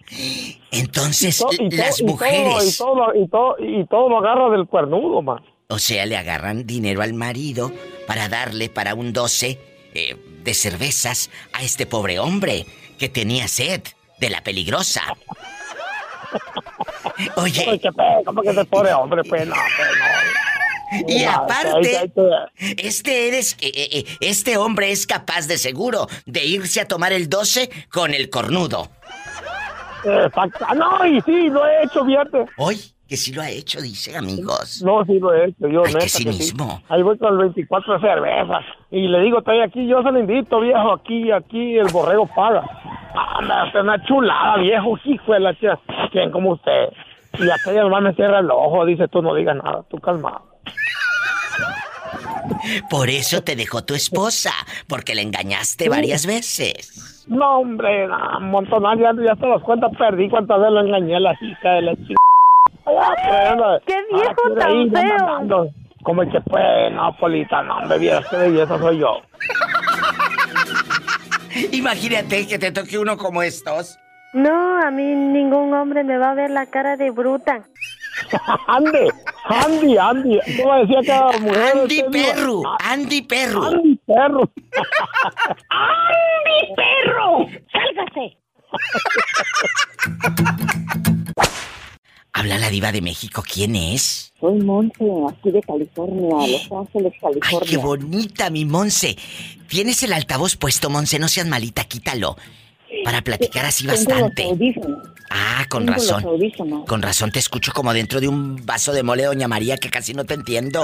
Entonces, 0.73 1.41
Y 1.53 1.57
to- 1.57 1.63
y 1.63 1.69
to- 1.69 1.77
las 1.77 2.03
mujeres, 2.03 2.75
y, 2.75 2.79
todo, 2.79 3.15
y, 3.15 3.29
todo, 3.29 3.57
y 3.59 3.87
todo 3.87 4.09
lo 4.09 4.19
agarra 4.19 4.51
del 4.51 4.67
cuernudo, 4.67 5.23
man. 5.23 5.39
o 5.69 5.79
sea, 5.79 6.07
le 6.07 6.17
agarran 6.17 6.67
dinero 6.67 7.03
al 7.03 7.15
marido 7.15 7.71
para 8.07 8.29
darle 8.29 8.69
para 8.71 8.95
un 8.95 9.13
12 9.13 9.59
eh, 9.95 10.17
de 10.43 10.55
cervezas 10.55 11.31
a 11.53 11.63
este 11.63 11.87
pobre 11.87 12.19
hombre 12.19 12.65
que 12.99 13.09
tenía 13.09 13.47
sed 13.49 13.83
de 14.21 14.31
la 14.31 14.41
peligrosa. 14.43 15.03
Oye. 17.37 17.67
Ay, 17.69 17.79
qué 17.79 17.91
pe- 17.93 18.23
¿Cómo 18.25 18.43
que 18.43 18.53
te 18.53 18.65
pobre 18.67 18.93
hombre? 18.93 19.23
Pues 19.25 19.47
no, 19.47 19.55
pues 19.55 19.89
no. 19.99 20.99
Y 21.01 21.05
Mira, 21.19 21.35
aparte, 21.37 21.89
ahí- 21.89 21.95
ahí 21.97 22.09
te- 22.09 22.87
este 22.89 23.29
eres, 23.29 23.55
eh, 23.61 23.71
eh, 23.75 23.89
eh, 23.93 24.05
este 24.21 24.57
hombre 24.57 24.91
es 24.91 25.07
capaz 25.07 25.47
de 25.47 25.59
seguro 25.59 26.07
de 26.27 26.45
irse 26.45 26.81
a 26.81 26.89
tomar 26.89 27.13
el 27.13 27.29
12 27.29 27.69
con 27.91 28.15
el 28.15 28.31
cornudo. 28.31 28.91
Exacto. 30.05 30.65
Ah, 30.67 30.75
No, 30.75 31.05
y 31.07 31.21
sí, 31.23 31.49
lo 31.51 31.67
he 31.67 31.85
hecho, 31.85 32.05
fíjate. 32.05 32.47
Hoy, 32.57 32.81
que 33.09 33.17
sí 33.17 33.33
lo 33.33 33.41
ha 33.41 33.49
hecho, 33.49 33.81
dice 33.81 34.17
amigos. 34.17 34.83
No, 34.85 35.03
sí 35.07 35.19
lo 35.19 35.33
he 35.33 35.47
hecho, 35.47 35.67
yo 35.67 35.83
Ay, 35.85 35.95
neta 35.95 36.05
que 36.05 36.09
sí. 36.11 36.25
cinismo. 36.25 36.83
Ahí 36.91 37.03
voy 37.03 37.17
con 37.17 37.33
el 37.33 37.39
24 37.39 37.95
de 37.95 38.01
cerveza. 38.01 38.61
Y 38.91 39.09
le 39.09 39.21
digo, 39.23 39.39
estoy 39.39 39.61
aquí, 39.61 39.87
yo 39.89 40.03
se 40.03 40.13
lo 40.13 40.21
invito, 40.21 40.61
viejo, 40.61 40.93
aquí, 40.93 41.31
aquí, 41.31 41.79
el 41.79 41.89
borrego 41.91 42.27
paga. 42.27 42.63
Ah, 43.15 43.41
me 43.41 43.55
hace 43.55 43.81
una 43.81 44.05
chulada, 44.05 44.59
viejo, 44.59 44.99
hijo 45.05 45.33
de 45.33 45.41
la 45.41 45.55
chica. 45.55 45.81
¿Quién 46.13 46.31
como 46.31 46.53
usted? 46.53 46.89
Y 47.39 47.49
aquella 47.51 47.83
nomás 47.83 48.03
me 48.03 48.15
cierra 48.15 48.41
el 48.41 48.51
ojo, 48.51 48.85
dice, 48.85 49.09
tú 49.09 49.23
no 49.23 49.35
digas 49.35 49.57
nada, 49.57 49.83
tú 49.89 49.99
calmado. 49.99 50.43
Por 52.91 53.09
eso 53.09 53.43
te 53.43 53.57
dejó 53.57 53.85
tu 53.85 53.95
esposa, 53.95 54.53
porque 54.87 55.15
la 55.15 55.23
engañaste 55.23 55.89
varias 55.89 56.27
veces. 56.27 57.25
No, 57.27 57.61
hombre, 57.61 58.07
no, 58.07 58.39
un 58.39 58.51
montón, 58.51 58.83
ya, 58.99 59.13
ya 59.23 59.35
se 59.37 59.47
las 59.47 59.63
cuentas, 59.63 59.93
perdí 59.99 60.29
cuántas 60.29 60.59
veces 60.59 60.73
lo 60.73 60.81
engañé 60.81 61.17
a 61.17 61.21
la 61.21 61.33
hija 61.41 61.71
de 61.73 61.83
la 61.83 61.97
chica. 61.97 62.15
¡Qué 63.87 63.97
viejo 64.13 64.55
tan 64.59 64.91
feo! 64.91 65.71
Como 66.03 66.23
que 66.23 66.41
pues, 66.41 66.93
no, 66.93 67.17
Polita, 67.19 67.63
no, 67.63 67.79
hombre, 67.79 67.99
vieras 67.99 68.25
qué 68.31 68.37
belleza 68.37 68.79
soy 68.79 68.99
yo. 68.99 69.21
Imagínate 71.73 72.47
que 72.47 72.59
te 72.59 72.73
toque 72.73 72.99
uno 72.99 73.17
como 73.17 73.43
estos. 73.43 73.99
No, 74.33 74.81
a 74.81 74.91
mí 74.91 75.03
ningún 75.03 75.75
hombre 75.75 76.05
me 76.05 76.19
va 76.19 76.31
a 76.31 76.35
ver 76.35 76.51
la 76.51 76.67
cara 76.67 76.97
de 76.97 77.11
bruta. 77.11 77.65
Andy, 78.67 79.09
Andy, 79.45 79.97
Andy. 79.99 80.39
¿Cómo 80.61 80.75
decía 80.77 81.01
cada 81.07 81.39
mujer? 81.39 81.73
Andy 81.75 82.03
Perru, 82.11 82.63
Andy 82.85 83.23
Perru. 83.23 83.65
Andy 83.65 83.97
Perro. 84.07 84.51
¡Andy, 85.71 86.75
perro! 86.77 87.47
¡Sálgase! 87.73 88.37
Habla 92.39 92.57
la 92.59 92.71
diva 92.71 92.93
de 92.93 93.01
México, 93.03 93.43
¿quién 93.43 93.75
es? 93.75 94.33
Soy 94.39 94.55
Monse, 94.63 95.05
aquí 95.29 95.51
de 95.51 95.61
California, 95.61 96.47
Los 96.47 96.69
Ángeles, 96.71 97.13
Ay, 97.15 97.41
California. 97.41 97.69
qué 97.69 97.77
bonita, 97.77 98.51
mi 98.51 98.65
Monse. 98.65 99.17
Tienes 99.67 100.05
el 100.05 100.13
altavoz 100.13 100.55
puesto, 100.55 100.89
Monse, 100.89 101.19
no 101.19 101.27
seas 101.27 101.49
malita, 101.49 101.83
quítalo. 101.85 102.37
Para 103.05 103.23
platicar 103.23 103.67
así 103.67 103.89
bastante. 103.89 104.47
Ah, 105.31 105.67
con 105.69 105.89
razón. 105.89 106.25
Con 106.87 107.03
razón 107.03 107.33
te 107.33 107.41
escucho 107.41 107.73
como 107.73 107.93
dentro 107.93 108.21
de 108.21 108.29
un 108.29 108.65
vaso 108.65 108.93
de 108.93 109.03
mole, 109.03 109.25
doña 109.25 109.49
María, 109.49 109.77
que 109.77 109.91
casi 109.91 110.15
no 110.15 110.25
te 110.25 110.35
entiendo. 110.35 110.81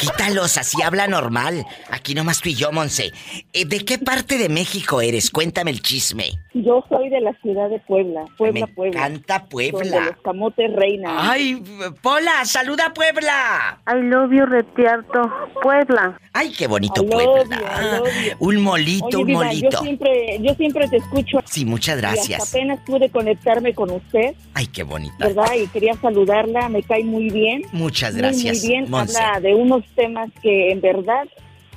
Quítalos, 0.00 0.56
así 0.56 0.80
habla 0.82 1.06
normal. 1.06 1.64
Aquí 1.90 2.14
nomás 2.14 2.40
tú 2.40 2.48
y 2.48 2.54
yo, 2.54 2.72
Monse. 2.72 3.12
Eh, 3.52 3.64
¿De 3.66 3.84
qué 3.84 3.98
parte 3.98 4.38
de 4.38 4.48
México 4.48 5.00
eres? 5.00 5.30
Cuéntame 5.30 5.70
el 5.70 5.82
chisme. 5.82 6.30
Yo 6.54 6.84
soy 6.88 7.08
de 7.10 7.20
la 7.20 7.32
ciudad 7.42 7.68
de 7.68 7.78
Puebla, 7.80 8.24
Puebla, 8.36 8.66
Me 8.66 8.72
Puebla. 8.72 9.06
encanta 9.06 9.44
Puebla. 9.44 9.78
Donde 9.96 10.00
los 10.12 10.20
camotes 10.22 10.72
reinan. 10.74 11.14
Ay, 11.18 11.62
Pola, 12.02 12.44
saluda 12.44 12.86
a 12.86 12.92
Puebla. 12.94 13.80
I 13.86 14.00
love 14.08 14.32
you, 14.32 14.46
Retiarto. 14.46 15.30
Puebla. 15.62 16.18
Ay, 16.32 16.52
qué 16.56 16.66
bonito 16.66 17.02
I 17.02 17.06
love 17.06 17.24
Puebla. 17.24 17.56
you, 17.58 17.64
I 17.66 17.98
love 17.98 18.08
you. 18.40 18.46
Un 18.48 18.62
molito, 18.62 19.06
Oye, 19.06 19.16
un 19.18 19.26
Diva, 19.26 19.44
molito. 19.44 19.70
Yo 19.70 19.78
siempre, 19.82 20.38
yo 20.40 20.54
siempre 20.54 20.88
te 20.88 20.96
escucho. 20.96 21.38
Sí, 21.44 21.64
muchas 21.64 21.96
Y 22.00 22.04
hasta 22.04 22.14
gracias. 22.14 22.48
apenas 22.54 22.80
pude 22.86 23.10
conectarme 23.10 23.74
con 23.74 23.90
usted, 23.90 24.34
Ay, 24.54 24.66
qué 24.66 24.82
bonita. 24.82 25.14
¿verdad? 25.26 25.52
Y 25.56 25.66
quería 25.68 25.94
saludarla, 26.00 26.68
me 26.68 26.82
cae 26.82 27.04
muy 27.04 27.30
bien. 27.30 27.62
Muchas 27.72 28.12
Muy, 28.12 28.22
gracias, 28.22 28.58
Muy, 28.60 28.68
bien, 28.68 28.90
Monse. 28.90 29.18
habla 29.20 29.40
de 29.40 29.54
unos 29.54 29.84
temas 29.94 30.30
que 30.42 30.70
en 30.70 30.80
verdad 30.80 31.28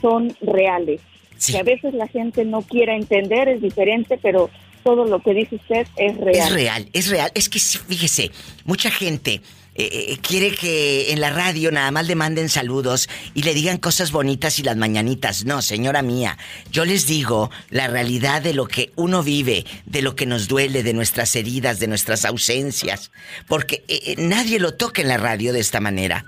son 0.01 0.35
reales. 0.41 1.01
Sí. 1.37 1.53
Que 1.53 1.59
a 1.59 1.63
veces 1.63 1.93
la 1.93 2.07
gente 2.07 2.45
no 2.45 2.61
quiera 2.61 2.95
entender, 2.95 3.49
es 3.49 3.61
diferente, 3.61 4.19
pero 4.21 4.49
todo 4.83 5.05
lo 5.05 5.19
que 5.19 5.33
dice 5.33 5.55
usted 5.55 5.87
es 5.97 6.17
real. 6.17 6.47
Es 6.47 6.53
real, 6.53 6.89
es 6.93 7.09
real. 7.09 7.31
Es 7.33 7.49
que 7.49 7.59
fíjese, 7.59 8.31
mucha 8.65 8.91
gente 8.91 9.41
eh, 9.75 10.11
eh, 10.13 10.17
quiere 10.21 10.53
que 10.53 11.11
en 11.11 11.19
la 11.19 11.31
radio 11.31 11.71
nada 11.71 11.89
más 11.89 12.05
le 12.05 12.13
manden 12.13 12.47
saludos 12.47 13.09
y 13.33 13.41
le 13.41 13.55
digan 13.55 13.77
cosas 13.77 14.11
bonitas 14.11 14.59
y 14.59 14.63
las 14.63 14.77
mañanitas. 14.77 15.45
No, 15.45 15.61
señora 15.61 16.03
mía, 16.03 16.37
yo 16.71 16.85
les 16.85 17.07
digo 17.07 17.49
la 17.69 17.87
realidad 17.87 18.41
de 18.41 18.53
lo 18.53 18.67
que 18.67 18.91
uno 18.95 19.23
vive, 19.23 19.65
de 19.85 20.01
lo 20.03 20.15
que 20.15 20.27
nos 20.27 20.47
duele, 20.47 20.83
de 20.83 20.93
nuestras 20.93 21.35
heridas, 21.35 21.79
de 21.79 21.87
nuestras 21.87 22.23
ausencias. 22.25 23.11
Porque 23.47 23.83
eh, 23.87 24.15
nadie 24.19 24.59
lo 24.59 24.75
toca 24.75 25.01
en 25.01 25.07
la 25.07 25.17
radio 25.17 25.53
de 25.53 25.61
esta 25.61 25.79
manera. 25.79 26.25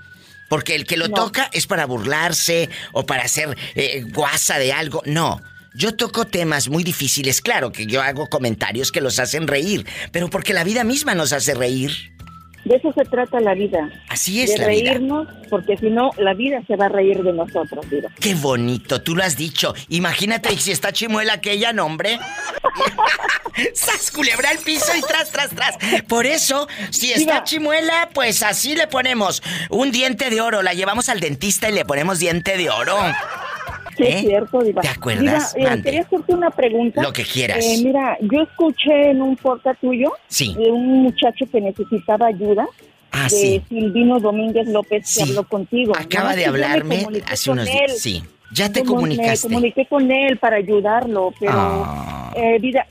Porque 0.49 0.75
el 0.75 0.85
que 0.85 0.97
lo 0.97 1.07
No. 1.07 1.15
toca 1.15 1.49
es 1.53 1.67
para 1.67 1.85
burlarse 1.85 2.69
o 2.91 3.05
para 3.05 3.23
hacer 3.23 3.57
eh, 3.75 4.03
guasa 4.07 4.57
de 4.59 4.73
algo. 4.73 5.01
No. 5.05 5.41
Yo 5.73 5.93
toco 5.93 6.25
temas 6.25 6.69
muy 6.69 6.83
difíciles. 6.83 7.41
Claro 7.41 7.71
que 7.73 7.85
yo 7.85 8.01
hago 8.01 8.27
comentarios 8.29 8.91
que 8.93 9.01
los 9.01 9.19
hacen 9.19 9.45
reír, 9.47 9.85
pero 10.13 10.29
porque 10.29 10.53
la 10.53 10.63
vida 10.63 10.85
misma 10.85 11.15
nos 11.15 11.33
hace 11.33 11.53
reír. 11.53 12.14
De 12.65 12.75
eso 12.75 12.91
se 12.93 13.05
trata 13.05 13.39
la 13.39 13.53
vida. 13.53 13.89
Así 14.09 14.41
es 14.41 14.49
de 14.49 14.57
la 14.57 14.67
vida. 14.67 14.91
reírnos, 14.91 15.27
porque 15.49 15.77
si 15.77 15.89
no, 15.91 16.09
la 16.17 16.33
vida 16.33 16.61
se 16.67 16.75
va 16.75 16.87
a 16.87 16.89
reír 16.89 17.21
de 17.21 17.31
nosotros, 17.31 17.87
Diva. 17.89 18.09
Qué 18.19 18.33
bonito, 18.33 19.01
tú 19.01 19.15
lo 19.15 19.23
has 19.23 19.37
dicho. 19.37 19.73
Imagínate 19.89 20.57
si 20.57 20.71
está 20.71 20.91
chimuela 20.91 21.33
aquella, 21.33 21.73
no, 21.73 21.85
hombre. 21.85 22.17
¡Sas, 23.73 24.11
culebra 24.11 24.49
al 24.49 24.57
piso 24.57 24.91
y 24.97 25.01
tras, 25.01 25.31
tras, 25.31 25.49
tras! 25.49 25.77
Por 26.07 26.25
eso, 26.25 26.67
si 26.89 27.13
está 27.13 27.43
chimuela, 27.43 28.09
pues 28.13 28.43
así 28.43 28.75
le 28.75 28.87
ponemos 28.87 29.41
un 29.69 29.91
diente 29.91 30.29
de 30.29 30.41
oro. 30.41 30.61
La 30.61 30.73
llevamos 30.73 31.07
al 31.07 31.19
dentista 31.19 31.69
y 31.69 31.73
le 31.73 31.85
ponemos 31.85 32.19
diente 32.19 32.57
de 32.57 32.69
oro. 32.69 32.97
Sí, 33.97 34.03
¿Eh? 34.03 34.09
es 34.15 34.21
cierto, 34.21 34.61
Diva. 34.61 34.81
¿Te 34.81 34.87
acuerdas? 34.89 35.53
Diva, 35.55 35.73
eh, 35.75 35.81
quería 35.81 36.01
hacerte 36.01 36.33
una 36.33 36.49
pregunta. 36.51 37.01
Lo 37.01 37.13
que 37.13 37.23
quieras. 37.23 37.63
Eh, 37.65 37.81
mira, 37.83 38.17
yo 38.21 38.41
escuché 38.41 39.11
en 39.11 39.21
un 39.21 39.35
podcast 39.37 39.79
tuyo 39.79 40.11
Sí. 40.27 40.53
de 40.55 40.71
un 40.71 41.03
muchacho 41.03 41.45
que 41.51 41.61
necesitaba 41.61 42.27
ayuda. 42.27 42.65
Ah, 43.11 43.23
de 43.23 43.29
sí. 43.29 43.61
Silvino 43.69 44.19
Domínguez 44.19 44.67
López 44.67 45.07
Sí. 45.07 45.23
que 45.23 45.29
habló 45.29 45.47
contigo. 45.47 45.93
Acaba 45.97 46.31
¿no? 46.31 46.35
de 46.35 46.45
hablarme 46.45 47.07
hace 47.31 47.51
unos 47.51 47.65
días. 47.65 47.97
Sí. 47.97 48.23
Ya 48.53 48.71
te 48.71 48.81
Como- 48.81 48.95
comunicaste. 48.95 49.47
Me 49.47 49.55
comuniqué 49.55 49.85
con 49.87 50.11
él 50.11 50.37
para 50.37 50.57
ayudarlo, 50.57 51.33
pero 51.39 51.51
Ah. 51.55 52.33
eh, 52.35 52.59
vida, 52.59 52.85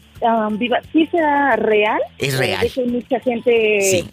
viva, 0.52 0.80
¿sí 0.92 1.06
será 1.10 1.56
real? 1.56 2.00
Es 2.18 2.34
Eh, 2.34 2.38
real. 2.38 2.60
de 2.62 2.70
que 2.70 2.80
hay 2.80 2.86
mucha 2.88 3.20
gente, 3.20 3.80
Sí. 3.82 4.04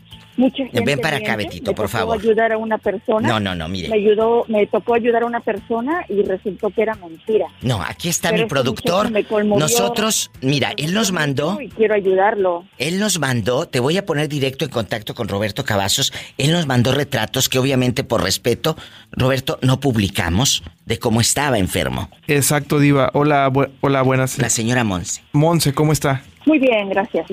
Mucha 0.42 0.64
gente 0.66 0.82
Ven 0.84 1.00
para 1.00 1.18
acá. 1.18 1.36
Betito, 1.36 1.72
Me 1.72 1.76
por 1.76 1.86
tocó 1.86 1.98
favor. 2.00 2.20
ayudar 2.20 2.52
a 2.52 2.58
una 2.58 2.78
persona. 2.78 3.28
No, 3.28 3.40
no, 3.40 3.56
no, 3.56 3.68
Me 3.68 3.74
mire. 3.74 3.94
ayudó, 3.94 4.44
me 4.48 4.66
tocó 4.68 4.96
ayudar 4.96 5.24
a 5.24 5.26
una 5.26 5.40
persona 5.40 6.06
y 6.10 6.22
resultó 6.24 6.70
que 6.72 6.82
era 6.82 6.96
mentira. 6.96 7.46
No, 7.62 7.82
aquí 7.82 8.10
está 8.10 8.30
Pero 8.32 8.44
mi 8.44 8.50
productor. 8.50 9.12
me. 9.12 9.24
Nosotros, 9.58 10.32
mira, 10.42 10.74
él 10.78 10.94
nos 10.94 11.12
mandó. 11.12 11.60
Y 11.62 11.70
quiero 11.70 11.94
ayudarlo. 11.96 12.66
Él 12.78 13.00
nos 13.00 13.20
mandó, 13.20 13.68
te 13.68 13.80
voy 13.80 13.98
a 13.98 14.06
poner 14.06 14.28
directo 14.28 14.66
en 14.66 14.72
contacto 14.72 15.14
con 15.16 15.28
Roberto 15.28 15.64
Cavazos. 15.64 16.12
Él 16.38 16.52
nos 16.52 16.66
mandó 16.68 16.92
retratos 16.92 17.48
que 17.50 17.60
obviamente 17.60 18.04
por 18.04 18.24
respeto, 18.24 18.76
Roberto, 19.12 19.60
no 19.62 19.80
publicamos 19.80 20.64
de 20.86 20.98
cómo 21.00 21.22
estaba 21.22 21.58
enfermo. 21.60 22.10
Exacto, 22.28 22.80
Diva. 22.80 23.12
Hola, 23.14 23.50
bu- 23.52 23.70
hola, 23.82 24.02
buenas. 24.02 24.38
La 24.40 24.50
señora 24.50 24.84
Monse. 24.84 25.22
Monse, 25.32 25.74
¿cómo 25.74 25.92
está? 25.94 26.24
Muy 26.46 26.60
bien, 26.60 26.90
gracias. 26.90 27.28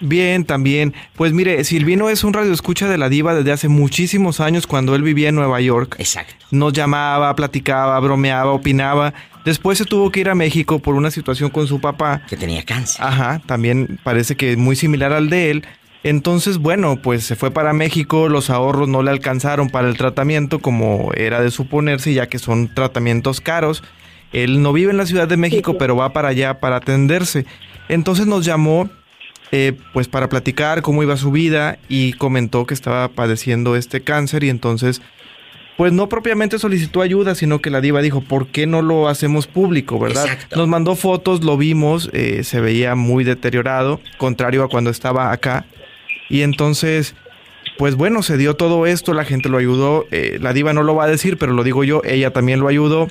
Bien, 0.00 0.44
también. 0.44 0.94
Pues 1.14 1.32
mire, 1.32 1.62
Silvino 1.64 2.10
es 2.10 2.24
un 2.24 2.32
radioescucha 2.32 2.88
de 2.88 2.98
la 2.98 3.08
diva 3.08 3.34
desde 3.34 3.52
hace 3.52 3.68
muchísimos 3.68 4.40
años 4.40 4.66
cuando 4.66 4.94
él 4.94 5.02
vivía 5.02 5.28
en 5.28 5.36
Nueva 5.36 5.60
York. 5.60 5.96
Exacto. 5.98 6.34
Nos 6.50 6.72
llamaba, 6.72 7.34
platicaba, 7.34 7.98
bromeaba, 8.00 8.52
opinaba. 8.52 9.14
Después 9.44 9.78
se 9.78 9.84
tuvo 9.84 10.10
que 10.10 10.20
ir 10.20 10.28
a 10.28 10.34
México 10.34 10.80
por 10.80 10.94
una 10.94 11.10
situación 11.10 11.50
con 11.50 11.66
su 11.66 11.80
papá. 11.80 12.22
Que 12.28 12.36
tenía 12.36 12.64
cáncer. 12.64 13.04
Ajá, 13.04 13.40
también 13.46 13.98
parece 14.02 14.36
que 14.36 14.56
muy 14.56 14.76
similar 14.76 15.12
al 15.12 15.30
de 15.30 15.50
él. 15.50 15.66
Entonces, 16.02 16.58
bueno, 16.58 16.96
pues 17.02 17.24
se 17.24 17.34
fue 17.34 17.50
para 17.50 17.72
México, 17.72 18.28
los 18.28 18.50
ahorros 18.50 18.88
no 18.88 19.02
le 19.02 19.10
alcanzaron 19.10 19.68
para 19.68 19.88
el 19.88 19.96
tratamiento 19.96 20.60
como 20.60 21.10
era 21.14 21.40
de 21.40 21.50
suponerse, 21.50 22.14
ya 22.14 22.28
que 22.28 22.38
son 22.38 22.72
tratamientos 22.72 23.40
caros. 23.40 23.82
Él 24.32 24.62
no 24.62 24.72
vive 24.72 24.90
en 24.90 24.98
la 24.98 25.06
Ciudad 25.06 25.26
de 25.26 25.36
México, 25.36 25.76
pero 25.78 25.96
va 25.96 26.12
para 26.12 26.28
allá 26.28 26.60
para 26.60 26.76
atenderse. 26.76 27.46
Entonces 27.88 28.26
nos 28.26 28.44
llamó, 28.44 28.90
eh, 29.50 29.74
pues 29.92 30.08
para 30.08 30.28
platicar 30.28 30.82
cómo 30.82 31.02
iba 31.02 31.16
su 31.16 31.30
vida 31.30 31.78
y 31.88 32.12
comentó 32.14 32.66
que 32.66 32.74
estaba 32.74 33.08
padeciendo 33.08 33.76
este 33.76 34.02
cáncer 34.02 34.44
y 34.44 34.50
entonces, 34.50 35.00
pues 35.76 35.92
no 35.92 36.08
propiamente 36.08 36.58
solicitó 36.58 37.00
ayuda, 37.00 37.34
sino 37.34 37.60
que 37.60 37.70
la 37.70 37.80
diva 37.80 38.02
dijo, 38.02 38.20
¿por 38.20 38.48
qué 38.48 38.66
no 38.66 38.82
lo 38.82 39.08
hacemos 39.08 39.46
público, 39.46 39.98
verdad? 39.98 40.26
Exacto. 40.26 40.56
Nos 40.56 40.68
mandó 40.68 40.96
fotos, 40.96 41.44
lo 41.44 41.56
vimos, 41.56 42.10
eh, 42.12 42.44
se 42.44 42.60
veía 42.60 42.94
muy 42.94 43.24
deteriorado, 43.24 44.00
contrario 44.18 44.64
a 44.64 44.68
cuando 44.68 44.90
estaba 44.90 45.32
acá. 45.32 45.64
Y 46.28 46.42
entonces, 46.42 47.14
pues 47.78 47.94
bueno, 47.94 48.22
se 48.22 48.36
dio 48.36 48.54
todo 48.54 48.86
esto, 48.86 49.14
la 49.14 49.24
gente 49.24 49.48
lo 49.48 49.56
ayudó, 49.56 50.06
eh, 50.10 50.38
la 50.40 50.52
diva 50.52 50.72
no 50.72 50.82
lo 50.82 50.94
va 50.94 51.04
a 51.04 51.08
decir, 51.08 51.38
pero 51.38 51.52
lo 51.52 51.64
digo 51.64 51.84
yo, 51.84 52.02
ella 52.04 52.32
también 52.32 52.60
lo 52.60 52.68
ayudó. 52.68 53.08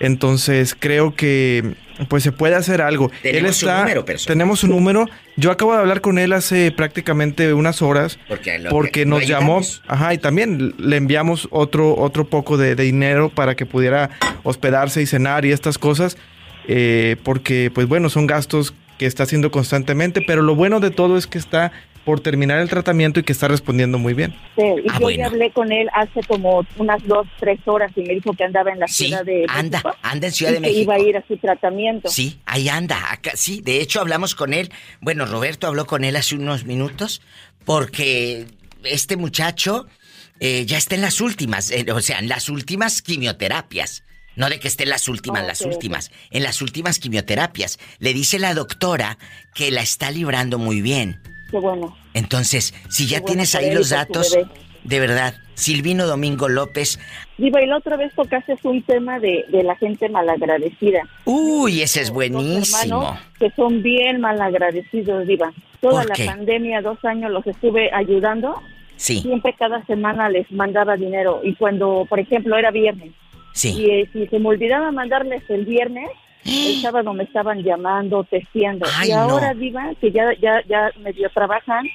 Entonces 0.00 0.76
creo 0.78 1.14
que 1.14 1.74
pues 2.08 2.22
se 2.22 2.32
puede 2.32 2.54
hacer 2.54 2.80
algo. 2.80 3.10
Tenemos 3.22 3.56
su 3.56 3.66
número, 3.66 4.04
persona. 4.04 4.32
tenemos 4.34 4.60
su 4.60 4.66
número. 4.68 5.06
Yo 5.36 5.50
acabo 5.50 5.72
de 5.72 5.80
hablar 5.80 6.00
con 6.00 6.18
él 6.18 6.32
hace 6.32 6.70
prácticamente 6.72 7.52
unas 7.52 7.82
horas 7.82 8.18
Porque, 8.28 9.06
nos 9.06 9.26
llamó, 9.26 9.60
ajá, 9.86 10.14
y 10.14 10.18
también 10.18 10.74
le 10.78 10.96
enviamos 10.96 11.48
otro 11.50 11.96
otro 11.96 12.24
poco 12.28 12.56
de, 12.56 12.74
de 12.74 12.84
dinero 12.84 13.28
para 13.28 13.54
que 13.54 13.66
pudiera 13.66 14.10
hospedarse 14.42 15.02
y 15.02 15.06
cenar 15.06 15.44
y 15.44 15.52
estas 15.52 15.78
cosas, 15.78 16.16
eh, 16.66 17.16
porque 17.22 17.70
pues 17.74 17.86
bueno 17.86 18.08
son 18.10 18.26
gastos 18.26 18.74
que 18.98 19.06
está 19.06 19.22
haciendo 19.22 19.50
constantemente, 19.50 20.22
pero 20.26 20.42
lo 20.42 20.54
bueno 20.54 20.80
de 20.80 20.90
todo 20.90 21.16
es 21.16 21.26
que 21.26 21.38
está 21.38 21.72
por 22.08 22.20
terminar 22.20 22.58
el 22.60 22.70
tratamiento 22.70 23.20
y 23.20 23.22
que 23.22 23.32
está 23.32 23.48
respondiendo 23.48 23.98
muy 23.98 24.14
bien. 24.14 24.34
Sí, 24.56 24.62
y 24.62 24.88
Ah, 24.88 24.94
yo 24.94 25.00
bueno. 25.00 25.18
ya 25.18 25.26
hablé 25.26 25.50
con 25.52 25.70
él 25.72 25.88
hace 25.92 26.20
como 26.26 26.64
unas 26.78 27.06
dos, 27.06 27.26
tres 27.38 27.60
horas 27.66 27.92
y 27.96 28.00
me 28.00 28.14
dijo 28.14 28.32
que 28.32 28.44
andaba 28.44 28.70
en 28.72 28.78
la 28.78 28.88
Sí, 28.88 29.08
ciudad 29.08 29.26
de 29.26 29.44
anda, 29.46 29.82
México 29.84 29.94
anda 30.00 30.26
en 30.28 30.32
Ciudad 30.32 30.52
y 30.52 30.54
de 30.54 30.60
que 30.62 30.66
México. 30.68 30.80
iba 30.84 30.94
a 30.94 30.98
ir 31.00 31.16
a 31.18 31.26
su 31.28 31.36
tratamiento. 31.36 32.08
Sí, 32.08 32.40
ahí 32.46 32.70
anda, 32.70 33.12
acá, 33.12 33.32
sí, 33.34 33.60
de 33.62 33.82
hecho 33.82 34.00
hablamos 34.00 34.34
con 34.34 34.54
él. 34.54 34.70
Bueno, 35.02 35.26
Roberto 35.26 35.66
habló 35.66 35.84
con 35.84 36.02
él 36.02 36.16
hace 36.16 36.34
unos 36.34 36.64
minutos 36.64 37.20
porque 37.66 38.46
este 38.84 39.18
muchacho 39.18 39.86
eh, 40.40 40.64
ya 40.64 40.78
está 40.78 40.94
en 40.94 41.02
las 41.02 41.20
últimas, 41.20 41.70
eh, 41.70 41.84
o 41.92 42.00
sea, 42.00 42.20
en 42.20 42.28
las 42.30 42.48
últimas 42.48 43.02
quimioterapias. 43.02 44.02
No 44.34 44.48
de 44.48 44.60
que 44.60 44.68
esté 44.68 44.84
en 44.84 44.90
las 44.90 45.08
últimas, 45.08 45.42
Ah, 45.42 45.46
las 45.46 45.60
últimas, 45.62 46.10
en 46.30 46.42
las 46.44 46.62
últimas 46.62 46.98
quimioterapias. 47.00 47.78
Le 47.98 48.14
dice 48.14 48.38
la 48.38 48.54
doctora 48.54 49.18
que 49.54 49.70
la 49.72 49.82
está 49.82 50.10
librando 50.10 50.58
muy 50.58 50.80
bien. 50.80 51.20
Qué 51.50 51.58
bueno. 51.58 51.96
Entonces, 52.14 52.74
si 52.88 53.06
ya 53.06 53.18
bueno 53.18 53.26
tienes 53.26 53.54
ahí 53.54 53.72
los 53.72 53.90
datos, 53.90 54.36
de 54.84 55.00
verdad, 55.00 55.34
Silvino 55.54 56.06
Domingo 56.06 56.48
López, 56.48 56.98
Diva, 57.36 57.62
y 57.62 57.66
la 57.66 57.76
otra 57.78 57.96
vez 57.96 58.12
tocaste 58.14 58.56
un 58.64 58.82
tema 58.82 59.18
de, 59.20 59.44
de 59.48 59.62
la 59.62 59.76
gente 59.76 60.08
malagradecida. 60.08 61.00
uy, 61.24 61.82
ese 61.82 62.00
es 62.00 62.10
buenísimo. 62.10 63.16
que 63.38 63.50
son 63.52 63.82
bien 63.82 64.20
malagradecidos, 64.20 65.26
Diva. 65.26 65.52
Toda 65.80 66.00
¿Por 66.02 66.08
la 66.10 66.14
qué? 66.14 66.24
pandemia, 66.26 66.80
dos 66.82 67.04
años, 67.04 67.30
los 67.30 67.46
estuve 67.46 67.90
ayudando. 67.92 68.60
Sí, 68.96 69.20
Siempre 69.20 69.54
cada 69.56 69.84
semana 69.86 70.28
les 70.28 70.50
mandaba 70.50 70.96
dinero. 70.96 71.40
Y 71.44 71.54
cuando, 71.54 72.04
por 72.08 72.18
ejemplo, 72.18 72.56
era 72.56 72.72
viernes, 72.72 73.12
sí. 73.52 73.74
y 73.80 73.90
eh, 73.90 74.10
si 74.12 74.26
se 74.26 74.38
me 74.40 74.48
olvidaba 74.48 74.90
mandarles 74.90 75.42
el 75.48 75.64
viernes, 75.64 76.08
el 76.44 76.80
sábado 76.82 77.12
me 77.14 77.24
estaban 77.24 77.62
llamando, 77.62 78.24
testeando. 78.24 78.86
Ay, 78.96 79.08
y 79.10 79.12
ahora, 79.12 79.54
no. 79.54 79.60
Diva, 79.60 79.90
que 80.00 80.10
ya, 80.12 80.32
ya, 80.40 80.62
ya 80.68 80.90
medio 81.00 81.28
trabajan, 81.30 81.86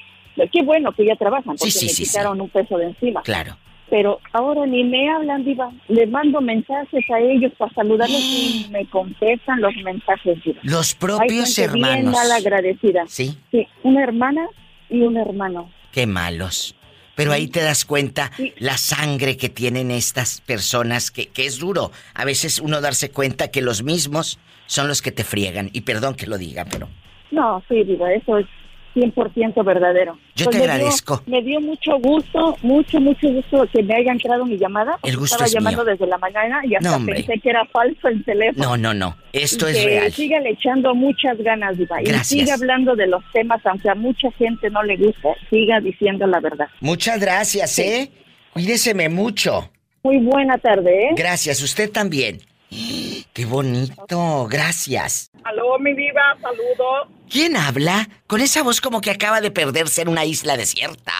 qué 0.52 0.62
bueno 0.64 0.92
que 0.92 1.06
ya 1.06 1.16
trabajan, 1.16 1.56
porque 1.56 1.70
Sí, 1.70 1.78
sí, 1.80 1.86
me 1.86 1.92
sí, 1.92 2.04
quitaron 2.04 2.40
un 2.40 2.48
peso 2.48 2.76
de 2.78 2.86
encima. 2.86 3.22
Claro. 3.22 3.56
Pero 3.90 4.18
ahora 4.32 4.64
ni 4.66 4.82
me 4.82 5.10
hablan, 5.10 5.44
Diva. 5.44 5.70
Les 5.88 6.08
mando 6.10 6.40
mensajes 6.40 7.04
a 7.10 7.20
ellos 7.20 7.52
para 7.58 7.72
saludarlos 7.74 8.18
y 8.18 8.66
me 8.72 8.86
contestan 8.86 9.60
los 9.60 9.74
mensajes, 9.84 10.42
Diva. 10.42 10.58
Los 10.62 10.94
Hay 10.94 10.98
propios 10.98 11.56
bien 11.56 11.70
hermanos. 11.70 12.12
mal 12.14 12.32
agradecida. 12.32 13.04
Sí, 13.06 13.36
Sí, 13.50 13.66
una 13.82 14.02
hermana 14.02 14.46
y 14.88 15.02
un 15.02 15.16
hermano. 15.16 15.70
qué 15.92 16.06
malos. 16.06 16.74
Pero 17.14 17.32
ahí 17.32 17.48
te 17.48 17.60
das 17.60 17.84
cuenta 17.84 18.30
la 18.58 18.76
sangre 18.76 19.36
que 19.36 19.48
tienen 19.48 19.90
estas 19.90 20.40
personas, 20.40 21.10
que, 21.10 21.26
que 21.26 21.46
es 21.46 21.58
duro. 21.58 21.92
A 22.14 22.24
veces 22.24 22.58
uno 22.58 22.80
darse 22.80 23.10
cuenta 23.10 23.48
que 23.48 23.62
los 23.62 23.82
mismos 23.82 24.38
son 24.66 24.88
los 24.88 25.02
que 25.02 25.12
te 25.12 25.24
friegan. 25.24 25.70
Y 25.72 25.82
perdón 25.82 26.14
que 26.14 26.26
lo 26.26 26.38
diga, 26.38 26.64
pero... 26.64 26.88
No, 27.30 27.62
sí, 27.68 27.82
diva, 27.84 28.12
eso 28.12 28.38
es 28.38 28.46
100% 28.94 29.64
verdadero. 29.64 30.18
Yo 30.36 30.46
te 30.48 30.58
me 30.58 30.64
dio- 30.64 30.72
agradezco. 30.72 31.22
me 31.26 31.42
dio 31.42 31.60
mucho 31.60 31.98
gusto, 31.98 32.56
mucho, 32.62 33.00
mucho 33.00 33.28
gusto 33.28 33.66
que 33.72 33.82
me 33.82 33.94
haya 33.94 34.12
entrado 34.12 34.44
mi 34.44 34.56
llamada. 34.56 34.98
El 35.02 35.16
gusto 35.16 35.34
Estaba 35.36 35.46
es 35.46 35.52
llamando 35.54 35.82
mío. 35.84 35.92
desde 35.92 36.06
la 36.06 36.18
mañana 36.18 36.60
y 36.64 36.74
hasta 36.74 36.98
No, 36.98 37.04
pensé 37.06 37.38
que 37.40 37.50
era 37.50 37.64
falso 37.66 38.08
el 38.08 38.24
teléfono. 38.24 38.64
No, 38.64 38.76
no, 38.76 38.94
no. 38.94 39.16
Esto 39.32 39.68
Y 39.68 39.72
es 39.72 39.78
que 39.78 39.86
real. 39.86 40.12
siga 40.12 40.40
le 40.40 40.50
echando 40.50 40.94
muchas 40.94 41.36
ganas, 41.38 41.76
Diva. 41.76 42.00
Y 42.00 42.04
Gracias. 42.06 42.28
siga 42.28 42.54
hablando 42.54 42.94
de 42.94 43.06
los 43.08 43.22
temas, 43.32 43.60
aunque 43.66 43.88
a 43.88 43.94
mucha 43.94 44.30
gente 44.32 44.70
no 44.70 44.82
le 44.82 44.96
guste, 44.96 45.28
siga 45.50 45.80
diciendo 45.80 46.26
la 46.26 46.40
verdad. 46.40 46.68
Muchas 46.80 47.20
gracias, 47.20 47.78
¿eh? 47.78 48.10
Cuídeseme 48.52 49.08
mucho. 49.08 49.70
Muy 50.04 50.18
buena 50.18 50.58
tarde, 50.58 51.06
¿eh? 51.06 51.10
Gracias, 51.16 51.62
usted 51.62 51.90
también. 51.90 52.40
Qué 53.32 53.44
bonito, 53.44 54.46
gracias. 54.48 55.30
Aló, 55.44 55.78
mi 55.78 55.94
diva, 55.94 56.36
saludos. 56.40 57.08
¿Quién 57.28 57.56
habla? 57.56 58.08
Con 58.26 58.40
esa 58.40 58.62
voz 58.62 58.80
como 58.80 59.00
que 59.00 59.10
acaba 59.10 59.40
de 59.40 59.50
perderse 59.50 60.02
en 60.02 60.08
una 60.08 60.24
isla 60.24 60.56
desierta. 60.56 61.12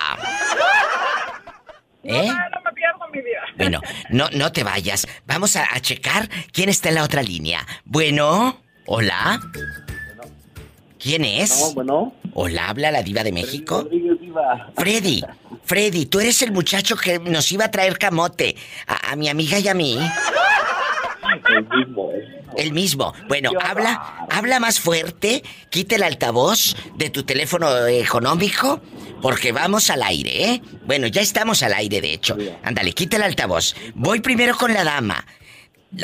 ¿Eh? 2.03 2.27
No, 2.27 2.35
no 2.35 2.61
me 2.65 2.73
pierdo, 2.75 3.09
mi 3.13 3.19
diva. 3.19 3.41
Bueno, 3.57 3.81
no, 4.11 4.29
no 4.31 4.53
te 4.53 4.63
vayas. 4.63 5.07
Vamos 5.27 5.57
a, 5.57 5.67
a 5.75 5.81
checar 5.81 6.29
quién 6.53 6.69
está 6.69 6.91
en 6.91 6.97
la 6.97 7.05
otra 7.05 7.23
línea. 7.23 7.67
Bueno, 7.85 8.61
hola. 8.87 9.41
¿Quién 10.99 11.25
es? 11.25 11.73
bueno. 11.75 12.15
Hola, 12.33 12.69
habla 12.69 12.91
la 12.91 13.03
diva 13.03 13.23
de 13.23 13.33
México. 13.33 13.85
Diva. 13.85 14.71
Freddy, 14.77 15.23
Freddy, 15.65 16.07
tú 16.07 16.21
eres 16.21 16.41
el 16.43 16.53
muchacho 16.53 16.97
que 16.97 17.19
nos 17.19 17.51
iba 17.53 17.67
a 17.67 17.71
traer 17.71 17.99
camote 17.99 18.57
a, 18.87 19.13
a 19.13 19.17
mi 19.17 19.29
amiga 19.29 19.59
y 19.59 19.69
a 19.69 19.75
mí. 19.75 19.99
El 21.49 21.69
mismo, 21.69 22.11
¿eh? 22.13 22.43
El 22.57 22.73
mismo. 22.73 23.13
Bueno, 23.29 23.51
habla, 23.61 24.27
habla 24.31 24.61
más 24.61 24.81
fuerte, 24.81 25.43
quita 25.71 25.97
el 25.97 26.03
altavoz 26.03 26.77
de 26.97 27.11
tu 27.11 27.25
teléfono 27.25 27.87
económico, 27.87 28.81
porque 29.21 29.53
vamos 29.53 29.91
al 29.91 30.03
aire, 30.03 30.51
¿eh? 30.51 30.63
Bueno, 30.87 31.07
ya 31.07 31.21
estamos 31.21 31.63
al 31.63 31.75
aire, 31.75 32.01
de 32.01 32.13
hecho. 32.13 32.37
Ándale, 32.63 32.93
quita 32.93 33.17
el 33.17 33.23
altavoz. 33.23 33.75
Voy 33.95 34.21
primero 34.21 34.57
con 34.57 34.73
la 34.73 34.85
dama. 34.85 35.25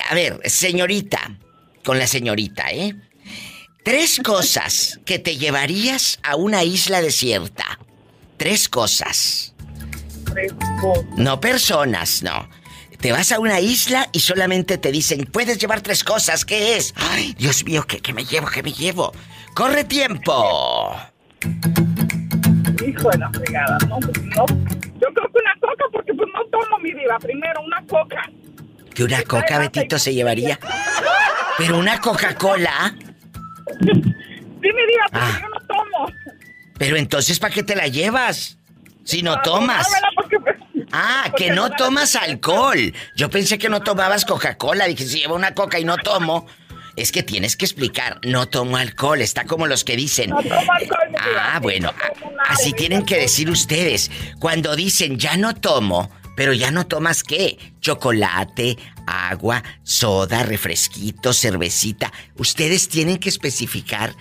A 0.09 0.15
ver, 0.15 0.41
señorita, 0.45 1.39
con 1.85 1.99
la 1.99 2.07
señorita, 2.07 2.71
¿eh? 2.71 2.95
Tres 3.83 4.21
cosas 4.23 5.01
que 5.07 5.19
te 5.19 5.37
llevarías 5.37 6.19
a 6.23 6.37
una 6.37 6.65
isla 6.65 7.01
desierta. 7.01 7.79
Tres 8.37 8.69
cosas. 8.69 9.55
No 11.17 11.41
personas, 11.41 12.23
no. 12.23 12.49
Te 13.01 13.13
vas 13.13 13.33
a 13.33 13.39
una 13.39 13.61
isla 13.61 14.09
y 14.13 14.21
solamente 14.21 14.77
te 14.77 14.93
dicen, 14.93 15.25
puedes 15.33 15.59
llevar 15.59 15.81
tres 15.81 16.05
cosas, 16.05 16.45
¿qué 16.45 16.77
es? 16.77 16.93
Ay, 16.97 17.35
Dios 17.39 17.65
mío, 17.65 17.85
¿qué, 17.87 17.99
qué 18.01 18.13
me 18.13 18.25
llevo, 18.25 18.49
qué 18.49 18.63
me 18.63 18.73
llevo? 18.73 19.13
¡Corre 19.55 19.85
tiempo! 19.85 20.95
Hijo 22.87 23.11
de 23.11 23.19
la 23.19 23.31
fregada, 23.31 23.79
no, 23.89 23.99
pues, 24.01 24.23
no. 24.23 24.45
Yo 24.47 25.09
creo 25.15 25.33
que 25.33 25.39
una 25.39 25.55
coca, 25.61 25.85
porque 25.93 26.13
pues 26.15 26.29
no 26.35 26.45
tomo 26.51 26.79
mi 26.83 26.93
diva. 26.93 27.19
Primero, 27.19 27.63
una 27.63 27.83
coca. 27.87 28.23
Que 28.95 29.05
una 29.05 29.23
coca, 29.23 29.59
Betito, 29.59 29.99
se 29.99 30.13
llevaría. 30.13 30.59
Pero 31.57 31.79
una 31.79 32.01
Coca-Cola. 32.01 32.95
Sí, 33.81 33.89
mi 33.93 34.71
diva, 34.71 35.07
porque 35.11 35.19
Ah. 35.27 35.41
yo 35.41 35.49
no 35.49 35.61
tomo. 35.67 36.13
Pero 36.79 36.97
entonces, 36.97 37.39
¿para 37.39 37.55
qué 37.55 37.63
te 37.63 37.77
la 37.77 37.87
llevas? 37.89 38.59
Si 39.05 39.23
no 39.23 39.33
Ah, 39.33 39.43
tomas. 39.43 39.87
tómamela 39.87 40.09
porque, 40.17 40.39
pues, 40.41 40.57
Ah, 40.93 41.33
que 41.37 41.51
no 41.51 41.71
tomas 41.71 42.17
alcohol. 42.17 42.93
Yo 43.17 43.31
pensé 43.31 43.59
que 43.59 43.69
no 43.69 43.83
tomabas 43.83 44.25
Coca-Cola. 44.25 44.87
Dije, 44.87 45.05
si 45.07 45.21
llevo 45.21 45.35
una 45.35 45.55
coca 45.55 45.79
y 45.79 45.85
no 45.85 45.97
tomo. 45.99 46.47
Es 46.97 47.13
que 47.13 47.23
tienes 47.23 47.57
que 47.57 47.65
explicar, 47.65 48.21
no 48.25 48.49
tomo 48.49 48.77
alcohol. 48.77 49.21
Está 49.23 49.45
como 49.45 49.67
los 49.67 49.85
que 49.85 49.97
dicen. 49.97 50.31
No 50.31 50.43
tomo 50.43 50.73
alcohol. 50.73 51.09
Ah, 51.39 51.59
bueno, 51.63 51.93
así 52.49 52.73
tienen 52.73 53.05
que 53.05 53.17
decir 53.17 53.49
ustedes. 53.49 54.11
Cuando 54.39 54.75
dicen 54.77 55.19
ya 55.19 55.37
no 55.37 55.55
tomo, 55.55 56.11
pero 56.37 56.53
ya 56.53 56.71
no 56.71 56.87
tomas 56.87 57.23
qué? 57.23 57.59
Chocolate, 57.81 58.77
agua, 59.07 59.63
soda, 59.83 60.43
refresquito, 60.43 61.33
cervecita. 61.33 62.13
Ustedes 62.37 62.89
tienen 62.89 63.19
que 63.19 63.29
especificar 63.29 64.15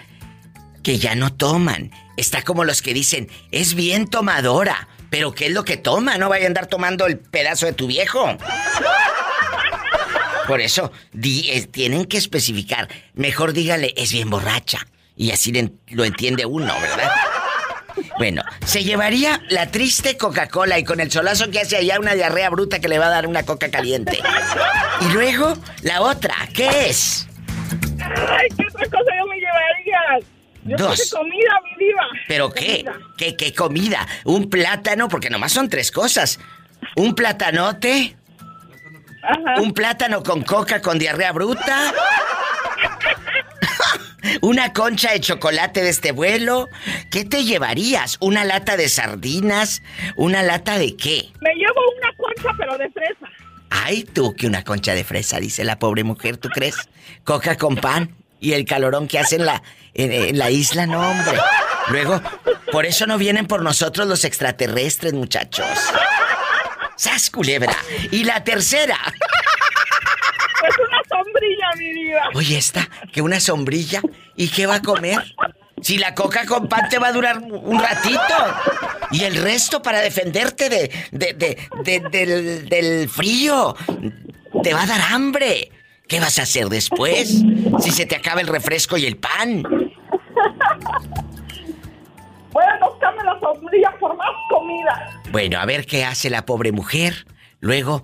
que 0.83 0.99
ya 0.99 1.15
no 1.15 1.33
toman. 1.33 1.91
Está 2.17 2.43
como 2.43 2.63
los 2.63 2.81
que 2.81 2.93
dicen, 2.93 3.29
es 3.51 3.73
bien 3.73 4.07
tomadora. 4.07 4.87
Pero 5.09 5.33
¿qué 5.33 5.47
es 5.47 5.51
lo 5.53 5.65
que 5.65 5.77
toma? 5.77 6.17
No 6.17 6.29
vaya 6.29 6.45
a 6.45 6.47
andar 6.47 6.67
tomando 6.67 7.05
el 7.07 7.17
pedazo 7.17 7.65
de 7.65 7.73
tu 7.73 7.87
viejo. 7.87 8.37
Por 10.47 10.61
eso, 10.61 10.91
tienen 11.71 12.05
que 12.05 12.17
especificar. 12.17 12.87
Mejor 13.13 13.53
dígale, 13.53 13.93
es 13.97 14.11
bien 14.11 14.29
borracha. 14.29 14.79
Y 15.15 15.31
así 15.31 15.51
le- 15.51 15.71
lo 15.89 16.05
entiende 16.05 16.45
uno, 16.45 16.73
¿verdad? 16.81 17.11
Bueno, 18.17 18.41
se 18.65 18.83
llevaría 18.83 19.41
la 19.49 19.67
triste 19.69 20.17
Coca-Cola 20.17 20.79
y 20.79 20.83
con 20.83 20.99
el 20.99 21.11
solazo 21.11 21.51
que 21.51 21.59
hace 21.59 21.77
allá 21.77 21.99
una 21.99 22.15
diarrea 22.15 22.49
bruta 22.49 22.79
que 22.79 22.87
le 22.87 22.97
va 22.97 23.07
a 23.07 23.09
dar 23.09 23.27
una 23.27 23.43
coca 23.43 23.69
caliente. 23.69 24.19
Y 25.01 25.13
luego, 25.13 25.55
la 25.83 26.01
otra, 26.01 26.35
¿qué 26.53 26.89
es? 26.89 27.27
Ay, 28.01 28.47
¿qué 28.57 28.65
otra 28.73 28.85
cosa 28.89 29.11
yo 29.19 29.27
me 29.27 29.35
llevaría? 29.37 30.25
Dos. 30.77 31.01
que 31.01 31.17
comida, 31.17 31.61
mi 31.63 31.85
diva. 31.85 32.03
¿Pero 32.27 32.51
qué? 32.51 32.85
¿Qué, 33.17 33.35
qué 33.35 33.53
comida? 33.53 34.07
¿Un 34.25 34.49
plátano? 34.49 35.07
Porque 35.09 35.29
nomás 35.29 35.51
son 35.51 35.69
tres 35.69 35.91
cosas. 35.91 36.39
¿Un 36.95 37.15
platanote? 37.15 38.15
¿Un 39.61 39.73
plátano 39.73 40.23
con 40.23 40.43
coca 40.43 40.81
con 40.81 40.97
diarrea 40.97 41.31
bruta? 41.31 41.93
¿Una 44.41 44.73
concha 44.73 45.11
de 45.11 45.19
chocolate 45.19 45.81
de 45.81 45.89
este 45.89 46.11
vuelo? 46.11 46.67
¿Qué 47.11 47.25
te 47.25 47.43
llevarías? 47.43 48.17
¿Una 48.19 48.43
lata 48.45 48.77
de 48.77 48.89
sardinas? 48.89 49.81
¿Una 50.15 50.43
lata 50.43 50.77
de 50.77 50.95
qué? 50.95 51.29
Me 51.41 51.53
llevo 51.55 51.81
una 51.97 52.13
concha, 52.17 52.55
pero 52.57 52.77
de 52.77 52.89
fresa. 52.89 53.27
Ay, 53.69 54.03
tú 54.03 54.35
que 54.35 54.47
una 54.47 54.63
concha 54.63 54.93
de 54.93 55.03
fresa, 55.03 55.39
dice 55.39 55.63
la 55.63 55.79
pobre 55.79 56.03
mujer, 56.03 56.37
¿tú 56.37 56.49
crees? 56.49 56.75
Coca 57.23 57.55
con 57.57 57.75
pan 57.75 58.15
y 58.39 58.53
el 58.53 58.65
calorón 58.65 59.07
que 59.07 59.19
hace 59.19 59.35
en 59.37 59.45
la, 59.45 59.61
en, 59.93 60.11
en 60.11 60.37
la 60.37 60.49
isla, 60.49 60.85
no, 60.85 60.99
hombre. 61.11 61.39
Luego, 61.89 62.21
por 62.71 62.85
eso 62.85 63.05
no 63.07 63.17
vienen 63.17 63.47
por 63.47 63.61
nosotros 63.61 64.07
los 64.07 64.23
extraterrestres, 64.25 65.13
muchachos. 65.13 65.65
¡Sas, 66.95 67.29
culebra! 67.29 67.75
Y 68.11 68.23
la 68.23 68.43
tercera. 68.43 68.97
Es 70.67 70.75
una 70.77 71.01
sombrilla, 71.09 71.67
mi 71.77 71.91
diva. 71.93 72.21
Oye, 72.35 72.57
esta, 72.57 72.89
que 73.13 73.21
una 73.21 73.39
sombrilla. 73.39 74.01
¿Y 74.35 74.49
qué 74.49 74.65
va 74.67 74.75
a 74.75 74.81
comer? 74.81 75.33
Si 75.81 75.97
la 75.97 76.13
coca 76.13 76.45
con 76.45 76.67
pan 76.67 76.89
te 76.89 76.99
va 76.99 77.07
a 77.07 77.11
durar 77.13 77.37
un 77.39 77.79
ratito. 77.81 78.19
Y 79.11 79.23
el 79.23 79.41
resto 79.41 79.81
para 79.81 79.99
defenderte 80.01 80.67
de, 80.69 80.91
de- 81.11 81.33
de- 81.33 81.57
de- 81.83 82.09
del, 82.11 82.69
del 82.69 83.09
frío. 83.09 83.75
Te 84.61 84.73
va 84.73 84.83
a 84.83 84.87
dar 84.87 85.01
hambre. 85.09 85.71
¿Qué 86.09 86.19
vas 86.19 86.39
a 86.39 86.41
hacer 86.43 86.67
después? 86.69 87.29
Si 87.79 87.91
se 87.91 88.05
te 88.05 88.15
acaba 88.17 88.41
el 88.41 88.47
refresco 88.47 88.97
y 88.97 89.05
el 89.05 89.15
pan. 89.17 89.63
Bueno, 92.51 92.97
cambia 92.99 93.23
la 93.25 93.39
sombrilla 93.39 93.91
por 93.99 94.17
más 94.17 94.27
comida. 94.49 95.21
Bueno, 95.31 95.59
a 95.59 95.65
ver 95.65 95.85
qué 95.85 96.03
hace 96.05 96.29
la 96.31 96.45
pobre 96.45 96.71
mujer. 96.71 97.27
Luego, 97.59 98.01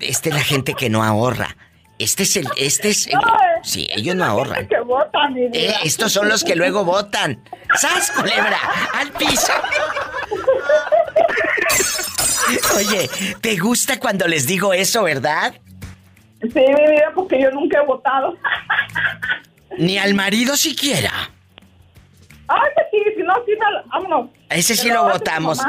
esta 0.00 0.28
es 0.28 0.34
la 0.36 0.40
gente 0.42 0.74
que 0.74 0.88
no 0.88 1.02
ahorra. 1.02 1.56
Este 1.98 2.22
es 2.22 2.36
el, 2.36 2.46
este 2.56 2.90
es 2.90 3.08
el- 3.08 3.18
sí, 3.64 3.88
ellos 3.90 4.14
no 4.14 4.24
ahorran. 4.24 4.68
Que 4.68 4.78
vota, 4.78 5.28
mi 5.30 5.46
Eh, 5.52 5.74
estos 5.82 6.12
son 6.12 6.28
los 6.28 6.44
que 6.44 6.54
luego 6.54 6.84
votan. 6.84 7.42
¡Sas, 7.76 8.12
culebra! 8.12 8.58
¡Al 8.94 9.10
piso! 9.10 9.52
Oye, 12.76 13.10
¿te 13.40 13.56
gusta 13.56 13.98
cuando 13.98 14.28
les 14.28 14.46
digo 14.46 14.72
eso, 14.72 15.02
verdad? 15.02 15.54
Sí, 16.40 16.48
mi 16.54 16.90
vida, 16.90 17.10
porque 17.14 17.40
yo 17.40 17.50
nunca 17.50 17.80
he 17.80 17.86
votado. 17.86 18.36
Ni 19.78 19.98
al 19.98 20.14
marido 20.14 20.56
siquiera. 20.56 21.10
Ay, 22.46 22.70
que 22.76 22.82
sí, 22.90 22.98
si 23.16 23.22
no, 23.22 23.34
sí, 23.44 23.52
vámonos. 23.86 24.30
Ese 24.48 24.74
sí 24.74 24.88
Pero 24.88 25.04
lo 25.04 25.10
votamos. 25.12 25.58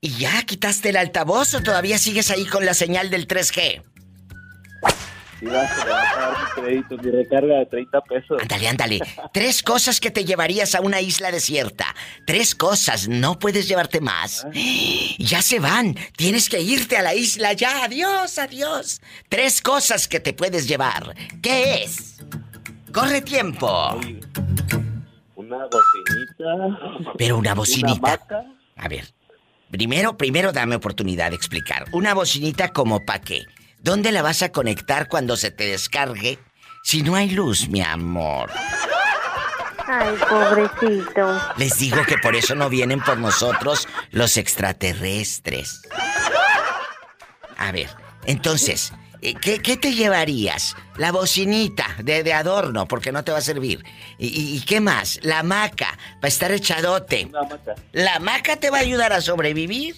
¿Y 0.00 0.10
ya 0.18 0.42
quitaste 0.42 0.90
el 0.90 0.96
altavoz 0.96 1.54
o 1.54 1.62
todavía 1.62 1.98
sigues 1.98 2.30
ahí 2.30 2.44
con 2.46 2.66
la 2.66 2.74
señal 2.74 3.10
del 3.10 3.26
3G? 3.26 3.82
Diva, 5.40 5.68
se 5.68 5.84
le 5.84 5.90
va 5.90 6.02
a 6.02 6.14
pagar 6.14 6.38
mi 6.38 6.62
crédito, 6.62 6.96
mi 6.96 7.10
recarga 7.10 7.58
de 7.58 7.66
30 7.66 8.00
pesos. 8.02 8.42
Ándale, 8.42 8.68
ándale. 8.68 9.00
Tres 9.32 9.62
cosas 9.62 10.00
que 10.00 10.10
te 10.10 10.24
llevarías 10.24 10.74
a 10.74 10.80
una 10.80 11.00
isla 11.00 11.30
desierta. 11.30 11.94
Tres 12.26 12.54
cosas, 12.54 13.08
no 13.08 13.38
puedes 13.38 13.68
llevarte 13.68 14.00
más. 14.00 14.46
Ya 15.18 15.42
se 15.42 15.60
van. 15.60 15.94
Tienes 16.16 16.48
que 16.48 16.60
irte 16.60 16.96
a 16.96 17.02
la 17.02 17.14
isla 17.14 17.52
ya. 17.52 17.84
Adiós, 17.84 18.38
adiós. 18.38 19.00
Tres 19.28 19.60
cosas 19.60 20.08
que 20.08 20.20
te 20.20 20.32
puedes 20.32 20.66
llevar. 20.66 21.14
¿Qué 21.42 21.82
es? 21.84 22.16
Corre 22.92 23.20
tiempo. 23.20 24.00
Una 25.34 25.58
bocinita. 25.66 27.12
Pero 27.18 27.36
una 27.36 27.54
bocinita. 27.54 28.20
A 28.76 28.88
ver, 28.88 29.12
primero, 29.70 30.16
primero 30.16 30.52
dame 30.52 30.76
oportunidad 30.76 31.30
de 31.30 31.36
explicar. 31.36 31.84
Una 31.92 32.14
bocinita 32.14 32.72
como 32.72 33.04
pa' 33.04 33.20
qué. 33.20 33.44
¿Dónde 33.86 34.10
la 34.10 34.20
vas 34.20 34.42
a 34.42 34.50
conectar 34.50 35.06
cuando 35.06 35.36
se 35.36 35.52
te 35.52 35.68
descargue? 35.68 36.40
Si 36.82 37.02
no 37.02 37.14
hay 37.14 37.30
luz, 37.30 37.68
mi 37.68 37.82
amor. 37.82 38.50
Ay, 39.86 40.12
pobrecito. 40.28 41.40
Les 41.56 41.78
digo 41.78 42.02
que 42.04 42.18
por 42.18 42.34
eso 42.34 42.56
no 42.56 42.68
vienen 42.68 43.00
por 43.00 43.16
nosotros 43.18 43.86
los 44.10 44.38
extraterrestres. 44.38 45.82
A 47.56 47.70
ver, 47.70 47.88
entonces, 48.24 48.92
eh, 49.22 49.34
¿qué, 49.40 49.60
qué 49.60 49.76
te 49.76 49.94
llevarías? 49.94 50.74
La 50.96 51.12
bocinita 51.12 51.86
de, 52.02 52.24
de 52.24 52.32
adorno, 52.32 52.88
porque 52.88 53.12
no 53.12 53.22
te 53.22 53.30
va 53.30 53.38
a 53.38 53.40
servir. 53.40 53.84
¿Y, 54.18 54.60
qué 54.62 54.80
más? 54.80 55.20
La 55.22 55.38
hamaca, 55.38 55.96
para 56.16 56.26
estar 56.26 56.50
echadote. 56.50 57.30
¿La 57.92 58.16
hamaca 58.16 58.56
te 58.56 58.68
va 58.68 58.78
a 58.78 58.80
ayudar 58.80 59.12
a 59.12 59.20
sobrevivir? 59.20 59.94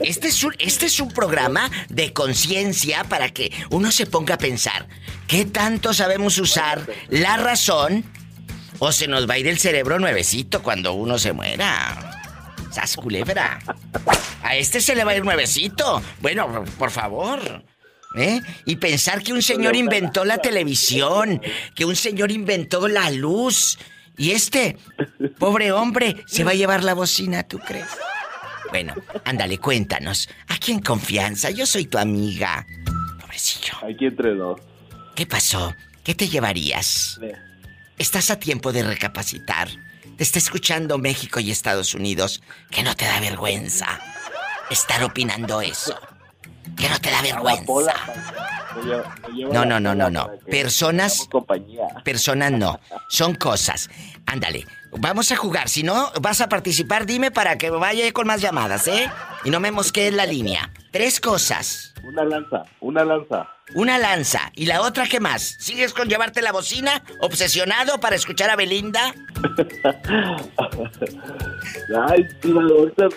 Este 0.00 0.28
es 0.28 0.42
un, 0.44 0.54
este 0.58 0.86
es 0.86 1.00
un 1.00 1.10
programa 1.12 1.70
de 1.88 2.12
conciencia 2.12 3.04
para 3.04 3.30
que 3.30 3.52
uno 3.70 3.90
se 3.90 4.06
ponga 4.06 4.34
a 4.34 4.38
pensar, 4.38 4.86
¿qué 5.26 5.44
tanto 5.44 5.94
sabemos 5.94 6.38
usar 6.38 6.86
la 7.08 7.36
razón 7.36 8.04
o 8.78 8.92
se 8.92 9.08
nos 9.08 9.28
va 9.28 9.34
a 9.34 9.38
ir 9.38 9.48
el 9.48 9.58
cerebro 9.58 9.98
nuevecito 9.98 10.62
cuando 10.62 10.92
uno 10.92 11.18
se 11.18 11.32
muera? 11.32 12.22
¡Sas 12.70 12.96
culebra! 12.96 13.58
A 14.42 14.56
este 14.56 14.80
se 14.80 14.94
le 14.94 15.04
va 15.04 15.12
a 15.12 15.16
ir 15.16 15.24
nuevecito. 15.24 16.02
Bueno, 16.20 16.64
por 16.78 16.90
favor. 16.90 17.64
¿Eh? 18.16 18.40
Y 18.64 18.76
pensar 18.76 19.22
que 19.22 19.32
un 19.32 19.42
señor 19.42 19.76
inventó 19.76 20.24
la 20.24 20.38
televisión, 20.38 21.40
que 21.74 21.84
un 21.84 21.96
señor 21.96 22.30
inventó 22.30 22.86
la 22.88 23.10
luz. 23.10 23.78
Y 24.16 24.30
este, 24.30 24.78
pobre 25.38 25.72
hombre, 25.72 26.16
se 26.26 26.44
va 26.44 26.52
a 26.52 26.54
llevar 26.54 26.84
la 26.84 26.94
bocina, 26.94 27.42
¿tú 27.42 27.58
crees? 27.58 27.88
Bueno, 28.76 28.92
ándale, 29.24 29.56
cuéntanos. 29.56 30.28
Aquí 30.48 30.70
en 30.70 30.80
confianza, 30.80 31.48
yo 31.48 31.64
soy 31.64 31.86
tu 31.86 31.96
amiga. 31.96 32.66
Pobrecillo. 33.18 33.72
Aquí 33.82 34.04
entre 34.04 34.34
dos. 34.34 34.60
¿Qué 35.14 35.24
pasó? 35.24 35.74
¿Qué 36.04 36.14
te 36.14 36.28
llevarías? 36.28 37.18
Estás 37.96 38.30
a 38.30 38.38
tiempo 38.38 38.74
de 38.74 38.82
recapacitar. 38.82 39.70
Te 40.18 40.22
está 40.22 40.38
escuchando 40.38 40.98
México 40.98 41.40
y 41.40 41.50
Estados 41.50 41.94
Unidos. 41.94 42.42
Que 42.70 42.82
no 42.82 42.94
te 42.94 43.06
da 43.06 43.18
vergüenza 43.18 43.98
estar 44.68 45.02
opinando 45.04 45.62
eso. 45.62 45.98
Que 46.76 46.90
no 46.90 46.98
te 46.98 47.10
da 47.10 47.22
vergüenza. 47.22 47.94
No, 49.52 49.64
no, 49.64 49.80
no, 49.80 49.94
no, 49.94 50.10
no. 50.10 50.32
Personas. 50.50 51.26
Personas 52.04 52.52
no. 52.52 52.78
Son 53.08 53.36
cosas. 53.36 53.88
Ándale. 54.26 54.66
Vamos 54.98 55.30
a 55.32 55.36
jugar. 55.36 55.68
Si 55.68 55.82
no 55.82 56.10
vas 56.20 56.40
a 56.40 56.48
participar, 56.48 57.06
dime 57.06 57.30
para 57.30 57.58
que 57.58 57.70
vaya 57.70 58.10
con 58.12 58.26
más 58.26 58.40
llamadas, 58.40 58.88
¿eh? 58.88 59.10
Y 59.44 59.50
no 59.50 59.60
me 59.60 59.70
mosquees 59.70 60.14
la 60.14 60.26
línea. 60.26 60.70
Tres 60.90 61.20
cosas. 61.20 61.94
Una 62.02 62.24
lanza, 62.24 62.62
una 62.80 63.04
lanza. 63.04 63.48
Una 63.74 63.98
lanza. 63.98 64.52
¿Y 64.54 64.66
la 64.66 64.80
otra 64.80 65.06
qué 65.06 65.20
más? 65.20 65.56
¿Sigues 65.58 65.92
con 65.92 66.08
llevarte 66.08 66.40
la 66.40 66.52
bocina? 66.52 67.02
¿Obsesionado 67.20 67.98
para 68.00 68.16
escuchar 68.16 68.48
a 68.50 68.56
Belinda? 68.56 69.14
Ay, 72.08 72.26
ahorita 72.44 73.08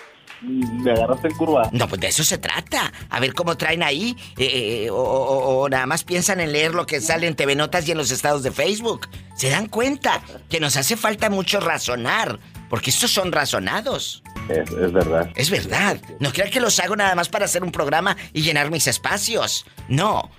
me 0.42 0.92
agarraste 0.92 1.28
en 1.28 1.36
curva. 1.36 1.70
No, 1.72 1.88
pues 1.88 2.02
de 2.02 2.08
eso 2.08 2.24
se 2.24 2.38
trata. 2.38 2.92
A 3.10 3.20
ver 3.20 3.34
cómo 3.34 3.58
traen 3.58 3.84
ahí. 3.84 4.16
eh, 4.38 4.86
eh, 4.86 4.90
o, 4.90 4.96
o- 4.96 5.60
o 5.64 5.70
nada 5.70 5.86
más 5.86 6.04
piensan 6.04 6.40
en 6.40 6.52
leer 6.52 6.74
lo 6.74 6.86
que 6.86 7.02
sale 7.02 7.28
en 7.28 7.36
TV 7.36 7.56
Notas 7.56 7.88
y 7.88 7.92
en 7.92 7.98
los 7.98 8.12
estados 8.12 8.44
de 8.44 8.52
Facebook. 8.52 9.08
Se 9.36 9.50
dan 9.50 9.68
cuenta 9.68 10.22
que 10.50 10.60
nos 10.60 10.78
hace 10.78 10.96
falta 10.98 11.30
mucho 11.30 11.60
razonar. 11.60 12.40
Porque 12.70 12.92
estos 12.92 13.10
son 13.12 13.32
razonados. 13.32 14.22
Es, 14.48 14.70
es 14.70 14.92
verdad. 14.94 15.32
Es 15.36 15.50
verdad. 15.50 16.00
No 16.20 16.32
crean 16.32 16.52
que 16.52 16.60
los 16.60 16.80
hago 16.80 16.96
nada 16.96 17.16
más 17.16 17.28
para 17.28 17.46
hacer 17.46 17.64
un 17.64 17.72
programa 17.72 18.16
y 18.32 18.44
llenar 18.44 18.70
mis 18.70 18.86
espacios. 18.86 19.66
No. 19.88 20.30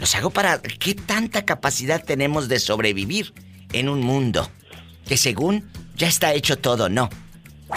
Los 0.00 0.14
hago 0.14 0.30
para... 0.30 0.62
¿Qué 0.62 0.94
tanta 0.94 1.44
capacidad 1.44 2.02
tenemos 2.02 2.48
de 2.48 2.58
sobrevivir 2.58 3.34
en 3.72 3.90
un 3.90 4.00
mundo 4.00 4.50
que 5.06 5.18
según 5.18 5.70
ya 5.94 6.08
está 6.08 6.32
hecho 6.32 6.56
todo? 6.58 6.88
No. 6.88 7.10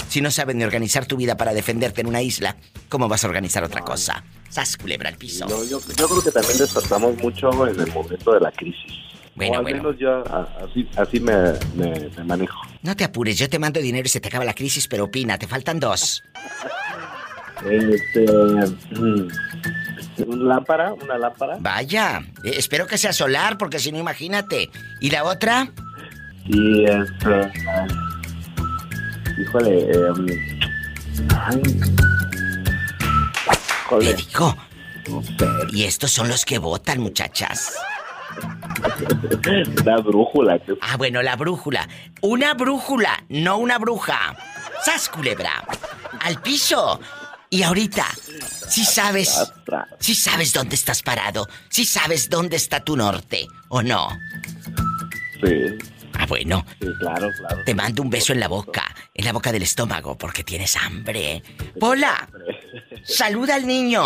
Si 0.10 0.22
no 0.22 0.32
sabes 0.32 0.56
ni 0.56 0.64
organizar 0.64 1.06
tu 1.06 1.16
vida 1.18 1.38
para 1.38 1.54
defenderte 1.54 2.02
en 2.02 2.08
una 2.08 2.22
isla, 2.22 2.56
¿cómo 2.90 3.08
vas 3.08 3.24
a 3.24 3.28
organizar 3.28 3.64
otra 3.64 3.82
cosa? 3.82 4.24
Sas 4.50 4.78
culebra 4.78 5.10
al 5.10 5.16
piso. 5.18 5.46
Yo, 5.48 5.64
yo, 5.64 5.80
yo 5.96 6.08
creo 6.08 6.22
que 6.24 6.32
también 6.32 6.58
despertamos 6.58 7.16
mucho 7.18 7.68
en 7.68 7.80
el 7.80 7.92
momento 7.94 8.34
de 8.34 8.40
la 8.42 8.52
crisis. 8.52 8.94
Bueno, 9.36 9.54
o 9.54 9.58
al 9.58 9.64
bueno. 9.64 9.78
menos 9.84 10.00
yo 10.00 10.24
así, 10.64 10.88
así 10.98 11.20
me, 11.20 11.34
me- 11.76 12.10
me 12.18 12.24
manejo. 12.24 12.60
No 12.82 12.96
te 12.96 13.04
apures, 13.04 13.38
yo 13.38 13.48
te 13.50 13.60
mando 13.60 13.80
dinero 13.80 14.06
y 14.06 14.10
se 14.10 14.20
te 14.20 14.28
acaba 14.30 14.44
la 14.46 14.54
crisis, 14.54 14.88
pero 14.88 15.06
opina, 15.06 15.38
te 15.38 15.48
faltan 15.48 15.80
dos. 15.80 16.24
Este. 17.70 18.26
mm, 19.00 19.28
¿Una 20.28 20.56
lámpara? 20.56 20.94
¿Una 20.94 21.18
lámpara? 21.18 21.58
Vaya, 21.60 22.22
eh, 22.44 22.54
espero 22.58 22.88
que 22.88 22.98
sea 22.98 23.14
solar, 23.14 23.58
porque 23.58 23.80
si 23.80 23.92
no, 23.92 24.00
imagínate. 24.00 24.70
¿Y 25.00 25.10
la 25.12 25.24
otra? 25.24 25.70
Y 26.46 26.86
este. 26.86 27.52
Híjole, 29.38 29.92
eh, 29.92 30.12
ay, 31.36 31.62
Te 34.00 34.14
digo. 34.14 34.56
Y 35.72 35.84
estos 35.84 36.12
son 36.12 36.28
los 36.28 36.44
que 36.44 36.58
votan, 36.58 37.00
muchachas. 37.00 37.74
Una 39.82 39.98
brújula. 39.98 40.60
Ah, 40.82 40.98
bueno, 40.98 41.22
la 41.22 41.36
brújula. 41.36 41.88
Una 42.22 42.54
brújula, 42.54 43.24
no 43.30 43.58
una 43.58 43.78
bruja. 43.78 44.36
¡Sas, 44.84 45.10
culebra! 45.10 45.64
¡Al 46.22 46.42
piso! 46.42 47.00
Y 47.50 47.64
ahorita, 47.64 48.06
si 48.68 48.84
sabes, 48.84 49.54
si 50.00 50.14
sabes 50.16 50.52
dónde 50.52 50.76
estás 50.76 51.02
parado, 51.02 51.48
si 51.70 51.86
sabes 51.86 52.30
dónde 52.30 52.58
está 52.58 52.84
tu 52.84 52.98
norte, 52.98 53.48
¿o 53.70 53.82
no? 53.82 54.10
Sí. 55.42 55.78
Ah, 56.20 56.26
bueno. 56.28 56.66
Sí, 56.82 56.88
claro, 57.00 57.30
claro. 57.38 57.64
Te 57.66 57.76
mando 57.76 58.02
un 58.02 58.10
beso 58.10 58.34
en 58.34 58.40
la 58.40 58.48
boca, 58.48 58.84
en 59.14 59.26
la 59.26 59.34
boca 59.34 59.52
del 59.52 59.62
estómago, 59.64 60.18
porque 60.18 60.44
tienes 60.44 60.76
hambre. 60.76 61.44
¡Pola! 61.80 62.28
¡Saluda 63.04 63.56
al 63.56 63.68
niño! 63.68 64.04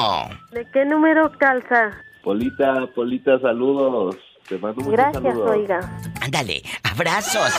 ¿De 0.52 0.68
qué 0.72 0.86
número 0.86 1.32
calza? 1.40 1.92
Polita, 2.24 2.86
Polita, 2.94 3.40
saludos. 3.40 4.16
Te 4.48 4.58
mando 4.58 4.82
muchos 4.82 4.92
Gracias, 4.92 5.24
saludos. 5.24 5.50
oiga. 5.52 6.00
Ándale, 6.20 6.62
abrazos. 6.84 7.52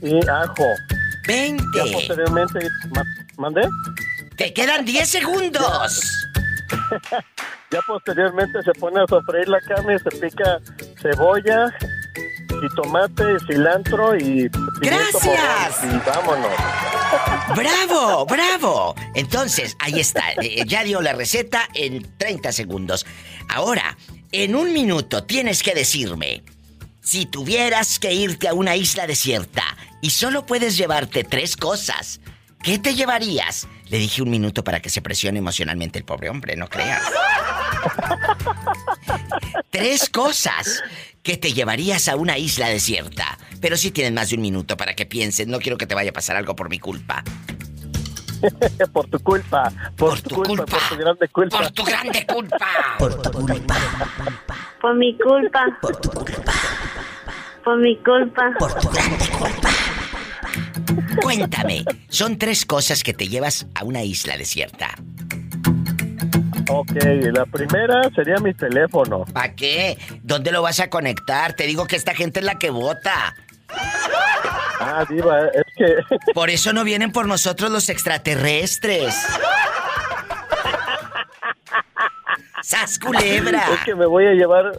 y 0.02 0.18
ajo. 0.28 0.64
20. 1.26 1.64
Ya 1.74 1.84
posteriormente, 1.92 2.58
ma- 2.94 3.04
¿mandé? 3.38 3.62
Te 4.36 4.52
quedan 4.52 4.84
10 4.84 5.08
segundos. 5.08 6.28
Ya 7.70 7.80
posteriormente 7.86 8.62
se 8.64 8.72
pone 8.72 9.00
a 9.00 9.06
sofreír 9.06 9.48
la 9.48 9.58
carne, 9.62 9.98
se 9.98 10.10
pica 10.10 10.58
cebolla, 11.00 11.74
y 12.62 12.74
tomate, 12.74 13.24
cilantro 13.46 14.16
y 14.16 14.48
¡Gracias! 14.80 15.84
Y 15.84 16.08
vámonos. 16.08 16.52
¡Bravo! 17.56 18.26
¡Bravo! 18.26 18.94
Entonces, 19.14 19.76
ahí 19.80 20.00
está. 20.00 20.32
Eh, 20.40 20.64
ya 20.66 20.84
dio 20.84 21.00
la 21.00 21.12
receta 21.12 21.68
en 21.74 22.16
30 22.16 22.52
segundos. 22.52 23.04
Ahora, 23.48 23.96
en 24.30 24.54
un 24.54 24.72
minuto 24.72 25.24
tienes 25.24 25.62
que 25.62 25.74
decirme, 25.74 26.44
si 27.02 27.26
tuvieras 27.26 27.98
que 27.98 28.14
irte 28.14 28.48
a 28.48 28.54
una 28.54 28.76
isla 28.76 29.06
desierta 29.06 29.64
y 30.00 30.10
solo 30.10 30.46
puedes 30.46 30.76
llevarte 30.76 31.24
tres 31.24 31.56
cosas, 31.56 32.20
¿qué 32.62 32.78
te 32.78 32.94
llevarías? 32.94 33.66
Le 33.88 33.98
dije 33.98 34.22
un 34.22 34.30
minuto 34.30 34.62
para 34.64 34.80
que 34.80 34.88
se 34.88 35.02
presione 35.02 35.38
emocionalmente 35.40 35.98
el 35.98 36.04
pobre 36.04 36.30
hombre, 36.30 36.56
no 36.56 36.68
creas. 36.68 37.02
Tres 39.72 40.10
cosas 40.10 40.84
que 41.22 41.38
te 41.38 41.54
llevarías 41.54 42.06
a 42.08 42.16
una 42.16 42.36
isla 42.36 42.68
desierta. 42.68 43.38
Pero 43.58 43.78
si 43.78 43.90
tienes 43.90 44.12
más 44.12 44.28
de 44.28 44.36
un 44.36 44.42
minuto 44.42 44.76
para 44.76 44.92
que 44.92 45.06
pienses, 45.06 45.46
no 45.46 45.60
quiero 45.60 45.78
que 45.78 45.86
te 45.86 45.94
vaya 45.94 46.10
a 46.10 46.12
pasar 46.12 46.36
algo 46.36 46.54
por 46.54 46.68
mi 46.68 46.78
culpa. 46.78 47.24
por 48.92 49.08
tu 49.08 49.18
culpa, 49.20 49.72
por, 49.96 50.20
tu, 50.20 50.34
culpa, 50.34 50.66
por 50.66 50.88
tu 50.90 50.96
grande 50.96 51.28
culpa. 51.28 51.58
Por 51.58 51.70
tu 51.70 51.84
grande 51.84 52.26
culpa. 52.26 52.58
Por 52.98 53.22
tu 53.22 53.32
culpa. 53.32 53.76
Por 54.78 54.94
mi 54.94 55.16
culpa. 55.16 55.78
Por 55.80 55.96
tu 55.96 56.10
culpa. 56.10 56.52
Por 57.64 57.78
mi 57.78 57.96
culpa. 57.96 58.54
Por 58.58 58.74
tu 58.74 58.90
grande 58.90 59.28
culpa. 59.30 59.70
Cuéntame, 61.22 61.84
son 62.10 62.36
tres 62.36 62.66
cosas 62.66 63.02
que 63.02 63.14
te 63.14 63.26
llevas 63.26 63.66
a 63.74 63.84
una 63.84 64.02
isla 64.02 64.36
desierta. 64.36 64.94
Ok, 66.74 66.92
la 67.32 67.44
primera 67.44 68.00
sería 68.14 68.36
mi 68.38 68.54
teléfono. 68.54 69.26
¿Para 69.32 69.54
qué? 69.54 69.98
¿Dónde 70.22 70.50
lo 70.52 70.62
vas 70.62 70.80
a 70.80 70.88
conectar? 70.88 71.52
Te 71.52 71.64
digo 71.66 71.86
que 71.86 71.96
esta 71.96 72.14
gente 72.14 72.40
es 72.40 72.46
la 72.46 72.58
que 72.58 72.70
vota. 72.70 73.34
Ah, 74.80 75.04
diva, 75.08 75.48
es 75.48 75.64
que... 75.76 75.96
Por 76.34 76.48
eso 76.48 76.72
no 76.72 76.82
vienen 76.82 77.12
por 77.12 77.26
nosotros 77.26 77.70
los 77.70 77.90
extraterrestres. 77.90 79.14
¡Sas 82.62 82.98
culebra! 82.98 83.64
Es 83.74 83.80
que 83.84 83.94
me 83.94 84.06
voy 84.06 84.26
a 84.26 84.32
llevar, 84.32 84.72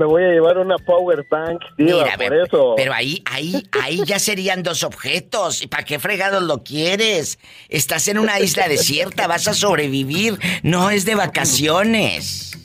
me 0.00 0.06
voy 0.06 0.24
a 0.24 0.28
llevar 0.28 0.56
una 0.56 0.78
power 0.78 1.26
bank, 1.30 1.60
diva, 1.76 2.04
Mira, 2.04 2.16
por 2.16 2.34
eso. 2.34 2.74
Pero 2.74 2.94
ahí, 2.94 3.22
ahí, 3.26 3.62
ahí 3.82 4.02
ya 4.06 4.18
serían 4.18 4.62
dos 4.62 4.82
objetos. 4.82 5.60
¿Y 5.62 5.66
para 5.66 5.84
qué 5.84 5.98
fregados 5.98 6.42
lo 6.42 6.62
quieres? 6.62 7.38
Estás 7.68 8.08
en 8.08 8.18
una 8.18 8.40
isla 8.40 8.66
desierta, 8.66 9.26
vas 9.26 9.46
a 9.46 9.52
sobrevivir. 9.52 10.38
No 10.62 10.88
es 10.88 11.04
de 11.04 11.16
vacaciones. 11.16 12.56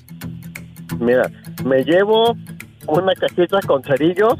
Mira, 0.97 1.29
me 1.65 1.83
llevo 1.83 2.37
una 2.87 3.13
cajita 3.15 3.59
con 3.67 3.83
cerillos. 3.83 4.35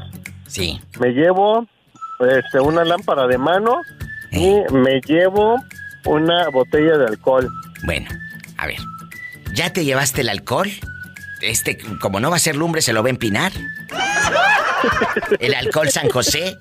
Sí. 0.46 0.80
Me 0.98 1.10
llevo 1.10 1.66
este, 2.20 2.60
una 2.60 2.82
lámpara 2.82 3.26
de 3.26 3.36
mano 3.36 3.82
Eh. 4.32 4.64
y 4.70 4.72
me 4.72 5.02
llevo 5.02 5.56
una 6.06 6.48
botella 6.48 6.96
de 6.96 7.04
alcohol. 7.08 7.46
Bueno, 7.84 8.08
a 8.56 8.66
ver. 8.66 8.78
¿Ya 9.52 9.70
te 9.70 9.84
llevaste 9.84 10.22
el 10.22 10.30
alcohol? 10.30 10.70
Este, 11.40 11.78
como 12.00 12.20
no 12.20 12.30
va 12.30 12.36
a 12.36 12.40
ser 12.40 12.56
lumbre, 12.56 12.82
se 12.82 12.92
lo 12.92 13.02
va 13.02 13.08
a 13.08 13.10
empinar. 13.10 13.52
El 15.38 15.54
alcohol 15.54 15.90
San 15.90 16.08
José. 16.08 16.56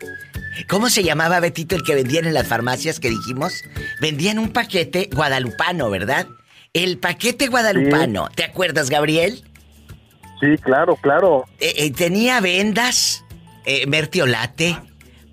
¿Cómo 0.67 0.89
se 0.89 1.03
llamaba 1.03 1.39
Betito 1.39 1.75
el 1.75 1.83
que 1.83 1.95
vendían 1.95 2.25
en 2.25 2.33
las 2.33 2.47
farmacias 2.47 2.99
que 2.99 3.09
dijimos? 3.09 3.63
Vendían 3.99 4.39
un 4.39 4.51
paquete 4.51 5.09
guadalupano, 5.13 5.89
¿verdad? 5.89 6.27
El 6.73 6.97
paquete 6.97 7.47
guadalupano. 7.47 8.29
¿Te 8.35 8.43
acuerdas, 8.43 8.89
Gabriel? 8.89 9.43
Sí, 10.39 10.57
claro, 10.61 10.95
claro. 10.97 11.45
Eh, 11.59 11.73
eh, 11.77 11.91
tenía 11.91 12.39
vendas, 12.41 13.23
eh, 13.65 13.85
mertiolate, 13.87 14.77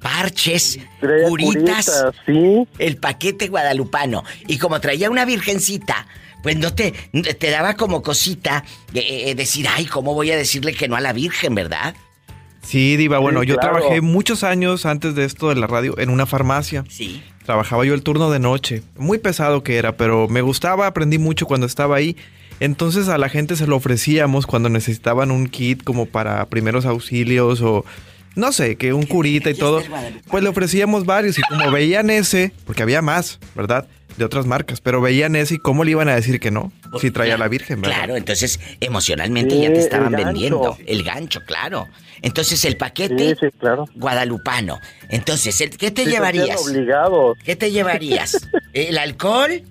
parches, 0.01 0.79
curitas. 1.01 1.29
curitas, 1.29 2.15
sí. 2.27 2.67
El 2.79 2.97
paquete 2.97 3.49
guadalupano. 3.49 4.25
Y 4.47 4.59
como 4.59 4.81
traía 4.81 5.11
una 5.11 5.25
virgencita, 5.25 6.07
pues 6.43 6.57
no 6.57 6.75
te, 6.75 6.93
te 6.93 7.51
daba 7.51 7.75
como 7.75 8.03
cosita 8.03 8.65
eh, 8.95 9.31
eh, 9.31 9.35
decir, 9.35 9.67
ay, 9.69 9.87
¿cómo 9.87 10.15
voy 10.15 10.31
a 10.31 10.37
decirle 10.37 10.75
que 10.75 10.89
no 10.89 10.97
a 10.97 11.01
la 11.01 11.13
virgen, 11.13 11.55
verdad? 11.55 11.95
Sí, 12.63 12.97
Diva, 12.97 13.19
bueno, 13.19 13.41
Sí, 13.41 13.49
yo 13.49 13.57
claro. 13.57 13.79
trabajé 13.79 14.01
muchos 14.01 14.45
años 14.45 14.87
antes 14.87 15.15
de 15.15 15.25
esto 15.25 15.49
de 15.49 15.57
la 15.57 15.67
radio 15.67 15.99
en 15.99 16.11
una 16.11 16.27
farmacia. 16.27 16.85
Sí. 16.89 17.23
Trabajaba 17.45 17.85
yo 17.85 17.95
el 17.95 18.03
turno 18.03 18.31
de 18.31 18.39
noche. 18.39 18.83
Muy 18.97 19.19
pesado 19.19 19.65
que 19.65 19.77
era, 19.77 19.97
pero 19.97 20.29
me 20.29 20.43
gustaba, 20.43 20.87
aprendí 20.87 21.19
mucho 21.19 21.47
cuando 21.47 21.67
estaba 21.67 21.97
ahí. 21.97 22.17
Entonces 22.61 23.09
a 23.09 23.19
la 23.19 23.29
gente 23.29 23.57
se 23.57 23.67
lo 23.67 23.75
ofrecíamos 23.75 24.47
cuando 24.47 24.69
necesitaban 24.69 25.33
un 25.33 25.49
kit 25.49 25.83
como 25.83 26.07
para 26.07 26.47
primeros 26.47 26.87
auxilios 26.87 27.61
o 27.63 27.85
no 28.37 28.53
sé, 28.53 28.77
que 28.77 28.93
un 28.93 29.07
curita 29.07 29.51
y 29.51 29.55
todo. 29.55 29.83
Pues 30.29 30.45
le 30.45 30.49
ofrecíamos 30.49 31.05
varios 31.05 31.39
y 31.39 31.43
como 31.43 31.71
veían 31.73 32.09
ese, 32.11 32.53
porque 32.65 32.83
había 32.85 33.03
más, 33.03 33.41
¿verdad? 33.57 33.89
De 34.17 34.25
otras 34.25 34.47
marcas, 34.47 34.81
pero 34.81 35.01
veían 35.01 35.37
ese 35.37 35.55
y 35.55 35.59
cómo 35.59 35.85
le 35.85 35.93
iban 35.93 36.09
a 36.09 36.15
decir 36.15 36.39
que 36.41 36.51
no, 36.51 36.71
si 37.01 37.11
traía 37.11 37.35
a 37.37 37.39
la 37.39 37.49
Virgen, 37.49 37.81
¿verdad? 37.81 37.97
Claro, 37.97 38.17
entonces 38.17 38.61
emocionalmente 38.81 39.55
Sí, 39.55 39.63
ya 39.63 39.69
te 39.73 39.79
estaban 39.81 40.13
vendiendo. 40.13 40.77
El 40.87 41.03
gancho, 41.03 41.41
claro. 41.47 41.89
Entonces 42.21 42.65
el 42.65 42.77
paquete 42.77 43.31
Sí, 43.31 43.37
sí, 43.41 43.47
claro. 43.59 43.87
guadalupano. 43.95 44.79
Entonces, 45.09 45.61
¿el- 45.61 45.77
¿qué 45.77 45.91
te 45.91 46.05
llevarías? 46.07 46.61
obligados. 46.67 47.37
¿Qué 47.45 47.57
te 47.57 47.71
llevarías? 47.73 48.49
¿El 48.73 48.99
alcohol? 48.99 49.63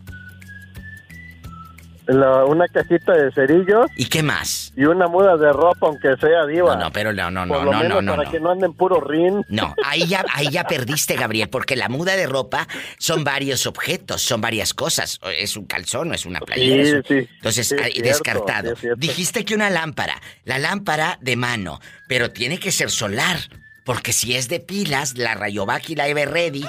La- 2.07 2.45
una 2.45 2.67
cajita 2.67 3.13
de 3.13 3.31
cerillos. 3.31 3.87
¿Y 3.95 4.05
qué 4.05 4.23
más? 4.23 4.73
Y 4.75 4.85
una 4.85 5.07
muda 5.07 5.37
de 5.37 5.51
ropa, 5.53 5.87
aunque 5.87 6.15
sea 6.19 6.45
diva. 6.47 6.75
No, 6.75 6.85
no, 6.85 6.91
pero 6.91 7.13
no, 7.13 7.29
no, 7.31 7.47
Por 7.47 7.59
no, 7.59 7.65
lo 7.65 7.71
no, 7.71 7.77
menos 7.79 7.95
no, 7.95 8.01
no, 8.01 8.11
para 8.13 8.23
no. 8.25 8.31
que 8.31 8.39
no 8.39 8.51
anden 8.51 8.73
puro 8.73 8.99
rin. 9.01 9.45
No, 9.49 9.75
ahí 9.85 10.07
ya, 10.07 10.25
ahí 10.33 10.49
ya 10.49 10.63
perdiste, 10.65 11.15
Gabriel, 11.15 11.49
porque 11.49 11.75
la 11.75 11.89
muda 11.89 12.15
de 12.15 12.27
ropa 12.27 12.67
son 12.97 13.23
varios 13.23 13.65
objetos, 13.67 14.21
son 14.21 14.41
varias 14.41 14.73
cosas. 14.73 15.19
Es 15.37 15.55
un 15.55 15.65
calzón, 15.65 16.11
o 16.11 16.13
es 16.13 16.25
una 16.25 16.39
playera. 16.39 16.83
Sí, 16.83 16.89
es 16.89 16.93
un- 16.95 17.03
sí. 17.03 17.29
Entonces, 17.37 17.67
Sí, 17.67 17.75
es 17.75 17.81
ahí, 17.81 17.91
cierto, 17.93 18.09
descartado. 18.09 18.73
Dijiste 18.97 19.45
que 19.45 19.53
una 19.55 19.69
lámpara, 19.69 20.19
la 20.43 20.57
lámpara 20.59 21.17
de 21.21 21.35
mano, 21.35 21.79
pero 22.07 22.31
tiene 22.31 22.59
que 22.59 22.71
ser 22.71 22.89
solar, 22.89 23.37
porque 23.85 24.11
si 24.13 24.35
es 24.35 24.49
de 24.49 24.59
pilas, 24.59 25.17
la 25.17 25.35
Rayovac 25.35 25.89
y 25.89 25.95
la 25.95 26.07
Everready, 26.07 26.65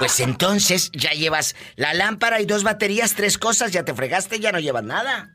pues 0.00 0.18
entonces 0.18 0.90
ya 0.92 1.10
llevas 1.12 1.54
la 1.76 1.94
lámpara 1.94 2.40
y 2.40 2.46
dos 2.46 2.64
baterías, 2.64 3.14
tres 3.14 3.38
cosas, 3.38 3.70
ya 3.70 3.84
te 3.84 3.94
fregaste, 3.94 4.40
ya 4.40 4.50
no 4.50 4.58
llevas 4.58 4.82
nada. 4.82 5.30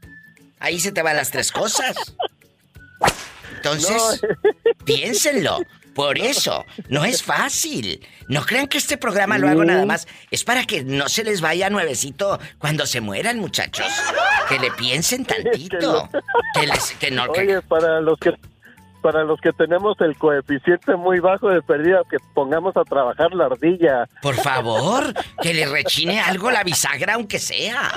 Ahí 0.60 0.80
se 0.82 0.92
te 0.92 1.02
van 1.02 1.16
las 1.16 1.32
tres 1.32 1.52
cosas. 1.54 1.96
Entonces, 3.56 4.22
piénsenlo. 4.84 5.60
Por 5.94 6.18
eso, 6.18 6.66
no 6.90 7.06
es 7.06 7.24
fácil. 7.24 8.06
No 8.28 8.46
crean 8.46 8.68
que 8.68 8.78
este 8.78 8.98
programa 8.98 9.38
lo 9.38 9.48
hago 9.48 9.64
nada 9.64 9.86
más. 9.86 10.08
Es 10.30 10.44
para 10.44 10.66
que 10.66 10.84
no 10.84 11.08
se 11.08 11.24
les 11.24 11.40
vaya 11.40 11.70
nuevecito 11.70 12.38
cuando 12.58 12.86
se 12.86 13.00
mueran, 13.00 13.40
muchachos. 13.40 13.88
Que 14.50 14.60
le 14.60 14.72
piensen 14.72 15.24
tantito. 15.26 16.10
Que 16.54 16.68
les, 16.68 16.92
que 17.00 17.12
no, 17.12 17.32
que- 17.32 17.42
Oye, 17.42 17.62
para 17.62 18.02
los 18.02 18.20
que 18.20 18.34
para 19.06 19.24
los 19.24 19.40
que 19.40 19.52
tenemos 19.54 19.96
el 20.02 20.18
coeficiente 20.18 20.96
muy 20.96 21.20
bajo 21.20 21.48
de 21.50 21.62
pérdida, 21.62 22.02
que 22.10 22.18
pongamos 22.34 22.76
a 22.76 22.84
trabajar 22.84 23.32
la 23.36 23.46
ardilla. 23.46 24.10
por 24.20 24.34
favor, 24.34 25.14
que 25.44 25.54
le 25.54 25.68
rechine 25.68 26.20
algo 26.20 26.50
la 26.50 26.64
bisagra, 26.64 27.14
aunque 27.14 27.38
sea. 27.38 27.92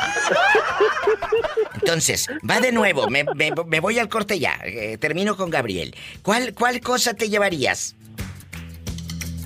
Entonces, 1.80 2.26
va 2.48 2.60
de 2.60 2.72
nuevo. 2.72 3.08
Me, 3.08 3.24
me- 3.34 3.52
me 3.66 3.80
voy 3.80 3.98
al 3.98 4.10
corte 4.10 4.38
ya. 4.38 4.58
Eh, 4.64 4.98
termino 4.98 5.34
con 5.34 5.48
Gabriel. 5.48 5.94
¿Cuál, 6.22 6.52
¿Cuál 6.52 6.80
cosa 6.82 7.14
te 7.14 7.30
llevarías? 7.30 7.96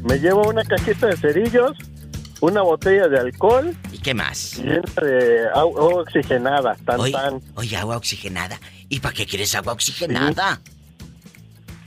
Me 0.02 0.18
llevo 0.18 0.48
una 0.48 0.64
cajita 0.64 1.06
de 1.06 1.16
cerillos, 1.16 1.76
una 2.40 2.62
botella 2.62 3.06
de 3.06 3.20
alcohol 3.20 3.76
¿Y 3.92 3.98
qué 3.98 4.14
más? 4.14 4.58
y 4.58 4.62
de 4.64 5.46
agua 5.54 5.84
oxigenada, 6.00 6.74
tan 6.84 6.98
Oye, 6.98 7.12
tan. 7.12 7.40
oye, 7.54 7.76
agua 7.76 7.98
oxigenada. 7.98 8.58
¿Y 8.88 8.98
para 8.98 9.14
qué 9.14 9.26
quieres 9.26 9.54
agua 9.54 9.74
oxigenada? 9.74 10.60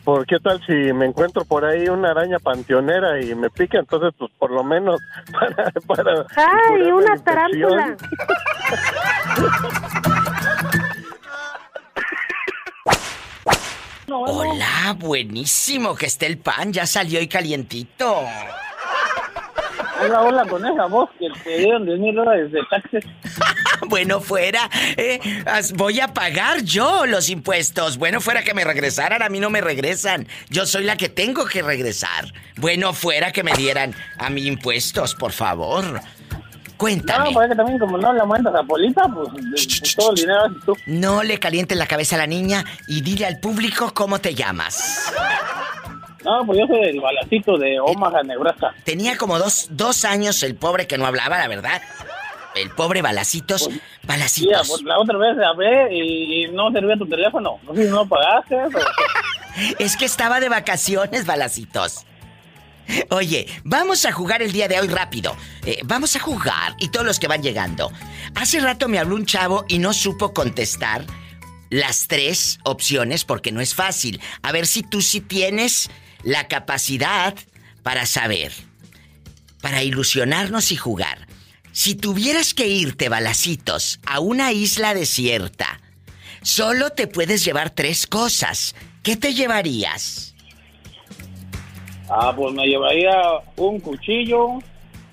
¿Por 0.06 0.26
qué 0.28 0.40
tal 0.40 0.64
si 0.68 0.72
me 0.94 1.08
encuentro 1.08 1.44
por 1.46 1.66
ahí 1.66 1.90
una 1.90 2.12
araña 2.12 2.38
panteonera 2.38 3.20
y 3.20 3.34
me 3.34 3.50
pica? 3.50 3.80
Entonces, 3.80 4.14
pues 4.18 4.32
por 4.38 4.52
lo 4.52 4.64
menos 4.64 5.02
para... 5.32 5.72
para 5.88 6.26
¡Ay, 6.36 6.92
una 6.92 7.18
tarántula! 7.18 7.98
Hola, 14.08 14.96
buenísimo 15.00 15.96
que 15.96 16.06
esté 16.06 16.28
el 16.28 16.38
pan, 16.38 16.72
ya 16.72 16.86
salió 16.86 17.20
y 17.20 17.28
calientito. 17.28 18.22
Hola, 20.02 20.22
hola, 20.22 20.46
con 20.46 20.66
esa 20.66 20.86
voz 20.86 21.10
que 21.18 21.28
te 21.44 21.58
dieron 21.58 21.86
10 21.86 22.00
mil 22.00 22.16
dólares 22.16 22.52
de 22.52 22.62
taxes. 22.70 23.06
bueno 23.88 24.20
fuera, 24.20 24.70
eh, 24.98 25.20
voy 25.76 26.00
a 26.00 26.14
pagar 26.14 26.62
yo 26.64 27.06
los 27.06 27.30
impuestos. 27.30 27.98
Bueno 27.98 28.20
fuera 28.20 28.44
que 28.44 28.54
me 28.54 28.64
regresaran, 28.64 29.22
a 29.22 29.30
mí 29.30 29.40
no 29.40 29.50
me 29.50 29.62
regresan. 29.62 30.28
Yo 30.50 30.66
soy 30.66 30.84
la 30.84 30.98
que 30.98 31.10
tengo 31.10 31.46
que 31.46 31.62
regresar. 31.62 32.34
Bueno 32.58 32.94
fuera 32.94 33.32
que 33.32 33.44
me 33.44 33.54
dieran 33.54 33.94
a 34.18 34.30
mí 34.30 34.46
impuestos, 34.48 35.16
por 35.16 35.32
favor. 35.32 36.02
Cuéntame. 36.78 37.26
No, 37.26 37.34
pues 37.34 37.46
es 37.46 37.52
que 37.52 37.56
también 37.56 37.80
como 37.80 37.98
no 37.98 38.12
le 38.12 38.20
aumentas 38.20 38.54
a 38.54 38.64
Polita, 38.64 39.08
pues, 39.08 39.30
pues, 39.30 39.96
todo 39.96 40.12
el 40.12 40.18
dinero 40.18 40.42
tú. 40.66 40.76
No 40.88 41.24
le 41.24 41.40
calientes 41.40 41.78
la 41.78 41.88
cabeza 41.88 42.16
a 42.16 42.20
la 42.20 42.28
niña 42.28 42.66
y 42.88 43.02
dile 43.02 43.26
al 43.26 43.40
público 43.40 43.94
cómo 43.94 44.20
te 44.20 44.36
llamas. 44.36 45.14
No, 46.26 46.44
pues 46.46 46.60
yo 46.60 46.68
soy 46.68 46.90
el 46.90 47.00
balacito 47.00 47.58
de 47.58 47.80
Omaha, 47.80 48.24
Nebraska. 48.24 48.74
Tenía 48.84 49.16
como 49.16 49.38
dos, 49.38 49.68
dos 49.70 50.04
años 50.06 50.42
el 50.42 50.56
pobre 50.56 50.88
que 50.88 50.98
no 50.98 51.06
hablaba, 51.06 51.38
la 51.38 51.48
verdad. 51.48 51.82
El 52.56 52.72
pobre 52.72 53.02
Balacitos. 53.02 53.66
Sí, 53.66 53.80
Balacitos. 54.04 54.68
pues, 54.68 54.82
la 54.84 54.98
otra 54.98 55.18
vez 55.18 55.38
hablé 55.38 55.94
y 55.94 56.48
no 56.48 56.72
servía 56.72 56.96
tu 56.98 57.06
teléfono. 57.08 57.60
No 57.64 57.76
sé 57.76 57.86
si 57.86 57.90
no 57.92 58.08
pagaste 58.08 58.56
o... 58.56 58.70
Es 59.80 59.96
que 59.96 60.06
estaba 60.06 60.40
de 60.40 60.50
vacaciones, 60.50 61.26
Balacitos. 61.26 62.06
Oye, 63.10 63.48
vamos 63.64 64.06
a 64.06 64.12
jugar 64.12 64.42
el 64.42 64.52
día 64.52 64.68
de 64.68 64.80
hoy 64.80 64.88
rápido. 64.88 65.36
Eh, 65.66 65.80
vamos 65.86 66.16
a 66.16 66.20
jugar 66.20 66.76
y 66.80 66.90
todos 66.90 67.06
los 67.06 67.20
que 67.20 67.28
van 67.28 67.42
llegando. 67.42 67.92
Hace 68.36 68.60
rato 68.60 68.88
me 68.88 69.00
habló 69.00 69.16
un 69.16 69.26
chavo 69.26 69.66
y 69.68 69.80
no 69.80 69.94
supo 69.94 70.34
contestar 70.34 71.06
las 71.70 72.08
tres 72.08 72.60
opciones 72.64 73.26
porque 73.26 73.52
no 73.52 73.62
es 73.62 73.74
fácil. 73.74 74.22
A 74.42 74.52
ver 74.52 74.68
si 74.68 74.84
tú 74.84 75.02
sí 75.02 75.22
tienes 75.22 75.90
la 76.26 76.48
capacidad 76.50 77.36
para 77.84 78.06
saber, 78.06 78.52
para 79.62 79.84
ilusionarnos 79.84 80.72
y 80.72 80.76
jugar. 80.76 81.28
Si 81.72 81.96
tuvieras 81.96 82.54
que 82.54 82.68
irte, 82.68 83.08
Balacitos, 83.10 84.00
a 84.06 84.20
una 84.20 84.52
isla 84.52 84.94
desierta, 84.94 85.80
solo 86.42 86.90
te 86.90 87.08
puedes 87.08 87.46
llevar 87.46 87.70
tres 87.70 88.08
cosas. 88.08 88.76
¿Qué 89.04 89.16
te 89.16 89.34
llevarías? 89.36 90.34
Ah, 92.10 92.34
pues 92.36 92.54
me 92.56 92.66
llevaría 92.66 93.14
un 93.56 93.80
cuchillo, 93.80 94.60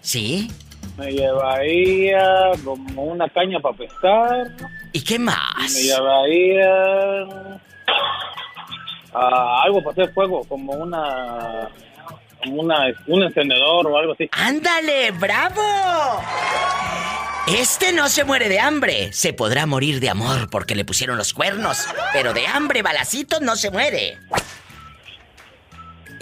¿Sí? 0.00 0.50
me 0.96 1.10
llevaría 1.10 2.50
como 2.64 3.02
una 3.04 3.28
caña 3.28 3.60
para 3.60 3.76
pescar, 3.76 4.56
¿Y 4.92 5.00
qué 5.02 5.18
más? 5.18 5.72
me 5.74 5.82
llevaría 5.82 7.60
ah, 9.14 9.62
algo 9.64 9.82
para 9.82 9.92
hacer 9.92 10.12
fuego, 10.12 10.44
como 10.44 10.72
una 10.72 11.68
una 12.48 12.86
un 13.06 13.22
encendedor 13.22 13.86
o 13.86 13.96
algo 13.96 14.12
así. 14.12 14.28
¡Ándale! 14.32 15.12
¡Bravo! 15.12 15.62
Este 17.46 17.92
no 17.92 18.08
se 18.08 18.24
muere 18.24 18.48
de 18.48 18.60
hambre. 18.60 19.12
Se 19.12 19.32
podrá 19.32 19.66
morir 19.66 20.00
de 20.00 20.10
amor 20.10 20.48
porque 20.48 20.74
le 20.74 20.84
pusieron 20.84 21.18
los 21.18 21.32
cuernos. 21.32 21.86
Pero 22.12 22.32
de 22.32 22.46
hambre, 22.46 22.82
Balacitos 22.82 23.40
no 23.40 23.56
se 23.56 23.70
muere. 23.70 24.18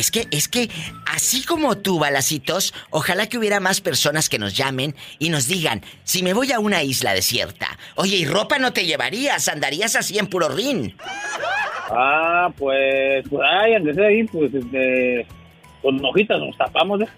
Es 0.01 0.11
que, 0.11 0.27
es 0.31 0.49
que, 0.49 0.71
así 1.05 1.45
como 1.45 1.77
tú, 1.77 1.99
Balacitos, 1.99 2.73
ojalá 2.89 3.29
que 3.29 3.37
hubiera 3.37 3.61
más 3.61 3.83
personas 3.83 4.31
que 4.31 4.39
nos 4.39 4.57
llamen 4.57 4.97
y 5.19 5.29
nos 5.29 5.47
digan, 5.47 5.83
si 6.05 6.23
me 6.23 6.33
voy 6.33 6.53
a 6.53 6.59
una 6.59 6.83
isla 6.83 7.13
desierta, 7.13 7.79
oye, 7.97 8.17
¿y 8.17 8.25
ropa 8.25 8.59
no 8.59 8.73
te 8.73 8.87
llevarías? 8.87 9.47
¿Andarías 9.49 9.97
así 9.97 10.19
en 10.19 10.27
puro 10.27 10.49
rin? 10.49 10.97
Ah, 11.91 12.49
pues, 12.57 13.29
pues 13.29 13.43
ay, 13.47 13.75
antes 13.75 13.95
de 13.95 14.07
ahí, 14.07 14.25
pues, 14.25 14.55
este, 14.55 15.27
con 15.83 16.03
hojitas 16.03 16.41
nos 16.41 16.57
tapamos, 16.57 17.03
¿eh? 17.03 17.09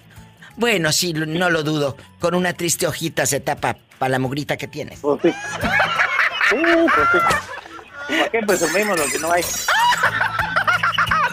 Bueno, 0.56 0.90
sí, 0.90 1.12
no 1.12 1.50
lo 1.50 1.62
dudo. 1.62 1.96
Con 2.18 2.34
una 2.34 2.52
triste 2.52 2.88
hojita 2.88 3.26
se 3.26 3.38
tapa 3.38 3.76
para 4.00 4.10
la 4.10 4.18
mugrita 4.18 4.56
que 4.56 4.66
tienes. 4.66 4.98
Pues 4.98 5.22
sí. 5.22 5.28
Uh, 5.28 6.86
pues 6.86 7.08
sí. 7.12 8.16
¿Para 8.18 8.28
qué 8.28 8.40
presumimos 8.44 8.98
lo 8.98 9.06
que 9.06 9.20
no 9.20 9.30
hay? 9.30 9.42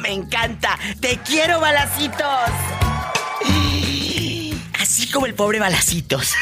Me 0.10 0.16
encanta. 0.16 0.80
Te 1.00 1.20
quiero, 1.20 1.60
balacitos. 1.60 2.50
Así 4.80 5.08
como 5.12 5.28
el 5.28 5.36
pobre 5.36 5.60
balacitos. 5.60 6.34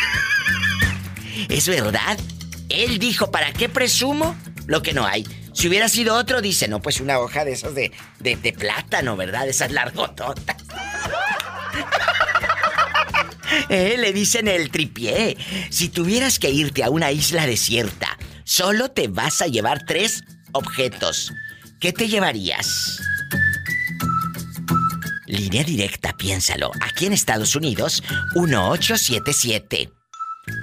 Es 1.50 1.68
verdad. 1.68 2.18
Él 2.70 2.98
dijo, 2.98 3.30
¿para 3.30 3.52
qué 3.52 3.68
presumo 3.68 4.38
lo 4.68 4.82
que 4.82 4.94
no 4.94 5.06
hay? 5.06 5.28
Si 5.52 5.68
hubiera 5.68 5.90
sido 5.90 6.16
otro, 6.16 6.40
dice, 6.40 6.70
no, 6.70 6.82
pues 6.82 7.02
una 7.02 7.20
hoja 7.20 7.44
de 7.44 7.52
esos 7.52 7.76
de, 7.76 7.92
de, 8.20 8.54
plátano, 8.54 9.18
¿verdad? 9.18 9.50
Esas 9.50 9.74
largototas. 9.74 10.56
Eh, 13.70 13.98
le 13.98 14.14
dicen 14.14 14.48
el 14.48 14.72
tripié. 14.72 15.36
Si 15.72 15.90
tuvieras 15.90 16.40
que 16.40 16.50
irte 16.52 16.86
a 16.86 16.90
una 16.90 17.12
isla 17.12 17.46
desierta, 17.46 18.18
solo 18.46 18.92
te 18.92 19.10
vas 19.10 19.42
a 19.42 19.48
llevar 19.48 19.84
tres 19.86 20.24
objetos. 20.54 21.34
¿Qué 21.80 21.92
te 21.92 22.08
llevarías? 22.08 23.02
Línea 25.28 25.64
directa, 25.64 26.14
piénsalo. 26.14 26.72
Aquí 26.82 27.06
en 27.06 27.14
Estados 27.14 27.56
Unidos, 27.56 28.04
1877 28.36 29.92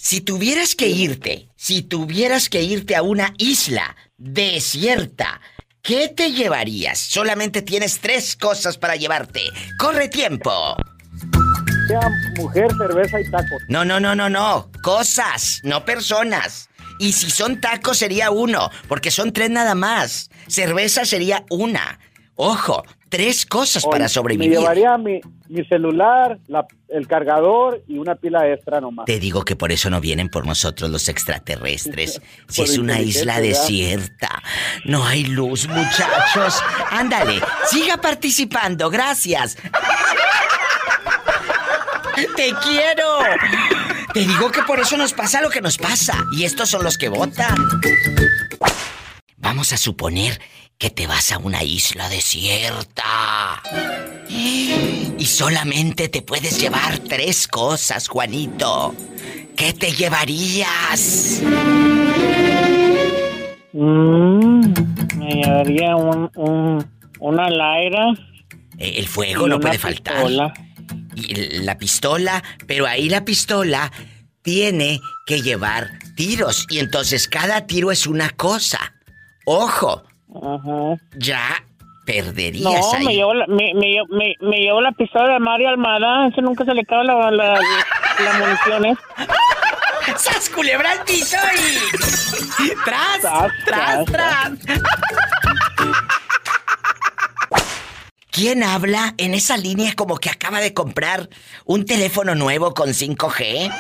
Si 0.08 0.22
tuvieras 0.22 0.76
que 0.76 0.88
irte, 0.88 1.50
si 1.56 1.82
tuvieras 1.82 2.48
que 2.48 2.62
irte 2.62 2.96
a 2.96 3.02
una 3.02 3.34
isla 3.40 3.96
desierta, 4.18 5.42
¿qué 5.82 6.10
te 6.10 6.32
llevarías? 6.32 7.00
Solamente 7.00 7.64
tienes 7.64 8.02
tres 8.02 8.36
cosas 8.36 8.78
para 8.78 8.98
llevarte. 8.98 9.42
¡Corre 9.80 10.08
tiempo! 10.08 10.76
Sea 11.88 12.08
mujer, 12.38 12.68
cerveza 12.78 13.20
y 13.20 13.32
tacos. 13.32 13.64
No, 13.68 13.84
no, 13.84 14.00
no, 14.00 14.14
no, 14.14 14.30
no. 14.30 14.70
Cosas, 14.84 15.60
no 15.64 15.86
personas. 15.86 16.70
Y 17.00 17.14
si 17.14 17.32
son 17.32 17.60
tacos 17.60 17.98
sería 17.98 18.30
uno, 18.30 18.70
porque 18.88 19.10
son 19.10 19.34
tres 19.34 19.50
nada 19.50 19.74
más. 19.74 20.30
Cerveza 20.48 21.06
sería 21.06 21.46
una. 21.50 22.00
Ojo, 22.36 22.84
tres 23.16 23.46
cosas 23.46 23.84
para 23.86 24.06
Me 24.06 24.10
sobrevivir. 24.10 24.58
llevaría 24.60 24.98
mi, 24.98 25.20
mi 25.50 25.64
celular, 25.66 26.38
la- 26.48 26.66
el 26.90 27.08
cargador 27.08 27.84
y 27.88 27.98
una 27.98 28.16
pila 28.16 28.48
extra 28.48 28.80
nomás. 28.82 29.06
Te 29.06 29.20
digo 29.20 29.44
que 29.44 29.56
por 29.56 29.72
eso 29.72 29.90
no 29.90 30.00
vienen 30.02 30.30
por 30.30 30.46
nosotros 30.46 30.90
los 30.90 31.08
extraterrestres. 31.10 32.22
Si 32.48 32.62
es 32.62 32.78
una 32.78 33.00
isla 33.02 33.40
desierta, 33.42 34.42
no 34.86 35.06
hay 35.06 35.24
luz, 35.26 35.68
muchachos. 35.68 36.62
Ándale, 36.92 37.42
siga 37.70 37.98
participando, 37.98 38.90
gracias. 38.90 39.58
Te 42.36 42.54
quiero. 42.64 43.20
Te 44.14 44.20
digo 44.22 44.50
que 44.52 44.62
por 44.64 44.80
eso 44.80 44.96
nos 44.96 45.12
pasa 45.14 45.42
lo 45.42 45.50
que 45.50 45.60
nos 45.62 45.78
pasa. 45.78 46.18
Y 46.32 46.46
estos 46.46 46.70
son 46.70 46.84
los 46.84 46.98
que 46.98 47.10
votan. 47.10 47.56
Vamos 49.38 49.74
a 49.74 49.78
suponer 49.78 50.40
que 50.78 50.90
te 50.90 51.08
vas 51.08 51.32
a 51.32 51.38
una 51.38 51.64
isla 51.64 52.10
desierta. 52.10 53.62
Y 54.30 55.26
solamente 55.26 56.10
te 56.10 56.22
puedes 56.22 56.60
llevar 56.60 57.00
tres 57.00 57.48
cosas, 57.48 58.08
Juanito. 58.08 58.94
¿Qué 59.56 59.74
te 59.74 59.92
llevarías? 59.94 61.42
Mm, 63.74 64.74
me 65.18 65.30
llevaría 65.34 65.96
un, 65.96 66.30
un, 66.36 66.86
una 67.20 67.50
laira. 67.50 68.12
Eh, 68.78 68.96
El 68.98 69.08
fuego 69.08 69.48
no 69.48 69.60
puede 69.60 69.78
faltar. 69.80 70.16
pistola. 70.18 70.54
Y 71.16 71.34
la 71.64 71.78
pistola, 71.78 72.44
pero 72.68 72.86
ahí 72.86 73.08
la 73.08 73.24
pistola 73.24 73.92
tiene 74.42 75.00
que 75.26 75.42
llevar 75.42 75.92
tiros. 76.16 76.68
Y 76.70 76.80
entonces 76.80 77.28
cada 77.28 77.66
tiro 77.66 77.92
es 77.92 78.06
una 78.06 78.30
cosa. 78.32 78.94
Ojo, 79.46 80.04
Ajá. 80.42 81.02
ya 81.18 81.64
perderías 82.06 82.64
No, 82.64 82.94
ahí. 82.94 83.06
me 83.06 83.16
llevó, 83.16 83.34
la, 83.34 83.48
me, 83.48 83.74
me, 83.74 83.98
me, 84.10 84.36
me 84.42 84.58
llevó 84.60 84.80
la 84.82 84.92
pistola 84.92 85.34
de 85.34 85.40
Mario 85.40 85.70
Almada. 85.70 86.28
Ese 86.28 86.42
nunca 86.42 86.64
se 86.66 86.74
le 86.74 86.82
acaba 86.82 87.04
la, 87.04 87.32
la, 87.32 87.54
la 87.56 88.34
munición. 88.40 88.86
¿eh? 88.86 88.96
¡Sas 90.18 90.50
culebra 90.52 90.92
al 90.92 91.04
piso 91.04 91.38
y... 91.56 92.70
¡Tras! 92.86 93.22
Tras, 93.22 93.52
¡Tras, 93.66 94.06
tras, 94.06 94.60
tras! 94.60 94.82
¿Quién 98.32 98.64
habla 98.64 99.14
en 99.18 99.34
esa 99.34 99.56
línea 99.56 99.94
como 99.96 100.18
que 100.18 100.30
acaba 100.30 100.60
de 100.60 100.74
comprar 100.74 101.30
un 101.64 101.86
teléfono 101.86 102.36
nuevo 102.36 102.74
con 102.74 102.90
5G? 102.90 103.74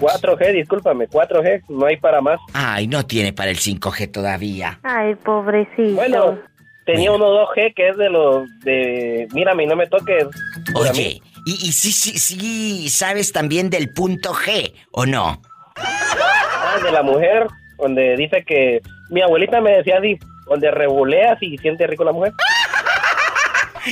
4G, 0.00 0.52
discúlpame, 0.54 1.08
4G, 1.08 1.62
no 1.68 1.86
hay 1.86 1.96
para 1.96 2.20
más. 2.20 2.40
Ay, 2.54 2.86
no 2.86 3.04
tiene 3.06 3.32
para 3.32 3.50
el 3.50 3.58
5G 3.58 4.10
todavía. 4.10 4.80
Ay, 4.82 5.14
pobrecito. 5.16 5.94
Bueno, 5.94 6.38
tenía 6.86 7.12
uno 7.12 7.26
2G 7.26 7.74
que 7.74 7.88
es 7.90 7.96
de 7.96 8.10
los 8.10 8.48
de 8.60 9.28
mírame 9.32 9.64
y 9.64 9.66
no 9.66 9.76
me 9.76 9.86
toques. 9.86 10.26
Oye, 10.74 11.20
y, 11.44 11.52
y 11.52 11.72
sí, 11.72 11.92
sí, 11.92 12.18
sí, 12.18 12.88
sabes 12.88 13.32
también 13.32 13.70
del 13.70 13.92
punto 13.92 14.32
G, 14.32 14.72
¿o 14.92 15.06
no? 15.06 15.42
Ah, 15.76 16.78
de 16.82 16.90
la 16.90 17.02
mujer, 17.02 17.46
donde 17.78 18.16
dice 18.16 18.44
que 18.44 18.80
mi 19.10 19.20
abuelita 19.22 19.60
me 19.60 19.72
decía 19.72 19.98
así, 19.98 20.18
donde 20.46 20.70
rebuleas 20.70 21.38
y 21.42 21.58
siente 21.58 21.86
rico 21.86 22.04
la 22.04 22.12
mujer. 22.12 22.32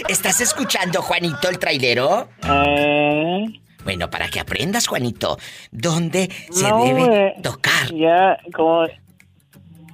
¿Estás 0.09 0.41
escuchando, 0.41 1.03
Juanito, 1.03 1.49
el 1.49 1.59
trailero? 1.59 2.29
Eh. 2.45 3.47
Bueno, 3.89 4.11
para 4.11 4.29
que 4.29 4.39
aprendas, 4.39 4.87
Juanito, 4.87 5.39
¿dónde 5.71 6.29
se 6.51 6.69
No, 6.69 6.85
debe 6.85 7.29
eh, 7.29 7.35
tocar? 7.43 7.91
Ya, 7.95 8.37
como... 8.55 8.85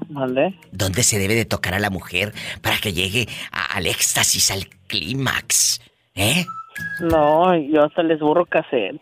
¿Mande? 0.08 0.58
¿Dónde 0.72 1.04
se 1.04 1.16
debe 1.20 1.36
de 1.36 1.44
tocar 1.44 1.74
a 1.74 1.78
la 1.78 1.90
mujer 1.90 2.32
para 2.60 2.78
que 2.78 2.92
llegue 2.92 3.28
a- 3.52 3.76
al 3.76 3.86
éxtasis, 3.86 4.50
al 4.50 4.66
clímax? 4.88 5.80
¿Eh? 6.16 6.44
No, 7.02 7.54
yo 7.56 7.84
hasta 7.84 8.02
les 8.02 8.18
borro 8.18 8.44
cassette. 8.46 9.00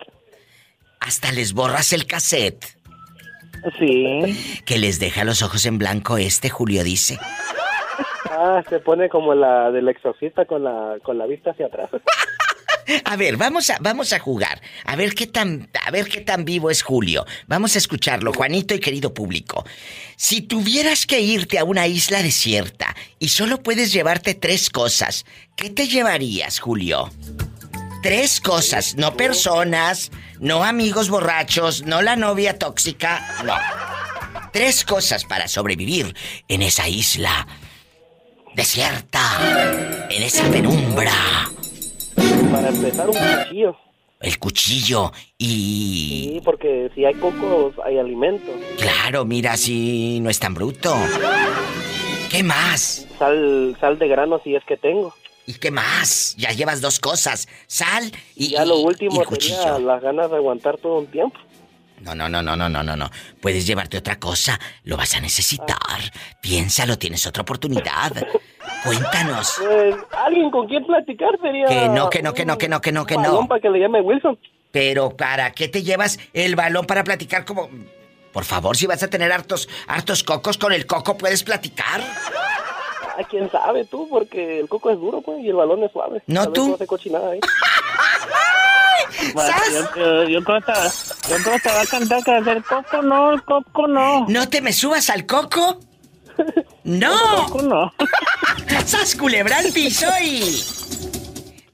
Hasta 1.00 1.32
les 1.32 1.54
borras 1.54 1.94
el 1.94 2.06
cassette. 2.06 2.62
Sí. 3.78 4.60
Que 4.66 4.76
les 4.76 5.00
deja 5.00 5.24
los 5.24 5.40
ojos 5.42 5.64
en 5.64 5.78
blanco 5.78 6.18
este, 6.18 6.50
Julio 6.50 6.84
dice. 6.84 7.18
Ah, 8.30 8.62
se 8.68 8.78
pone 8.78 9.08
como 9.08 9.34
la 9.34 9.70
del 9.70 9.88
exorcista 9.88 10.44
con 10.44 10.64
la, 10.64 10.96
con 11.02 11.16
la 11.16 11.24
vista 11.24 11.52
hacia 11.52 11.64
atrás. 11.68 11.88
A 13.04 13.16
ver, 13.16 13.36
vamos 13.36 13.70
a, 13.70 13.78
vamos 13.80 14.12
a 14.12 14.18
jugar. 14.18 14.60
A 14.84 14.96
ver 14.96 15.14
qué 15.14 15.26
tan, 15.26 15.68
a 15.84 15.90
ver 15.90 16.08
qué 16.08 16.20
tan 16.20 16.44
vivo 16.44 16.70
es 16.70 16.82
Julio. 16.82 17.26
Vamos 17.46 17.74
a 17.74 17.78
escucharlo, 17.78 18.32
Juanito 18.32 18.74
y 18.74 18.80
querido 18.80 19.14
público. 19.14 19.64
Si 20.16 20.42
tuvieras 20.42 21.06
que 21.06 21.20
irte 21.20 21.58
a 21.58 21.64
una 21.64 21.86
isla 21.86 22.22
desierta 22.22 22.94
y 23.18 23.28
solo 23.28 23.62
puedes 23.62 23.92
llevarte 23.92 24.34
tres 24.34 24.70
cosas, 24.70 25.24
¿qué 25.56 25.70
te 25.70 25.88
llevarías, 25.88 26.58
Julio? 26.58 27.10
Tres 28.02 28.40
cosas, 28.40 28.96
no 28.96 29.16
personas, 29.16 30.10
no 30.40 30.64
amigos 30.64 31.08
borrachos, 31.08 31.82
no 31.82 32.02
la 32.02 32.16
novia 32.16 32.58
tóxica, 32.58 33.42
no. 33.44 33.54
Tres 34.52 34.84
cosas 34.84 35.24
para 35.24 35.48
sobrevivir 35.48 36.14
en 36.48 36.62
esa 36.62 36.88
isla 36.88 37.46
desierta, 38.54 40.08
en 40.10 40.22
esa 40.22 40.44
penumbra. 40.50 41.12
Para 42.50 42.68
empezar, 42.68 43.08
un 43.08 43.16
cuchillo. 43.16 43.76
El 44.20 44.38
cuchillo 44.38 45.12
y... 45.36 46.30
Sí, 46.34 46.40
porque 46.44 46.90
si 46.94 47.04
hay 47.04 47.14
cocos, 47.14 47.74
hay 47.84 47.98
alimento. 47.98 48.52
Claro, 48.78 49.24
mira, 49.24 49.56
si 49.56 50.20
no 50.20 50.30
es 50.30 50.38
tan 50.38 50.54
bruto. 50.54 50.94
¿Qué 52.30 52.42
más? 52.42 53.06
Sal, 53.18 53.76
sal 53.80 53.98
de 53.98 54.08
grano 54.08 54.40
si 54.44 54.54
es 54.54 54.64
que 54.64 54.76
tengo. 54.76 55.12
¿Y 55.46 55.54
qué 55.54 55.70
más? 55.70 56.36
Ya 56.38 56.50
llevas 56.52 56.80
dos 56.80 57.00
cosas. 57.00 57.48
Sal 57.66 58.12
y... 58.36 58.50
Ya 58.50 58.64
lo 58.64 58.78
último 58.78 59.10
sería 59.10 59.26
cuchillo. 59.26 59.78
las 59.80 60.00
ganas 60.00 60.30
de 60.30 60.36
aguantar 60.36 60.78
todo 60.78 61.00
un 61.00 61.08
tiempo. 61.08 61.38
No, 62.00 62.14
no, 62.14 62.28
no, 62.28 62.42
no, 62.42 62.56
no, 62.56 62.68
no, 62.68 62.82
no, 62.82 62.96
no. 62.96 63.10
Puedes 63.40 63.66
llevarte 63.66 63.98
otra 63.98 64.18
cosa. 64.18 64.58
Lo 64.84 64.96
vas 64.96 65.14
a 65.14 65.20
necesitar. 65.20 65.76
Piénsalo, 66.40 66.98
tienes 66.98 67.26
otra 67.26 67.42
oportunidad. 67.42 68.12
Cuéntanos. 68.84 69.54
Pues, 69.58 69.94
alguien 70.12 70.50
con 70.50 70.66
quien 70.66 70.84
platicar 70.84 71.30
sería... 71.40 71.66
Que 71.66 71.88
no, 71.88 72.10
que 72.10 72.22
no, 72.22 72.34
que 72.34 72.44
no, 72.44 72.58
que 72.58 72.68
no, 72.68 72.80
que 72.80 72.92
no, 72.92 73.06
que 73.06 73.16
no. 73.16 73.22
balón 73.22 73.48
para 73.48 73.60
que 73.60 73.70
le 73.70 73.78
llame 73.80 74.00
Wilson. 74.00 74.38
Pero 74.70 75.16
¿para 75.16 75.52
qué 75.52 75.68
te 75.68 75.82
llevas 75.82 76.18
el 76.32 76.56
balón 76.56 76.86
para 76.86 77.04
platicar 77.04 77.44
como... 77.44 77.68
Por 78.32 78.44
favor, 78.44 78.76
si 78.76 78.86
vas 78.86 79.02
a 79.02 79.08
tener 79.08 79.30
hartos, 79.30 79.68
hartos 79.86 80.22
cocos, 80.24 80.56
con 80.56 80.72
el 80.72 80.86
coco 80.86 81.18
puedes 81.18 81.42
platicar. 81.44 82.00
Ah, 82.00 83.22
quién 83.28 83.50
sabe 83.50 83.84
tú, 83.84 84.08
porque 84.08 84.60
el 84.60 84.68
coco 84.70 84.90
es 84.90 84.98
duro, 84.98 85.20
pues, 85.20 85.40
y 85.40 85.50
el 85.50 85.56
balón 85.56 85.82
es 85.82 85.92
suave. 85.92 86.22
No, 86.26 86.50
tú. 86.50 86.68
No 86.68 86.74
hace 86.76 86.86
cochinada. 86.86 87.32
Bueno, 89.34 89.52
yo, 89.72 89.96
yo, 89.96 90.24
yo 90.24 90.42
creo 90.42 90.58
que 90.60 90.66
te- 90.66 91.68
va 91.70 91.80
a 91.82 91.86
cantar 91.86 92.24
que 92.24 92.36
el 92.50 92.64
coco 92.64 93.02
no, 93.02 93.32
el 93.32 93.42
coco 93.44 93.86
no. 93.86 94.26
¿No 94.28 94.48
te 94.48 94.60
me 94.60 94.72
subas 94.72 95.10
al 95.10 95.26
coco? 95.26 95.78
¡No! 96.84 97.46
coco 97.46 97.62
no. 97.62 97.92
¡Sas 98.84 99.14
culebra 99.14 99.58
al 99.58 99.72
piso 99.72 100.06
y... 100.22 100.62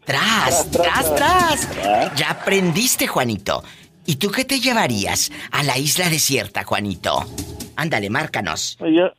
¡Tras, 0.05 0.70
tras, 0.70 1.14
tras! 1.14 1.68
Ya 2.16 2.30
aprendiste, 2.30 3.06
Juanito. 3.06 3.62
¿Y 4.06 4.16
tú 4.16 4.30
qué 4.30 4.44
te 4.44 4.59
llevarías 4.60 5.30
a 5.51 5.62
la 5.62 5.76
isla 5.76 6.09
desierta, 6.09 6.64
Juanito? 6.64 7.24
Ándale, 7.76 8.09
márcanos. 8.09 8.78
Yo, 8.80 9.10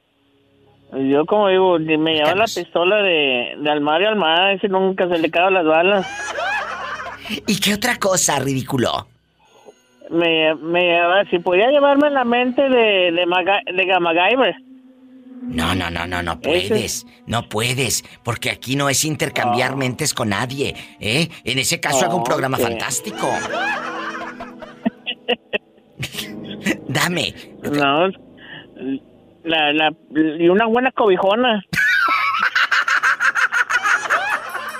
yo 0.93 1.25
como 1.27 1.47
digo, 1.49 1.77
me 1.79 2.15
lleva 2.15 2.33
la 2.33 2.45
pistola 2.45 2.97
de, 3.03 3.55
de 3.61 3.69
Almario 3.69 4.09
Almada, 4.09 4.53
ese 4.53 4.67
nunca 4.67 5.07
se 5.07 5.19
le 5.19 5.29
caen 5.29 5.53
las 5.53 5.65
balas. 5.65 6.07
¿Y 7.45 7.59
qué 7.59 7.75
otra 7.75 7.97
cosa, 7.97 8.39
ridículo? 8.39 9.07
Me, 10.09 10.55
me 10.55 10.97
si 11.29 11.37
podía 11.37 11.69
llevarme 11.69 12.09
la 12.09 12.23
mente 12.23 12.63
de, 12.63 13.11
de, 13.11 13.25
Maga- 13.27 13.61
de 13.65 13.99
MacGyver. 13.99 14.55
No, 15.41 15.73
no, 15.73 15.89
no, 15.89 16.05
no, 16.05 16.21
no 16.21 16.39
puedes. 16.39 17.05
No 17.25 17.49
puedes. 17.49 18.03
Porque 18.23 18.49
aquí 18.49 18.75
no 18.75 18.89
es 18.89 19.05
intercambiar 19.05 19.75
mentes 19.75 20.13
con 20.13 20.29
nadie, 20.29 20.75
¿eh? 20.99 21.29
En 21.43 21.59
ese 21.59 21.79
caso 21.79 22.05
hago 22.05 22.17
un 22.17 22.23
programa 22.23 22.57
fantástico. 22.57 23.27
Dame. 26.87 27.33
No, 27.63 28.07
la, 29.43 29.73
la, 29.73 29.91
y 30.39 30.49
una 30.49 30.65
buena 30.65 30.91
cobijona. 30.91 31.63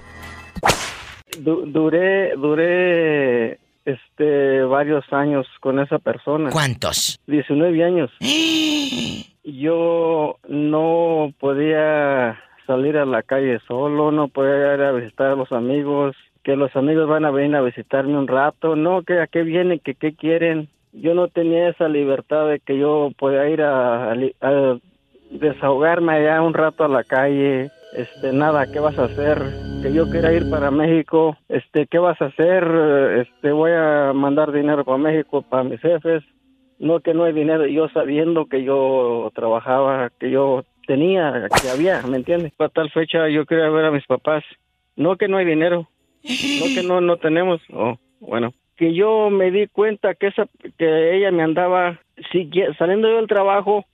Du- 1.40 1.66
duré, 1.68 2.32
duré, 2.36 3.60
este, 3.88 4.64
varios 4.64 5.06
años 5.14 5.48
con 5.62 5.80
esa 5.80 5.98
persona. 5.98 6.50
¿Cuántos? 6.52 7.20
19 7.28 7.84
años. 7.84 8.12
Yo 9.44 10.38
no 10.50 11.34
podía 11.40 12.38
salir 12.66 12.98
a 12.98 13.06
la 13.06 13.24
calle 13.24 13.60
solo, 13.66 14.12
no 14.12 14.28
podía 14.28 14.74
ir 14.74 14.82
a 14.82 14.92
visitar 14.92 15.28
a 15.28 15.36
los 15.36 15.54
amigos, 15.54 16.18
que 16.44 16.58
los 16.58 16.76
amigos 16.76 17.08
van 17.08 17.24
a 17.24 17.32
venir 17.32 17.56
a 17.56 17.62
visitarme 17.62 18.18
un 18.18 18.28
rato, 18.28 18.76
no, 18.76 19.04
que 19.04 19.22
a 19.22 19.28
qué 19.28 19.44
vienen, 19.44 19.80
que 19.80 19.96
qué 19.96 20.14
quieren. 20.14 20.68
Yo 20.92 21.14
no 21.14 21.30
tenía 21.30 21.70
esa 21.70 21.88
libertad 21.88 22.50
de 22.50 22.60
que 22.60 22.78
yo 22.78 23.12
podía 23.18 23.48
ir 23.48 23.62
a, 23.62 24.12
a 24.12 24.78
desahogarme 25.32 26.14
allá 26.14 26.42
un 26.42 26.54
rato 26.54 26.84
a 26.84 26.90
la 26.90 27.06
calle. 27.06 27.72
Este, 27.94 28.34
nada, 28.34 28.68
¿qué 28.72 28.80
vas 28.80 28.98
a 29.00 29.06
hacer? 29.06 29.42
Que 29.82 29.94
yo 29.94 30.10
quiera 30.10 30.34
ir 30.34 30.50
para 30.50 30.72
México, 30.72 31.38
este, 31.50 31.88
¿qué 31.88 32.00
vas 32.00 32.22
a 32.22 32.26
hacer? 32.26 32.64
Este, 33.22 33.52
voy 33.52 33.72
a 33.72 34.12
mandar 34.14 34.52
dinero 34.52 34.84
para 34.84 34.98
México 34.98 35.42
para 35.42 35.64
mis 35.64 35.80
jefes. 35.80 36.24
No 36.80 37.00
que 37.00 37.14
no 37.14 37.24
hay 37.24 37.34
dinero, 37.34 37.66
yo 37.66 37.90
sabiendo 37.90 38.46
que 38.46 38.64
yo 38.64 39.32
trabajaba, 39.34 40.12
que 40.20 40.30
yo 40.30 40.64
tenía, 40.86 41.48
que 41.62 41.70
había, 41.70 42.02
¿me 42.04 42.18
entiendes? 42.18 42.54
Para 42.54 42.70
tal 42.70 42.92
fecha 42.92 43.30
yo 43.30 43.46
quería 43.46 43.70
ver 43.70 43.86
a 43.86 43.92
mis 43.92 44.06
papás. 44.06 44.44
No 44.96 45.16
que 45.18 45.28
no 45.28 45.38
hay 45.38 45.46
dinero. 45.46 45.88
No 46.24 46.66
que 46.76 46.84
no, 46.86 47.02
no 47.02 47.18
tenemos. 47.18 47.62
Oh, 47.72 47.98
bueno. 48.20 48.54
Que 48.76 48.94
yo 48.94 49.30
me 49.30 49.50
di 49.50 49.68
cuenta 49.68 50.14
que 50.14 50.28
esa, 50.28 50.48
que 50.78 51.18
ella 51.18 51.32
me 51.32 51.44
andaba 51.44 52.00
sigue- 52.32 52.68
saliendo 52.78 53.10
yo 53.10 53.18
del 53.18 53.28
trabajo. 53.28 53.86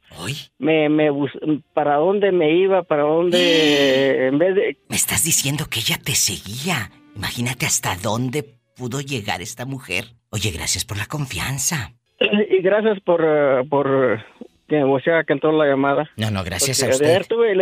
Me, 0.60 0.90
me 0.90 1.10
bus- 1.10 1.32
para 1.74 1.96
dónde 1.96 2.32
me 2.32 2.56
iba, 2.56 2.84
para 2.84 3.04
dónde, 3.04 4.28
en 4.28 4.38
vez 4.38 4.56
de, 4.56 4.78
Me 4.90 4.96
estás 4.96 5.24
diciendo 5.24 5.66
que 5.70 5.80
ella 5.80 5.98
te 6.04 6.16
seguía. 6.16 6.92
Imagínate 7.16 7.66
hasta 7.66 7.96
dónde 7.96 8.44
pudo 8.76 9.02
llegar 9.02 9.42
esta 9.42 9.66
mujer. 9.66 10.06
Oye, 10.30 10.52
gracias 10.52 10.86
por 10.86 10.98
la 10.98 11.06
confianza. 11.06 11.94
y 12.20 12.62
gracias 12.62 13.00
por, 13.02 13.22
eh, 13.24 13.64
por 13.70 14.20
que 14.68 14.82
o 14.84 15.00
sea 15.02 15.24
que 15.24 15.34
entró 15.34 15.52
la 15.52 15.66
llamada. 15.68 16.10
No, 16.16 16.32
no, 16.32 16.44
gracias 16.44 16.80
Porque 16.80 16.96
a 16.96 16.98
de 16.98 17.06
ayer 17.06 17.22
usted. 17.22 17.36
estuve- 17.36 17.54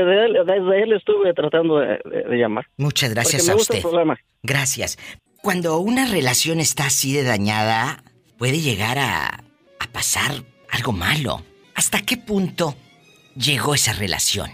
tratando 1.33 1.79
de, 1.79 1.99
de- 2.05 2.23
de 2.29 2.37
llamar. 2.37 2.65
Muchas 2.77 3.13
gracias 3.13 3.41
Porque 3.41 3.47
me 3.47 3.51
a 3.51 3.55
gusta 3.55 3.73
el 3.73 3.77
usted. 3.79 3.89
programa. 3.89 4.19
Gracias. 4.43 4.97
Cuando 5.41 5.79
una 5.79 6.05
relación 6.05 6.59
está 6.59 6.85
así 6.85 7.13
de 7.13 7.23
dañada, 7.23 8.03
puede 8.37 8.59
llegar 8.59 8.99
a, 8.99 9.27
a 9.79 9.87
pasar 9.91 10.43
algo 10.71 10.91
malo. 10.91 11.41
¿Hasta 11.75 12.01
qué 12.01 12.17
punto 12.17 12.75
llegó 13.35 13.73
esa 13.75 13.93
relación? 13.93 14.49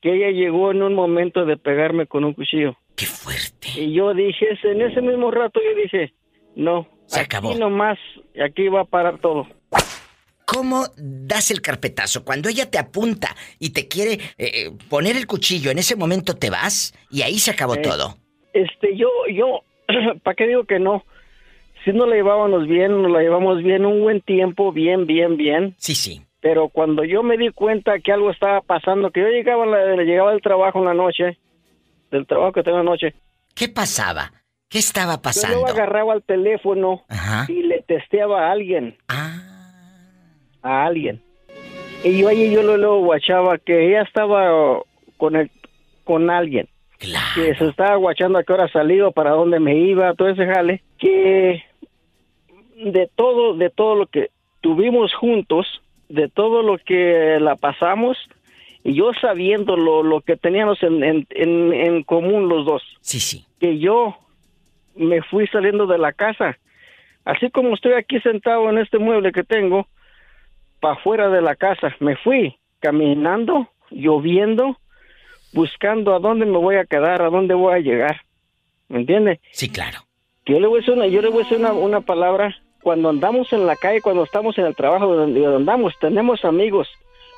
Que 0.00 0.14
ella 0.14 0.30
llegó 0.30 0.70
en 0.70 0.82
un 0.82 0.94
momento 0.94 1.44
de 1.44 1.56
pegarme 1.56 2.06
con 2.06 2.24
un 2.24 2.34
cuchillo. 2.34 2.76
Qué 2.96 3.06
fuerte. 3.06 3.68
Y 3.76 3.92
yo 3.94 4.14
dije, 4.14 4.46
en 4.64 4.82
ese 4.82 5.00
mismo 5.02 5.30
rato 5.30 5.60
yo 5.60 5.82
dije, 5.82 6.14
no, 6.56 6.88
Se 7.06 7.20
aquí 7.20 7.26
acabó. 7.26 7.54
nomás, 7.54 7.98
aquí 8.44 8.68
va 8.68 8.82
a 8.82 8.84
parar 8.84 9.18
todo. 9.20 9.46
¿Cómo 10.44 10.86
das 10.96 11.50
el 11.50 11.60
carpetazo? 11.60 12.24
Cuando 12.24 12.48
ella 12.48 12.70
te 12.70 12.78
apunta 12.78 13.36
y 13.58 13.70
te 13.70 13.86
quiere 13.86 14.18
eh, 14.38 14.70
poner 14.88 15.16
el 15.16 15.26
cuchillo, 15.26 15.70
en 15.70 15.78
ese 15.78 15.94
momento 15.94 16.34
te 16.36 16.48
vas 16.48 16.94
y 17.10 17.20
ahí 17.22 17.38
se 17.38 17.50
acabó 17.50 17.74
Eh, 17.74 17.82
todo. 17.82 18.16
Este, 18.54 18.96
yo, 18.96 19.08
yo, 19.30 19.62
¿para 20.22 20.34
qué 20.34 20.46
digo 20.46 20.64
que 20.64 20.78
no? 20.78 21.04
Si 21.88 21.94
no 21.94 22.04
la 22.04 22.16
llevábamos 22.16 22.66
bien, 22.68 23.00
nos 23.00 23.10
la 23.10 23.20
llevamos 23.20 23.62
bien 23.62 23.86
un 23.86 24.02
buen 24.02 24.20
tiempo, 24.20 24.72
bien, 24.72 25.06
bien, 25.06 25.38
bien. 25.38 25.74
Sí, 25.78 25.94
sí. 25.94 26.20
Pero 26.38 26.68
cuando 26.68 27.02
yo 27.02 27.22
me 27.22 27.38
di 27.38 27.48
cuenta 27.48 27.98
que 28.00 28.12
algo 28.12 28.30
estaba 28.30 28.60
pasando, 28.60 29.10
que 29.10 29.20
yo 29.20 29.28
llegaba, 29.28 29.64
llegaba 29.96 30.32
del 30.32 30.42
trabajo 30.42 30.80
en 30.80 30.84
la 30.84 30.92
noche, 30.92 31.38
del 32.10 32.26
trabajo 32.26 32.52
que 32.52 32.62
tengo 32.62 32.78
en 32.78 32.84
la 32.84 32.90
noche, 32.90 33.14
¿Qué 33.54 33.70
pasaba? 33.70 34.32
¿Qué 34.68 34.80
estaba 34.80 35.14
yo 35.14 35.22
pasando? 35.22 35.56
luego 35.60 35.72
agarraba 35.72 36.12
el 36.12 36.22
teléfono 36.22 37.04
Ajá. 37.08 37.50
y 37.50 37.62
le 37.62 37.80
testeaba 37.80 38.48
a 38.48 38.52
alguien. 38.52 38.94
Ah. 39.08 39.40
A 40.60 40.84
alguien. 40.84 41.22
Y 42.04 42.18
yo 42.18 42.28
ahí 42.28 42.50
yo 42.50 42.62
luego, 42.62 42.76
luego 42.76 43.04
guachaba 43.06 43.56
que 43.56 43.88
ella 43.88 44.02
estaba 44.02 44.82
con 45.16 45.36
el, 45.36 45.50
con 46.04 46.28
alguien. 46.28 46.68
Que 46.98 47.54
se 47.54 47.66
estaba 47.66 47.96
guachando 47.96 48.38
a 48.38 48.44
qué 48.44 48.52
hora 48.52 48.68
salía, 48.68 49.10
para 49.10 49.30
dónde 49.30 49.58
me 49.58 49.74
iba, 49.74 50.12
todo 50.12 50.28
ese 50.28 50.44
jale. 50.44 50.82
Que 50.98 51.62
de 52.78 53.08
todo, 53.14 53.54
de 53.54 53.70
todo 53.70 53.94
lo 53.94 54.06
que 54.06 54.30
tuvimos 54.60 55.14
juntos, 55.14 55.66
de 56.08 56.28
todo 56.28 56.62
lo 56.62 56.78
que 56.78 57.38
la 57.40 57.56
pasamos, 57.56 58.16
y 58.84 58.94
yo 58.94 59.12
sabiendo 59.20 59.76
lo, 59.76 60.02
lo 60.02 60.20
que 60.20 60.36
teníamos 60.36 60.82
en, 60.82 61.02
en, 61.02 61.26
en, 61.30 61.74
en 61.74 62.02
común 62.04 62.48
los 62.48 62.64
dos. 62.64 62.82
Sí, 63.00 63.20
sí. 63.20 63.44
Que 63.60 63.78
yo 63.78 64.16
me 64.94 65.20
fui 65.22 65.46
saliendo 65.48 65.86
de 65.86 65.98
la 65.98 66.12
casa. 66.12 66.58
Así 67.24 67.50
como 67.50 67.74
estoy 67.74 67.92
aquí 67.92 68.20
sentado 68.20 68.70
en 68.70 68.78
este 68.78 68.98
mueble 68.98 69.32
que 69.32 69.44
tengo, 69.44 69.86
para 70.80 70.94
afuera 70.94 71.28
de 71.28 71.42
la 71.42 71.56
casa. 71.56 71.94
Me 72.00 72.16
fui 72.16 72.56
caminando, 72.80 73.68
lloviendo, 73.90 74.78
buscando 75.52 76.14
a 76.14 76.20
dónde 76.20 76.46
me 76.46 76.56
voy 76.56 76.76
a 76.76 76.86
quedar, 76.86 77.20
a 77.20 77.30
dónde 77.30 77.54
voy 77.54 77.74
a 77.74 77.80
llegar. 77.80 78.22
¿Me 78.88 79.00
entiende? 79.00 79.40
Sí, 79.50 79.68
claro. 79.68 79.98
Yo 80.46 80.58
le 80.60 80.66
voy 80.66 80.78
a 80.78 80.80
decir 80.80 80.94
una, 80.94 81.06
yo 81.06 81.20
le 81.20 81.28
voy 81.28 81.40
a 81.40 81.44
decir 81.44 81.58
una, 81.58 81.72
una 81.72 82.00
palabra. 82.00 82.56
Cuando 82.82 83.08
andamos 83.10 83.52
en 83.52 83.66
la 83.66 83.76
calle, 83.76 84.00
cuando 84.00 84.24
estamos 84.24 84.56
en 84.58 84.66
el 84.66 84.74
trabajo 84.76 85.14
donde 85.14 85.44
andamos, 85.46 85.94
tenemos 86.00 86.44
amigos. 86.44 86.88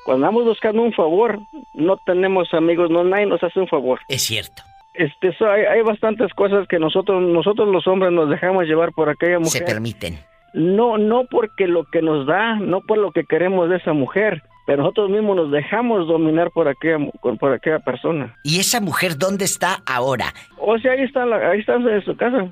Cuando 0.05 0.27
andamos 0.27 0.45
buscando 0.47 0.83
un 0.83 0.93
favor, 0.93 1.39
no 1.75 1.97
tenemos 2.07 2.53
amigos, 2.55 2.91
no 2.91 3.05
nadie 3.05 3.27
nos 3.27 3.43
hace 3.43 3.61
un 3.61 3.69
favor. 3.69 4.01
Es 4.09 4.23
cierto. 4.23 4.63
Este, 4.95 5.29
eso 5.29 5.49
hay, 5.51 5.63
hay 5.63 5.83
bastantes 5.83 6.33
cosas 6.35 6.67
que 6.69 6.79
nosotros, 6.79 7.23
nosotros 7.23 7.69
los 7.69 7.87
hombres 7.87 8.13
nos 8.13 8.29
dejamos 8.29 8.65
llevar 8.67 8.93
por 8.93 9.09
aquella 9.09 9.39
mujer. 9.39 9.53
Se 9.53 9.65
permiten. 9.65 10.19
No, 10.53 10.99
no 10.99 11.25
porque 11.31 11.67
lo 11.69 11.85
que 11.85 12.03
nos 12.03 12.27
da, 12.27 12.57
no 12.57 12.81
por 12.81 12.99
lo 12.99 13.13
que 13.13 13.25
queremos 13.25 13.69
de 13.71 13.77
esa 13.77 13.93
mujer, 13.93 14.43
pero 14.67 14.83
nosotros 14.83 15.09
mismos 15.11 15.37
nos 15.37 15.51
dejamos 15.53 16.07
dominar 16.09 16.51
por 16.51 16.67
aquella, 16.69 16.99
por 17.39 17.53
aquella 17.53 17.79
persona. 17.79 18.35
¿Y 18.43 18.59
esa 18.59 18.81
mujer 18.81 19.17
dónde 19.17 19.45
está 19.45 19.81
ahora? 19.87 20.35
O 20.59 20.77
sea, 20.79 20.93
ahí 20.93 21.03
está, 21.03 21.25
la- 21.25 21.51
ahí 21.51 21.61
está 21.61 21.75
en 21.77 22.05
su 22.05 22.17
casa. 22.17 22.49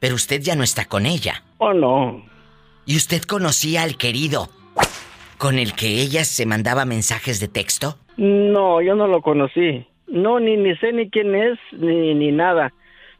Pero 0.00 0.14
usted 0.14 0.40
ya 0.40 0.54
no 0.54 0.62
está 0.62 0.84
con 0.84 1.06
ella. 1.06 1.42
Oh, 1.58 1.72
no. 1.72 2.22
¿Y 2.86 2.96
usted 2.96 3.22
conocía 3.22 3.82
al 3.82 3.96
querido 3.96 4.48
con 5.38 5.58
el 5.58 5.74
que 5.74 6.00
ella 6.00 6.24
se 6.24 6.46
mandaba 6.46 6.84
mensajes 6.84 7.40
de 7.40 7.48
texto? 7.48 7.96
No, 8.16 8.80
yo 8.80 8.94
no 8.94 9.06
lo 9.06 9.20
conocí. 9.22 9.86
No, 10.06 10.40
ni, 10.40 10.56
ni 10.56 10.74
sé 10.76 10.92
ni 10.92 11.10
quién 11.10 11.34
es, 11.34 11.58
ni, 11.72 12.14
ni 12.14 12.32
nada. 12.32 12.72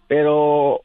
Pero, 0.06 0.82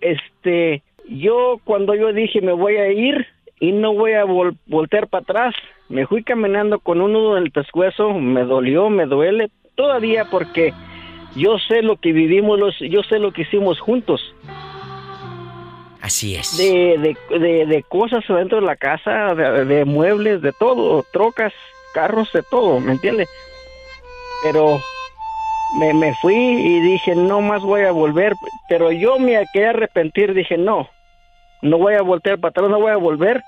este, 0.00 0.82
yo 1.08 1.60
cuando 1.64 1.94
yo 1.94 2.12
dije 2.12 2.40
me 2.40 2.52
voy 2.52 2.76
a 2.76 2.90
ir 2.92 3.26
y 3.60 3.72
no 3.72 3.94
voy 3.94 4.12
a 4.12 4.24
vol- 4.24 4.56
voltear 4.66 5.06
para 5.08 5.22
atrás, 5.22 5.54
me 5.88 6.06
fui 6.06 6.22
caminando 6.24 6.78
con 6.80 7.00
un 7.00 7.12
nudo 7.12 7.36
en 7.36 7.44
el 7.44 7.50
pescuezo, 7.52 8.12
me 8.14 8.44
dolió, 8.44 8.88
me 8.90 9.06
duele 9.06 9.50
todavía 9.76 10.24
porque 10.30 10.72
yo 11.36 11.58
sé 11.68 11.82
lo 11.82 11.96
que 11.96 12.12
vivimos, 12.12 12.58
los, 12.58 12.74
yo 12.80 13.02
sé 13.02 13.18
lo 13.18 13.32
que 13.32 13.42
hicimos 13.42 13.78
juntos. 13.80 14.20
Así 16.00 16.34
es. 16.34 16.56
De, 16.56 17.16
de, 17.30 17.38
de, 17.38 17.66
de 17.66 17.82
cosas 17.82 18.24
dentro 18.26 18.60
de 18.60 18.66
la 18.66 18.76
casa, 18.76 19.34
de, 19.34 19.84
muebles, 19.84 20.40
de 20.40 20.52
todo, 20.52 21.04
trocas, 21.12 21.52
carros, 21.92 22.32
de 22.32 22.42
todo, 22.42 22.80
¿me 22.80 22.92
entiendes? 22.92 23.28
Pero 24.42 24.80
me, 25.78 25.92
me 25.92 26.14
fui 26.16 26.34
y 26.34 26.80
dije, 26.80 27.14
no 27.14 27.42
más 27.42 27.62
voy 27.62 27.82
a 27.82 27.92
volver, 27.92 28.34
pero 28.68 28.90
yo 28.92 29.18
me 29.18 29.44
quería 29.52 29.70
arrepentir, 29.70 30.32
dije, 30.32 30.56
no, 30.56 30.88
no 31.60 31.76
voy 31.76 31.94
a 31.94 32.02
voltear 32.02 32.38
para 32.38 32.50
atrás, 32.50 32.70
no 32.70 32.80
voy 32.80 32.92
a 32.92 32.96
volver. 32.96 33.42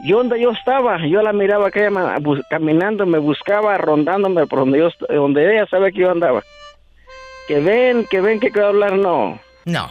Yo 0.00 0.18
donde 0.18 0.40
yo 0.40 0.50
estaba, 0.50 1.06
yo 1.06 1.22
la 1.22 1.32
miraba 1.32 1.70
que 1.70 1.86
ella 1.86 2.18
caminando, 2.50 3.06
me 3.06 3.18
buscaba, 3.18 3.78
rondándome 3.78 4.46
por 4.48 4.58
donde 4.60 4.80
yo, 4.80 4.88
donde 5.08 5.54
ella 5.54 5.66
sabe 5.66 5.92
que 5.92 6.00
yo 6.00 6.10
andaba. 6.10 6.42
Que 7.46 7.60
ven, 7.60 8.06
que 8.10 8.20
ven 8.20 8.40
que 8.40 8.50
quiero 8.50 8.68
hablar, 8.68 8.94
no. 8.94 9.38
No. 9.64 9.90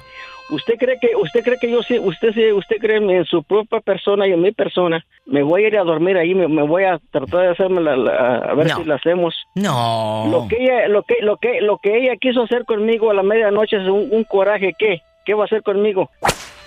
¿Usted 0.49 0.75
cree 0.77 0.99
que 0.99 1.15
usted 1.15 1.43
cree 1.43 1.57
que 1.57 1.71
yo 1.71 1.81
sí, 1.83 1.97
usted 1.97 2.33
sí, 2.33 2.51
usted 2.51 2.77
cree 2.77 2.97
en 2.97 3.25
su 3.25 3.43
propia 3.43 3.79
persona 3.79 4.27
y 4.27 4.33
en 4.33 4.41
mi 4.41 4.51
persona? 4.51 5.03
Me 5.25 5.41
voy 5.41 5.63
a 5.63 5.67
ir 5.67 5.77
a 5.77 5.83
dormir 5.83 6.17
ahí, 6.17 6.35
me, 6.35 6.47
me 6.47 6.63
voy 6.63 6.83
a 6.83 6.99
tratar 7.11 7.41
de 7.41 7.47
hacerme 7.49 7.81
la, 7.81 7.95
la- 7.95 8.37
a 8.39 8.53
ver 8.53 8.67
No. 8.67 8.75
si 8.77 8.83
la 8.83 8.95
hacemos. 8.95 9.35
No. 9.55 10.27
Lo 10.29 10.47
que 10.47 10.57
ella, 10.63 10.87
lo 10.89 11.03
que, 11.03 11.15
lo 11.21 11.37
que, 11.37 11.61
lo 11.61 11.77
que 11.77 11.97
ella 11.97 12.15
quiso 12.17 12.43
hacer 12.43 12.65
conmigo 12.65 13.09
a 13.09 13.13
la 13.13 13.23
medianoche 13.23 13.77
es 13.77 13.83
un, 13.87 14.09
un 14.11 14.23
coraje. 14.25 14.73
¿Qué? 14.77 15.01
¿Qué 15.25 15.33
va 15.33 15.43
a 15.43 15.45
hacer 15.45 15.63
conmigo? 15.63 16.09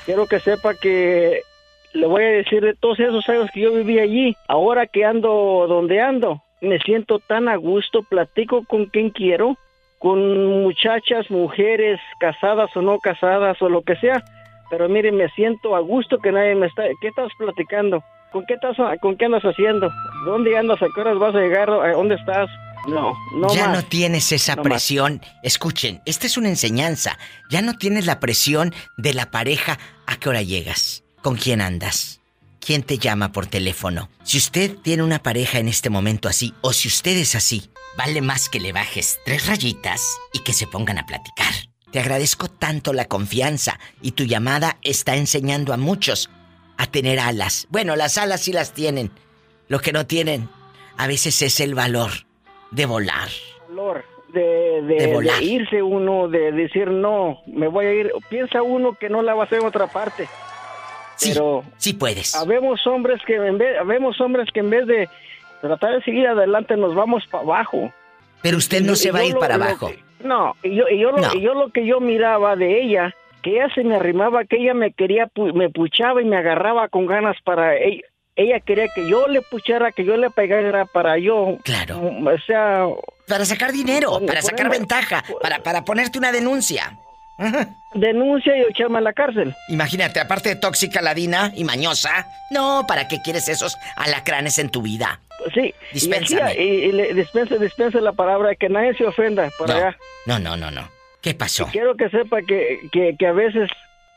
Quiero 0.06 0.26
que 0.26 0.40
sepa 0.40 0.74
que 0.74 1.40
le 1.92 2.06
voy 2.06 2.24
a 2.24 2.28
decir 2.28 2.62
de 2.64 2.74
todos 2.74 2.98
esos 2.98 3.28
años 3.28 3.50
que 3.52 3.60
yo 3.60 3.72
viví 3.72 3.98
allí. 3.98 4.36
Ahora 4.48 4.86
que 4.86 5.04
ando 5.04 5.66
donde 5.68 6.00
ando, 6.00 6.42
me 6.62 6.78
siento 6.78 7.18
tan 7.18 7.48
a 7.48 7.56
gusto, 7.56 8.02
platico 8.02 8.64
con 8.66 8.86
quien 8.86 9.10
quiero, 9.10 9.56
con 10.06 10.46
muchachas, 10.62 11.28
mujeres, 11.32 11.98
casadas 12.20 12.70
o 12.76 12.80
no 12.80 13.00
casadas 13.00 13.60
o 13.60 13.68
lo 13.68 13.82
que 13.82 13.96
sea. 13.96 14.22
Pero 14.70 14.88
mire, 14.88 15.10
me 15.10 15.28
siento 15.30 15.74
a 15.74 15.80
gusto 15.80 16.18
que 16.18 16.30
nadie 16.30 16.54
me 16.54 16.68
está. 16.68 16.84
¿Qué 17.00 17.08
estás 17.08 17.28
platicando? 17.36 18.04
¿Con 18.30 18.46
qué 18.46 18.54
estás, 18.54 18.76
con 19.00 19.16
qué 19.16 19.24
andas 19.24 19.42
haciendo? 19.42 19.90
¿Dónde 20.24 20.56
andas? 20.56 20.80
¿A 20.80 20.86
qué 20.94 21.00
horas 21.00 21.18
vas 21.18 21.34
a 21.34 21.40
llegar? 21.40 21.68
¿A 21.70 21.90
dónde 21.90 22.14
estás? 22.14 22.48
No, 22.86 23.14
no 23.34 23.52
ya 23.52 23.66
más. 23.66 23.78
no 23.78 23.88
tienes 23.88 24.30
esa 24.30 24.54
No 24.54 24.62
más. 24.62 24.70
presión. 24.70 25.20
Escuchen, 25.42 26.00
esta 26.06 26.26
es 26.28 26.36
una 26.36 26.50
enseñanza. 26.50 27.18
Ya 27.50 27.60
no 27.60 27.76
tienes 27.76 28.06
la 28.06 28.20
presión 28.20 28.72
de 28.96 29.12
la 29.12 29.32
pareja. 29.32 29.76
¿A 30.06 30.18
qué 30.18 30.28
hora 30.28 30.42
llegas? 30.42 31.02
¿Con 31.20 31.34
quién 31.34 31.60
andas? 31.60 32.20
¿Quién 32.66 32.82
te 32.82 32.98
llama 32.98 33.30
por 33.30 33.46
teléfono? 33.46 34.08
Si 34.24 34.38
usted 34.38 34.76
tiene 34.82 35.04
una 35.04 35.20
pareja 35.22 35.58
en 35.60 35.68
este 35.68 35.88
momento 35.88 36.28
así, 36.28 36.52
o 36.62 36.72
si 36.72 36.88
usted 36.88 37.16
es 37.16 37.36
así, 37.36 37.70
vale 37.96 38.20
más 38.20 38.48
que 38.48 38.58
le 38.58 38.72
bajes 38.72 39.20
tres 39.24 39.46
rayitas 39.46 40.02
y 40.32 40.40
que 40.40 40.52
se 40.52 40.66
pongan 40.66 40.98
a 40.98 41.06
platicar. 41.06 41.52
Te 41.92 42.00
agradezco 42.00 42.48
tanto 42.48 42.92
la 42.92 43.04
confianza 43.04 43.78
y 44.02 44.12
tu 44.12 44.24
llamada 44.24 44.78
está 44.82 45.14
enseñando 45.14 45.72
a 45.72 45.76
muchos 45.76 46.28
a 46.76 46.86
tener 46.86 47.20
alas. 47.20 47.68
Bueno, 47.70 47.94
las 47.94 48.18
alas 48.18 48.40
sí 48.42 48.52
las 48.52 48.72
tienen. 48.74 49.12
Lo 49.68 49.78
que 49.78 49.92
no 49.92 50.06
tienen 50.06 50.48
a 50.96 51.06
veces 51.06 51.40
es 51.42 51.60
el 51.60 51.74
valor 51.76 52.10
de 52.72 52.84
volar. 52.86 53.28
valor 53.68 54.04
de, 54.34 54.40
de- 54.82 55.06
De 55.06 55.12
volar. 55.12 55.38
de 55.38 55.44
irse 55.44 55.82
uno, 55.82 56.26
de 56.28 56.50
decir 56.50 56.88
no, 56.88 57.38
me 57.46 57.68
voy 57.68 57.86
a 57.86 57.94
ir. 57.94 58.10
Piensa 58.28 58.62
uno 58.62 58.96
que 58.98 59.08
no 59.08 59.22
la 59.22 59.34
va 59.34 59.44
a 59.44 59.46
hacer 59.46 59.60
en 59.60 59.66
otra 59.66 59.86
parte. 59.86 60.28
Sí, 61.16 61.30
Pero 61.32 61.64
sí 61.78 61.94
puedes. 61.94 62.34
habemos 62.34 62.86
hombres 62.86 63.20
que 63.26 63.34
en 63.36 63.58
vez, 63.58 63.78
habemos 63.78 64.20
hombres 64.20 64.48
que 64.52 64.60
en 64.60 64.70
vez 64.70 64.86
de 64.86 65.08
tratar 65.60 65.94
de 65.94 66.02
seguir 66.02 66.26
adelante 66.28 66.76
nos 66.76 66.94
vamos 66.94 67.26
para 67.26 67.42
abajo. 67.44 67.92
Pero 68.42 68.58
usted 68.58 68.82
no 68.82 68.92
Y- 68.92 68.96
se 68.96 69.08
y 69.08 69.10
va 69.12 69.18
a 69.20 69.24
ir 69.24 69.34
lo- 69.34 69.40
para 69.40 69.54
abajo. 69.56 69.88
que- 69.88 70.04
No, 70.24 70.54
y 70.62 70.74
yo, 70.76 70.84
y 70.90 70.98
yo, 70.98 71.10
lo, 71.12 71.18
No. 71.18 71.34
yo 71.34 71.54
lo 71.54 71.70
que 71.70 71.86
yo 71.86 72.00
miraba 72.00 72.56
de 72.56 72.82
ella, 72.82 73.14
que 73.42 73.50
ella 73.56 73.68
se 73.74 73.82
me 73.84 73.96
arrimaba, 73.96 74.44
que 74.44 74.56
ella 74.56 74.74
me 74.74 74.92
quería, 74.92 75.30
me 75.54 75.70
puchaba 75.70 76.20
y 76.20 76.24
me 76.24 76.36
agarraba 76.36 76.88
con 76.88 77.06
ganas 77.06 77.36
para 77.44 77.76
ella. 77.76 78.02
Ella 78.34 78.60
quería 78.60 78.88
que 78.94 79.08
yo 79.08 79.26
le 79.28 79.40
puchara, 79.40 79.92
que 79.92 80.04
yo 80.04 80.16
le 80.18 80.28
pegara 80.30 80.84
para 80.84 81.16
yo. 81.18 81.56
Claro. 81.64 81.98
O 82.00 82.38
sea. 82.46 82.86
Para 83.26 83.44
sacar 83.46 83.72
dinero, 83.72 84.20
para 84.26 84.42
sacar 84.42 84.68
ventaja, 84.70 85.24
para, 85.40 85.62
para 85.62 85.84
ponerte 85.84 86.18
una 86.18 86.32
denuncia. 86.32 86.98
Denuncia 87.94 88.56
y 88.56 88.62
echarme 88.62 88.98
a 88.98 89.00
la 89.00 89.12
cárcel. 89.12 89.54
Imagínate, 89.68 90.20
aparte 90.20 90.50
de 90.50 90.56
tóxica, 90.56 91.00
ladina 91.02 91.52
y 91.54 91.64
mañosa. 91.64 92.26
No, 92.50 92.84
¿para 92.86 93.08
qué 93.08 93.18
quieres 93.22 93.48
esos 93.48 93.76
alacranes 93.96 94.58
en 94.58 94.70
tu 94.70 94.82
vida? 94.82 95.20
Sí. 95.54 95.74
Dispénsame. 95.92 96.54
Y, 96.54 96.62
y- 96.62 96.84
y 96.86 96.92
le 96.92 97.14
dispense, 97.14 97.58
dispense 97.58 98.00
la 98.00 98.12
palabra, 98.12 98.54
que 98.54 98.68
nadie 98.68 98.94
se 98.94 99.06
ofenda 99.06 99.48
por 99.58 99.68
No. 99.68 99.74
allá. 99.76 99.96
No, 100.26 100.38
no, 100.38 100.56
no, 100.56 100.70
no. 100.70 100.88
¿Qué 101.22 101.34
pasó? 101.34 101.68
Quiero 101.72 101.96
que 101.96 102.08
sepa 102.10 102.38
que, 102.42 102.80
que, 102.92 103.16
que 103.18 103.26
a 103.26 103.32
veces 103.32 103.68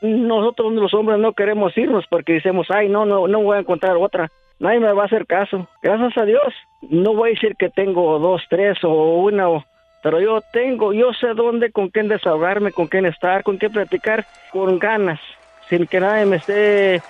nosotros 0.02 0.72
los 0.72 0.92
hombres 0.94 1.18
no 1.18 1.32
queremos 1.34 1.76
irnos 1.76 2.04
porque 2.08 2.34
decimos, 2.34 2.66
ay, 2.70 2.88
no, 2.88 3.04
no, 3.04 3.28
no 3.28 3.42
voy 3.42 3.56
a 3.56 3.60
encontrar 3.60 3.96
otra. 3.96 4.30
Nadie 4.58 4.80
me 4.80 4.92
va 4.92 5.02
a 5.04 5.06
hacer 5.06 5.26
caso. 5.26 5.68
Gracias 5.82 6.16
a 6.18 6.24
Dios. 6.24 6.54
No 6.82 7.14
voy 7.14 7.30
a 7.30 7.34
decir 7.34 7.56
que 7.58 7.68
tengo 7.70 8.18
dos, 8.18 8.42
tres 8.48 8.78
o 8.84 9.20
una, 9.22 9.48
o- 9.48 9.64
pero 10.02 10.20
yo 10.20 10.40
tengo, 10.52 10.92
yo 10.92 11.12
sé 11.12 11.28
dónde, 11.34 11.70
con 11.72 11.88
quién 11.88 12.08
desahogarme, 12.08 12.72
con 12.72 12.86
quién 12.86 13.06
estar, 13.06 13.42
con 13.42 13.58
quién 13.58 13.72
platicar, 13.72 14.26
con 14.50 14.78
ganas, 14.78 15.20
sin 15.68 15.86
que 15.86 16.00
nadie 16.00 16.26
me 16.26 16.36
esté, 16.36 17.02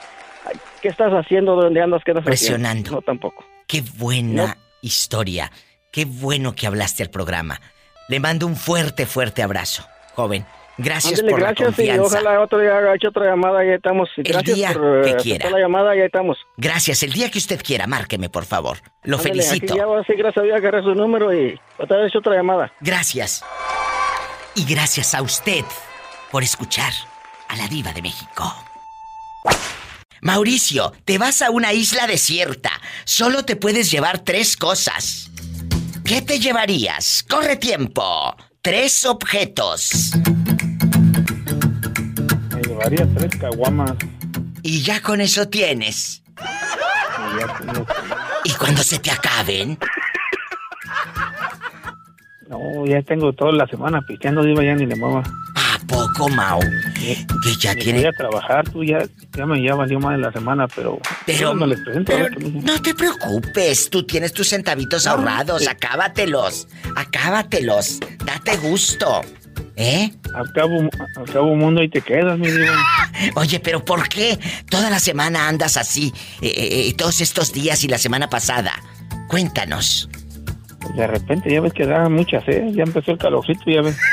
"Ay, 0.46 0.56
¿qué 0.82 0.88
estás 0.88 1.12
haciendo? 1.12 1.56
¿Dónde 1.56 1.80
andas? 1.80 2.02
¿Qué 2.04 2.10
estás 2.10 2.24
Presionando. 2.24 2.68
haciendo? 2.80 2.90
No, 2.96 3.02
tampoco. 3.02 3.44
Qué 3.66 3.82
buena 3.98 4.56
historia. 4.82 5.50
Qué 5.92 6.04
bueno 6.04 6.54
que 6.54 6.66
hablaste 6.66 7.02
al 7.02 7.10
programa. 7.10 7.60
Le 8.08 8.18
mando 8.20 8.46
un 8.46 8.56
fuerte, 8.56 9.06
fuerte 9.06 9.42
abrazo, 9.42 9.86
joven. 10.14 10.44
Gracias 10.82 11.20
Ándele, 11.20 11.30
por 11.30 11.40
gracias 11.40 11.60
la 11.60 11.66
confianza. 11.66 12.02
y 12.02 12.06
ojalá 12.06 12.40
otro 12.40 12.58
día 12.58 12.76
haga 12.76 12.94
hecho 12.94 13.08
otra 13.08 13.26
llamada 13.26 13.64
y 13.64 13.68
ahí 13.68 13.74
estamos. 13.74 14.08
Gracias 14.16 14.56
día 14.56 14.72
por 14.72 15.02
que 15.02 15.10
eh, 15.10 15.16
quiera. 15.22 15.50
la 15.50 15.58
llamada 15.58 15.94
estamos. 15.94 16.38
Gracias. 16.56 17.02
El 17.02 17.12
día 17.12 17.30
que 17.30 17.38
usted 17.38 17.60
quiera, 17.62 17.86
márqueme, 17.86 18.28
por 18.28 18.44
favor. 18.44 18.78
Lo 19.04 19.18
felicito. 19.18 19.76
Ya 19.76 19.86
voy 19.86 19.96
a 19.96 19.98
decir, 20.00 20.16
gracias 20.16 20.42
a 20.42 20.44
Dios, 20.44 20.56
agarré 20.56 20.82
su 20.82 20.94
número 20.94 21.32
y 21.34 21.58
otra 21.78 21.98
vez 21.98 22.14
otra 22.16 22.34
llamada. 22.34 22.72
Gracias. 22.80 23.44
Y 24.54 24.64
gracias 24.64 25.14
a 25.14 25.22
usted 25.22 25.64
por 26.30 26.42
escuchar 26.42 26.92
a 27.48 27.56
la 27.56 27.68
diva 27.68 27.92
de 27.92 28.02
México. 28.02 28.52
Mauricio, 30.22 30.92
te 31.04 31.18
vas 31.18 31.40
a 31.42 31.50
una 31.50 31.72
isla 31.72 32.06
desierta. 32.06 32.70
Solo 33.04 33.44
te 33.44 33.56
puedes 33.56 33.90
llevar 33.90 34.18
tres 34.18 34.56
cosas. 34.56 35.30
¿Qué 36.04 36.20
te 36.22 36.38
llevarías? 36.38 37.24
Corre 37.28 37.56
tiempo. 37.56 38.36
Tres 38.62 39.06
objetos. 39.06 40.12
Me 42.80 42.96
llevaría 42.96 43.14
tres 43.14 43.40
caguamas. 43.40 43.92
Y 44.62 44.82
ya 44.82 45.00
con 45.02 45.20
eso 45.20 45.48
tienes. 45.48 46.22
Y 46.38 47.40
ya 47.40 47.58
tengo- 47.58 47.86
Y 48.44 48.50
cuando 48.52 48.82
se 48.82 48.98
te 48.98 49.10
acaben, 49.10 49.78
No, 52.48 52.84
ya 52.84 53.00
tengo 53.02 53.32
toda 53.32 53.52
la 53.52 53.64
semana 53.68 54.00
pisteando, 54.02 54.42
diva, 54.42 54.64
ya 54.64 54.74
ni 54.74 54.84
le 54.84 54.96
mueva. 54.96 55.22
¿a 55.54 55.78
poco, 55.86 56.28
Mau? 56.28 56.58
Que 56.96 57.16
ya 57.60 57.74
Ni 57.74 57.82
tiene... 57.82 58.00
Voy 58.00 58.08
a 58.08 58.12
trabajar, 58.12 58.68
tú 58.68 58.82
ya, 58.82 58.98
ya 59.36 59.46
me 59.46 59.62
ya 59.62 59.74
valió 59.76 60.00
más 60.00 60.16
de 60.16 60.18
la 60.22 60.32
semana, 60.32 60.66
pero... 60.66 60.98
Pero, 61.26 61.54
no 61.54 61.64
les 61.66 61.80
presento 61.80 62.12
pero 62.12 62.28
me- 62.40 62.60
no 62.62 62.82
te 62.82 62.92
preocupes, 62.94 63.88
tú 63.88 64.02
tienes 64.04 64.32
tus 64.32 64.48
centavitos 64.48 65.06
ahorrados, 65.06 65.68
acábatelos, 65.68 66.66
acábatelos, 66.96 68.00
date 68.24 68.56
gusto, 68.56 69.20
¿eh? 69.76 70.12
Al 70.34 70.52
cabo, 70.52 70.88
al 71.16 71.24
cabo 71.32 71.54
mundo 71.56 71.82
y 71.82 71.88
te 71.88 72.00
quedas, 72.00 72.38
mi 72.38 72.48
diva. 72.50 72.74
Oye, 73.36 73.60
pero 73.60 73.84
¿por 73.84 74.08
qué 74.08 74.38
toda 74.68 74.90
la 74.90 74.98
semana 75.00 75.48
andas 75.48 75.76
así, 75.76 76.12
eh, 76.40 76.48
eh, 76.48 76.88
eh, 76.88 76.94
todos 76.94 77.20
estos 77.20 77.52
días 77.52 77.82
y 77.84 77.88
la 77.88 77.98
semana 77.98 78.28
pasada? 78.30 78.72
Cuéntanos. 79.28 80.08
De 80.96 81.06
repente 81.06 81.52
ya 81.52 81.60
ves 81.60 81.72
que 81.72 81.86
da 81.86 82.08
mucha 82.08 82.42
sed, 82.44 82.68
ya 82.74 82.82
empezó 82.82 83.12
el 83.12 83.18
calorcito, 83.18 83.62
ya 83.66 83.82
ves. 83.82 83.96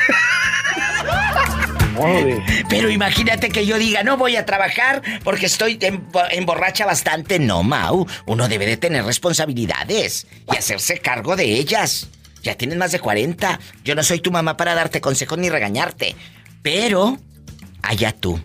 Pero 2.70 2.90
imagínate 2.92 3.50
que 3.50 3.66
yo 3.66 3.78
diga, 3.80 4.04
no 4.04 4.18
voy 4.18 4.36
a 4.36 4.46
trabajar 4.46 5.02
porque 5.24 5.48
estoy 5.48 5.80
en- 5.82 6.06
emborracha 6.32 6.86
bastante. 6.86 7.40
No, 7.40 7.64
Mau, 7.64 8.06
uno 8.28 8.48
debe 8.48 8.66
de 8.68 8.78
tener 8.78 9.04
responsabilidades 9.04 10.28
y 10.54 10.56
hacerse 10.56 11.00
cargo 11.00 11.36
de 11.36 11.46
ellas. 11.46 12.08
Ya 12.48 12.56
tienes 12.56 12.78
más 12.78 12.94
de 12.94 13.02
40. 13.02 13.60
Yo 13.84 13.94
no 13.94 14.04
soy 14.04 14.22
tu 14.22 14.32
mamá 14.32 14.56
para 14.56 14.74
darte 14.74 15.02
consejos 15.02 15.38
ni 15.38 15.50
regañarte. 15.50 16.16
Pero, 16.62 17.20
allá 17.82 18.14
tú. 18.14 18.40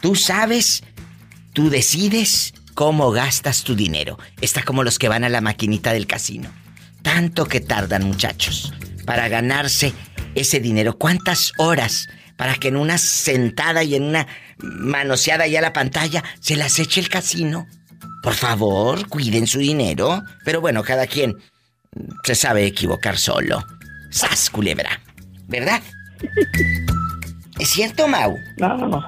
Tú 0.00 0.14
sabes, 0.14 0.82
tú 1.52 1.68
decides 1.68 2.54
cómo 2.72 3.10
gastas 3.10 3.62
tu 3.62 3.74
dinero. 3.76 4.18
Está 4.40 4.62
como 4.62 4.82
los 4.82 4.98
que 4.98 5.10
van 5.10 5.24
a 5.24 5.28
la 5.28 5.42
maquinita 5.42 5.92
del 5.92 6.06
casino. 6.06 6.50
Tanto 7.02 7.44
que 7.44 7.60
tardan, 7.60 8.04
muchachos, 8.04 8.72
para 9.04 9.28
ganarse 9.28 9.92
ese 10.34 10.58
dinero. 10.58 10.96
¿Cuántas 10.96 11.52
horas 11.58 12.08
para 12.38 12.54
que 12.54 12.68
en 12.68 12.78
una 12.78 12.96
sentada 12.96 13.84
y 13.84 13.94
en 13.94 14.04
una 14.04 14.26
manoseada 14.56 15.46
ya 15.46 15.60
la 15.60 15.74
pantalla 15.74 16.24
se 16.40 16.56
las 16.56 16.78
eche 16.78 16.98
el 16.98 17.10
casino? 17.10 17.66
Por 18.22 18.32
favor, 18.32 19.06
cuiden 19.10 19.46
su 19.46 19.58
dinero. 19.58 20.22
Pero 20.46 20.62
bueno, 20.62 20.82
cada 20.82 21.06
quien 21.06 21.36
se 22.24 22.34
sabe 22.34 22.66
equivocar 22.66 23.18
solo. 23.18 23.64
¡Sas, 24.10 24.50
culebra! 24.50 25.00
¿Verdad? 25.46 25.82
¿Es 27.58 27.70
cierto, 27.70 28.08
Mau? 28.08 28.36
No. 28.56 29.00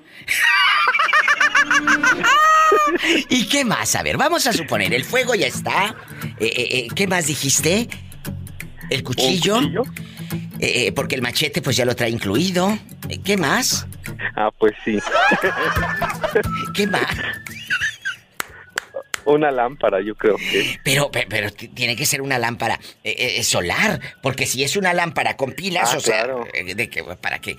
¿Y 3.30 3.47
qué 3.47 3.63
más? 3.63 3.95
A 3.95 4.03
ver, 4.03 4.17
vamos 4.17 4.45
a 4.45 4.51
suponer, 4.51 4.93
el 4.93 5.05
fuego 5.05 5.35
ya 5.35 5.47
está. 5.47 5.95
Eh, 6.38 6.89
¿Qué 6.93 7.07
más 7.07 7.27
dijiste? 7.27 7.88
¿El 8.89 9.03
cuchillo? 9.03 9.61
Eh, 9.61 9.73
eh, 10.60 10.91
porque 10.93 11.15
el 11.15 11.22
machete 11.22 11.61
pues 11.61 11.76
ya 11.77 11.85
lo 11.85 11.95
trae 11.95 12.10
incluido. 12.10 12.77
Eh, 13.10 13.19
¿Qué 13.23 13.38
más? 13.38 13.88
Ah, 14.35 14.49
pues 14.57 14.73
sí. 14.85 14.99
¿Qué 16.73 16.88
más? 16.88 17.05
Una 19.26 19.51
lámpara, 19.51 20.01
yo 20.01 20.15
creo 20.15 20.35
que. 20.35 20.80
Pero, 20.84 21.10
pe- 21.10 21.27
pero, 21.30 21.49
t- 21.51 21.69
tiene 21.69 21.95
que 21.95 22.05
ser 22.05 22.22
una 22.22 22.38
lámpara 22.38 22.77
eh, 23.05 23.35
eh, 23.38 23.43
solar, 23.43 23.99
porque 24.22 24.45
si 24.45 24.64
es 24.64 24.76
una 24.76 24.93
lámpara 24.93 25.38
con 25.38 25.53
pilas, 25.53 25.93
Ah, 25.93 25.97
o 25.97 25.99
sea, 26.01 26.23
claro. 26.26 26.45
eh, 26.53 26.76
de 26.76 26.89
que, 26.89 27.03
para 27.03 27.39
que, 27.39 27.55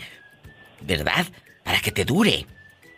¿verdad? 0.82 1.26
Para 1.64 1.80
que 1.80 1.90
te 1.90 2.04
dure. 2.04 2.46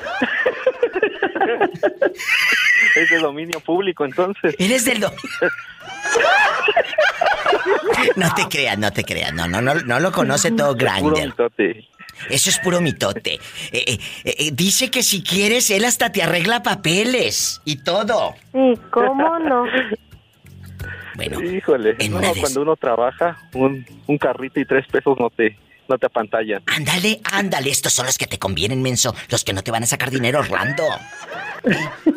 Es 2.95 3.09
de 3.09 3.19
dominio 3.21 3.59
público, 3.61 4.05
entonces. 4.05 4.55
Eres 4.59 4.85
del 4.85 5.01
do- 5.01 5.13
No 8.17 8.35
te 8.35 8.49
creas, 8.49 8.79
no 8.79 8.93
te 8.93 9.05
creas. 9.05 9.33
No, 9.33 9.47
no, 9.49 9.61
no, 9.63 9.75
no 9.75 10.01
lo 10.01 10.13
conoce 10.13 10.51
todo 10.51 10.75
Grinder. 10.75 11.33
Eso 12.29 12.51
es 12.51 12.59
puro 12.59 12.81
mitote. 12.81 13.35
Eh, 13.73 13.75
eh, 13.87 13.99
eh, 14.25 14.51
dice 14.53 14.91
que 14.91 15.03
si 15.03 15.23
quieres, 15.23 15.71
él 15.71 15.85
hasta 15.85 16.13
te 16.13 16.23
arregla 16.23 16.63
papeles 16.63 17.61
y 17.65 17.77
todo. 17.77 18.35
Sí, 18.53 18.75
¿cómo 18.91 19.39
no? 19.39 19.65
Bueno, 21.15 21.41
Híjole, 21.43 21.97
en 21.99 22.13
no, 22.13 22.19
una 22.19 22.33
cuando 22.39 22.63
uno 22.63 22.77
trabaja, 22.77 23.37
un, 23.55 23.85
un 24.07 24.19
carrito 24.19 24.61
y 24.61 24.65
tres 24.65 24.87
pesos 24.87 25.19
no 25.19 25.31
te, 25.31 25.57
no 25.89 25.99
te 25.99 26.07
apantallan. 26.07 26.63
Ándale, 26.67 27.21
ándale, 27.25 27.71
estos 27.71 27.93
son 27.93 28.07
los 28.07 28.19
que 28.19 28.27
te 28.27 28.39
convienen, 28.39 28.83
menso. 28.83 29.15
Los 29.29 29.45
que 29.45 29.53
no 29.53 29.63
te 29.63 29.71
van 29.71 29.83
a 29.83 29.87
sacar 29.87 30.11
dinero, 30.11 30.41
Orlando. 30.41 30.85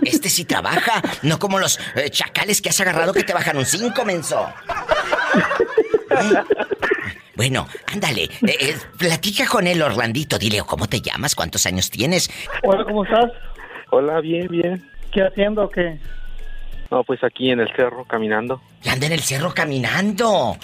Este 0.03 0.29
sí 0.29 0.45
trabaja, 0.45 1.01
no 1.23 1.37
como 1.39 1.59
los 1.59 1.79
eh, 1.95 2.09
chacales 2.09 2.61
que 2.61 2.69
has 2.69 2.79
agarrado 2.81 3.13
que 3.13 3.23
te 3.23 3.33
bajan 3.33 3.57
un 3.57 3.65
5, 3.65 4.05
menso. 4.05 4.47
¿Eh? 6.09 6.43
Bueno, 7.35 7.67
ándale, 7.91 8.23
eh, 8.23 8.29
eh, 8.59 8.75
platica 8.97 9.45
con 9.45 9.67
él, 9.67 9.81
Orlandito. 9.81 10.37
Dile, 10.37 10.61
¿cómo 10.65 10.87
te 10.87 11.01
llamas? 11.01 11.35
¿Cuántos 11.35 11.65
años 11.65 11.89
tienes? 11.89 12.29
Hola, 12.63 12.85
¿cómo 12.85 13.03
estás? 13.03 13.31
Hola, 13.91 14.21
bien, 14.21 14.47
bien. 14.47 14.89
¿Qué 15.11 15.21
haciendo 15.21 15.65
o 15.65 15.69
qué? 15.69 15.99
No, 16.91 17.03
pues 17.03 17.23
aquí 17.23 17.49
en 17.49 17.59
el 17.59 17.67
cerro 17.75 18.05
caminando. 18.05 18.61
Que 18.81 18.89
anda 18.89 19.07
en 19.07 19.13
el 19.13 19.21
cerro 19.21 19.53
caminando. 19.53 20.57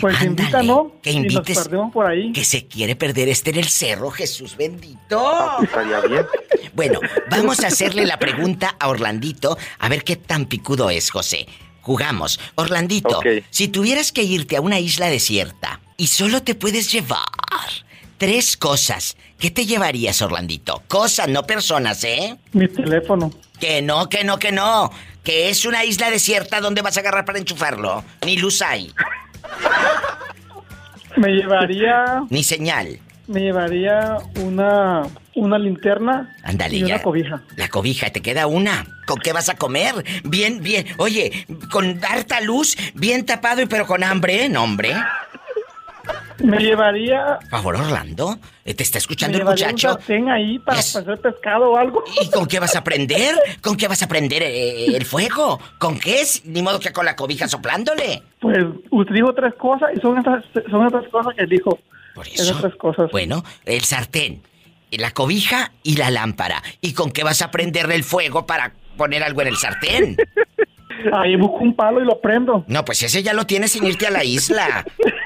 Pues 0.00 0.14
Ándale, 0.16 0.26
invita, 0.26 0.62
¿no? 0.62 0.92
Que 1.02 1.12
Si 1.12 1.20
nos 1.20 1.32
invites. 1.34 1.68
por 1.92 2.06
ahí. 2.06 2.32
Que 2.32 2.44
se 2.44 2.66
quiere 2.66 2.94
perder 2.96 3.28
este 3.28 3.50
en 3.50 3.56
el 3.56 3.64
cerro, 3.68 4.10
Jesús 4.10 4.56
bendito. 4.56 5.18
Ah, 5.18 5.56
pues 5.58 5.68
estaría 5.70 6.00
bien. 6.00 6.26
Bueno, 6.74 7.00
vamos 7.30 7.64
a 7.64 7.68
hacerle 7.68 8.06
la 8.06 8.18
pregunta 8.18 8.76
a 8.78 8.88
Orlandito 8.88 9.58
a 9.78 9.88
ver 9.88 10.04
qué 10.04 10.16
tan 10.16 10.46
picudo 10.46 10.90
es, 10.90 11.10
José. 11.10 11.46
Jugamos. 11.80 12.40
Orlandito, 12.56 13.20
si 13.50 13.68
tuvieras 13.68 14.12
que 14.12 14.22
irte 14.22 14.56
a 14.56 14.60
una 14.60 14.78
isla 14.80 15.06
desierta 15.08 15.80
y 15.96 16.08
solo 16.08 16.42
te 16.42 16.54
puedes 16.54 16.90
llevar 16.90 17.20
tres 18.18 18.56
cosas, 18.56 19.16
¿qué 19.38 19.50
te 19.50 19.66
llevarías, 19.66 20.20
Orlandito? 20.22 20.82
Cosas, 20.88 21.28
no 21.28 21.44
personas, 21.44 22.02
¿eh? 22.04 22.36
Mi 22.52 22.66
teléfono. 22.68 23.30
Que 23.60 23.82
no, 23.82 24.08
que 24.08 24.24
no, 24.24 24.38
que 24.38 24.52
no. 24.52 24.90
Que 25.26 25.50
es 25.50 25.66
una 25.66 25.84
isla 25.84 26.08
desierta 26.10 26.60
donde 26.60 26.80
vas 26.82 26.96
a 26.96 27.00
agarrar 27.00 27.24
para 27.24 27.38
enchufarlo. 27.40 28.04
Ni 28.24 28.36
luz 28.38 28.62
hay, 28.62 28.92
Me 31.16 31.28
llevaría, 31.32 32.22
ni 32.30 32.44
señal. 32.44 33.00
me 33.26 33.40
llevaría 33.40 34.18
una, 34.42 35.02
una 35.34 35.58
linterna 35.58 36.32
Ándale, 36.44 36.76
y 36.76 36.82
una 36.84 36.96
ya. 36.98 37.02
cobija. 37.02 37.42
La 37.56 37.68
cobija, 37.68 38.10
te 38.10 38.22
queda 38.22 38.46
una. 38.46 38.86
¿Con 39.06 39.18
qué 39.18 39.32
vas 39.32 39.48
a 39.48 39.56
comer? 39.56 40.04
Bien, 40.24 40.62
bien. 40.62 40.86
Oye, 40.98 41.46
con 41.72 42.00
harta 42.04 42.40
luz, 42.40 42.76
bien 42.94 43.26
tapado 43.26 43.62
y 43.62 43.66
pero 43.66 43.86
con 43.86 44.04
hambre, 44.04 44.44
¿eh? 44.44 44.48
No, 44.48 44.62
hombre. 44.62 44.94
Me 46.44 46.58
llevaría, 46.58 47.38
Por 47.40 47.48
favor, 47.50 47.76
Orlando. 47.76 48.38
eh, 48.64 48.74
¿Te 48.74 48.82
está 48.82 48.96
me 48.96 49.00
escuchando 49.00 49.38
el 49.38 49.44
un 49.44 49.50
muchacho? 49.50 49.88
sartén 49.94 50.28
ahí 50.28 50.58
para 50.58 50.78
hacer 50.80 51.18
pescado 51.20 51.70
o 51.72 51.76
algo. 51.76 52.04
¿Y 52.22 52.28
con 52.30 52.46
qué 52.46 52.60
vas 52.60 52.76
a 52.76 52.84
prender? 52.84 53.34
¿Con 53.62 53.76
qué 53.76 53.88
vas 53.88 54.02
a 54.02 54.08
prender 54.08 54.42
eh, 54.42 54.86
el 54.96 55.04
fuego? 55.06 55.58
¿Con 55.78 55.98
qué 55.98 56.20
es? 56.20 56.44
Ni 56.44 56.60
modo 56.62 56.78
que 56.78 56.92
con 56.92 57.06
la 57.06 57.16
cobija 57.16 57.48
soplándole. 57.48 58.22
Pues 58.40 58.58
usted 58.90 59.14
dijo 59.14 59.32
tres 59.34 59.54
cosas 59.54 59.90
y 59.96 60.00
son 60.00 60.18
estas, 60.18 60.44
son 60.70 60.86
estas 60.86 61.08
cosas 61.08 61.34
que 61.34 61.46
dijo. 61.46 61.78
Por 62.14 62.26
Esas 62.28 62.60
tres 62.60 62.74
cosas. 62.76 63.10
Bueno, 63.10 63.42
el 63.64 63.80
sartén, 63.82 64.42
la 64.90 65.10
cobija 65.12 65.72
y 65.82 65.96
la 65.96 66.10
lámpara. 66.10 66.62
¿Y 66.80 66.92
con 66.92 67.10
qué 67.12 67.24
vas 67.24 67.40
a 67.42 67.50
prenderle 67.50 67.94
el 67.94 68.04
fuego 68.04 68.46
para 68.46 68.72
poner 68.96 69.22
algo 69.22 69.40
en 69.40 69.48
el 69.48 69.56
sartén? 69.56 70.16
Ahí 71.12 71.36
busco 71.36 71.58
un 71.58 71.74
palo 71.76 72.00
y 72.00 72.04
lo 72.04 72.20
prendo. 72.20 72.64
No, 72.68 72.84
pues 72.84 73.02
ese 73.02 73.22
ya 73.22 73.32
lo 73.34 73.46
tienes 73.46 73.72
sin 73.72 73.84
irte 73.84 74.06
a 74.06 74.10
la 74.10 74.24
isla. 74.24 74.84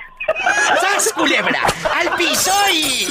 ¡Sas, 0.80 1.12
culebra! 1.12 1.60
¡Al 1.94 2.16
piso 2.16 2.52
y... 2.72 3.08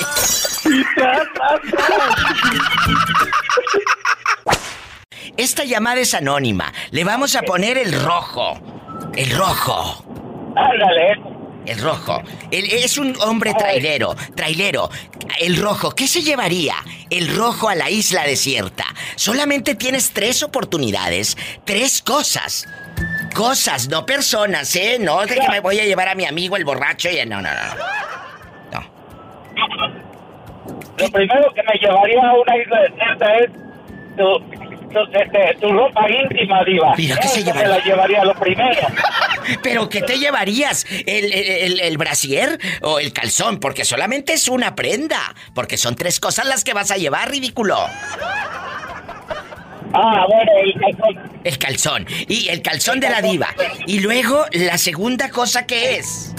Esta 5.38 5.64
llamada 5.64 6.02
es 6.02 6.14
anónima. 6.14 6.74
Le 6.92 7.04
vamos 7.04 7.36
a 7.36 7.42
poner 7.42 7.78
el 7.78 7.94
rojo. 8.04 8.60
El 9.16 9.32
rojo. 9.38 10.04
Ándale. 10.56 11.22
El 11.66 11.80
rojo. 11.80 12.22
Él 12.52 12.66
es 12.72 12.98
un 12.98 13.16
hombre 13.22 13.54
trailero. 13.54 14.16
Trailero. 14.36 14.90
El 15.40 15.58
rojo. 15.58 15.92
¿Qué 15.92 16.08
se 16.08 16.22
llevaría 16.22 16.76
el 17.10 17.36
rojo 17.36 17.70
a 17.70 17.76
la 17.76 17.90
isla 17.90 18.24
desierta? 18.24 18.86
Solamente 19.16 19.76
tienes 19.76 20.12
tres 20.12 20.44
oportunidades. 20.44 21.38
Tres 21.66 22.02
cosas. 22.02 22.68
Cosas, 23.44 23.88
no 23.88 24.06
personas, 24.06 24.76
¿eh? 24.76 24.98
No 25.00 25.26
de 25.26 25.36
que 25.36 25.48
me 25.48 25.62
voy 25.62 25.80
a 25.80 25.86
llevar 25.86 26.10
a 26.10 26.14
mi 26.16 26.26
amigo 26.26 26.58
el 26.58 26.66
borracho 26.66 27.10
y... 27.10 27.26
No, 27.26 27.42
no, 27.42 27.50
no. 27.50 28.82
Lo 30.98 31.10
primero 31.10 31.50
que 31.54 31.64
me 31.64 31.80
llevaría 31.80 32.20
a 32.22 32.34
una 32.34 32.58
isla 32.58 32.82
desierta 32.82 33.36
es 33.38 33.50
tu, 34.18 34.40
tu, 34.90 35.18
este, 35.18 35.58
tu 35.62 35.72
ropa 35.72 36.02
íntima, 36.10 36.62
diva. 36.66 36.94
Mira, 36.98 37.16
¿qué 37.16 37.28
se 37.30 37.42
llevaría? 37.46 37.70
me 37.70 37.78
la 37.78 37.84
llevaría 37.86 38.26
lo 38.26 38.34
primero. 38.36 38.82
¿Pero 39.64 39.88
qué 39.88 40.02
te 40.02 40.20
llevarías? 40.20 40.86
¿El, 41.06 41.32
el, 41.32 41.34
el- 41.34 41.80
el 41.80 41.98
brasier 41.98 42.60
o 42.82 43.00
el 43.00 43.14
calzón? 43.14 43.62
Porque 43.62 43.86
solamente 43.86 44.34
es 44.34 44.50
una 44.50 44.76
prenda. 44.76 45.34
Porque 45.54 45.78
son 45.78 45.96
tres 45.96 46.20
cosas 46.20 46.46
las 46.46 46.66
que 46.66 46.74
vas 46.74 46.92
a 46.92 46.98
llevar, 46.98 47.30
ridículo. 47.32 47.78
Ah, 49.94 50.26
bueno, 50.30 50.52
el 50.64 50.74
calzón. 50.80 51.32
El 51.44 51.58
calzón. 51.58 52.08
Y 52.28 52.48
el 52.50 52.62
calzón 52.62 53.00
de 53.00 53.10
la 53.10 53.22
diva. 53.22 53.48
Y 53.88 54.00
luego, 54.00 54.46
la 54.52 54.78
segunda 54.78 55.30
cosa 55.30 55.66
que 55.66 55.96
es. 55.98 56.34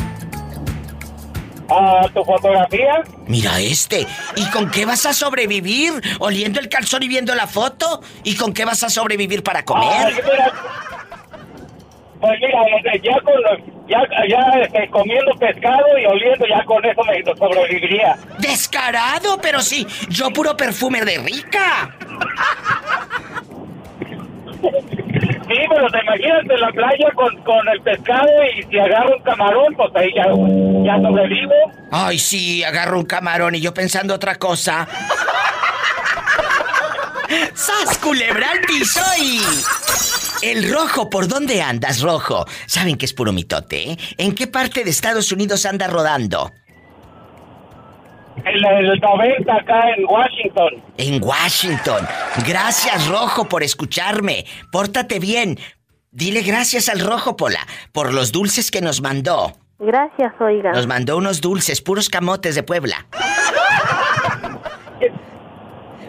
Ah, 1.68 2.06
tu 2.12 2.24
fotografía. 2.24 3.02
Mira 3.26 3.60
este. 3.60 4.06
¿Y 4.36 4.44
con 4.50 4.70
qué 4.70 4.84
vas 4.86 5.06
a 5.06 5.12
sobrevivir? 5.12 5.92
¿Oliendo 6.18 6.58
el 6.60 6.68
calzón 6.68 7.02
y 7.04 7.08
viendo 7.08 7.34
la 7.34 7.46
foto? 7.46 8.00
¿Y 8.24 8.34
con 8.36 8.52
qué 8.52 8.64
vas 8.64 8.82
a 8.82 8.88
sobrevivir 8.90 9.42
para 9.42 9.64
comer? 9.64 10.12
mira. 10.14 10.52
Pues 12.20 12.38
mira, 12.38 12.58
este, 12.76 13.00
ya 13.08 13.18
con 13.22 13.34
los- 13.42 13.88
ya, 13.88 13.98
ya 14.28 14.60
este, 14.60 14.90
comiendo 14.90 15.32
pescado 15.38 15.98
y 15.98 16.04
oliendo, 16.06 16.44
ya 16.46 16.62
con 16.64 16.84
eso 16.84 17.00
me 17.04 17.22
sobreviviría. 17.34 18.16
¡Descarado! 18.38 19.38
Pero 19.40 19.60
sí, 19.62 19.86
yo 20.10 20.30
puro 20.30 20.54
perfume 20.56 21.02
de 21.04 21.18
rica. 21.18 21.96
Sí, 24.60 25.56
pero 25.68 25.90
te 25.90 26.00
imaginas 26.00 26.42
en 26.48 26.60
la 26.60 26.70
playa 26.70 27.10
con, 27.14 27.36
con 27.42 27.68
el 27.68 27.80
pescado 27.82 28.28
y 28.56 28.62
si 28.62 28.78
agarro 28.78 29.16
un 29.16 29.22
camarón, 29.22 29.74
pues 29.74 29.90
ahí 29.96 30.10
ya, 30.14 30.26
ya 30.84 31.00
sobrevivo. 31.02 31.52
Ay, 31.90 32.18
sí, 32.18 32.62
agarro 32.62 32.98
un 32.98 33.06
camarón 33.06 33.54
y 33.54 33.60
yo 33.60 33.74
pensando 33.74 34.14
otra 34.14 34.36
cosa. 34.36 34.86
¡Sas, 37.54 37.98
culebra 37.98 38.50
al 38.50 38.60
piso 38.60 39.00
y... 39.20 39.40
El 40.42 40.72
rojo, 40.72 41.10
¿por 41.10 41.28
dónde 41.28 41.60
andas, 41.60 42.00
rojo? 42.00 42.46
Saben 42.66 42.96
que 42.96 43.04
es 43.04 43.12
puro 43.12 43.30
mitote, 43.30 43.90
¿eh? 43.90 43.98
¿En 44.16 44.34
qué 44.34 44.46
parte 44.46 44.84
de 44.84 44.90
Estados 44.90 45.32
Unidos 45.32 45.66
anda 45.66 45.86
rodando? 45.86 46.50
En 48.44 48.86
el 48.86 49.00
90 49.00 49.54
acá 49.54 49.82
en 49.96 50.04
Washington. 50.04 50.82
En 50.96 51.22
Washington. 51.22 52.06
Gracias, 52.46 53.08
Rojo, 53.08 53.48
por 53.48 53.62
escucharme. 53.62 54.44
Pórtate 54.72 55.18
bien. 55.18 55.58
Dile 56.10 56.42
gracias 56.42 56.88
al 56.88 57.00
Rojo, 57.00 57.36
Pola, 57.36 57.66
por 57.92 58.12
los 58.12 58.32
dulces 58.32 58.70
que 58.70 58.80
nos 58.80 59.00
mandó. 59.00 59.52
Gracias, 59.78 60.32
oiga. 60.40 60.72
Nos 60.72 60.86
mandó 60.86 61.16
unos 61.16 61.40
dulces, 61.40 61.80
puros 61.80 62.08
camotes 62.08 62.54
de 62.54 62.62
Puebla. 62.62 63.06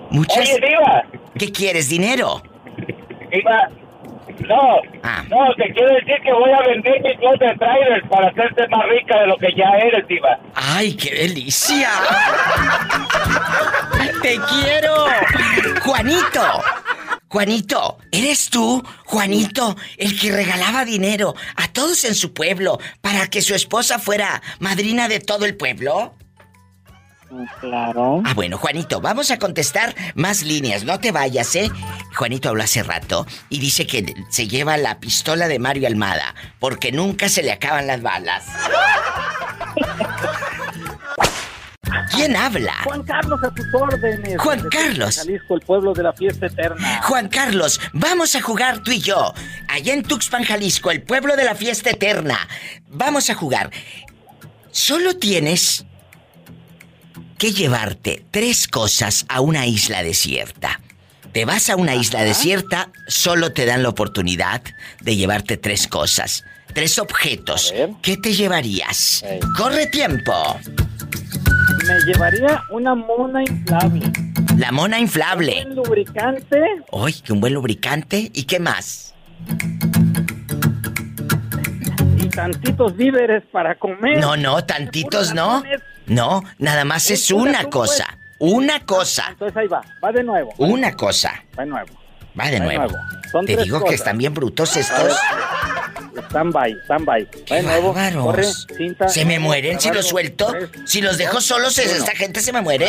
Muchas... 0.09 0.39
Oye, 0.39 0.59
Diva. 0.59 1.03
¿Qué 1.37 1.51
quieres, 1.51 1.87
dinero? 1.87 2.41
Diva, 3.31 3.69
no, 4.47 4.81
no, 5.29 5.55
te 5.55 5.73
quiero 5.73 5.93
decir 5.95 6.15
que 6.23 6.33
voy 6.33 6.51
a 6.51 6.67
vender 6.67 7.01
mi 7.01 7.15
club 7.17 7.37
de 7.39 7.55
trailers 7.55 8.07
para 8.07 8.27
hacerte 8.27 8.67
más 8.69 8.85
rica 8.87 9.19
de 9.19 9.27
lo 9.27 9.37
que 9.37 9.53
ya 9.55 9.69
eres, 9.77 10.07
Diva. 10.07 10.39
¡Ay, 10.55 10.93
qué 10.95 11.13
delicia! 11.13 11.89
¡Te 14.21 14.37
quiero! 14.37 15.05
Juanito, 15.83 16.63
Juanito, 17.27 17.97
¿eres 18.11 18.49
tú, 18.49 18.83
Juanito, 19.05 19.75
el 19.97 20.19
que 20.19 20.31
regalaba 20.31 20.85
dinero 20.85 21.33
a 21.55 21.67
todos 21.69 22.03
en 22.03 22.15
su 22.15 22.33
pueblo 22.33 22.77
para 23.01 23.27
que 23.27 23.41
su 23.41 23.55
esposa 23.55 23.99
fuera 23.99 24.41
madrina 24.59 25.07
de 25.07 25.19
todo 25.19 25.45
el 25.45 25.55
pueblo? 25.55 26.13
Claro. 27.59 28.21
Ah, 28.25 28.33
bueno, 28.33 28.57
Juanito, 28.57 29.01
vamos 29.01 29.31
a 29.31 29.39
contestar 29.39 29.95
más 30.15 30.43
líneas. 30.43 30.83
No 30.83 30.99
te 30.99 31.11
vayas, 31.11 31.55
¿eh? 31.55 31.69
Juanito 32.15 32.49
habló 32.49 32.63
hace 32.63 32.83
rato 32.83 33.25
y 33.49 33.59
dice 33.59 33.87
que 33.87 34.13
se 34.29 34.47
lleva 34.47 34.77
la 34.77 34.99
pistola 34.99 35.47
de 35.47 35.59
Mario 35.59 35.87
Almada 35.87 36.35
porque 36.59 36.91
nunca 36.91 37.29
se 37.29 37.43
le 37.43 37.51
acaban 37.51 37.87
las 37.87 38.01
balas. 38.01 38.45
¿Quién 42.13 42.35
habla? 42.35 42.73
Juan 42.83 43.03
Carlos 43.03 43.39
a 43.43 43.51
tus 43.51 43.65
órdenes. 43.73 44.37
Juan 44.37 44.57
Desde 44.57 44.69
Carlos. 44.69 45.17
Jalisco, 45.17 45.55
el 45.55 45.61
pueblo 45.61 45.93
de 45.93 46.03
la 46.03 46.13
fiesta 46.13 46.45
eterna. 46.45 47.01
Juan 47.03 47.29
Carlos, 47.29 47.79
vamos 47.93 48.35
a 48.35 48.41
jugar 48.41 48.83
tú 48.83 48.91
y 48.91 48.99
yo. 48.99 49.33
Allá 49.67 49.93
en 49.93 50.03
Tuxpan, 50.03 50.43
Jalisco, 50.43 50.91
el 50.91 51.03
pueblo 51.03 51.35
de 51.35 51.43
la 51.45 51.55
fiesta 51.55 51.89
eterna. 51.89 52.47
Vamos 52.87 53.29
a 53.29 53.35
jugar. 53.35 53.71
Solo 54.71 55.17
tienes 55.17 55.85
que 57.41 57.53
llevarte 57.53 58.23
tres 58.29 58.67
cosas 58.67 59.25
a 59.27 59.41
una 59.41 59.65
isla 59.65 60.03
desierta. 60.03 60.79
Te 61.31 61.43
vas 61.43 61.71
a 61.71 61.75
una 61.75 61.95
isla 61.95 62.21
desierta, 62.23 62.89
solo 63.07 63.51
te 63.51 63.65
dan 63.65 63.81
la 63.81 63.89
oportunidad 63.89 64.61
de 65.01 65.15
llevarte 65.15 65.57
tres 65.57 65.87
cosas. 65.87 66.43
Tres 66.71 66.99
objetos. 66.99 67.73
¿Qué 68.03 68.17
te 68.17 68.35
llevarías? 68.35 69.25
Corre 69.57 69.87
tiempo. 69.87 70.31
Me 71.87 71.99
llevaría 72.05 72.61
una 72.69 72.93
mona 72.93 73.41
inflable. 73.41 74.11
La 74.57 74.71
mona 74.71 74.99
inflable. 74.99 75.65
Un 75.65 75.77
lubricante. 75.77 76.61
¡Ay, 76.93 77.13
que 77.25 77.33
un 77.33 77.41
buen 77.41 77.55
lubricante! 77.55 78.29
¿Y 78.35 78.43
qué 78.43 78.59
más? 78.59 79.15
Y 82.17 82.27
tantitos 82.29 82.95
víveres 82.95 83.41
para 83.51 83.73
comer. 83.79 84.19
No, 84.19 84.37
no, 84.37 84.63
tantitos 84.63 85.33
no. 85.33 85.63
No, 86.07 86.43
nada 86.57 86.83
más 86.85 87.09
es 87.11 87.31
una 87.31 87.65
cosa. 87.65 88.17
Una 88.39 88.83
cosa. 88.85 89.27
Entonces 89.29 89.55
ahí 89.55 89.67
va, 89.67 89.81
va 90.03 90.11
de 90.11 90.23
nuevo. 90.23 90.51
Una 90.57 90.95
cosa. 90.95 91.43
Va 91.57 91.63
de 91.63 91.69
nuevo. 91.69 91.93
Va 92.39 92.45
de 92.49 92.59
Va 92.59 92.65
de 92.65 92.75
nuevo. 92.77 92.97
Son 93.31 93.45
Te 93.45 93.55
digo 93.57 93.83
que 93.83 93.93
están 93.93 94.17
bien 94.17 94.33
brutos 94.33 94.75
estos. 94.77 95.03
ver, 96.13 96.23
Stand 96.25 96.51
by, 96.53 96.73
stand 96.85 97.05
by. 97.05 97.23
Va 97.51 97.55
de 97.57 97.63
nuevo. 97.63 97.93
bárbaros. 97.93 98.25
Corre, 98.25 98.75
cinta. 98.77 99.07
¿Se 99.09 99.25
me 99.25 99.37
mueren 99.39 99.79
si 99.79 99.91
los 99.91 100.07
suelto? 100.07 100.47
Tres, 100.47 100.69
Si 100.85 101.01
los 101.01 101.17
dejo 101.17 101.39
solos, 101.39 101.77
uno. 101.77 101.91
¿esta 101.91 102.11
gente 102.15 102.39
se 102.41 102.51
me 102.51 102.61
muere? 102.61 102.87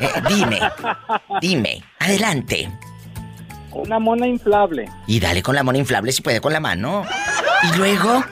Eh, 0.00 0.08
dime, 0.28 0.60
dime, 1.40 1.82
adelante. 1.98 2.70
Una 3.72 3.98
mona 3.98 4.26
inflable. 4.26 4.88
Y 5.06 5.18
dale 5.20 5.42
con 5.42 5.54
la 5.54 5.62
mano 5.62 5.78
inflable 5.78 6.12
si 6.12 6.22
puede 6.22 6.40
con 6.40 6.52
la 6.52 6.60
mano. 6.60 7.04
Y 7.72 7.76
luego, 7.76 8.22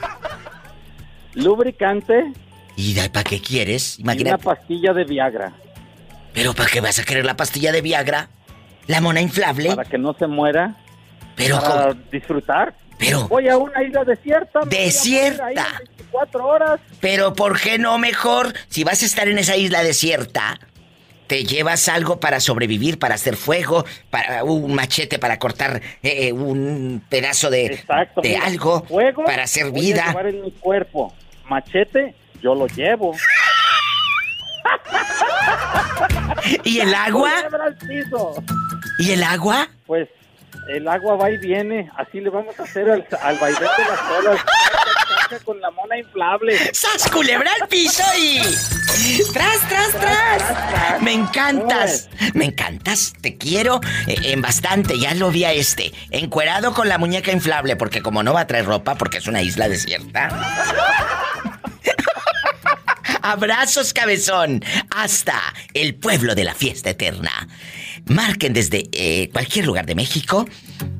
Lubricante. 1.33 2.31
¿Y 2.75 2.95
para 3.09 3.23
qué 3.23 3.41
quieres? 3.41 3.97
Y 3.99 4.03
una 4.03 4.13
Imagínate. 4.13 4.43
pastilla 4.43 4.93
de 4.93 5.03
Viagra. 5.03 5.53
¿Pero 6.33 6.53
para 6.53 6.69
qué 6.69 6.81
vas 6.81 6.99
a 6.99 7.03
querer 7.03 7.25
la 7.25 7.37
pastilla 7.37 7.71
de 7.71 7.81
Viagra? 7.81 8.29
¿La 8.87 9.01
mona 9.01 9.21
inflable? 9.21 9.75
Para 9.75 9.89
que 9.89 9.97
no 9.97 10.13
se 10.13 10.27
muera. 10.27 10.75
Pero 11.35 11.59
para 11.59 11.93
disfrutar. 12.11 12.75
Pero- 12.97 13.27
Voy 13.27 13.47
a 13.49 13.57
una 13.57 13.83
isla 13.83 14.03
desierta. 14.05 14.59
me 14.61 14.65
voy 14.67 14.75
a 14.75 14.79
Desierta. 14.85 15.43
morir 15.43 15.59
ahí 15.59 15.85
24 15.97 16.47
horas. 16.47 16.79
Pero 17.01 17.33
¿por 17.33 17.59
qué 17.59 17.77
no 17.77 17.97
mejor? 17.97 18.53
Si 18.69 18.83
vas 18.83 19.01
a 19.03 19.05
estar 19.05 19.27
en 19.27 19.37
esa 19.37 19.55
isla 19.57 19.83
desierta, 19.83 20.59
te 21.27 21.43
llevas 21.43 21.89
algo 21.89 22.19
para 22.19 22.39
sobrevivir, 22.39 22.99
para 22.99 23.15
hacer 23.15 23.35
fuego, 23.35 23.83
para 24.09 24.43
un 24.43 24.73
machete 24.75 25.19
para 25.19 25.39
cortar 25.39 25.81
eh, 26.03 26.31
un 26.31 27.03
pedazo 27.09 27.49
de, 27.49 27.65
Exacto. 27.65 28.21
de 28.21 28.29
mira, 28.29 28.45
algo, 28.45 28.83
fuego 28.85 29.23
para 29.25 29.43
hacer 29.43 29.71
voy 29.71 29.79
a 29.79 29.81
vida. 29.81 30.07
llevar 30.09 30.27
en 30.27 30.41
mi 30.43 30.51
cuerpo. 30.51 31.13
Machete, 31.49 32.15
yo 32.45 32.53
lo 32.53 32.67
llevo. 32.67 33.15
¿Y 36.63 36.79
el 36.79 36.93
agua? 36.93 37.31
¿Y 38.99 39.11
el 39.11 39.23
agua? 39.23 39.67
Pues 39.87 40.07
el 40.69 40.87
agua 40.87 41.15
va 41.15 41.31
y 41.31 41.37
viene. 41.39 41.89
Así 41.97 42.21
le 42.21 42.29
vamos 42.29 42.57
a 42.59 42.63
hacer 42.63 42.87
al, 42.87 43.07
al 43.23 43.37
vaivén 43.39 43.61
de 43.61 43.85
las 43.89 44.01
olas. 44.19 44.45
Con 45.43 45.59
la 45.59 45.71
mona 45.71 45.97
inflable. 45.97 46.55
¡Sas, 46.71 47.09
culebra 47.09 47.49
al 47.59 47.67
piso 47.67 48.03
y... 48.15 48.39
¡Tras, 49.33 49.67
tras, 49.67 49.91
tras! 49.93 51.01
Me 51.01 51.13
encantas, 51.13 52.09
me 52.33 52.45
encantas, 52.45 53.13
te 53.21 53.37
quiero 53.37 53.81
eh, 54.07 54.15
en 54.25 54.41
bastante, 54.41 54.97
ya 54.99 55.13
lo 55.15 55.31
vi 55.31 55.43
a 55.43 55.51
este, 55.51 55.91
encuerado 56.11 56.73
con 56.73 56.87
la 56.87 56.97
muñeca 56.97 57.31
inflable, 57.31 57.75
porque 57.75 58.01
como 58.01 58.23
no 58.23 58.33
va 58.33 58.41
a 58.41 58.47
traer 58.47 58.65
ropa, 58.65 58.95
porque 58.95 59.17
es 59.17 59.27
una 59.27 59.41
isla 59.41 59.67
desierta. 59.67 60.29
Abrazos, 63.25 63.91
cabezón, 63.91 64.63
hasta 64.91 65.41
el 65.73 65.95
pueblo 65.95 66.35
de 66.35 66.43
la 66.43 66.53
fiesta 66.53 66.91
eterna. 66.91 67.47
Marquen 68.05 68.53
desde 68.53 68.87
eh, 68.91 69.31
cualquier 69.33 69.65
lugar 69.65 69.87
de 69.87 69.95
México. 69.95 70.47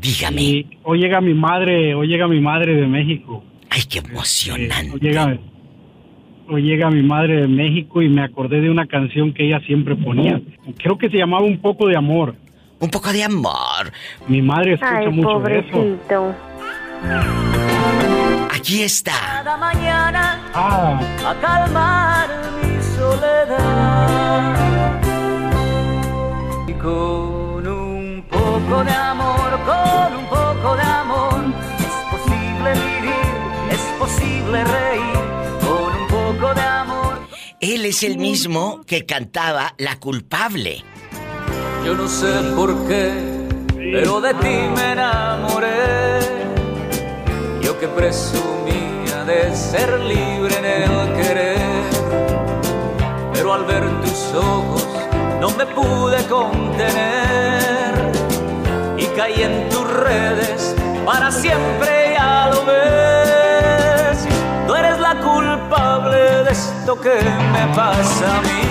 Dígame. 0.00 0.42
Y 0.42 0.78
hoy 0.84 0.98
llega 1.00 1.20
mi 1.20 1.34
madre, 1.34 1.94
hoy 1.94 2.06
llega 2.06 2.28
mi 2.28 2.40
madre 2.40 2.74
de 2.74 2.86
México. 2.86 3.42
Ay, 3.70 3.82
qué 3.90 3.98
emocionante. 3.98 4.92
Hoy 4.92 5.00
llega, 5.00 5.36
hoy 6.48 6.62
llega 6.62 6.88
mi 6.90 7.02
madre 7.02 7.40
de 7.42 7.48
México 7.48 8.00
y 8.02 8.08
me 8.08 8.22
acordé 8.22 8.60
de 8.60 8.70
una 8.70 8.86
canción 8.86 9.32
que 9.32 9.46
ella 9.46 9.58
siempre 9.66 9.96
ponía. 9.96 10.40
Creo 10.78 10.96
que 10.98 11.10
se 11.10 11.16
llamaba 11.16 11.44
Un 11.44 11.58
poco 11.58 11.88
de 11.88 11.96
amor. 11.96 12.36
Un 12.78 12.90
poco 12.90 13.10
de 13.12 13.24
amor. 13.24 13.56
amor. 13.56 13.92
Mi 14.28 14.42
madre 14.42 14.74
escucha 14.74 14.98
Ay, 14.98 15.08
mucho 15.08 15.28
pobrecito. 15.28 16.34
Aquí 18.66 18.82
está. 18.82 19.12
Cada 19.44 19.56
mañana 19.58 20.50
Ah. 20.52 20.98
a 21.24 21.34
calmar 21.40 22.28
mi 22.60 22.82
soledad. 22.96 24.56
Y 26.66 26.72
con 26.72 27.64
un 27.68 28.26
poco 28.28 28.82
de 28.82 28.90
amor, 28.90 29.50
con 29.70 30.16
un 30.18 30.26
poco 30.26 30.74
de 30.74 30.82
amor, 30.82 31.44
es 31.78 31.96
posible 32.10 32.72
vivir, 32.72 33.34
es 33.70 33.82
posible 34.00 34.64
reír, 34.64 35.18
con 35.64 35.90
un 36.02 36.08
poco 36.08 36.52
de 36.52 36.62
amor. 36.62 37.20
Él 37.60 37.84
es 37.86 38.02
el 38.02 38.18
mismo 38.18 38.80
que 38.84 39.06
cantaba 39.06 39.74
La 39.78 40.00
culpable. 40.00 40.82
Yo 41.84 41.94
no 41.94 42.08
sé 42.08 42.32
por 42.56 42.88
qué, 42.88 43.46
pero 43.76 44.20
de 44.20 44.34
ti 44.34 44.56
me 44.74 44.90
enamoré. 44.90 46.18
Yo 47.62 47.78
que 47.80 47.86
presumía 47.88 48.55
de 49.26 49.56
ser 49.56 49.98
libre 50.02 50.56
en 50.56 50.64
el 50.64 51.12
querer. 51.16 51.58
Pero 53.32 53.54
al 53.54 53.64
ver 53.64 53.82
tus 54.02 54.32
ojos 54.34 54.86
no 55.40 55.50
me 55.50 55.66
pude 55.66 56.24
contener. 56.26 57.94
Y 58.96 59.06
caí 59.16 59.42
en 59.42 59.68
tus 59.68 59.84
redes 59.92 60.76
para 61.04 61.32
siempre, 61.32 62.14
ya 62.14 62.50
lo 62.52 62.64
ves. 62.66 64.28
Tú 64.68 64.74
eres 64.76 64.98
la 65.00 65.16
culpable 65.16 66.44
de 66.44 66.52
esto 66.52 67.00
que 67.00 67.18
me 67.52 67.74
pasa 67.74 68.38
a 68.38 68.40
mí. 68.42 68.62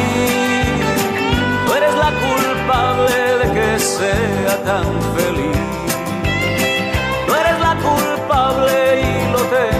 Tú 1.65 1.73
eres 1.73 1.93
la 1.95 2.11
culpable 2.27 3.13
de 3.41 3.51
que 3.53 3.79
sea 3.79 4.63
tan 4.63 4.85
feliz. 5.17 5.57
Tú 7.27 7.33
eres 7.33 7.59
la 7.59 7.75
culpable 7.75 9.01
y 9.01 9.31
lo 9.31 9.39
tengo 9.39 9.74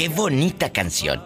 Qué 0.00 0.08
bonita 0.08 0.72
canción. 0.72 1.20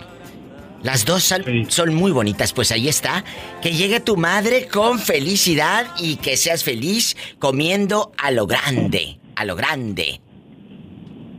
Las 0.82 1.06
dos 1.06 1.22
son, 1.22 1.44
son 1.68 1.94
muy 1.94 2.10
bonitas, 2.10 2.52
pues 2.52 2.72
ahí 2.72 2.88
está. 2.88 3.22
Que 3.62 3.70
llegue 3.70 4.00
tu 4.00 4.16
madre 4.16 4.66
con 4.66 4.98
felicidad 4.98 5.86
y 5.96 6.16
que 6.16 6.36
seas 6.36 6.64
feliz 6.64 7.16
comiendo 7.38 8.10
a 8.18 8.32
lo 8.32 8.48
grande, 8.48 9.20
a 9.36 9.44
lo 9.44 9.54
grande. 9.54 10.20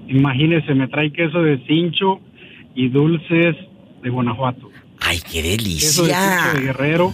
Imagínese, 0.07 0.73
me 0.75 0.87
trae 0.87 1.11
queso 1.11 1.41
de 1.41 1.61
cincho 1.67 2.21
y 2.73 2.87
dulces 2.87 3.57
de 4.01 4.09
Guanajuato. 4.09 4.71
¡Ay, 5.01 5.19
qué 5.19 5.41
Queso 5.41 6.03
de 6.03 6.13
delicia! 6.13 6.39
cincho 6.41 6.57
de 6.57 6.65
Guerrero 6.67 7.13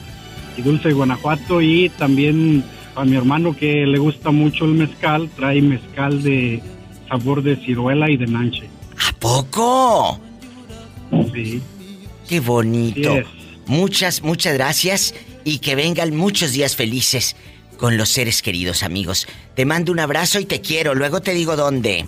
y 0.55 0.61
dulce 0.61 0.89
de 0.89 0.93
Guanajuato. 0.93 1.63
Y 1.63 1.89
también 1.97 2.63
a 2.93 3.05
mi 3.05 3.15
hermano 3.15 3.55
que 3.55 3.87
le 3.87 3.97
gusta 3.97 4.29
mucho 4.29 4.65
el 4.65 4.75
mezcal, 4.75 5.31
trae 5.35 5.63
mezcal 5.63 6.21
de 6.21 6.61
sabor 7.09 7.41
de 7.41 7.55
ciruela 7.55 8.11
y 8.11 8.17
de 8.17 8.27
nanche. 8.27 8.70
¿A 9.07 9.13
poco? 9.19 10.19
Sí. 11.33 11.61
Qué 12.27 12.39
bonito. 12.39 13.15
Muchas, 13.65 14.21
muchas 14.21 14.53
gracias 14.53 15.13
y 15.43 15.59
que 15.59 15.75
vengan 15.75 16.15
muchos 16.15 16.51
días 16.51 16.75
felices 16.75 17.35
con 17.77 17.97
los 17.97 18.09
seres 18.09 18.41
queridos 18.41 18.83
amigos. 18.83 19.27
Te 19.55 19.65
mando 19.65 19.91
un 19.91 19.99
abrazo 19.99 20.39
y 20.39 20.45
te 20.45 20.61
quiero. 20.61 20.93
Luego 20.95 21.21
te 21.21 21.33
digo 21.33 21.55
dónde. 21.55 22.07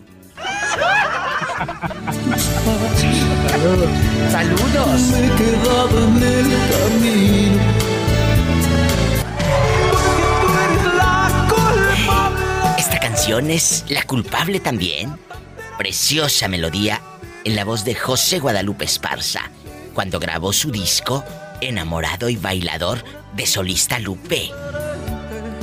Saludos. 4.31 5.01
Me 5.11 5.25
he 5.25 5.31
quedado 5.31 6.07
en 6.07 6.23
el 6.23 6.43
camino. 6.69 7.63
Esta 12.77 12.99
canción 12.99 13.49
es 13.49 13.85
La 13.89 14.03
culpable 14.03 14.59
también. 14.59 15.15
Preciosa 15.83 16.47
melodía 16.47 17.01
en 17.43 17.57
la 17.57 17.65
voz 17.65 17.83
de 17.83 17.93
José 17.93 18.39
Guadalupe 18.39 18.85
Esparza, 18.85 19.51
cuando 19.93 20.17
grabó 20.17 20.53
su 20.53 20.71
disco 20.71 21.25
Enamorado 21.59 22.29
y 22.29 22.37
Bailador 22.37 23.03
de 23.35 23.45
Solista 23.45 23.99
Lupe. 23.99 24.49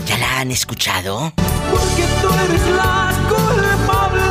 ¿Ya 0.05 0.19
la 0.19 0.41
han 0.41 0.51
escuchado? 0.51 1.33
Porque 1.71 2.05
tú 2.21 2.29
eres 2.35 2.67
la 2.77 3.15
culpable 3.31 4.23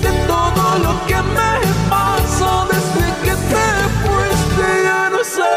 de 0.00 0.26
todo 0.26 0.78
lo 0.78 1.06
que 1.06 1.16
me 1.16 1.90
pasó 1.90 2.66
desde 2.70 3.06
que 3.22 3.32
te 3.32 3.66
fuiste. 4.00 4.82
Ya 4.82 5.10
no 5.10 5.22
sé 5.22 5.52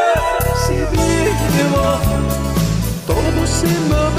si 0.67 0.73
vivo, 0.97 1.97
todo 3.07 3.47
se 3.47 3.67
me 3.67 4.18